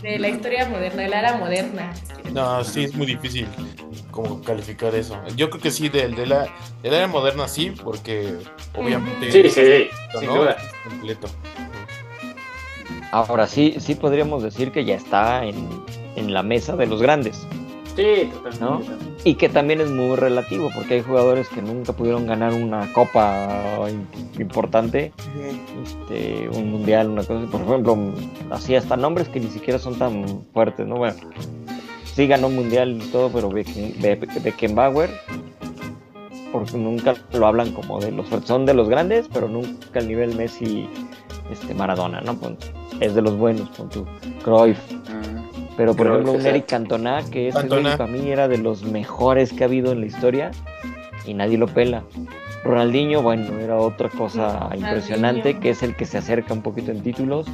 De 0.01 0.19
la 0.19 0.27
historia 0.27 0.67
moderna, 0.67 1.03
de 1.03 1.07
la 1.09 1.19
era 1.19 1.37
moderna. 1.37 1.93
No, 2.33 2.63
sí, 2.63 2.83
es 2.85 2.93
muy 2.95 3.05
difícil 3.07 3.47
como 4.15 4.41
calificar 4.41 4.95
eso. 4.95 5.19
Yo 5.35 5.49
creo 5.49 5.61
que 5.61 5.71
sí, 5.71 5.89
del 5.89 6.15
de 6.15 6.25
la, 6.25 6.47
de 6.81 6.89
la 6.89 6.97
era 6.99 7.07
moderna 7.07 7.49
sí, 7.49 7.71
porque 7.83 8.33
obviamente 8.73 9.29
Sí, 9.29 9.49
sí, 9.49 9.87
¿no? 10.13 10.19
sin 10.21 10.29
duda. 10.29 10.51
Es 10.51 10.89
completo. 10.89 11.27
Ahora 13.11 13.45
sí, 13.47 13.75
sí 13.79 13.95
podríamos 13.95 14.41
decir 14.41 14.71
que 14.71 14.85
ya 14.85 14.95
está 14.95 15.43
en, 15.45 15.67
en 16.15 16.33
la 16.33 16.43
mesa 16.43 16.75
de 16.77 16.87
los 16.87 17.01
grandes. 17.01 17.45
Sí, 17.95 18.29
totalmente. 18.33 18.59
¿No? 18.59 18.81
Y 19.23 19.35
que 19.35 19.47
también 19.49 19.79
es 19.81 19.89
muy 19.89 20.15
relativo, 20.17 20.69
porque 20.75 20.95
hay 20.95 21.01
jugadores 21.01 21.47
que 21.49 21.61
nunca 21.61 21.93
pudieron 21.93 22.25
ganar 22.27 22.53
una 22.53 22.91
copa 22.93 23.79
im- 23.89 24.39
importante, 24.39 25.13
este, 25.83 26.49
un 26.49 26.71
mundial, 26.71 27.09
una 27.09 27.23
cosa 27.23 27.39
así. 27.39 27.47
Por 27.47 27.61
ejemplo, 27.61 27.97
así 28.51 28.75
hasta 28.75 28.95
nombres 28.97 29.27
que 29.29 29.39
ni 29.39 29.47
siquiera 29.49 29.79
son 29.79 29.97
tan 29.97 30.45
fuertes, 30.53 30.85
¿no? 30.87 30.97
Bueno, 30.97 31.15
sí 32.15 32.27
ganó 32.27 32.49
mundial 32.49 32.99
y 33.01 33.07
todo, 33.11 33.29
pero 33.29 33.49
Becken- 33.51 33.99
Be- 34.01 34.15
Beckenbauer, 34.43 35.09
porque 36.51 36.77
nunca 36.77 37.13
lo 37.33 37.47
hablan 37.47 37.71
como 37.73 37.99
de 37.99 38.11
los. 38.11 38.27
Son 38.45 38.65
de 38.65 38.73
los 38.73 38.87
grandes, 38.89 39.27
pero 39.33 39.47
nunca 39.49 39.99
al 39.99 40.07
nivel 40.07 40.35
Messi, 40.35 40.87
este, 41.51 41.73
Maradona, 41.73 42.21
¿no? 42.21 42.35
Pon- 42.35 42.57
es 43.01 43.13
de 43.15 43.21
los 43.21 43.37
buenos, 43.37 43.69
con 43.71 43.89
tu 43.89 44.05
Cruyff. 44.43 44.79
Ah, 45.09 45.21
Pero 45.75 45.93
por 45.93 46.07
Cruyff, 46.07 46.21
ejemplo, 46.21 46.31
un. 46.39 46.45
Eric 46.45 46.65
Cantona, 46.67 47.23
que 47.29 47.51
güey 47.51 47.83
para 47.97 48.07
mí 48.07 48.29
era 48.29 48.47
de 48.47 48.57
los 48.57 48.83
mejores 48.83 49.51
que 49.51 49.63
ha 49.63 49.67
habido 49.67 49.91
en 49.91 49.99
la 49.99 50.05
historia 50.05 50.51
y 51.25 51.33
nadie 51.33 51.57
lo 51.57 51.67
pela. 51.67 52.03
Ronaldinho, 52.63 53.21
bueno, 53.21 53.59
era 53.59 53.77
otra 53.77 54.09
cosa 54.09 54.47
Ronaldinho. 54.53 54.87
impresionante, 54.87 55.59
que 55.59 55.69
es 55.71 55.83
el 55.83 55.95
que 55.95 56.05
se 56.05 56.17
acerca 56.17 56.53
un 56.53 56.61
poquito 56.63 56.91
en 56.91 57.01
títulos. 57.01 57.45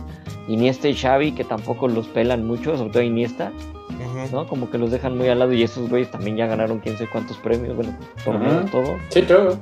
Iniesta 0.47 0.87
y 0.87 0.95
Xavi, 0.95 1.31
que 1.33 1.43
tampoco 1.43 1.87
los 1.87 2.07
pelan 2.07 2.45
mucho, 2.47 2.77
sobre 2.77 2.91
todo 2.91 3.03
Iniesta, 3.03 3.51
¿no? 4.31 4.47
Como 4.47 4.69
que 4.69 4.77
los 4.77 4.91
dejan 4.91 5.17
muy 5.17 5.27
al 5.29 5.39
lado 5.39 5.53
y 5.53 5.63
esos 5.63 5.89
güeyes 5.89 6.09
también 6.11 6.37
ya 6.37 6.45
ganaron 6.47 6.79
quién 6.79 6.97
sabe 6.97 7.09
cuántos 7.09 7.37
premios, 7.37 7.75
bueno, 7.75 7.93
torneos, 8.23 8.53
Ajá. 8.63 8.71
todo. 8.71 8.97
Sí, 9.09 9.21
todo. 9.23 9.57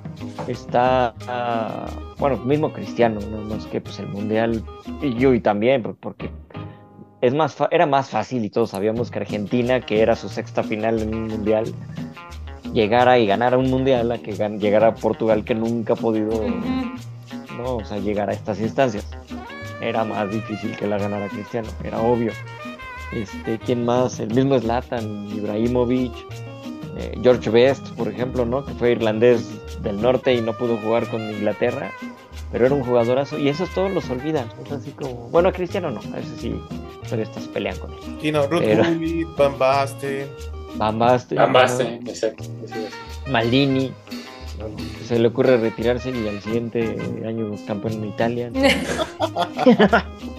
Está, 0.47 1.13
ah, 1.27 1.87
bueno, 2.17 2.37
mismo 2.37 2.71
Cristiano, 2.73 3.19
no 3.31 3.37
más 3.55 3.65
que 3.67 3.81
pues 3.81 3.99
el 3.99 4.07
Mundial, 4.07 4.63
y 5.01 5.13
yo 5.15 5.33
y 5.33 5.39
también, 5.39 5.81
por- 5.83 5.95
porque 5.95 6.29
es 7.21 7.33
más 7.33 7.53
fa- 7.55 7.67
era 7.71 7.85
más 7.85 8.09
fácil 8.09 8.43
y 8.45 8.49
todos 8.49 8.69
sabíamos 8.71 9.11
que 9.11 9.19
Argentina, 9.19 9.81
que 9.81 10.01
era 10.01 10.15
su 10.15 10.29
sexta 10.29 10.63
final 10.63 10.99
en 11.01 11.13
un 11.13 11.27
Mundial, 11.27 11.65
llegara 12.73 13.17
y 13.19 13.27
ganara 13.27 13.57
un 13.57 13.69
Mundial 13.69 14.11
a 14.11 14.17
que 14.19 14.33
gan- 14.35 14.59
llegara 14.59 14.95
Portugal 14.95 15.43
que 15.43 15.55
nunca 15.55 15.93
ha 15.93 15.97
podido. 15.97 16.29
¿no? 17.57 17.75
O 17.77 17.83
sea, 17.85 17.97
llegar 17.97 18.29
a 18.29 18.33
estas 18.33 18.59
instancias. 18.61 19.05
Era 19.81 20.03
más 20.05 20.29
difícil 20.31 20.75
que 20.77 20.87
la 20.87 20.97
ganara 20.97 21.27
Cristiano, 21.27 21.67
era 21.83 21.99
obvio. 21.99 22.31
Este, 23.13 23.57
¿quién 23.59 23.85
más? 23.85 24.19
El 24.19 24.33
mismo 24.33 24.59
Zlatan, 24.59 25.27
Ibrahimovic, 25.35 26.13
eh, 26.97 27.17
George 27.23 27.49
Best, 27.49 27.87
por 27.91 28.07
ejemplo, 28.07 28.45
¿no? 28.45 28.63
Que 28.65 28.73
fue 28.73 28.91
irlandés 28.91 29.47
del 29.81 30.01
norte 30.01 30.33
y 30.33 30.41
no 30.41 30.53
pudo 30.53 30.77
jugar 30.77 31.07
con 31.07 31.21
Inglaterra, 31.21 31.91
pero 32.51 32.65
era 32.67 32.75
un 32.75 32.83
jugadorazo 32.83 33.37
y 33.39 33.49
esos 33.49 33.69
todos 33.73 33.91
los 33.91 34.09
olvidan. 34.09 34.47
Es 34.65 34.71
así 34.71 34.91
como, 34.91 35.13
bueno, 35.29 35.49
a 35.49 35.51
Cristiano 35.53 35.89
no, 35.89 36.01
a 36.13 36.19
ese 36.19 36.37
sí, 36.37 36.55
pero 37.09 37.21
estas 37.23 37.47
pelean 37.47 37.77
con 37.79 37.91
él. 37.93 37.97
Sí, 38.21 38.31
no, 38.31 38.45
Ruth 38.47 38.61
Pero- 38.63 38.83
Gullit, 38.83 39.27
Van 39.37 39.57
Basten. 39.57 40.27
Van 40.75 40.99
Basten, 40.99 41.39
Ambaste, 41.39 41.83
¿no? 42.03 42.09
exacto. 42.09 42.43
Maldini, 43.27 43.91
se 45.07 45.17
le 45.17 45.27
ocurre 45.29 45.57
retirarse 45.57 46.11
y 46.11 46.27
al 46.27 46.41
siguiente 46.41 46.95
año 47.25 47.55
campeón 47.65 47.93
en 47.93 48.05
Italia. 48.05 48.51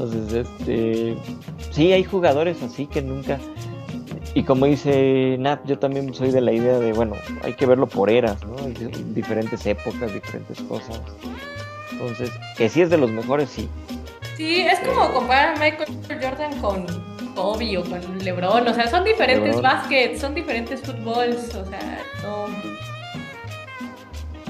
Entonces, 0.00 0.46
este, 0.46 1.16
sí, 1.72 1.92
hay 1.92 2.04
jugadores 2.04 2.62
así 2.62 2.86
que 2.86 3.02
nunca. 3.02 3.38
Y 4.32 4.44
como 4.44 4.64
dice 4.64 5.36
Nat, 5.38 5.60
yo 5.66 5.78
también 5.78 6.14
soy 6.14 6.30
de 6.30 6.40
la 6.40 6.52
idea 6.52 6.78
de, 6.78 6.92
bueno, 6.92 7.16
hay 7.42 7.52
que 7.52 7.66
verlo 7.66 7.86
por 7.86 8.08
eras, 8.08 8.42
¿no? 8.46 8.56
Hay 8.64 8.72
diferentes 9.12 9.66
épocas, 9.66 10.12
diferentes 10.12 10.58
cosas. 10.62 11.00
Entonces, 11.92 12.30
que 12.56 12.68
sí 12.70 12.80
es 12.80 12.88
de 12.88 12.96
los 12.96 13.10
mejores, 13.10 13.50
sí. 13.50 13.68
Sí, 14.36 14.62
es 14.62 14.78
como 14.80 15.12
comparar 15.12 15.56
a 15.56 15.60
Michael 15.60 15.98
Jordan 16.08 16.58
con 16.60 16.86
Kobe 17.34 17.76
o 17.76 17.84
con 17.84 18.00
LeBron. 18.24 18.68
O 18.68 18.74
sea, 18.74 18.88
son 18.88 19.04
diferentes 19.04 19.56
LeBron. 19.56 19.62
baskets, 19.62 20.20
son 20.20 20.34
diferentes 20.34 20.80
fútbols. 20.80 21.54
O 21.54 21.66
sea, 21.66 22.00
no. 22.22 22.46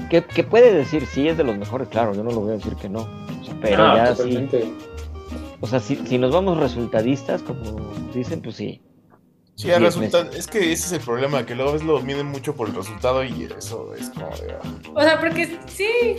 Que, 0.09 0.23
que 0.23 0.43
puede 0.43 0.73
decir 0.73 1.05
sí 1.07 1.27
es 1.27 1.37
de 1.37 1.43
los 1.43 1.57
mejores, 1.57 1.89
claro, 1.89 2.13
yo 2.13 2.23
no 2.23 2.31
lo 2.31 2.39
voy 2.39 2.51
a 2.51 2.53
decir 2.53 2.75
que 2.75 2.87
no. 2.87 3.01
O 3.01 3.43
sea, 3.43 3.53
pero 3.59 3.87
No, 3.87 3.95
ya 3.97 4.15
sí. 4.15 4.47
O 5.61 5.67
sea, 5.67 5.79
si, 5.79 5.95
si 6.07 6.17
nos 6.17 6.31
vamos 6.33 6.57
resultadistas, 6.57 7.41
como 7.43 7.61
dicen, 8.13 8.41
pues 8.41 8.55
sí. 8.55 8.81
Sí, 9.55 9.69
el 9.69 9.83
resulta- 9.83 10.27
es 10.35 10.47
que 10.47 10.71
ese 10.71 10.87
es 10.87 10.91
el 10.93 11.01
problema, 11.01 11.45
que 11.45 11.53
luego 11.53 11.73
ves 11.73 11.83
lo 11.83 11.99
miden 12.01 12.25
mucho 12.27 12.55
por 12.55 12.67
el 12.69 12.73
resultado 12.75 13.23
y 13.23 13.47
eso 13.57 13.93
es 13.93 14.09
como 14.09 14.29
de... 14.37 14.53
ah. 14.53 14.59
O 14.95 15.01
sea, 15.01 15.19
porque 15.19 15.59
sí. 15.67 16.17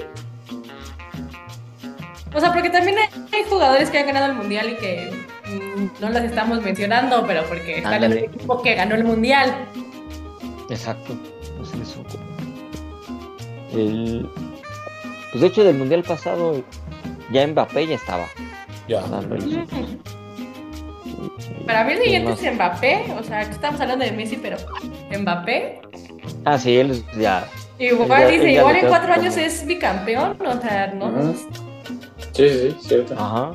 O 2.34 2.40
sea, 2.40 2.52
porque 2.52 2.70
también 2.70 2.96
hay, 2.98 3.08
hay 3.32 3.44
jugadores 3.50 3.90
que 3.90 3.98
han 3.98 4.06
ganado 4.06 4.26
el 4.26 4.34
mundial 4.34 4.70
y 4.70 4.76
que 4.76 5.10
mm, 5.48 6.00
no 6.00 6.08
las 6.10 6.24
estamos 6.24 6.62
mencionando, 6.62 7.26
pero 7.26 7.42
porque 7.48 7.78
están 7.78 8.04
en 8.04 8.12
el 8.12 8.18
equipo 8.18 8.62
que 8.62 8.74
ganó 8.74 8.94
el 8.94 9.04
mundial. 9.04 9.66
Exacto. 10.70 11.14
Pues 11.58 11.72
eso. 11.74 12.02
El, 13.72 14.28
pues 15.32 15.40
de 15.40 15.46
hecho, 15.48 15.64
del 15.64 15.76
mundial 15.78 16.02
pasado, 16.04 16.62
ya 17.32 17.46
Mbappé 17.46 17.86
ya 17.88 17.96
estaba. 17.96 18.26
Ya. 19.00 19.66
Para 21.66 21.84
mí 21.84 21.92
el 21.92 21.98
¿Quién 21.98 22.04
siguiente 22.26 22.48
es 22.48 22.54
Mbappé, 22.54 23.04
o 23.18 23.22
sea, 23.22 23.40
aquí 23.40 23.50
estamos 23.52 23.80
hablando 23.80 24.04
de 24.04 24.12
Messi, 24.12 24.36
pero 24.36 24.56
Mbappé. 25.18 25.80
Ah, 26.44 26.58
sí, 26.58 26.76
él 26.76 27.02
ya. 27.18 27.46
Igual 27.78 28.08
Ya- 28.08 28.28
dice, 28.28 28.52
ya 28.52 28.60
igual 28.60 28.76
en 28.76 28.88
cuatro 28.88 29.08
como- 29.08 29.20
años 29.20 29.36
es 29.36 29.66
bicampeón, 29.66 30.36
o 30.44 30.60
sea, 30.60 30.88
no. 30.94 31.06
Ujú. 31.06 31.34
Sí, 32.32 32.48
sí, 32.48 32.70
sí, 32.80 32.88
cierto. 32.88 33.14
Ajá. 33.16 33.52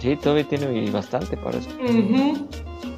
Sí, 0.00 0.16
todavía 0.16 0.44
tiene 0.48 0.90
bastante 0.90 1.36
para 1.36 1.58
eso. 1.58 1.70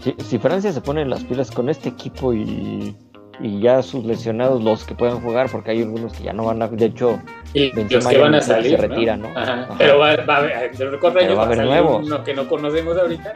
Si, 0.02 0.14
si 0.24 0.38
Francia 0.38 0.72
se 0.72 0.80
pone 0.80 1.04
las 1.04 1.24
pilas 1.24 1.50
con 1.50 1.68
este 1.68 1.88
equipo 1.90 2.32
y, 2.34 2.96
y 3.40 3.60
ya 3.60 3.82
sus 3.82 4.04
lesionados, 4.04 4.62
los 4.62 4.84
que 4.84 4.94
puedan 4.94 5.20
jugar, 5.20 5.48
porque 5.50 5.70
hay 5.72 5.82
algunos 5.82 6.12
que 6.12 6.24
ya 6.24 6.32
no 6.32 6.44
van 6.44 6.62
a. 6.62 6.68
De 6.68 6.86
hecho, 6.86 7.20
Y 7.54 7.70
los 7.72 8.06
que 8.06 8.18
van 8.18 8.34
a 8.34 8.38
no- 8.38 8.40
se 8.42 8.48
salir. 8.48 8.78
retira, 8.80 9.16
¿no? 9.16 9.28
Ajá. 9.28 9.62
Ajá. 9.62 9.74
Pero 9.78 9.98
va, 9.98 10.16
va 10.16 10.34
a 10.34 10.38
haber, 10.38 10.68
dentro 10.76 10.90
de 10.90 10.98
Pero 10.98 11.36
va 11.36 11.42
a 11.42 11.46
haber 11.46 11.56
salir 11.58 11.70
nuevos. 11.72 12.06
uno 12.06 12.24
que 12.24 12.34
no 12.34 12.48
conocemos 12.48 12.96
ahorita, 12.98 13.34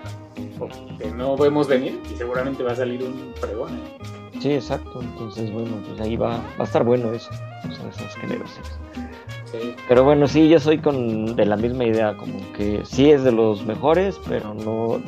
o 0.61 0.69
que 0.99 1.11
no 1.13 1.37
vemos 1.37 1.67
venir, 1.69 1.99
y 2.13 2.17
seguramente 2.17 2.63
va 2.63 2.73
a 2.73 2.77
salir 2.77 3.03
un 3.03 3.33
fregón. 3.37 3.71
¿eh? 3.73 4.39
sí, 4.41 4.53
exacto. 4.53 5.01
Entonces, 5.01 5.51
bueno, 5.53 5.71
pues 5.89 6.01
ahí 6.01 6.17
va, 6.17 6.31
va 6.39 6.43
a 6.61 6.65
estar 6.65 6.83
bueno 6.85 7.13
eso. 7.13 7.31
O 7.69 7.73
sea, 7.73 7.89
esas 7.89 8.15
generaciones. 8.17 8.73
Sí. 9.47 9.75
Pero 9.89 10.03
bueno, 10.05 10.27
sí, 10.27 10.49
yo 10.49 10.59
soy 10.59 10.79
con 10.79 11.37
de 11.37 11.45
la 11.47 11.57
misma 11.57 11.85
idea, 11.85 12.15
como 12.17 12.41
que 12.55 12.81
sí 12.85 13.11
es 13.11 13.23
de 13.23 13.33
los 13.33 13.65
mejores, 13.67 14.19
pero 14.29 14.53
no, 14.55 15.01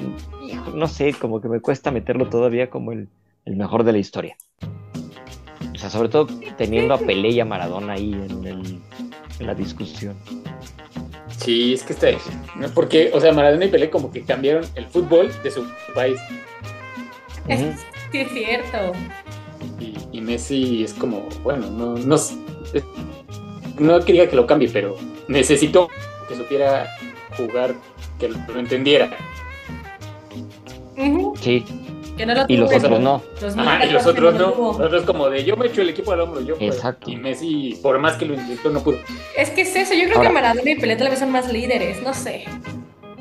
no 0.75 0.87
sé, 0.87 1.15
como 1.15 1.41
que 1.41 1.49
me 1.49 1.61
cuesta 1.61 1.91
meterlo 1.91 2.29
todavía 2.29 2.69
como 2.71 2.93
el, 2.93 3.09
el 3.47 3.57
mejor 3.57 3.85
de 3.85 3.93
la 3.93 3.99
historia. 3.99 4.37
Sea, 5.85 5.91
sobre 5.91 6.09
todo 6.09 6.27
teniendo 6.57 6.95
a 6.95 6.99
Pelé 6.99 7.29
y 7.31 7.41
a 7.41 7.45
Maradona 7.45 7.93
ahí 7.93 8.13
en, 8.15 8.47
el- 8.47 8.81
en 9.39 9.47
la 9.47 9.55
discusión. 9.55 10.17
Sí, 11.37 11.75
es 11.75 11.83
que 11.83 11.93
está. 11.93 12.09
Porque, 12.75 13.11
o 13.13 13.21
sea, 13.21 13.33
Maradona 13.33 13.67
y 13.67 13.69
Pelé 13.69 13.91
como 13.91 14.11
que 14.11 14.23
cambiaron 14.23 14.65
el 14.77 14.87
fútbol 14.87 15.31
de 15.43 15.51
su 15.51 15.67
país. 15.95 16.19
Es-. 17.49 17.81
Sí, 18.11 18.19
es 18.19 18.31
cierto. 18.33 18.93
Y, 19.79 19.95
y 20.13 20.21
Messi 20.23 20.85
es 20.85 20.95
como, 20.95 21.29
bueno, 21.43 21.69
no, 21.71 21.97
no, 21.97 22.17
no 23.79 24.01
que 24.05 24.13
diga 24.13 24.29
que 24.29 24.37
lo 24.37 24.47
cambie, 24.47 24.71
pero 24.73 24.97
necesito 25.29 25.91
que 26.29 26.37
supiera 26.37 26.89
jugar, 27.37 27.75
que 28.19 28.29
lo, 28.29 28.39
lo 28.55 28.59
entendiera. 28.61 29.11
Sí, 31.41 31.65
Que 32.17 32.27
no 32.27 32.35
lo 32.35 32.45
y 32.47 32.57
los 32.57 32.73
otros 32.73 33.01
no. 33.01 33.23
2014 33.41 33.61
Ajá, 33.61 33.87
y 33.87 33.91
los 33.93 34.07
otros 34.07 34.35
no. 34.35 34.49
Los 34.49 34.81
otros 34.81 35.03
como 35.05 35.29
de 35.31 35.45
yo 35.45 35.57
me 35.57 35.67
echo 35.67 35.83
el 35.83 35.89
equipo 35.89 36.13
al 36.13 36.21
hombro, 36.21 36.41
yo 36.41 36.57
puedo. 36.57 36.73
Exacto. 36.73 37.11
Y 37.11 37.17
Messi, 37.17 37.79
por 37.83 37.99
más 37.99 38.15
que 38.17 38.25
lo 38.27 38.35
intentó, 38.35 38.71
no 38.71 38.81
pudo. 38.83 38.99
Es 39.37 39.51
que 39.51 39.63
es 39.63 39.75
eso, 39.75 39.95
yo 39.95 40.05
creo 40.05 40.17
Ahora- 40.19 40.29
que 40.29 40.35
Maradona 40.35 40.71
y 40.71 40.77
Pelé 40.79 40.97
tal 40.97 41.09
vez 41.11 41.19
son 41.19 41.31
más 41.33 41.53
líderes, 41.53 42.03
no 42.03 42.15
sé. 42.15 42.45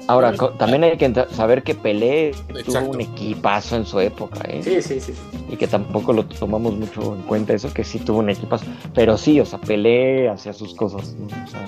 Ahora, 0.07 0.33
también 0.59 0.83
hay 0.83 0.97
que 0.97 1.13
saber 1.31 1.63
que 1.63 1.75
Pelé 1.75 2.29
Exacto. 2.29 2.63
tuvo 2.65 2.91
un 2.91 3.01
equipazo 3.01 3.77
en 3.77 3.85
su 3.85 3.99
época, 4.01 4.41
¿eh? 4.49 4.59
Sí, 4.61 4.81
sí, 4.81 4.99
sí. 4.99 5.13
y 5.49 5.55
que 5.55 5.65
tampoco 5.65 6.11
lo 6.11 6.25
tomamos 6.25 6.73
mucho 6.73 7.15
en 7.15 7.21
cuenta 7.21 7.53
eso, 7.53 7.73
que 7.73 7.85
sí 7.85 7.99
tuvo 7.99 8.19
un 8.19 8.29
equipazo, 8.29 8.65
pero 8.93 9.17
sí, 9.17 9.39
o 9.39 9.45
sea, 9.45 9.59
Pelé 9.59 10.27
hacía 10.29 10.51
sus 10.51 10.75
cosas, 10.75 11.13
¿no? 11.15 11.27
O 11.27 11.47
sea, 11.47 11.65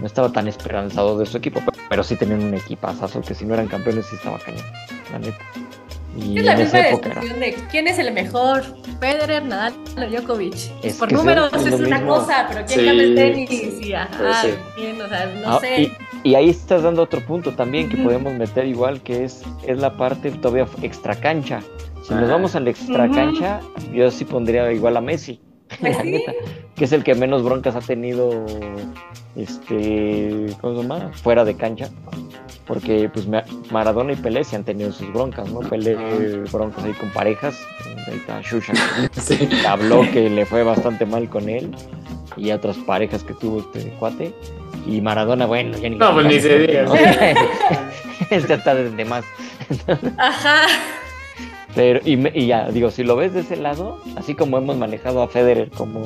no 0.00 0.06
estaba 0.06 0.32
tan 0.32 0.48
esperanzado 0.48 1.16
de 1.18 1.24
su 1.26 1.36
equipo, 1.36 1.60
pero, 1.64 1.78
pero 1.88 2.02
sí 2.02 2.16
tenían 2.16 2.42
un 2.42 2.54
equipazo, 2.54 3.08
que 3.20 3.34
si 3.34 3.44
no 3.44 3.54
eran 3.54 3.68
campeones 3.68 4.06
sí 4.06 4.16
estaba 4.16 4.38
cañón, 4.38 4.64
la 5.12 5.18
neta. 5.20 5.38
Y 6.16 6.38
Es 6.38 6.44
la 6.44 6.56
misma 6.56 6.78
discusión 6.80 7.40
de 7.40 7.54
quién 7.70 7.88
es 7.88 7.98
el 7.98 8.12
mejor, 8.12 8.62
Federer, 9.00 9.44
Nadal 9.44 9.72
o 9.96 10.00
Djokovic. 10.10 10.54
Es 10.82 10.96
Por 10.96 11.10
números 11.12 11.52
es 11.54 11.72
una 11.80 11.98
mismo. 11.98 12.14
cosa, 12.16 12.46
pero 12.48 12.66
quién 12.66 12.80
Sí, 12.80 12.86
cambia 12.86 13.04
el 13.04 13.14
tenis 13.14 13.48
sí, 13.50 13.80
y 13.88 13.92
ajá, 13.94 14.42
o 15.04 15.08
sea, 15.08 15.26
no 15.42 15.48
Ah, 15.56 15.60
sé. 15.60 15.80
y, 15.82 15.92
y 16.30 16.34
ahí 16.34 16.50
estás 16.50 16.82
dando 16.82 17.02
otro 17.02 17.20
punto 17.24 17.52
también 17.52 17.88
que 17.88 17.96
podemos 17.96 18.34
meter 18.34 18.66
igual, 18.66 19.00
que 19.02 19.24
es, 19.24 19.42
es 19.66 19.78
la 19.78 19.96
parte 19.96 20.30
todavía 20.32 20.66
extra 20.82 21.14
cancha. 21.16 21.60
Si 22.06 22.12
nos 22.14 22.24
Ajá. 22.24 22.32
vamos 22.32 22.54
a 22.56 22.60
la 22.60 22.70
extra 22.70 23.08
cancha, 23.10 23.60
yo 23.92 24.10
sí 24.10 24.24
pondría 24.24 24.70
igual 24.72 24.96
a 24.96 25.00
Messi. 25.00 25.40
Pues 25.80 25.96
la 25.96 26.02
sí. 26.02 26.10
neta, 26.12 26.32
que 26.76 26.84
es 26.84 26.92
el 26.92 27.02
que 27.04 27.14
menos 27.14 27.42
broncas 27.42 27.74
ha 27.76 27.80
tenido 27.80 28.44
este 29.36 30.46
¿cómo 30.60 30.76
se 30.76 30.82
llama? 30.82 31.10
fuera 31.22 31.44
de 31.44 31.54
cancha 31.56 31.88
porque 32.66 33.08
pues 33.12 33.26
Ma- 33.26 33.44
Maradona 33.70 34.12
y 34.12 34.16
Pelé 34.16 34.44
sí 34.44 34.54
han 34.56 34.64
tenido 34.64 34.92
sus 34.92 35.12
broncas 35.12 35.50
¿no? 35.50 35.60
Pelé 35.60 35.94
broncas 36.52 36.84
ahí 36.84 36.92
con 36.92 37.10
parejas 37.10 37.58
ahí 38.06 38.16
está 38.16 38.40
Shusha 38.42 38.72
Sí. 39.14 39.36
que 39.48 39.66
habló 39.66 40.02
que 40.12 40.28
le 40.30 40.44
fue 40.46 40.62
bastante 40.62 41.06
mal 41.06 41.28
con 41.28 41.48
él 41.48 41.74
y 42.36 42.50
otras 42.52 42.76
parejas 42.78 43.22
que 43.24 43.34
tuvo 43.34 43.60
este 43.60 43.90
cuate 43.98 44.32
y 44.86 45.00
Maradona 45.00 45.46
bueno 45.46 45.76
ya 45.78 45.88
ni 45.88 45.96
No, 45.96 46.12
pues 46.12 46.26
ni 46.26 46.40
se 46.40 46.58
diga. 46.58 46.82
¿no? 46.84 46.94
este 48.30 48.54
está 48.54 48.74
desde 48.74 49.04
más 49.04 49.24
Ajá. 50.18 50.66
Pero, 51.74 52.00
y, 52.04 52.16
me- 52.16 52.32
y 52.34 52.46
ya, 52.46 52.70
digo, 52.70 52.90
si 52.90 53.02
lo 53.04 53.16
ves 53.16 53.32
de 53.34 53.40
ese 53.40 53.56
lado, 53.56 54.00
así 54.16 54.34
como 54.34 54.58
hemos 54.58 54.76
manejado 54.76 55.22
a 55.22 55.28
Federer 55.28 55.70
como 55.70 56.02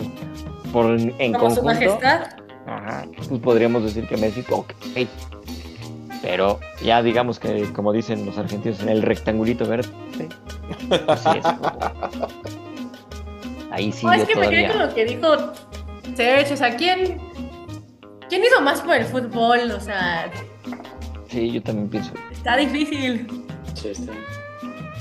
por, 0.72 0.86
en 0.98 1.14
en 1.18 1.32
Como 1.32 1.50
su 1.54 1.62
conjunto, 1.62 1.64
majestad. 1.98 2.26
ajá, 2.66 3.04
pues 3.16 3.28
podríamos 3.40 3.82
decir 3.84 4.06
que 4.06 4.16
Messi, 4.16 4.44
ok. 4.50 4.72
Pero 6.22 6.58
ya 6.82 7.02
digamos 7.02 7.38
que, 7.38 7.64
como 7.72 7.92
dicen 7.92 8.26
los 8.26 8.36
argentinos, 8.38 8.80
en 8.80 8.88
el 8.88 9.02
rectangulito 9.02 9.66
verde, 9.66 9.88
pues 10.88 11.20
sí 11.20 11.28
es. 11.38 11.44
Ahí 13.70 13.92
sí 13.92 14.06
No, 14.06 14.12
es 14.12 14.24
que 14.24 14.34
me 14.36 14.48
quedé 14.48 14.68
con 14.68 14.78
lo 14.78 14.94
que 14.94 15.04
dijo 15.04 15.28
Serge, 16.14 16.54
o 16.54 16.56
sea, 16.56 16.76
¿quién, 16.76 17.18
¿quién 18.28 18.42
hizo 18.44 18.60
más 18.62 18.80
por 18.80 18.94
el 18.96 19.04
fútbol? 19.04 19.70
O 19.72 19.80
sea, 19.80 20.30
Sí, 21.28 21.50
yo 21.50 21.62
también 21.62 21.88
pienso. 21.88 22.12
está 22.32 22.56
difícil. 22.56 23.26
Sí, 23.74 23.88
está. 23.88 24.12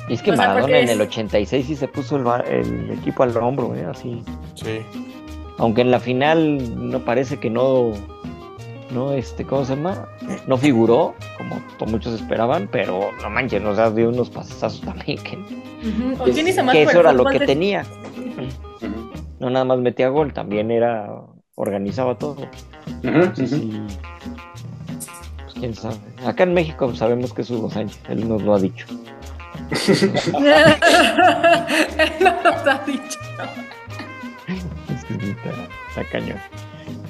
Y 0.08 0.14
es 0.14 0.22
que 0.22 0.32
O 0.32 0.36
sea, 0.36 0.48
Maradona 0.50 0.80
en 0.80 0.90
el 0.90 1.02
es- 1.02 1.08
86 1.08 1.66
sí 1.66 1.76
se 1.76 1.88
puso 1.88 2.18
el, 2.18 2.26
el 2.54 2.92
equipo 2.92 3.24
al 3.24 3.36
hombro, 3.38 3.74
¿eh? 3.76 3.86
Así. 3.86 4.22
Sí. 4.54 4.82
Aunque 5.58 5.82
en 5.82 5.90
la 5.92 6.00
final 6.00 6.90
no 6.90 7.00
parece 7.00 7.40
que 7.40 7.50
no, 7.50 7.92
no, 8.92 9.14
este, 9.14 9.46
¿cómo 9.46 9.66
se 9.66 9.76
llama? 9.76 10.08
No 10.48 10.58
figuró, 10.58 11.16
como 11.38 11.60
to- 11.80 11.86
muchos 11.88 12.14
esperaban, 12.14 12.68
pero 12.72 13.10
no 13.22 13.30
manches, 13.30 13.62
nos 13.62 13.80
ha 13.80 13.90
dio 13.90 14.10
unos 14.10 14.30
pasazos 14.30 14.82
también, 14.82 15.18
que, 15.24 15.38
Ujú. 15.38 16.24
¿O 16.24 16.28
Es- 16.28 16.34
quién 16.36 16.48
hizo 16.48 16.64
más 16.64 16.74
que 16.76 16.84
eso 16.84 17.00
era 17.00 17.14
lo 17.14 17.26
que 17.26 17.40
de- 17.40 17.46
tenía. 17.46 17.84
No 19.40 19.50
nada 19.50 19.66
más 19.66 19.80
metía 19.80 20.10
gol, 20.10 20.34
también 20.34 20.72
era, 20.72 21.10
organizaba 21.56 22.18
todo. 22.18 22.38
Entonces, 23.04 23.54
ujú. 23.54 23.62
sí, 23.62 23.82
pues 25.44 25.54
quién 25.56 25.74
sabe. 25.76 25.96
Acá 26.26 26.44
en 26.44 26.54
México 26.54 26.94
sabemos 26.96 27.34
que 27.34 27.42
es 27.42 27.50
Hugo 27.50 27.70
Sánchez, 27.70 28.00
él 28.10 28.28
nos 28.28 28.42
lo 28.44 28.56
ha 28.56 28.60
dicho. 28.60 28.86
Él 31.98 32.14
no 32.22 32.44
nos 32.44 32.68
ha 32.68 32.84
dicho. 32.86 33.20
Es 34.94 35.06
que 35.06 35.14
sí, 35.14 35.30
está, 35.32 35.50
está 35.90 36.04
cañón. 36.12 36.38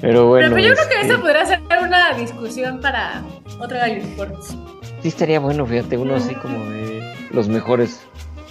Pero 0.00 0.26
bueno. 0.28 0.54
Pero 0.54 0.68
yo 0.68 0.74
creo 0.74 0.88
que 0.88 0.94
este, 1.00 1.12
eso 1.12 1.20
podría 1.20 1.46
ser 1.46 1.60
una 1.82 2.12
discusión 2.14 2.80
para 2.80 3.22
otro 3.60 3.76
Gallo 3.78 3.96
Sports. 4.02 4.56
Sí 5.02 5.08
estaría 5.08 5.38
bueno, 5.40 5.66
fíjate, 5.66 5.96
uno 5.98 6.14
así 6.16 6.34
como 6.36 6.58
de 6.70 7.14
los 7.30 7.48
mejores 7.48 8.00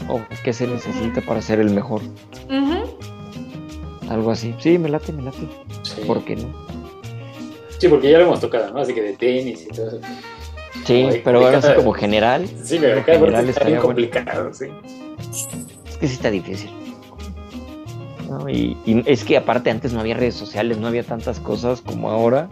o 0.08 0.22
qué 0.44 0.54
se 0.54 0.68
necesita 0.68 1.22
para 1.22 1.42
ser 1.42 1.60
el 1.60 1.72
mejor, 1.72 2.02
Ujú. 2.50 2.98
algo 4.10 4.32
así. 4.32 4.54
Sí, 4.60 4.78
me 4.78 4.90
late, 4.90 5.12
me 5.12 5.24
late. 5.24 5.48
Sí. 5.84 6.02
¿Por 6.06 6.24
qué 6.24 6.36
no? 6.36 6.54
Sí, 7.80 7.88
porque 7.88 8.12
ya 8.12 8.20
lo 8.20 8.26
hemos 8.26 8.40
tocado, 8.40 8.72
¿no? 8.72 8.80
Así 8.80 8.94
que 8.94 9.02
de 9.02 9.14
tenis 9.14 9.64
y 9.70 9.74
todo 9.76 9.88
eso. 9.88 10.00
Sí, 10.86 11.22
pero 11.24 11.46
ahora 11.46 11.62
sí 11.62 11.70
como 11.76 11.94
general, 11.94 12.48
Sí, 12.64 12.78
pero 12.80 13.00
acá 13.00 13.14
general 13.14 13.50
está 13.50 13.64
bien 13.66 13.78
bueno. 13.78 13.88
complicado, 13.88 14.54
sí. 14.54 14.66
es 15.90 15.98
que 15.98 16.08
sí 16.08 16.14
está 16.16 16.30
difícil. 16.30 16.70
¿no? 18.30 18.50
Y, 18.50 18.76
y 18.86 19.04
es 19.06 19.24
que 19.24 19.38
aparte 19.38 19.70
antes 19.70 19.94
no 19.94 20.00
había 20.00 20.16
redes 20.16 20.36
sociales, 20.36 20.78
no 20.78 20.88
había 20.88 21.04
tantas 21.04 21.40
cosas 21.40 21.82
como 21.82 22.10
ahora. 22.10 22.50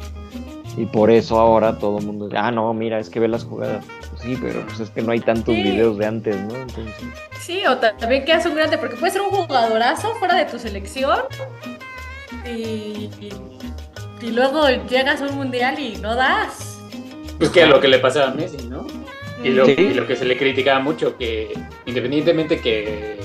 Y 0.78 0.86
por 0.88 1.12
eso 1.12 1.40
ahora 1.40 1.78
todo 1.78 2.00
el 2.00 2.06
mundo 2.06 2.26
dice, 2.26 2.38
ah, 2.38 2.50
no, 2.52 2.74
mira, 2.74 2.98
es 3.00 3.10
que 3.10 3.20
ve 3.20 3.28
las 3.28 3.44
jugadas. 3.44 3.86
Pues 4.10 4.22
sí, 4.24 4.38
pero 4.41 4.62
pues 4.66 4.80
es 4.80 4.90
que 4.90 5.02
no 5.04 5.12
hay 5.12 5.20
tantos 5.20 5.54
Sí. 5.54 5.62
videos 5.62 5.98
de 6.00 6.06
antes, 6.08 6.36
¿no? 6.36 6.56
Entonces, 6.56 6.94
Sí, 7.40 7.64
o 7.68 7.78
ta- 7.78 7.95
también 7.98 8.26
quedas 8.26 8.45
un 8.48 8.56
grande, 8.56 8.78
porque 8.80 8.95
puedes 8.95 9.14
ser 9.14 9.22
un 9.22 9.30
jugadorazo 9.30 10.16
fuera 10.16 10.36
de 10.36 10.45
tu 10.45 10.58
selección 10.58 11.20
y, 12.45 12.50
y, 13.20 13.30
y 14.22 14.32
luego 14.32 14.68
llegas 14.90 15.22
a 15.22 15.26
un 15.28 15.36
mundial 15.36 15.78
y 15.78 15.98
no 15.98 16.16
das. 16.16 16.73
Pues 17.38 17.49
que 17.49 17.65
lo 17.65 17.80
que 17.80 17.88
le 17.88 17.99
pasaba 17.99 18.31
a 18.31 18.34
Messi, 18.34 18.68
¿no? 18.68 18.85
Y 19.43 19.49
lo, 19.49 19.65
Sí. 19.65 19.76
y 19.77 19.93
lo 19.93 20.07
que 20.07 20.15
se 20.15 20.26
le 20.26 20.38
criticaba 20.38 20.80
mucho, 20.80 21.18
que 21.18 21.53
independientemente 21.85 22.60
que, 22.61 23.18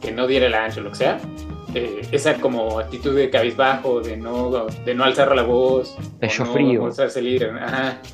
que 0.00 0.12
no 0.12 0.26
diera 0.26 0.46
el 0.46 0.54
ancho 0.54 0.80
o 0.80 0.84
lo 0.84 0.90
que 0.90 0.96
sea, 0.96 1.18
eh, 1.74 2.02
esa 2.12 2.34
como 2.34 2.78
actitud 2.78 3.14
de 3.14 3.28
cabizbajo, 3.30 4.00
de 4.00 4.16
no, 4.16 4.66
de 4.84 4.94
no 4.94 5.04
alzar 5.04 5.34
la 5.34 5.42
voz, 5.42 5.96
Pecho 6.20 6.44
no 6.44 6.52
frío. 6.52 6.82
mostrarse 6.82 7.20
líder. 7.22 7.50
Ajá. 7.58 7.98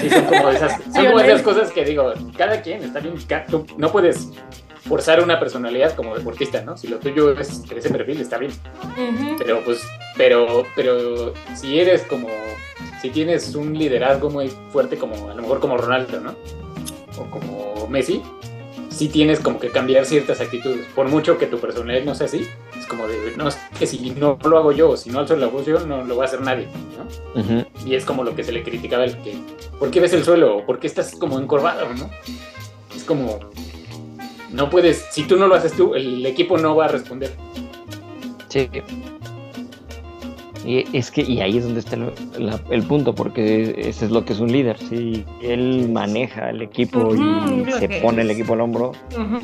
Sí, 0.00 0.10
son 0.10 0.24
como 0.26 0.50
esas, 0.50 0.78
son 0.92 1.06
como 1.06 1.20
esas 1.20 1.40
cosas 1.40 1.72
que 1.72 1.84
digo, 1.86 2.12
cada 2.36 2.60
quien 2.60 2.82
está 2.84 3.00
bien, 3.00 3.14
tú 3.50 3.66
no 3.78 3.90
puedes 3.90 4.28
forzar 4.86 5.22
una 5.22 5.40
personalidad 5.40 5.94
como 5.96 6.14
deportista, 6.14 6.60
¿no? 6.62 6.76
Si 6.76 6.86
lo 6.86 6.98
tuyo 6.98 7.32
es 7.32 7.62
ese 7.74 7.88
perfil, 7.88 8.20
está 8.20 8.36
bien. 8.36 8.52
Ujú. 8.52 9.36
Pero 9.38 9.64
pues, 9.64 9.80
pero, 10.18 10.66
pero 10.76 11.32
si 11.56 11.80
eres 11.80 12.02
como, 12.02 12.28
si 13.00 13.10
tienes 13.10 13.54
un 13.54 13.76
liderazgo 13.76 14.30
muy 14.30 14.48
fuerte 14.72 14.96
como, 14.96 15.30
a 15.30 15.34
lo 15.34 15.42
mejor 15.42 15.60
como 15.60 15.76
Ronaldo, 15.76 16.20
¿no? 16.20 16.34
O 17.18 17.30
como 17.30 17.86
Messi, 17.88 18.22
sí 18.90 19.08
tienes 19.08 19.40
como 19.40 19.58
que 19.58 19.70
cambiar 19.70 20.04
ciertas 20.04 20.40
actitudes. 20.40 20.86
Por 20.94 21.08
mucho 21.08 21.38
que 21.38 21.46
tu 21.46 21.58
personalidad 21.58 22.04
no 22.04 22.14
sea 22.14 22.26
así, 22.26 22.46
es 22.78 22.86
como 22.86 23.06
de, 23.06 23.34
no, 23.36 23.48
es 23.48 23.56
que 23.78 23.86
si 23.86 24.10
no 24.10 24.38
lo 24.44 24.58
hago 24.58 24.72
yo, 24.72 24.96
si 24.96 25.10
no 25.10 25.20
alzo 25.20 25.36
la 25.36 25.50
yo, 25.64 25.80
no 25.86 26.04
lo 26.04 26.16
va 26.16 26.24
a 26.24 26.26
hacer 26.26 26.42
nadie, 26.42 26.68
¿no? 27.34 27.64
Y 27.86 27.94
es 27.94 28.04
como 28.04 28.24
lo 28.24 28.34
que 28.34 28.44
se 28.44 28.52
le 28.52 28.62
criticaba 28.62 29.04
el 29.04 29.16
que, 29.22 29.34
¿por 29.78 29.90
qué 29.90 30.00
ves 30.00 30.12
el 30.12 30.24
suelo? 30.24 30.58
¿O 30.58 30.66
¿Por 30.66 30.78
qué 30.78 30.86
estás 30.86 31.14
como 31.16 31.38
encorvado, 31.38 31.88
no? 31.94 32.10
Es 32.94 33.04
como, 33.04 33.40
no 34.50 34.68
puedes, 34.68 35.06
si 35.10 35.22
tú 35.24 35.36
no 35.36 35.46
lo 35.46 35.54
haces 35.54 35.72
tú, 35.72 35.94
el 35.94 36.24
equipo 36.26 36.58
no 36.58 36.76
va 36.76 36.86
a 36.86 36.88
responder. 36.88 37.32
Sí. 38.48 38.68
Y 40.64 40.84
es 40.96 41.10
que, 41.10 41.22
y 41.22 41.40
ahí 41.40 41.56
es 41.58 41.64
donde 41.64 41.80
está 41.80 41.96
el, 41.96 42.12
la- 42.38 42.60
el 42.70 42.82
punto, 42.82 43.14
porque 43.14 43.74
ese 43.78 44.04
es 44.04 44.10
lo 44.10 44.24
que 44.24 44.32
es 44.34 44.40
un 44.40 44.52
líder, 44.52 44.78
sí. 44.78 45.24
Él 45.42 45.88
maneja 45.90 46.50
el 46.50 46.60
equipo 46.62 47.14
y 47.14 47.70
se 47.78 47.88
pone 48.00 48.22
el 48.22 48.30
equipo 48.30 48.52
al 48.54 48.60
hombro. 48.60 48.92
Ujú. 49.16 49.40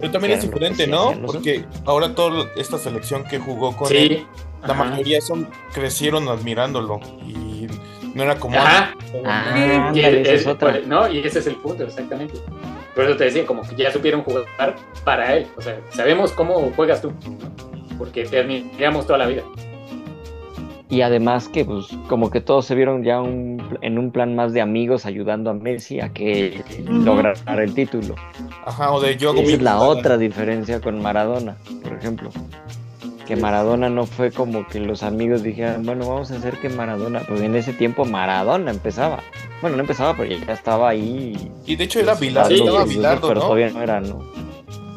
Pero 0.00 0.12
también 0.12 0.34
es 0.34 0.42
diferente, 0.42 0.86
¿no? 0.86 1.12
Porque 1.26 1.64
ahora 1.84 2.14
toda 2.14 2.46
esta 2.56 2.76
selección 2.78 3.24
que 3.24 3.38
jugó 3.38 3.76
con 3.76 3.92
él, 3.94 4.24
la 4.66 4.72
Ajá. 4.74 4.84
mayoría 4.84 5.20
son 5.20 5.48
crecieron 5.72 6.26
admirándolo 6.28 6.98
y 7.26 7.66
no 8.14 8.22
era 8.24 8.36
como 8.38 8.58
Ajá. 8.58 8.94
Ah, 9.24 9.54
Y 9.94 10.00
ándale, 10.02 10.22
esa 10.22 10.32
es- 10.32 10.40
es 10.40 10.46
otra. 10.48 10.72
por- 10.72 10.86
no, 10.88 11.08
y 11.08 11.18
ese 11.18 11.38
es 11.38 11.46
el 11.46 11.54
punto, 11.56 11.84
exactamente. 11.84 12.34
Por 12.96 13.04
eso 13.04 13.16
te 13.16 13.24
decía, 13.24 13.46
como 13.46 13.62
que 13.62 13.76
ya 13.76 13.92
supieron 13.92 14.22
jugar 14.22 14.74
para 15.04 15.36
él. 15.36 15.46
O 15.56 15.62
sea, 15.62 15.78
sabemos 15.90 16.32
cómo 16.32 16.72
juegas 16.74 17.00
tú, 17.00 17.12
porque 17.96 18.24
te 18.24 18.40
admiramos 18.40 19.06
toda 19.06 19.18
la 19.20 19.26
vida. 19.26 19.42
Y 20.90 21.02
además 21.02 21.48
que, 21.48 21.66
pues, 21.66 21.86
como 22.08 22.30
que 22.30 22.40
todos 22.40 22.64
se 22.64 22.74
vieron 22.74 23.04
ya 23.04 23.20
un- 23.20 23.78
en 23.82 23.98
un 23.98 24.10
plan 24.10 24.34
más 24.34 24.54
de 24.54 24.62
amigos 24.62 25.04
ayudando 25.04 25.50
a 25.50 25.54
Messi 25.54 26.00
a 26.00 26.08
que 26.14 26.62
lograra 26.88 27.34
el 27.62 27.74
título. 27.74 28.14
Ajá, 28.64 28.92
o 28.92 29.00
de 29.00 29.16
yo 29.18 29.34
Esa 29.34 29.42
es 29.52 29.62
la 29.62 29.78
otra 29.80 30.16
diferencia 30.16 30.80
con 30.80 31.02
Maradona, 31.02 31.56
por 31.82 31.92
ejemplo. 31.92 32.30
Que 33.26 33.36
Maradona 33.36 33.90
no 33.90 34.06
fue 34.06 34.30
como 34.30 34.66
que 34.66 34.80
los 34.80 35.02
amigos 35.02 35.42
dijeran, 35.42 35.84
bueno, 35.84 36.08
vamos 36.08 36.30
a 36.30 36.36
hacer 36.36 36.54
que 36.56 36.70
Maradona, 36.70 37.20
pues 37.28 37.42
en 37.42 37.54
ese 37.56 37.74
tiempo 37.74 38.06
Maradona 38.06 38.70
empezaba. 38.70 39.18
Bueno, 39.60 39.76
no 39.76 39.82
empezaba, 39.82 40.14
pero 40.16 40.34
ya 40.34 40.54
estaba 40.54 40.88
ahí. 40.88 41.36
Y 41.66 41.76
de 41.76 41.84
hecho 41.84 42.00
era 42.00 42.14
Bilardo, 42.14 42.48
Sí, 42.86 42.94
estaba 42.96 43.20
pero 43.20 43.34
¿no? 43.34 43.40
todavía 43.42 43.68
no 43.70 43.82
era, 43.82 44.00
¿no? 44.00 44.22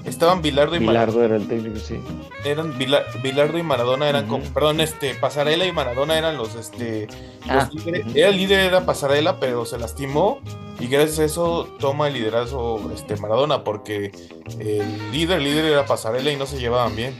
Estaban 0.06 0.42
Bilardo 0.42 0.76
y 0.76 0.80
Maradona. 0.80 1.06
Bilardo 1.12 1.24
era 1.26 1.36
el 1.36 1.48
técnico, 1.48 1.80
sí. 1.80 2.00
Eran 2.44 2.74
Bilardo 2.78 3.58
y 3.58 3.64
Maradona 3.64 4.10
eran 4.10 4.28
como, 4.28 4.44
perdón, 4.46 4.82
este, 4.82 5.14
Pasarela 5.16 5.66
y 5.66 5.72
Maradona 5.72 6.18
eran 6.18 6.38
los, 6.38 6.56
este, 6.56 7.08
Ah, 7.48 7.70
los 7.74 7.86
líderes. 7.86 8.16
Era 8.16 8.30
el 8.30 8.38
líder 8.38 8.60
era 8.62 8.86
Pasarela, 8.86 9.40
pero 9.40 9.66
se 9.66 9.78
lastimó 9.78 10.40
y 10.80 10.88
gracias 10.88 11.20
a 11.20 11.26
eso 11.26 11.68
toma 11.80 12.08
el 12.08 12.16
liderazgo, 12.16 12.92
este, 12.96 13.16
Maradona, 13.18 13.64
porque 13.64 14.12
el 14.60 15.12
líder, 15.12 15.38
el 15.38 15.44
líder 15.44 15.66
era 15.66 15.86
Pasarela 15.86 16.32
y 16.32 16.36
no 16.36 16.46
se 16.48 16.60
llevaban 16.60 16.96
bien. 16.96 17.14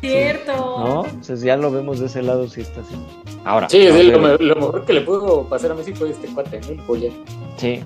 Cierto. 0.00 0.52
¿No? 0.54 1.04
Entonces 1.06 1.40
ya 1.42 1.56
lo 1.56 1.72
vemos 1.72 1.98
de 1.98 2.06
ese 2.06 2.22
lado, 2.22 2.48
sí 2.48 2.60
está 2.60 2.80
así. 2.82 2.94
Ahora. 3.44 3.68
Sí, 3.68 3.88
sí, 3.90 4.02
lo, 4.04 4.20
me- 4.20 4.36
lo 4.38 4.54
mejor 4.54 4.84
que 4.84 4.92
le 4.92 5.00
pudo 5.00 5.42
pasar 5.48 5.72
a 5.72 5.74
Messi 5.74 5.92
fue 5.92 6.10
este 6.10 6.28
cuate, 6.28 6.60
¿no? 6.60 6.68
El 6.68 6.76
Polla, 6.82 7.10
Sí. 7.56 7.82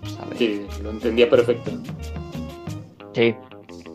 Pues, 0.00 0.18
a 0.20 0.24
ver. 0.26 0.38
que 0.38 0.66
lo 0.82 0.90
entendía 0.90 1.28
perfecto. 1.28 1.72
Sí, 3.14 3.34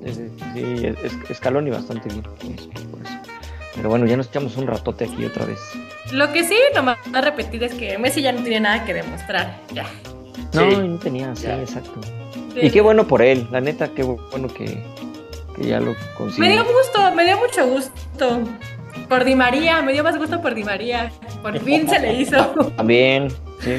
sí, 0.05 0.13
sí, 0.13 0.31
sí, 0.53 0.85
es, 0.85 1.13
es- 1.29 1.37
Scaloni 1.37 1.69
bastante 1.71 2.09
bien. 2.09 2.21
por 2.23 3.01
eso. 3.01 3.13
Pero 3.75 3.89
bueno, 3.89 4.05
ya 4.07 4.17
nos 4.17 4.27
echamos 4.27 4.57
un 4.57 4.65
ratote 4.67 5.05
aquí 5.05 5.25
otra 5.25 5.45
vez. 5.45 5.59
Lo 6.11 6.31
que 6.33 6.43
sí, 6.43 6.55
nomás 6.73 6.97
a 7.13 7.21
repetir 7.21 7.63
es 7.63 7.73
que 7.75 7.97
Messi 7.97 8.21
ya 8.21 8.31
no 8.31 8.41
tiene 8.41 8.59
nada 8.61 8.85
que 8.85 8.93
demostrar. 8.93 9.59
Ya. 9.73 9.85
No, 10.53 10.69
Sí. 10.71 10.77
no 10.77 10.97
tenía, 10.99 11.35
sí, 11.35 11.43
Ya. 11.43 11.59
exacto. 11.61 11.99
Y 12.55 12.71
qué 12.71 12.81
bueno 12.81 13.07
por 13.07 13.21
él, 13.21 13.47
la 13.51 13.61
neta, 13.61 13.89
qué 13.89 14.01
bueno 14.03 14.47
que, 14.47 14.83
que 15.55 15.67
ya 15.67 15.79
lo 15.79 15.95
consiguió. 16.17 16.45
Me 16.49 16.51
dio 16.53 16.63
gusto, 16.65 17.11
me 17.13 17.23
dio 17.25 17.37
mucho 17.37 17.67
gusto. 17.67 18.39
Por 19.07 19.23
Di 19.25 19.35
María, 19.35 19.81
me 19.83 19.93
dio 19.93 20.03
más 20.03 20.17
gusto 20.17 20.41
por 20.41 20.55
Di 20.55 20.63
María. 20.63 21.11
Por 21.43 21.59
fin 21.63 21.87
se 21.87 21.99
le 21.99 22.13
hizo 22.21 22.35
También, 22.75 23.29
sí. 23.59 23.75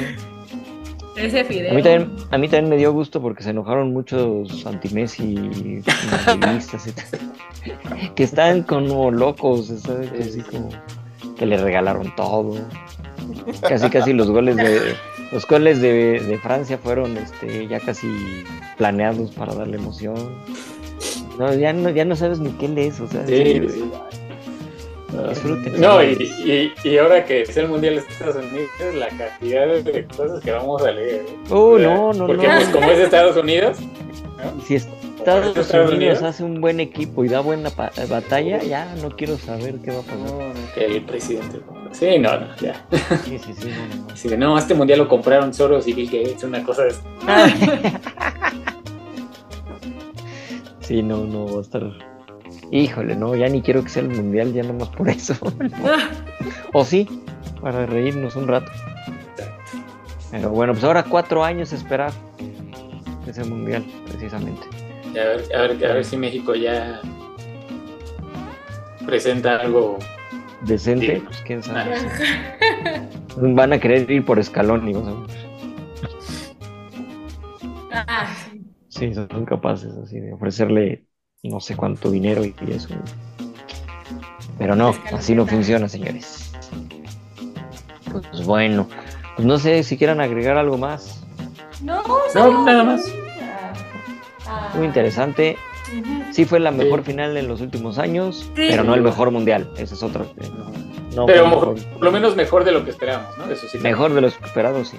Ese. 1.25 1.39
A 1.69 1.73
mí 1.73 1.83
también, 1.83 2.15
a 2.31 2.37
mí 2.37 2.47
también 2.47 2.69
me 2.69 2.77
dio 2.77 2.93
gusto 2.93 3.21
porque 3.21 3.43
se 3.43 3.51
enojaron 3.51 3.93
muchos 3.93 4.65
anti-Messi 4.65 5.81
madridistas 6.35 6.87
y 6.87 6.91
tal, 6.91 8.13
que 8.15 8.23
están 8.23 8.63
como 8.63 9.11
locos, 9.11 9.67
¿sabes? 9.67 10.11
Así 10.19 10.41
como 10.41 10.69
que 11.37 11.45
le 11.45 11.57
regalaron 11.57 12.13
todo. 12.15 12.57
Casi 13.61 13.89
casi 13.89 14.13
los 14.13 14.29
goles 14.29 14.57
de 14.57 14.95
los 15.31 15.45
goles 15.45 15.79
de, 15.81 16.19
de 16.19 16.37
Francia 16.39 16.77
fueron 16.77 17.15
este 17.17 17.67
ya 17.67 17.79
casi 17.79 18.07
planeados 18.77 19.31
para 19.31 19.53
darle 19.53 19.77
emoción. 19.77 20.15
No, 21.37 21.53
ya 21.53 21.71
no, 21.71 21.89
ya 21.89 22.03
no 22.03 22.15
sabes 22.15 22.39
ni 22.39 22.49
qué 22.51 22.67
lees, 22.67 22.99
o 22.99 23.07
sea, 23.07 23.25
Sí, 23.25 23.35
sí, 23.35 23.69
sí. 23.69 23.91
Disfruten. 25.29 25.79
No, 25.81 26.03
y, 26.03 26.13
y, 26.83 26.87
y 26.89 26.97
ahora 26.97 27.25
que 27.25 27.41
es 27.43 27.57
el 27.57 27.67
Mundial 27.67 27.95
de 27.95 28.01
Estados 28.01 28.35
Unidos, 28.37 28.69
la 28.95 29.07
cantidad 29.09 29.67
de 29.67 30.05
cosas 30.05 30.41
que 30.43 30.51
vamos 30.51 30.81
a 30.83 30.91
leer. 30.91 31.21
¿eh? 31.27 31.35
Oh, 31.49 31.77
sea, 31.77 31.87
no, 31.87 32.13
no, 32.13 32.27
Porque 32.27 32.47
no. 32.47 32.55
pues 32.55 32.67
como 32.69 32.91
es 32.91 32.99
Estados 32.99 33.35
Unidos, 33.37 33.77
¿no? 33.79 34.61
Si 34.65 34.75
Estados 34.75 35.57
Estados 35.57 35.91
Unidos 35.91 36.19
Unidos. 36.19 36.23
hace 36.23 36.43
un 36.43 36.61
buen 36.61 36.79
equipo 36.79 37.25
y 37.25 37.27
da 37.27 37.41
buena 37.41 37.69
pa- 37.71 37.91
batalla, 38.09 38.61
ya 38.63 38.95
no 39.01 39.09
quiero 39.09 39.37
saber 39.37 39.75
qué 39.83 39.91
va 39.91 39.99
a 39.99 40.03
pasar. 40.03 40.53
que 40.75 40.85
el 40.85 41.01
presidente. 41.03 41.59
Sí, 41.91 42.17
no, 42.19 42.39
no, 42.39 42.47
ya. 42.61 42.85
Sí, 43.25 43.37
sí, 43.39 43.53
sí, 43.57 43.67
no, 43.67 43.95
no, 43.95 44.07
no. 44.07 44.29
De, 44.29 44.37
no, 44.37 44.57
este 44.57 44.73
mundial 44.75 44.99
lo 44.99 45.07
compraron 45.09 45.53
Soros 45.53 45.87
y 45.87 45.93
Bill 45.93 46.05
Gates, 46.09 46.43
una 46.43 46.63
cosa 46.63 46.83
de... 46.83 46.93
Sí, 50.81 51.03
no, 51.03 51.17
no 51.25 51.45
va 51.45 51.59
a 51.59 51.61
estar. 51.61 51.83
Híjole, 52.71 53.15
no, 53.15 53.35
ya 53.35 53.49
ni 53.49 53.61
quiero 53.61 53.83
que 53.83 53.89
sea 53.89 54.03
el 54.03 54.09
mundial, 54.09 54.53
ya 54.53 54.63
nomás 54.63 54.89
por 54.89 55.09
eso. 55.09 55.35
o 56.73 56.85
sí, 56.85 57.07
para 57.61 57.85
reírnos 57.85 58.35
un 58.35 58.47
rato. 58.47 58.71
Pero 60.31 60.51
bueno, 60.51 60.73
pues 60.73 60.83
ahora 60.83 61.03
cuatro 61.03 61.43
años 61.43 61.73
esperar 61.73 62.13
ese 63.25 63.43
mundial, 63.43 63.85
precisamente. 64.05 64.67
A 65.11 65.13
ver, 65.13 65.55
a 65.55 65.61
ver, 65.61 65.85
a 65.85 65.93
ver 65.95 66.05
si 66.05 66.17
México 66.17 66.55
ya 66.55 67.01
presenta 69.05 69.57
algo. 69.57 69.97
Decente, 70.61 71.17
Sí. 71.17 71.21
pues 71.25 71.41
quién 71.41 71.63
sabe. 71.63 71.91
Ah. 71.91 73.09
Van 73.37 73.73
a 73.73 73.79
querer 73.79 74.09
ir 74.11 74.25
por 74.25 74.39
escalón, 74.39 74.87
y. 74.87 74.93
Ah, 77.91 78.33
sí. 78.35 78.65
Sí, 78.87 79.13
son 79.13 79.45
capaces 79.45 79.93
así 79.95 80.19
de 80.19 80.33
ofrecerle 80.33 81.05
no 81.43 81.59
sé 81.59 81.75
cuánto 81.75 82.11
dinero 82.11 82.43
y, 82.43 82.53
eso. 82.69 82.89
Pero 84.57 84.75
no, 84.75 84.93
así 85.13 85.35
no 85.35 85.45
funciona, 85.47 85.87
señores. 85.87 86.51
Pues 88.11 88.45
bueno, 88.45 88.87
pues 89.35 89.45
no 89.47 89.57
sé 89.57 89.83
si 89.83 89.97
quieran 89.97 90.19
agregar 90.19 90.57
algo 90.57 90.77
más. 90.77 91.21
No, 91.81 92.03
No, 92.35 92.65
nada 92.65 92.83
más. 92.83 93.05
Muy 94.75 94.85
interesante. 94.85 95.57
Sí 96.31 96.45
fue 96.45 96.59
la 96.59 96.71
mejor 96.71 96.99
Sí. 96.99 97.11
final 97.11 97.37
en 97.37 97.47
los 97.47 97.61
últimos 97.61 97.97
años, 97.97 98.39
Sí. 98.55 98.67
pero 98.69 98.83
no 98.83 98.93
el 98.93 99.01
mejor 99.01 99.31
mundial. 99.31 99.71
Ese 99.77 99.93
es 99.95 100.03
otro. 100.03 100.25
eh, 100.37 100.49
No, 101.15 101.25
Pero 101.25 101.47
mejor- 101.47 101.75
por 101.93 102.03
lo 102.03 102.11
menos 102.11 102.35
mejor 102.35 102.63
de 102.63 102.71
lo 102.71 102.85
que 102.85 102.91
esperábamos, 102.91 103.35
¿no? 103.39 103.45
Eso 103.51 103.67
sí. 103.67 103.79
Mejor 103.79 104.13
de 104.13 104.21
lo 104.21 104.27
esperado, 104.27 104.85
sí. 104.85 104.97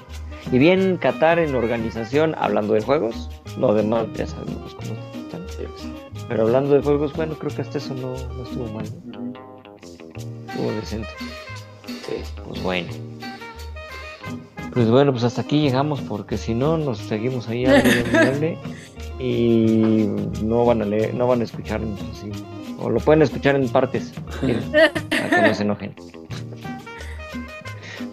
Y 0.51 0.59
bien 0.59 0.97
Qatar 0.97 1.39
en 1.39 1.55
organización, 1.55 2.35
hablando 2.37 2.75
de 2.75 2.81
juegos, 2.81 3.31
lo 3.57 3.73
demás 3.75 4.07
ya 4.15 4.27
sabemos 4.27 4.75
cómo 4.75 4.95
están. 5.23 6.10
Pero 6.31 6.45
hablando 6.45 6.77
de 6.77 6.81
juegos, 6.81 7.13
bueno, 7.15 7.35
creo 7.35 7.53
que 7.53 7.61
hasta 7.61 7.79
eso 7.79 7.93
no, 7.93 8.13
no 8.13 8.45
estuvo 8.45 8.73
mal, 8.73 8.85
estuvo 10.47 10.73
decente. 10.81 11.09
Sí. 11.89 12.23
Pues 12.47 12.63
bueno. 12.63 12.89
Pues 14.73 14.89
bueno, 14.89 15.11
pues 15.11 15.25
hasta 15.25 15.43
aquí 15.43 15.61
llegamos 15.61 16.01
porque 16.03 16.39
si 16.39 16.55
no 16.55 16.79
nos 16.79 16.99
seguimos 16.99 17.49
ahí 17.49 17.67
y 19.19 20.07
no 20.45 20.65
van 20.65 20.83
a 20.83 20.85
leer, 20.85 21.15
no 21.15 21.27
van 21.27 21.41
a 21.41 21.45
escucharnos 21.45 22.01
así. 22.13 22.31
O 22.79 22.91
lo 22.91 23.01
pueden 23.01 23.23
escuchar 23.23 23.57
en 23.57 23.69
partes, 23.69 24.13
para 25.11 25.29
que 25.31 25.49
no 25.49 25.55
se 25.55 25.63
enojen. 25.65 25.95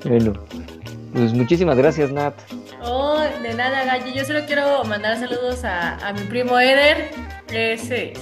Bueno, 0.06 0.34
pues 1.12 1.34
muchísimas 1.34 1.76
gracias 1.76 2.12
Nat. 2.12 2.34
Oh, 2.90 3.20
de 3.44 3.54
nada, 3.54 3.84
Gallo. 3.86 4.14
Yo 4.14 4.24
solo 4.24 4.40
quiero 4.46 4.84
mandar 4.86 5.18
saludos 5.20 5.64
a, 5.66 5.96
a 6.08 6.14
mi 6.14 6.22
primo 6.22 6.58
Eder. 6.58 7.10
Ese 7.52 8.14
es. 8.14 8.20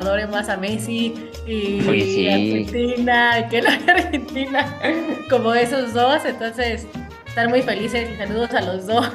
adore 0.00 0.26
más 0.28 0.48
a 0.48 0.56
Messi 0.56 1.14
y 1.46 1.80
Oye, 1.88 2.04
sí. 2.04 2.28
Argentina, 2.28 3.48
que 3.48 3.62
la 3.62 3.72
Argentina, 3.88 4.78
como 5.30 5.52
esos 5.54 5.92
dos. 5.92 6.24
Entonces, 6.24 6.86
están 7.26 7.50
muy 7.50 7.62
felices 7.62 8.08
y 8.12 8.16
saludos 8.16 8.52
a 8.54 8.60
los 8.60 8.86
dos. 8.86 9.10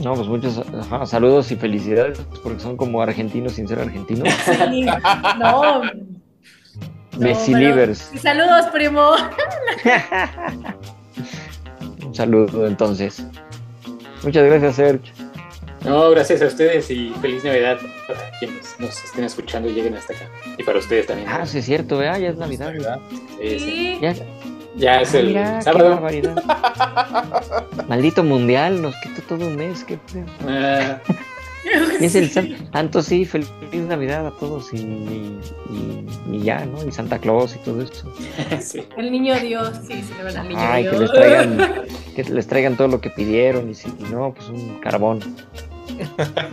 No, 0.00 0.14
pues 0.14 0.26
muchos 0.26 0.58
ajá, 0.58 1.06
saludos 1.06 1.52
y 1.52 1.56
felicidades, 1.56 2.18
porque 2.42 2.58
son 2.60 2.76
como 2.76 3.00
argentinos 3.02 3.52
sin 3.52 3.68
ser 3.68 3.78
argentinos. 3.78 4.28
Sí, 4.70 4.86
no. 5.38 5.82
Messi 7.18 7.54
livers. 7.54 8.10
y 8.14 8.18
saludos, 8.18 8.66
primo. 8.72 9.10
Un 12.06 12.14
saludo 12.14 12.66
entonces. 12.66 13.24
Muchas 14.24 14.44
gracias, 14.44 14.76
Sergio. 14.76 15.12
No, 15.84 16.10
gracias 16.10 16.40
a 16.42 16.46
ustedes 16.46 16.88
y 16.90 17.12
feliz 17.20 17.42
Navidad 17.44 17.78
para 18.06 18.30
quienes 18.38 18.76
nos 18.78 19.02
estén 19.02 19.24
escuchando 19.24 19.68
y 19.68 19.72
lleguen 19.74 19.96
hasta 19.96 20.12
acá. 20.12 20.28
Y 20.56 20.62
para 20.62 20.78
ustedes 20.78 21.06
también. 21.06 21.28
Ah, 21.28 21.44
sí 21.44 21.58
es 21.58 21.64
cierto, 21.64 21.98
¿verdad? 21.98 22.20
Ya 22.20 22.28
es 22.28 22.36
Navidad. 22.36 22.72
Sí, 23.40 23.48
sí. 23.50 23.58
Sí. 23.58 23.98
Ya, 24.00 24.14
Ya 24.76 25.00
es 25.02 25.12
el 25.14 25.26
mira, 25.28 25.60
sábado. 25.60 26.00
Maldito 27.88 28.22
mundial, 28.22 28.80
nos 28.80 28.94
quitó 29.02 29.22
todo 29.22 29.48
un 29.48 29.56
mes, 29.56 29.82
qué 29.84 29.98
feo. 30.06 30.24
Ah, 30.46 31.00
es 32.00 32.14
el 32.14 32.30
Santo, 32.72 33.02
sí, 33.02 33.24
feliz 33.24 33.48
Navidad 33.72 34.26
a 34.26 34.30
todos 34.32 34.72
y, 34.74 34.78
y, 34.78 35.40
y 36.30 36.40
ya, 36.42 36.64
¿no? 36.66 36.86
Y 36.86 36.92
Santa 36.92 37.18
Claus 37.18 37.54
y 37.56 37.58
todo 37.60 37.80
eso. 37.82 38.12
sí. 38.60 38.86
El 38.96 39.10
niño 39.12 39.38
Dios, 39.40 39.70
sí, 39.86 40.02
se 40.02 40.14
le 40.16 40.24
van 40.24 40.36
al 40.36 40.48
niño 40.48 40.60
Ay, 40.60 40.84
que 40.84 40.90
Dios. 40.90 41.00
les 41.00 41.12
traigan, 41.12 41.58
que 42.16 42.24
les 42.24 42.46
traigan 42.46 42.76
todo 42.76 42.88
lo 42.88 43.00
que 43.00 43.10
pidieron 43.10 43.70
y 43.70 43.74
si 43.74 43.88
no, 44.10 44.34
pues 44.34 44.48
un 44.48 44.78
carbón. 44.80 45.20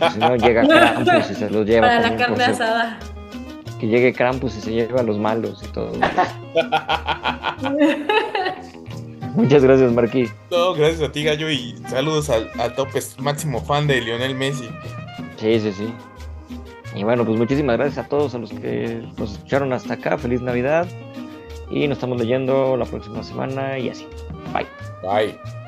O 0.00 0.10
si 0.10 0.18
no, 0.18 0.36
llega 0.36 0.66
Krampus 0.66 1.30
y 1.30 1.34
se 1.34 1.50
los 1.50 1.66
lleva. 1.66 1.88
Para 1.88 2.00
la 2.10 2.16
carne 2.16 2.36
ser- 2.36 2.50
asada. 2.50 2.98
Que 3.80 3.86
llegue 3.86 4.12
Krampus 4.12 4.56
y 4.58 4.60
se 4.60 4.72
lleva 4.72 5.00
a 5.00 5.02
los 5.02 5.18
malos 5.18 5.62
y 5.64 5.68
todo. 5.68 5.92
Muchas 9.34 9.62
gracias, 9.62 9.92
Marquí. 9.92 10.28
No, 10.50 10.74
gracias 10.74 11.02
a 11.08 11.12
ti, 11.12 11.22
Gallo, 11.24 11.48
y 11.50 11.76
saludos 11.88 12.28
al, 12.30 12.50
al 12.58 12.74
top 12.74 12.88
máximo 13.18 13.60
fan 13.62 13.86
de 13.86 14.00
Lionel 14.00 14.34
Messi. 14.34 14.68
Sí, 15.40 15.58
sí, 15.58 15.72
sí. 15.72 15.94
Y 16.94 17.02
bueno, 17.02 17.24
pues 17.24 17.38
muchísimas 17.38 17.78
gracias 17.78 18.04
a 18.04 18.08
todos 18.08 18.34
a 18.34 18.38
los 18.38 18.50
que 18.50 19.02
nos 19.16 19.32
escucharon 19.32 19.72
hasta 19.72 19.94
acá. 19.94 20.18
Feliz 20.18 20.42
Navidad. 20.42 20.86
Y 21.70 21.88
nos 21.88 21.96
estamos 21.96 22.18
leyendo 22.18 22.76
la 22.76 22.84
próxima 22.84 23.22
semana 23.22 23.78
y 23.78 23.88
así. 23.88 24.06
Bye. 24.52 24.66
Bye. 25.02 25.59